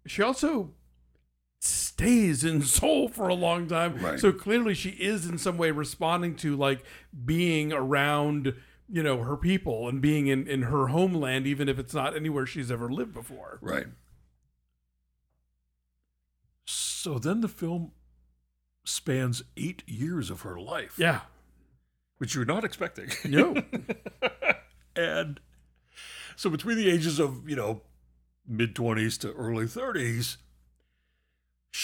she 0.06 0.20
also 0.20 0.72
stays 1.60 2.42
in 2.42 2.62
Seoul 2.62 3.08
for 3.08 3.28
a 3.28 3.34
long 3.34 3.68
time. 3.68 3.98
Right. 3.98 4.18
So 4.18 4.32
clearly 4.32 4.74
she 4.74 4.90
is 4.90 5.26
in 5.26 5.36
some 5.38 5.58
way 5.58 5.70
responding 5.70 6.34
to 6.36 6.56
like 6.56 6.82
being 7.24 7.72
around, 7.72 8.54
you 8.88 9.02
know, 9.02 9.18
her 9.22 9.36
people 9.36 9.86
and 9.88 10.00
being 10.00 10.26
in, 10.26 10.46
in 10.48 10.62
her 10.62 10.88
homeland, 10.88 11.46
even 11.46 11.68
if 11.68 11.78
it's 11.78 11.92
not 11.94 12.16
anywhere 12.16 12.46
she's 12.46 12.70
ever 12.70 12.90
lived 12.90 13.12
before. 13.12 13.58
Right. 13.60 13.86
So 16.66 17.18
then 17.18 17.40
the 17.40 17.48
film 17.48 17.92
spans 18.84 19.42
eight 19.56 19.82
years 19.86 20.30
of 20.30 20.42
her 20.42 20.58
life, 20.58 20.94
Yeah. 20.98 21.20
which 22.18 22.34
you're 22.34 22.44
not 22.44 22.64
expecting. 22.64 23.10
No. 23.24 23.54
and 24.96 25.40
so 26.36 26.48
between 26.48 26.76
the 26.76 26.90
ages 26.90 27.18
of, 27.18 27.48
you 27.48 27.56
know, 27.56 27.82
mid 28.46 28.74
20s 28.74 29.18
to 29.20 29.32
early 29.32 29.66
30s, 29.66 30.36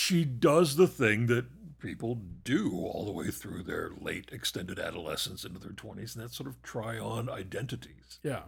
she 0.06 0.24
does 0.24 0.76
the 0.76 0.86
thing 0.86 1.26
that 1.26 1.78
people 1.78 2.20
do 2.44 2.72
all 2.72 3.04
the 3.04 3.12
way 3.12 3.30
through 3.30 3.62
their 3.62 3.90
late 4.00 4.28
extended 4.32 4.78
adolescence 4.78 5.44
into 5.44 5.58
their 5.58 5.72
20s, 5.72 6.14
and 6.14 6.24
that's 6.24 6.36
sort 6.36 6.48
of 6.48 6.62
try 6.62 6.98
on 6.98 7.28
identities. 7.28 8.18
yeah. 8.22 8.42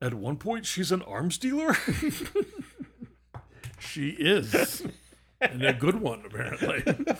At 0.00 0.14
one 0.14 0.36
point, 0.36 0.64
she's 0.64 0.92
an 0.92 1.02
arms 1.02 1.38
dealer. 1.38 1.76
She 3.78 4.10
is. 4.10 4.82
and 5.40 5.64
a 5.64 5.72
good 5.72 6.00
one, 6.00 6.24
apparently. 6.26 6.82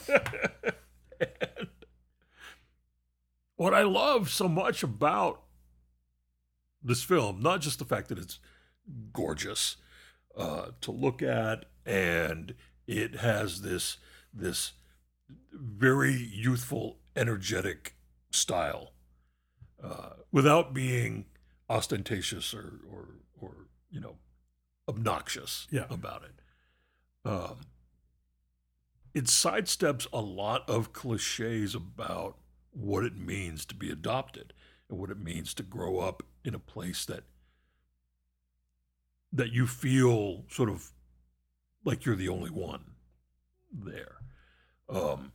what 3.56 3.74
I 3.74 3.82
love 3.82 4.30
so 4.30 4.48
much 4.48 4.82
about 4.82 5.42
this 6.82 7.02
film, 7.02 7.40
not 7.40 7.60
just 7.60 7.78
the 7.78 7.84
fact 7.84 8.08
that 8.08 8.18
it's 8.18 8.40
gorgeous 9.12 9.76
uh, 10.36 10.68
to 10.80 10.90
look 10.90 11.22
at, 11.22 11.66
and 11.86 12.54
it 12.88 13.16
has 13.16 13.60
this 13.60 13.98
this 14.32 14.72
very 15.52 16.12
youthful, 16.14 16.98
energetic 17.14 17.94
style, 18.30 18.92
uh, 19.82 20.14
without 20.32 20.72
being 20.74 21.26
ostentatious 21.70 22.54
or 22.54 22.80
or 22.90 23.08
or 23.38 23.68
you 23.90 24.00
know 24.00 24.16
obnoxious 24.88 25.68
Yeah. 25.70 25.86
about 25.90 26.24
it. 26.24 26.40
Um, 27.28 27.60
it 29.14 29.24
sidesteps 29.24 30.06
a 30.12 30.20
lot 30.20 30.68
of 30.68 30.92
cliches 30.94 31.74
about 31.74 32.38
what 32.70 33.04
it 33.04 33.16
means 33.16 33.66
to 33.66 33.74
be 33.74 33.90
adopted 33.90 34.54
and 34.88 34.98
what 34.98 35.10
it 35.10 35.18
means 35.18 35.52
to 35.54 35.62
grow 35.62 35.98
up 35.98 36.22
in 36.44 36.54
a 36.54 36.58
place 36.58 37.04
that 37.04 37.24
that 39.32 39.52
you 39.52 39.66
feel 39.66 40.44
sort 40.48 40.70
of 40.70 40.90
like 41.88 42.04
you're 42.04 42.14
the 42.14 42.28
only 42.28 42.50
one 42.50 42.82
there. 43.72 44.16
Um, 44.88 45.32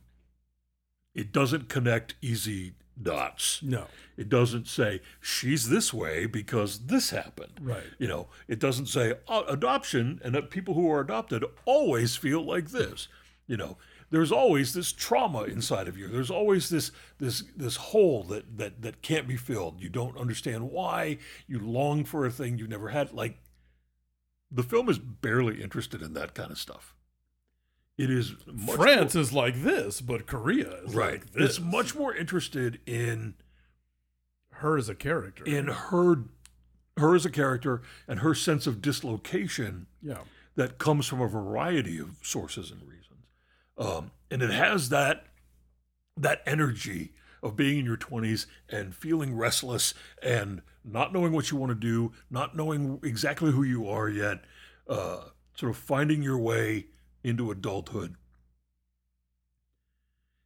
it 1.14 1.32
doesn't 1.32 1.68
connect 1.68 2.14
easy 2.22 2.74
dots. 3.00 3.60
No. 3.62 3.86
It 4.16 4.28
doesn't 4.28 4.68
say 4.68 5.00
she's 5.20 5.68
this 5.68 5.92
way 5.92 6.26
because 6.26 6.86
this 6.86 7.10
happened. 7.10 7.60
Right. 7.60 7.82
You 7.98 8.06
know, 8.06 8.28
it 8.46 8.60
doesn't 8.60 8.86
say 8.86 9.14
oh, 9.28 9.44
adoption 9.44 10.20
and 10.24 10.34
that 10.34 10.50
people 10.50 10.74
who 10.74 10.90
are 10.90 11.00
adopted 11.00 11.44
always 11.64 12.16
feel 12.16 12.42
like 12.44 12.70
this. 12.70 13.08
You 13.46 13.56
know, 13.56 13.76
there's 14.10 14.32
always 14.32 14.72
this 14.72 14.92
trauma 14.92 15.42
inside 15.42 15.88
of 15.88 15.98
you. 15.98 16.06
There's 16.06 16.30
always 16.30 16.68
this 16.70 16.92
this 17.18 17.42
this 17.56 17.76
hole 17.76 18.22
that 18.24 18.58
that 18.58 18.82
that 18.82 19.02
can't 19.02 19.26
be 19.26 19.36
filled. 19.36 19.80
You 19.80 19.88
don't 19.88 20.16
understand 20.16 20.70
why. 20.70 21.18
You 21.48 21.58
long 21.58 22.04
for 22.04 22.24
a 22.24 22.30
thing 22.30 22.58
you 22.58 22.68
never 22.68 22.88
had. 22.88 23.12
Like 23.12 23.38
the 24.54 24.62
film 24.62 24.88
is 24.88 24.98
barely 24.98 25.62
interested 25.62 26.00
in 26.00 26.14
that 26.14 26.34
kind 26.34 26.50
of 26.50 26.58
stuff. 26.58 26.94
It 27.98 28.10
is 28.10 28.34
much 28.46 28.76
France 28.76 29.14
is 29.14 29.32
like 29.32 29.62
this, 29.62 30.00
but 30.00 30.26
Korea 30.26 30.82
is 30.84 30.94
right. 30.94 31.12
like 31.12 31.32
this. 31.32 31.50
It's 31.50 31.60
much 31.60 31.94
more 31.94 32.14
interested 32.14 32.80
in 32.86 33.34
her 34.50 34.78
as 34.78 34.88
a 34.88 34.94
character. 34.94 35.44
in 35.44 35.66
her 35.66 36.24
her 36.96 37.14
as 37.16 37.26
a 37.26 37.30
character 37.30 37.82
and 38.06 38.20
her 38.20 38.34
sense 38.34 38.68
of 38.68 38.80
dislocation 38.80 39.86
yeah. 40.00 40.18
that 40.54 40.78
comes 40.78 41.06
from 41.06 41.20
a 41.20 41.26
variety 41.26 41.98
of 41.98 42.16
sources 42.22 42.70
and 42.70 42.80
reasons. 42.82 43.26
Um, 43.76 44.12
and 44.30 44.42
it 44.42 44.50
has 44.50 44.90
that 44.90 45.26
that 46.16 46.42
energy 46.46 47.12
of 47.42 47.56
being 47.56 47.80
in 47.80 47.84
your 47.84 47.96
20s 47.96 48.46
and 48.68 48.94
feeling 48.94 49.36
restless 49.36 49.92
and 50.22 50.62
not 50.84 51.12
knowing 51.12 51.32
what 51.32 51.50
you 51.50 51.56
want 51.56 51.70
to 51.70 51.74
do, 51.74 52.12
not 52.30 52.56
knowing 52.56 53.00
exactly 53.02 53.50
who 53.50 53.62
you 53.62 53.88
are 53.88 54.08
yet, 54.08 54.44
uh, 54.88 55.24
sort 55.54 55.70
of 55.70 55.76
finding 55.76 56.22
your 56.22 56.38
way 56.38 56.86
into 57.22 57.50
adulthood. 57.50 58.16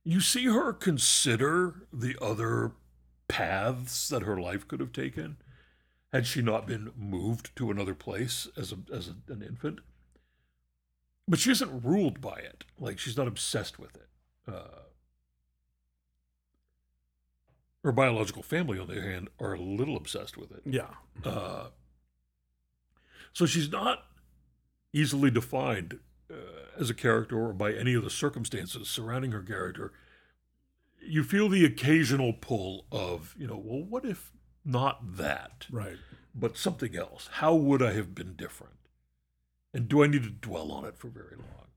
You 0.05 0.21
see 0.21 0.47
her 0.47 0.73
consider 0.73 1.83
the 1.93 2.17
other 2.23 2.73
paths 3.27 4.09
that 4.09 4.23
her 4.23 4.41
life 4.41 4.67
could 4.67 4.81
have 4.81 4.93
taken 4.93 5.37
had 6.13 6.27
she 6.27 6.41
not 6.41 6.67
been 6.67 6.91
moved 6.97 7.55
to 7.57 7.71
another 7.71 7.95
place 7.95 8.49
as 8.57 8.73
a, 8.73 8.79
as 8.93 9.09
a, 9.09 9.33
an 9.33 9.43
infant. 9.43 9.81
But 11.27 11.39
she 11.39 11.51
isn't 11.51 11.85
ruled 11.85 12.21
by 12.23 12.39
it. 12.39 12.65
Like 12.79 12.99
she's 12.99 13.17
not 13.17 13.29
obsessed 13.29 13.79
with 13.79 13.95
it. 13.97 14.09
Uh, 14.47 14.85
her 17.85 17.93
biological 17.93 18.43
family, 18.43 18.79
on 18.79 18.87
the 18.89 18.95
other 19.01 19.11
hand, 19.11 19.29
are 19.41 19.55
a 19.55 19.61
little 19.61 19.97
obsessed 19.97 20.37
with 20.37 20.51
it. 20.51 20.63
Yeah. 20.65 20.89
Uh, 21.25 21.69
so 23.33 23.47
she's 23.47 23.71
not 23.71 24.05
easily 24.93 25.31
defined 25.31 25.99
uh, 26.31 26.35
as 26.79 26.91
a 26.91 26.95
character 26.95 27.39
or 27.39 27.53
by 27.53 27.73
any 27.73 27.95
of 27.95 28.03
the 28.05 28.11
circumstances 28.11 28.89
surrounding 28.89 29.33
her 29.33 29.43
character. 29.43 29.93
You 31.01 31.23
feel 31.23 31.49
the 31.49 31.65
occasional 31.65 32.33
pull 32.33 32.87
of, 32.91 33.35
you 33.39 33.47
know, 33.47 33.61
well, 33.63 33.83
what 33.85 34.05
if 34.05 34.33
not 34.65 35.17
that, 35.17 35.67
Right. 35.71 35.97
but 36.35 36.57
something 36.57 36.97
else? 36.97 37.29
How 37.35 37.55
would 37.55 37.83
I 37.83 37.93
have 37.93 38.15
been 38.15 38.35
different? 38.35 38.75
And 39.73 39.89
do 39.89 40.03
I 40.03 40.07
need 40.09 40.25
to 40.25 40.31
dwell 40.31 40.73
on 40.73 40.85
it 40.85 40.99
for 40.99 41.09
very 41.09 41.37
long? 41.37 41.69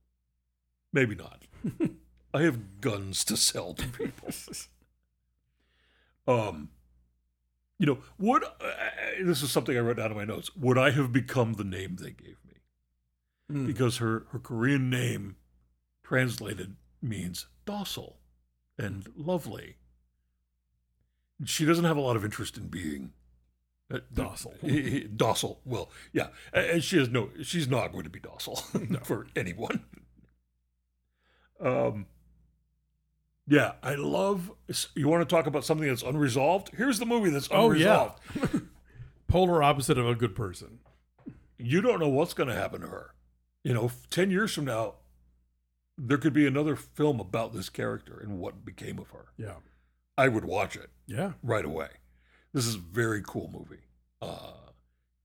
Maybe 0.91 1.15
not. 1.15 1.43
I 2.33 2.41
have 2.41 2.81
guns 2.81 3.23
to 3.25 3.37
sell 3.37 3.73
to 3.75 3.87
people. 3.87 4.29
um, 6.31 6.69
you 7.77 7.85
know, 7.85 7.99
would 8.19 8.43
uh, 8.43 8.47
this 9.23 9.41
is 9.41 9.51
something 9.51 9.75
I 9.75 9.79
wrote 9.79 9.97
down 9.97 10.11
in 10.11 10.17
my 10.17 10.25
notes? 10.25 10.55
Would 10.55 10.77
I 10.77 10.91
have 10.91 11.11
become 11.11 11.53
the 11.53 11.63
name 11.63 11.97
they 11.99 12.11
gave 12.11 12.37
me? 12.47 12.53
Mm. 13.51 13.67
Because 13.67 13.97
her 13.97 14.25
her 14.31 14.39
Korean 14.39 14.89
name, 14.89 15.35
translated, 16.03 16.75
means 17.01 17.47
docile 17.65 18.17
and 18.77 19.07
lovely. 19.15 19.77
She 21.45 21.65
doesn't 21.65 21.85
have 21.85 21.97
a 21.97 22.01
lot 22.01 22.15
of 22.15 22.23
interest 22.23 22.55
in 22.57 22.67
being 22.67 23.13
uh, 23.91 23.99
Docile. 24.13 24.53
docile. 25.15 25.59
Well, 25.65 25.89
yeah, 26.13 26.27
and 26.53 26.83
she 26.83 26.97
has 26.97 27.09
no. 27.09 27.29
She's 27.41 27.67
not 27.67 27.91
going 27.91 28.03
to 28.03 28.09
be 28.09 28.19
docile 28.19 28.55
for 29.03 29.27
anyone. 29.35 29.85
Um. 31.59 32.05
Yeah, 33.51 33.73
I 33.83 33.95
love. 33.95 34.49
You 34.95 35.09
want 35.09 35.27
to 35.27 35.35
talk 35.35 35.45
about 35.45 35.65
something 35.65 35.85
that's 35.85 36.03
unresolved? 36.03 36.69
Here's 36.73 36.99
the 36.99 37.05
movie 37.05 37.29
that's 37.31 37.49
unresolved. 37.51 38.17
Oh, 38.37 38.49
yeah. 38.53 38.59
Polar 39.27 39.61
opposite 39.61 39.97
of 39.97 40.07
a 40.07 40.15
good 40.15 40.35
person. 40.37 40.79
You 41.57 41.81
don't 41.81 41.99
know 41.99 42.07
what's 42.07 42.33
going 42.33 42.47
to 42.47 42.55
happen 42.55 42.79
to 42.79 42.87
her. 42.87 43.13
You 43.65 43.73
know, 43.73 43.91
ten 44.09 44.31
years 44.31 44.53
from 44.53 44.63
now, 44.65 44.95
there 45.97 46.17
could 46.17 46.31
be 46.31 46.47
another 46.47 46.77
film 46.77 47.19
about 47.19 47.51
this 47.53 47.67
character 47.67 48.17
and 48.23 48.39
what 48.39 48.63
became 48.63 48.97
of 48.99 49.09
her. 49.09 49.25
Yeah. 49.37 49.55
I 50.17 50.29
would 50.29 50.45
watch 50.45 50.77
it 50.77 50.89
Yeah. 51.05 51.33
right 51.43 51.65
away. 51.65 51.89
This 52.53 52.65
is 52.65 52.75
a 52.75 52.79
very 52.79 53.21
cool 53.21 53.49
movie. 53.53 53.83
Uh, 54.21 54.71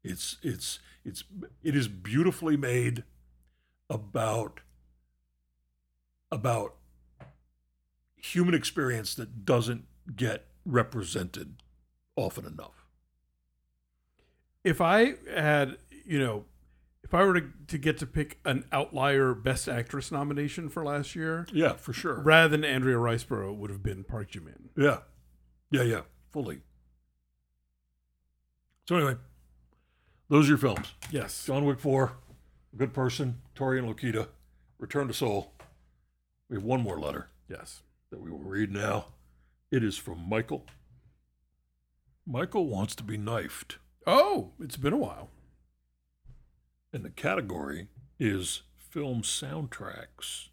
it's 0.03 0.37
it's 0.43 0.81
it's 1.05 1.23
it 1.63 1.77
is 1.77 1.87
beautifully 1.87 2.57
made 2.57 3.05
about 3.89 4.61
about 6.33 6.75
human 8.33 8.55
experience 8.55 9.15
that 9.15 9.45
doesn't 9.45 9.85
get 10.15 10.47
represented 10.65 11.57
often 12.17 12.45
enough. 12.47 12.85
If 14.65 14.81
I 14.81 15.15
had, 15.33 15.77
you 16.05 16.19
know, 16.19 16.45
if 17.05 17.15
I 17.15 17.25
were 17.25 17.35
to, 17.41 17.47
to 17.69 17.79
get 17.79 17.99
to 17.99 18.07
pick 18.07 18.41
an 18.45 18.65
outlier 18.73 19.33
best 19.33 19.69
actress 19.69 20.11
nomination 20.11 20.69
for 20.69 20.85
last 20.85 21.15
year, 21.15 21.47
Yeah, 21.53 21.75
for 21.75 21.93
sure. 21.93 22.21
rather 22.21 22.49
than 22.49 22.65
Andrea 22.65 22.97
Riseborough, 22.97 23.53
it 23.53 23.57
would 23.59 23.71
have 23.71 23.83
been 23.83 24.03
Park 24.03 24.33
Jimin. 24.33 24.71
Yeah, 24.77 24.99
yeah, 25.71 25.83
yeah, 25.83 26.01
fully. 26.33 26.61
So 28.89 28.97
anyway, 28.97 29.17
those 30.29 30.47
are 30.47 30.51
your 30.51 30.59
films. 30.59 30.95
Yes. 31.11 31.45
John 31.47 31.65
Wick 31.65 31.79
4, 31.81 32.13
Good 32.77 32.93
Person, 32.93 33.41
Tori 33.55 33.79
and 33.79 33.89
Lokita, 33.89 34.29
Return 34.79 35.07
to 35.09 35.15
Seoul. 35.15 35.53
We 36.49 36.57
have 36.57 36.65
one 36.65 36.81
more 36.83 36.99
letter 36.99 37.29
Yes. 37.49 37.83
That 38.17 38.23
we 38.23 38.31
will 38.31 38.39
read 38.39 38.73
now. 38.73 39.07
It 39.71 39.85
is 39.85 39.99
from 39.99 40.27
Michael. 40.27 40.65
Michael 42.27 42.67
wants 42.67 42.95
to 42.97 43.03
be 43.05 43.19
knifed, 43.19 43.77
Oh, 44.07 44.53
it's 44.61 44.77
been 44.77 44.93
a 44.95 44.97
while. 44.99 45.29
and 46.93 47.05
the 47.05 47.11
category 47.11 47.89
is 48.19 48.63
film 48.79 49.21
soundtracks. 49.23 50.49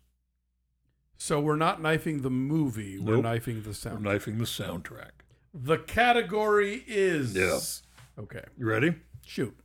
So 1.17 1.39
we're 1.39 1.55
not 1.55 1.81
knifing 1.81 2.21
the 2.21 2.29
movie. 2.29 2.99
We're 2.99 3.21
knifing 3.21 3.61
the 3.61 3.69
We're 3.69 3.73
sound. 3.73 4.03
knifing 4.03 4.39
the 4.39 4.43
soundtrack. 4.45 5.11
The 5.53 5.77
category 5.77 6.83
is. 6.85 7.33
Yeah. 7.35 7.59
Okay. 8.21 8.43
You 8.57 8.65
ready? 8.65 8.95
Shoot. 9.25 9.55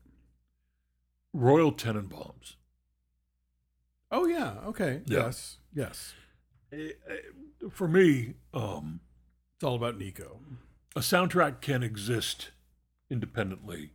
Royal 1.33 1.73
Tenenbaums. 1.73 2.55
Oh 4.13 4.27
yeah. 4.27 4.55
Okay. 4.67 5.01
Yeah. 5.07 5.25
Yes. 5.25 5.57
Yes. 5.75 6.15
For 7.71 7.89
me, 7.89 8.35
um, 8.55 9.01
It's 9.57 9.65
all 9.65 9.75
about 9.77 9.99
Nico. 9.99 10.41
a 10.97 11.01
soundtrack 11.01 11.61
can 11.61 11.83
exist 11.83 12.51
independently 13.11 13.93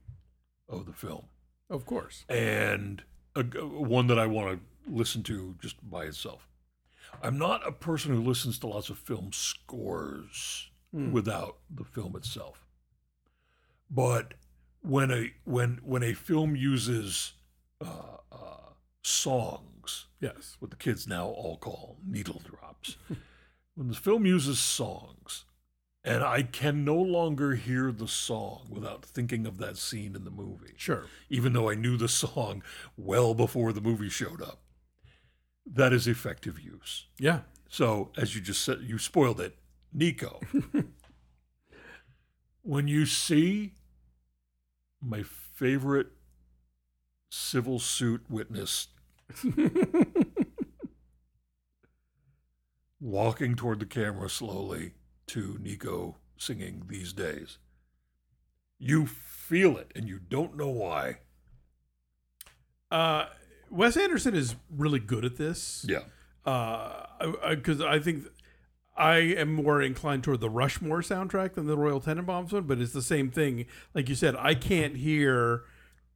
of 0.68 0.86
the 0.86 0.94
film. 0.94 1.26
Of 1.70 1.86
course. 1.86 2.26
and 2.30 3.04
a, 3.36 3.44
one 3.44 4.08
that 4.08 4.20
I 4.20 4.28
want 4.28 4.60
to 4.60 4.92
listen 4.92 5.24
to 5.24 5.56
just 5.62 5.78
by 5.90 6.04
itself. 6.04 6.48
I'm 7.22 7.38
not 7.38 7.66
a 7.68 7.72
person 7.72 8.14
who 8.14 8.22
listens 8.22 8.60
to 8.60 8.68
lots 8.68 8.90
of 8.90 8.98
film 8.98 9.32
scores 9.34 10.70
without 10.92 11.58
the 11.74 11.84
film 11.84 12.16
itself. 12.16 12.66
But 13.90 14.36
when 14.82 15.10
a 15.12 15.32
when 15.44 15.80
when 15.84 16.04
a 16.04 16.14
film 16.14 16.56
uses 16.56 17.34
uh, 17.82 18.18
uh, 18.32 18.58
songs, 19.88 20.08
Yes. 20.20 20.56
what 20.60 20.72
the 20.72 20.78
kids 20.78 21.08
now 21.08 21.28
all 21.28 21.58
call 21.58 21.98
needle 22.06 22.42
drops, 22.44 22.98
when 23.76 23.88
the 23.88 23.96
film 23.96 24.26
uses 24.26 24.60
songs, 24.60 25.46
and 26.04 26.24
I 26.24 26.44
can 26.44 26.84
no 26.84 26.96
longer 26.96 27.56
hear 27.56 27.92
the 27.92 28.08
song 28.08 28.68
without 28.70 29.06
thinking 29.06 29.46
of 29.46 29.58
that 29.60 29.78
scene 29.78 30.16
in 30.16 30.24
the 30.26 30.32
movie 30.32 30.74
Sure. 30.78 31.06
even 31.30 31.54
though 31.54 31.70
I 31.70 31.76
knew 31.76 31.98
the 31.98 32.10
song 32.10 32.62
well 32.98 33.34
before 33.34 33.72
the 33.74 33.82
movie 33.82 34.10
showed 34.10 34.42
up. 34.42 34.60
That 35.66 35.94
is 35.94 36.08
effective 36.08 36.60
use. 36.60 37.08
Yeah. 37.18 37.42
So, 37.70 38.12
as 38.18 38.36
you 38.36 38.42
just 38.42 38.62
said, 38.64 38.82
you 38.82 38.98
spoiled 38.98 39.40
it. 39.40 39.56
Nico, 39.94 40.42
when 42.64 42.88
you 42.88 43.06
see 43.06 43.74
my 45.02 45.24
favorite 45.24 46.08
civil 47.30 47.80
suit 47.80 48.24
witness 48.30 48.88
walking 53.00 53.56
toward 53.56 53.80
the 53.80 53.86
camera 53.86 54.30
slowly 54.30 54.94
to 55.28 55.58
Nico 55.62 56.18
singing 56.38 56.84
these 56.88 57.14
days, 57.14 57.58
you 58.80 59.06
feel 59.06 59.78
it 59.78 59.92
and 59.96 60.08
you 60.08 60.20
don't 60.20 60.58
know 60.58 60.70
why. 60.70 61.18
Uh, 62.92 63.26
Wes 63.70 63.98
Anderson 63.98 64.36
is 64.36 64.56
really 64.70 65.00
good 65.00 65.26
at 65.26 65.38
this. 65.38 65.86
Yeah. 65.88 66.00
because 67.50 67.82
I, 67.82 68.00
think 68.00 68.26
I 68.96 69.16
am 69.18 69.54
more 69.54 69.82
inclined 69.82 70.24
toward 70.24 70.42
the 70.42 70.50
Rushmore 70.50 71.02
soundtrack 71.02 71.56
than 71.56 71.66
the 71.66 71.78
Royal 71.78 72.00
Tenenbaums 72.00 72.52
one, 72.54 72.64
but 72.64 72.80
it's 72.80 72.94
the 72.94 73.02
same 73.02 73.32
thing. 73.32 73.66
Like 73.94 74.10
you 74.10 74.16
said, 74.16 74.36
I 74.38 74.54
can't 74.54 74.96
hear 74.96 75.64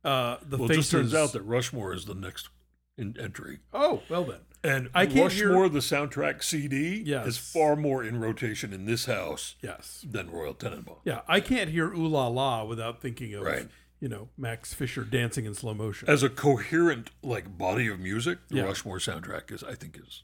uh, 0.03 0.37
the 0.47 0.57
Well, 0.57 0.65
it 0.65 0.75
faces. 0.75 0.83
just 0.83 0.91
turns 0.91 1.13
out 1.15 1.33
that 1.33 1.41
Rushmore 1.41 1.93
is 1.93 2.05
the 2.05 2.13
next 2.13 2.49
in 2.97 3.15
entry. 3.19 3.59
oh, 3.73 4.01
well 4.09 4.23
then, 4.25 4.39
And 4.63 4.89
I 4.93 5.05
can't 5.05 5.31
hear- 5.31 5.49
Rushmore, 5.49 5.69
the 5.69 5.79
soundtrack 5.79 6.43
CD, 6.43 7.01
Yes. 7.05 7.27
is 7.27 7.37
far 7.37 7.75
more 7.75 8.03
in 8.03 8.19
rotation 8.19 8.73
in 8.73 8.85
this 8.85 9.05
house 9.05 9.55
yes, 9.61 10.03
than 10.09 10.29
Royal 10.31 10.53
Tenenbaum. 10.55 10.99
yeah, 11.05 11.21
I 11.27 11.39
can't 11.39 11.69
hear 11.69 11.93
"Ooh 11.93 12.07
La 12.07 12.27
La" 12.27 12.63
without 12.63 12.99
thinking 13.01 13.33
of 13.35 13.43
Right. 13.43 13.69
you 13.99 14.09
know 14.09 14.29
Max 14.35 14.73
Fischer 14.73 15.03
dancing 15.03 15.45
in 15.45 15.53
slow 15.53 15.73
motion. 15.75 16.09
As 16.09 16.23
a 16.23 16.29
coherent 16.29 17.11
like 17.21 17.55
body 17.57 17.87
of 17.87 17.99
music, 17.99 18.39
the 18.47 18.57
Yeah. 18.57 18.63
Rushmore 18.63 18.97
soundtrack 18.97 19.51
is, 19.51 19.63
I 19.63 19.75
think, 19.75 19.97
is 19.99 20.23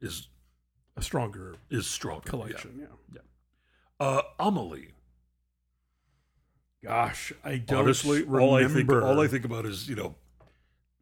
is 0.00 0.28
a 0.96 1.02
stronger 1.02 1.56
is 1.70 1.86
stronger. 1.86 2.28
Collection. 2.28 2.76
Yeah. 2.80 2.86
Yeah. 3.14 3.20
Uh, 4.00 4.22
Amelie. 4.40 4.94
Gosh, 6.82 7.32
I 7.42 7.58
don't 7.58 7.80
Honestly, 7.84 8.18
remember. 8.22 8.40
all 8.40 8.54
I 8.54 8.68
think 8.68 8.92
all 8.92 9.20
I 9.20 9.26
think 9.28 9.44
about 9.44 9.66
is 9.66 9.88
you 9.88 9.96
know 9.96 10.14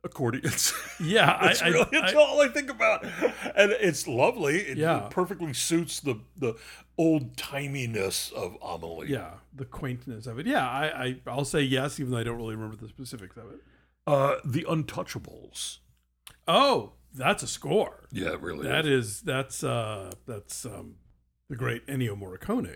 accordions. 0.06 0.72
yeah, 1.00 1.38
That's 1.42 1.60
I, 1.62 1.66
I, 1.66 1.68
really 1.68 1.88
it's 1.92 2.12
I- 2.14 2.16
all 2.16 2.40
I 2.40 2.48
think 2.48 2.70
about, 2.70 3.04
and 3.04 3.72
it's 3.72 4.08
lovely. 4.08 4.58
It 4.60 4.78
Yeah. 4.78 5.08
perfectly 5.10 5.52
suits 5.52 6.00
the 6.00 6.20
the 6.36 6.54
old 6.96 7.36
timiness 7.36 8.32
of 8.32 8.56
Amelie. 8.62 9.10
yeah, 9.10 9.34
the 9.54 9.66
quaintness 9.66 10.26
of 10.26 10.38
it. 10.38 10.46
Yeah, 10.46 10.66
I, 10.66 11.04
I 11.04 11.16
I'll 11.26 11.44
say 11.44 11.60
yes, 11.60 12.00
even 12.00 12.12
though 12.12 12.18
I 12.18 12.24
don't 12.24 12.38
really 12.38 12.54
remember 12.54 12.76
the 12.76 12.88
specifics 12.88 13.36
of 13.36 13.50
it. 13.52 13.60
Uh, 14.06 14.36
the 14.44 14.62
Untouchables. 14.64 15.78
Oh, 16.48 16.92
that's 17.12 17.42
a 17.42 17.46
score. 17.48 18.08
Yeah, 18.12 18.32
it 18.34 18.40
really. 18.40 18.66
That 18.68 18.86
is. 18.86 19.06
is 19.06 19.20
that's 19.22 19.62
uh 19.64 20.12
that's 20.26 20.64
um 20.64 20.94
the 21.50 21.56
great 21.56 21.86
Ennio 21.86 22.18
Morricone. 22.18 22.74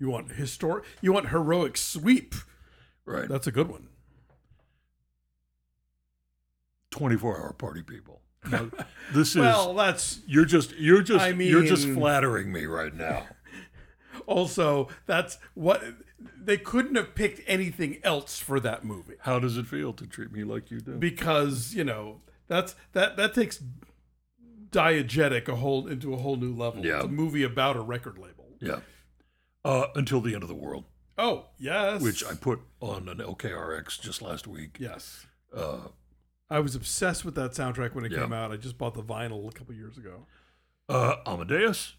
You 0.00 0.08
want 0.10 0.32
historic 0.32 0.84
you 1.00 1.12
want 1.12 1.28
heroic 1.28 1.76
sweep. 1.76 2.34
right. 3.04 3.28
That's 3.28 3.46
a 3.46 3.52
good 3.52 3.68
one. 3.68 3.88
Twenty 6.94 7.16
four 7.16 7.36
hour 7.38 7.52
party 7.52 7.82
people. 7.82 8.20
Now, 8.48 8.70
this 9.12 9.30
is 9.30 9.36
Well, 9.36 9.74
that's 9.74 10.20
you're 10.28 10.44
just 10.44 10.76
you're 10.76 11.02
just 11.02 11.24
I 11.24 11.30
you're 11.30 11.64
just 11.64 11.88
flattering 11.88 12.52
me 12.52 12.66
right 12.66 12.94
now. 12.94 13.26
also 14.26 14.88
that's 15.06 15.38
what 15.54 15.82
they 16.40 16.56
couldn't 16.56 16.94
have 16.94 17.14
picked 17.16 17.40
anything 17.48 17.98
else 18.04 18.38
for 18.38 18.60
that 18.60 18.84
movie 18.84 19.14
How 19.22 19.38
does 19.40 19.56
it 19.56 19.66
feel 19.66 19.92
to 19.94 20.06
treat 20.06 20.30
me 20.30 20.44
like 20.44 20.70
you 20.70 20.80
do? 20.80 20.92
because, 20.92 21.74
you 21.74 21.82
know, 21.82 22.20
that's 22.46 22.76
that 22.92 23.16
that 23.16 23.34
takes 23.34 23.60
diegetic 24.70 25.48
a 25.48 25.56
whole 25.56 25.86
into 25.88 26.14
a 26.14 26.16
whole 26.16 26.36
new 26.36 26.54
level. 26.54 26.84
Yeah. 26.84 26.96
It's 26.98 27.04
a 27.06 27.08
movie 27.08 27.42
about 27.42 27.76
a 27.76 27.80
record 27.80 28.18
label. 28.18 28.46
yeah. 28.60 28.80
Uh, 29.64 29.86
until 29.94 30.20
the 30.20 30.34
end 30.34 30.42
of 30.42 30.48
the 30.48 30.54
world, 30.54 30.84
Oh, 31.16 31.46
yes. 31.58 32.02
which 32.02 32.22
I 32.22 32.34
put 32.34 32.60
on 32.80 33.08
an 33.08 33.16
LKRX 33.18 33.98
just 34.00 34.20
last 34.20 34.46
week. 34.46 34.76
Yes. 34.78 35.26
Uh, 35.56 35.88
I 36.50 36.60
was 36.60 36.74
obsessed 36.74 37.24
with 37.24 37.34
that 37.36 37.52
soundtrack 37.52 37.94
when 37.94 38.04
it 38.04 38.12
Yeah. 38.12 38.20
came 38.20 38.32
out. 38.32 38.52
I 38.52 38.56
just 38.56 38.76
bought 38.78 38.94
the 38.94 39.02
vinyl 39.02 39.48
a 39.48 39.52
couple 39.52 39.74
years 39.74 39.96
ago. 39.98 40.26
uh, 40.88 41.16
Amadeus. 41.26 41.94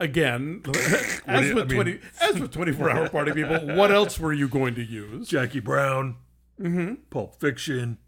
Again, 0.00 0.62
as 1.26 1.48
you- 1.48 1.54
with 1.54 1.64
I 1.64 1.66
mean- 1.66 1.68
twenty, 1.68 2.00
as 2.20 2.38
with 2.38 2.52
twenty-four 2.52 2.88
hour 2.90 3.08
party 3.08 3.32
people, 3.32 3.58
what 3.76 3.90
else 3.90 4.18
were 4.20 4.32
you 4.32 4.48
going 4.48 4.74
to 4.76 4.82
use? 4.82 5.28
Jackie 5.28 5.60
Brown, 5.60 6.16
Mm-hmm. 6.60 6.94
Pulp 7.10 7.40
Fiction. 7.40 7.98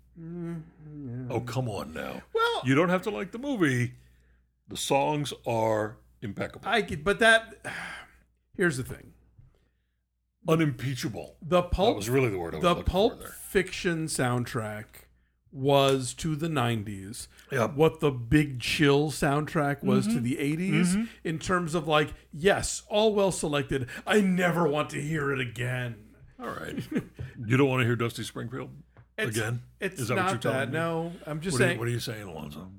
Oh, 1.31 1.41
come 1.41 1.69
on 1.69 1.93
now. 1.93 2.23
Well, 2.35 2.63
You 2.65 2.75
don't 2.75 2.89
have 2.91 3.03
to 3.03 3.11
like 3.11 3.31
the 3.33 3.39
movie. 3.39 3.95
The 4.69 4.77
songs 4.77 5.33
are 5.47 5.97
impeccable, 6.23 6.69
I 6.69 6.83
but 6.83 7.19
that 7.21 7.65
here's 8.57 8.77
the 8.77 8.85
thing: 8.85 9.13
unimpeachable. 10.51 11.37
the 11.43 11.63
That 11.63 11.71
pulp, 11.71 11.97
was 11.97 12.09
really 12.11 12.29
the 12.31 12.39
word 12.39 12.55
I 12.55 12.59
was 12.59 12.63
the 12.63 12.69
looking 12.71 12.85
for 12.85 12.91
Pulp 12.91 13.21
there. 13.21 13.29
Fiction 13.29 14.07
soundtrack 14.07 14.85
was 15.53 16.15
to 16.15 16.37
the 16.37 16.49
'90s 16.49 17.27
Yeah. 17.51 17.67
what 17.69 18.01
the 18.01 18.11
Big 18.11 18.61
Chill 18.61 19.11
soundtrack 19.11 19.83
was 19.83 20.07
Mm-hmm. 20.07 20.15
to 20.17 20.21
the 20.21 20.37
'80s 20.37 21.09
in 21.25 21.39
terms 21.39 21.75
of 21.75 21.89
like, 21.89 22.15
yes, 22.33 22.83
all 22.89 23.15
well 23.15 23.33
selected. 23.33 23.89
I 24.07 24.21
never 24.21 24.69
want 24.69 24.91
to 24.91 25.01
hear 25.01 25.33
it 25.33 25.41
again. 25.41 25.97
All 26.41 26.49
right. 26.51 26.77
you 27.47 27.57
don't 27.57 27.69
want 27.69 27.81
to 27.81 27.85
hear 27.85 27.97
Dusty 27.97 28.23
Springfield 28.23 28.71
It's, 29.19 29.37
again? 29.37 29.63
It's 29.81 30.01
Is 30.01 30.09
that 30.09 30.15
not 30.15 30.25
what 30.27 30.31
you're 30.33 30.39
telling 30.53 30.59
that. 30.61 30.67
me? 30.69 30.73
No, 30.73 31.13
I'm 31.27 31.41
just 31.41 31.55
What 31.55 31.63
are, 31.63 31.65
saying. 31.67 31.73
you, 31.75 31.79
what 31.81 31.89
are 31.89 31.93
you 31.93 32.01
saying, 32.01 32.23
Alonso? 32.23 32.71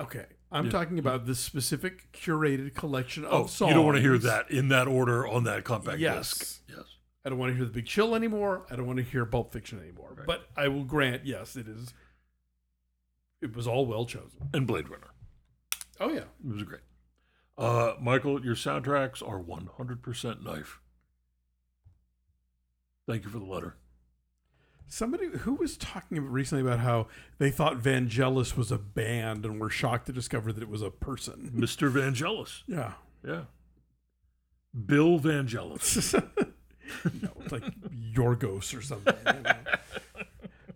okay, 0.00 0.24
I'm 0.52 0.70
talking 0.70 0.98
about 0.98 1.26
this 1.26 1.38
specific 1.40 2.12
curated 2.12 2.74
collection 2.74 3.24
of 3.24 3.32
Oh, 3.32 3.46
songs. 3.46 3.70
you 3.70 3.74
don't 3.74 3.86
want 3.86 3.96
to 3.96 4.02
hear 4.02 4.18
that 4.18 4.50
in 4.50 4.68
that 4.68 4.86
order 4.86 5.26
on 5.26 5.44
that 5.44 5.64
compact 5.64 5.98
Yes. 5.98 6.38
disc. 6.38 6.60
Yes. 6.68 6.84
I 7.24 7.28
don't 7.30 7.38
want 7.38 7.52
to 7.52 7.56
hear 7.56 7.64
the 7.64 7.70
Big 7.70 7.86
Chill 7.86 8.14
anymore. 8.14 8.66
I 8.70 8.76
don't 8.76 8.86
want 8.86 8.98
to 8.98 9.02
hear 9.04 9.24
Pulp 9.24 9.52
Fiction 9.52 9.80
anymore. 9.80 10.22
But 10.26 10.48
I 10.56 10.68
will 10.68 10.84
grant, 10.84 11.24
yes, 11.24 11.56
it 11.56 11.66
is. 11.68 11.94
It 13.40 13.56
was 13.56 13.66
all 13.66 13.86
well 13.86 14.04
chosen. 14.06 14.50
And 14.52 14.66
Blade 14.66 14.88
Runner. 14.88 15.10
Oh 16.00 16.10
yeah, 16.10 16.24
It 16.44 16.52
was 16.52 16.62
great. 16.64 16.80
Uh, 17.56 17.94
Michael, 18.00 18.44
your 18.44 18.54
soundtracks 18.56 19.26
are 19.26 19.38
100% 19.40 20.42
knife. 20.42 20.80
Thank 23.06 23.24
you 23.24 23.30
for 23.30 23.38
the 23.38 23.44
letter. 23.44 23.76
Somebody 24.92 25.26
who 25.38 25.54
was 25.54 25.76
talking 25.78 26.20
recently 26.20 26.62
about 26.62 26.80
how 26.80 27.06
they 27.38 27.50
thought 27.50 27.78
Vangelis 27.78 28.56
was 28.56 28.70
a 28.70 28.76
band 28.78 29.46
and 29.46 29.58
were 29.58 29.70
shocked 29.70 30.06
to 30.06 30.12
discover 30.12 30.52
that 30.52 30.62
it 30.62 30.68
was 30.68 30.82
a 30.82 30.90
person. 30.90 31.50
Mr. 31.56 31.90
Vangelis. 31.90 32.62
Yeah, 32.66 32.92
Yeah. 33.26 33.44
Bill 34.86 35.18
Vangelis. 35.18 36.12
no, 37.22 37.28
it's 37.40 37.52
like 37.52 37.64
Yorgos 38.14 38.76
or 38.76 38.82
something. 38.82 39.14
you 39.26 39.42
know. 39.42 39.52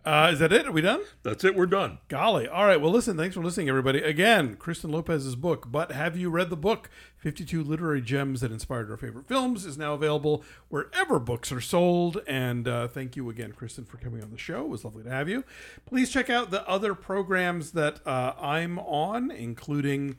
Uh, 0.07 0.29
is 0.31 0.39
that 0.39 0.53
it? 0.53 0.65
Are 0.65 0.71
we 0.71 0.79
done? 0.79 1.01
That's 1.23 1.43
it. 1.43 1.53
We're 1.53 1.65
done. 1.65 1.97
Golly. 2.07 2.47
All 2.47 2.65
right. 2.65 2.79
Well, 2.79 2.91
listen, 2.91 3.17
thanks 3.17 3.35
for 3.35 3.43
listening, 3.43 3.67
everybody. 3.67 3.99
Again, 3.99 4.55
Kristen 4.55 4.89
Lopez's 4.89 5.35
book, 5.35 5.69
But 5.69 5.91
Have 5.91 6.15
You 6.15 6.29
Read 6.29 6.49
the 6.49 6.55
Book? 6.55 6.89
52 7.17 7.61
Literary 7.61 7.99
Gems 7.99 8.39
That 8.39 8.49
Inspired 8.49 8.89
Our 8.89 8.95
Favorite 8.95 9.27
Films 9.27 9.65
is 9.65 9.77
now 9.77 9.95
available 9.95 10.45
wherever 10.69 11.19
books 11.19 11.51
are 11.51 11.59
sold. 11.59 12.21
And 12.25 12.69
uh, 12.69 12.87
thank 12.87 13.17
you 13.17 13.29
again, 13.29 13.51
Kristen, 13.51 13.83
for 13.83 13.97
coming 13.97 14.23
on 14.23 14.31
the 14.31 14.37
show. 14.37 14.61
It 14.61 14.69
was 14.69 14.85
lovely 14.85 15.03
to 15.03 15.09
have 15.09 15.27
you. 15.27 15.43
Please 15.85 16.09
check 16.09 16.29
out 16.29 16.51
the 16.51 16.65
other 16.69 16.95
programs 16.95 17.71
that 17.71 17.99
uh, 18.07 18.31
I'm 18.39 18.79
on, 18.79 19.29
including 19.29 20.15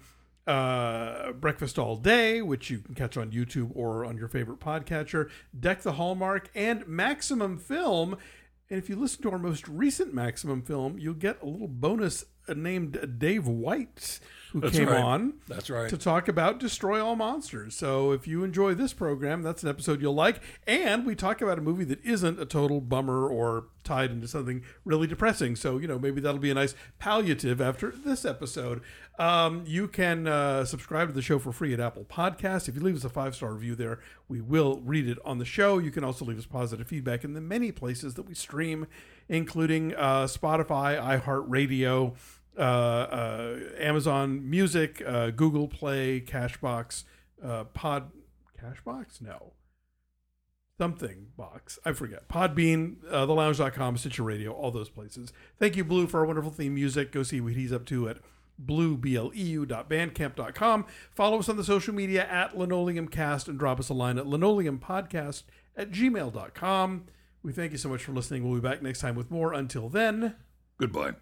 uh, 0.49 1.33
Breakfast 1.33 1.79
All 1.79 1.97
Day, 1.97 2.41
which 2.41 2.71
you 2.71 2.79
can 2.79 2.95
catch 2.95 3.17
on 3.17 3.31
YouTube 3.31 3.71
or 3.75 4.05
on 4.05 4.17
your 4.17 4.29
favorite 4.29 4.61
podcatcher, 4.61 5.31
Deck 5.59 5.83
the 5.83 5.93
Hallmark, 5.93 6.51
and 6.55 6.87
Maximum 6.87 7.59
Film. 7.59 8.17
And 8.71 8.79
if 8.79 8.89
you 8.91 8.97
listen 8.97 9.23
to 9.23 9.31
our 9.31 9.39
most 9.39 9.67
recent 9.67 10.13
Maximum 10.13 10.61
film, 10.63 10.99
you'll 10.99 11.15
get 11.15 11.41
a 11.43 11.47
little 11.47 11.69
bonus 11.69 12.27
uh, 12.47 12.53
named 12.55 13.17
Dave 13.19 13.47
White, 13.49 14.21
who 14.53 14.61
That's 14.61 14.77
came 14.77 14.89
right. 14.89 15.03
on 15.03 15.35
That's 15.49 15.71
right. 15.71 15.89
to 15.89 15.97
talk 15.97 16.29
about 16.29 16.61
Destroy 16.61 17.03
All 17.03 17.17
Monsters. 17.17 17.75
So 17.75 18.13
if 18.13 18.27
you 18.29 18.45
enjoy 18.45 18.75
this 18.75 18.93
program, 18.93 19.43
that's 19.43 19.63
an 19.63 19.71
episode 19.71 20.03
you'll 20.03 20.15
like. 20.15 20.41
And 20.67 21.07
we 21.07 21.15
talk 21.15 21.41
about 21.41 21.59
a 21.59 21.63
movie 21.63 21.85
that 21.85 22.05
isn't 22.05 22.39
a 22.39 22.45
total 22.45 22.83
bummer 22.83 23.27
or 23.27 23.69
tied 23.85 24.11
into 24.11 24.29
something 24.29 24.63
really 24.85 25.07
depressing. 25.07 25.57
So, 25.57 25.79
you 25.79 25.89
know, 25.89 25.99
maybe 25.99 26.21
that'll 26.21 26.39
be 26.39 26.51
a 26.51 26.55
nice 26.55 26.75
palliative 26.99 27.63
after 27.63 27.91
this 27.91 28.27
episode. 28.27 28.83
Um, 29.19 29.65
you 29.67 29.89
can 29.89 30.29
uh, 30.29 30.65
subscribe 30.65 31.09
to 31.09 31.15
the 31.15 31.23
show 31.23 31.41
for 31.41 31.53
free 31.53 31.75
at 31.75 31.81
Apple 31.81 32.05
Podcasts. 32.05 32.69
If 32.69 32.77
you 32.77 32.81
leave 32.81 32.95
us 32.95 33.05
a 33.05 33.09
five 33.09 33.35
star 33.35 33.53
review 33.53 33.75
there, 33.75 33.99
we 34.29 34.41
will 34.41 34.81
read 34.85 35.09
it 35.09 35.19
on 35.25 35.39
the 35.39 35.45
show. 35.45 35.79
You 35.79 35.91
can 35.91 36.05
also 36.05 36.25
leave 36.25 36.39
us 36.39 36.47
positive 36.47 36.87
feedback 36.87 37.25
in 37.25 37.35
the 37.35 37.41
many 37.41 37.73
places 37.73 38.15
that 38.15 38.23
we 38.23 38.35
stream, 38.35 38.87
including 39.29 39.93
uh, 39.97 40.25
Spotify, 40.25 41.21
iHeartRadio, 41.21 42.15
uh, 42.57 42.61
uh, 42.61 43.59
Amazon 43.79 44.49
Music, 44.49 45.03
uh, 45.05 45.31
Google 45.31 45.67
Play, 45.67 46.21
Cashbox, 46.21 47.03
uh, 47.45 47.65
Pod, 47.65 48.13
Cashbox? 48.63 49.21
No. 49.21 49.53
Something 50.79 51.27
box. 51.37 51.77
I 51.85 51.93
forget. 51.93 52.29
Podbean, 52.29 52.99
uh, 53.11 53.27
thelounge.com, 53.27 53.97
Stitcher 53.97 54.23
Radio, 54.23 54.53
all 54.53 54.71
those 54.71 54.89
places. 54.89 55.33
Thank 55.59 55.77
you, 55.77 55.83
Blue, 55.83 56.07
for 56.07 56.21
our 56.21 56.27
wonderful 56.27 56.53
theme 56.53 56.77
music. 56.77 57.11
Go 57.11 57.25
see 57.25 57.41
what 57.41 57.55
he's 57.55 57.73
up 57.73 57.85
to 57.87 58.09
at 58.09 58.19
bluebleu.bandcamp.com. 58.65 60.87
Follow 61.15 61.39
us 61.39 61.49
on 61.49 61.57
the 61.57 61.65
social 61.65 61.95
media 61.95 62.27
at 62.27 62.55
linoleumcast 62.55 63.49
and 63.49 63.59
drop 63.59 63.81
us 63.81 63.89
a 63.89 63.95
line 63.95 64.19
at 64.19 64.27
linoleumpodcast 64.27 65.45
at 65.77 65.91
gmail.com. 65.91 67.07
We 67.43 67.53
thank 67.53 67.73
you 67.73 67.79
so 67.79 67.89
much 67.89 68.05
for 68.05 68.13
listening. 68.13 68.45
We'll 68.45 68.61
be 68.61 68.69
back 68.69 68.83
next 68.83 69.01
time 69.01 69.15
with 69.15 69.31
more. 69.31 69.53
Until 69.53 69.89
then. 69.89 70.35
Goodbye. 70.79 71.15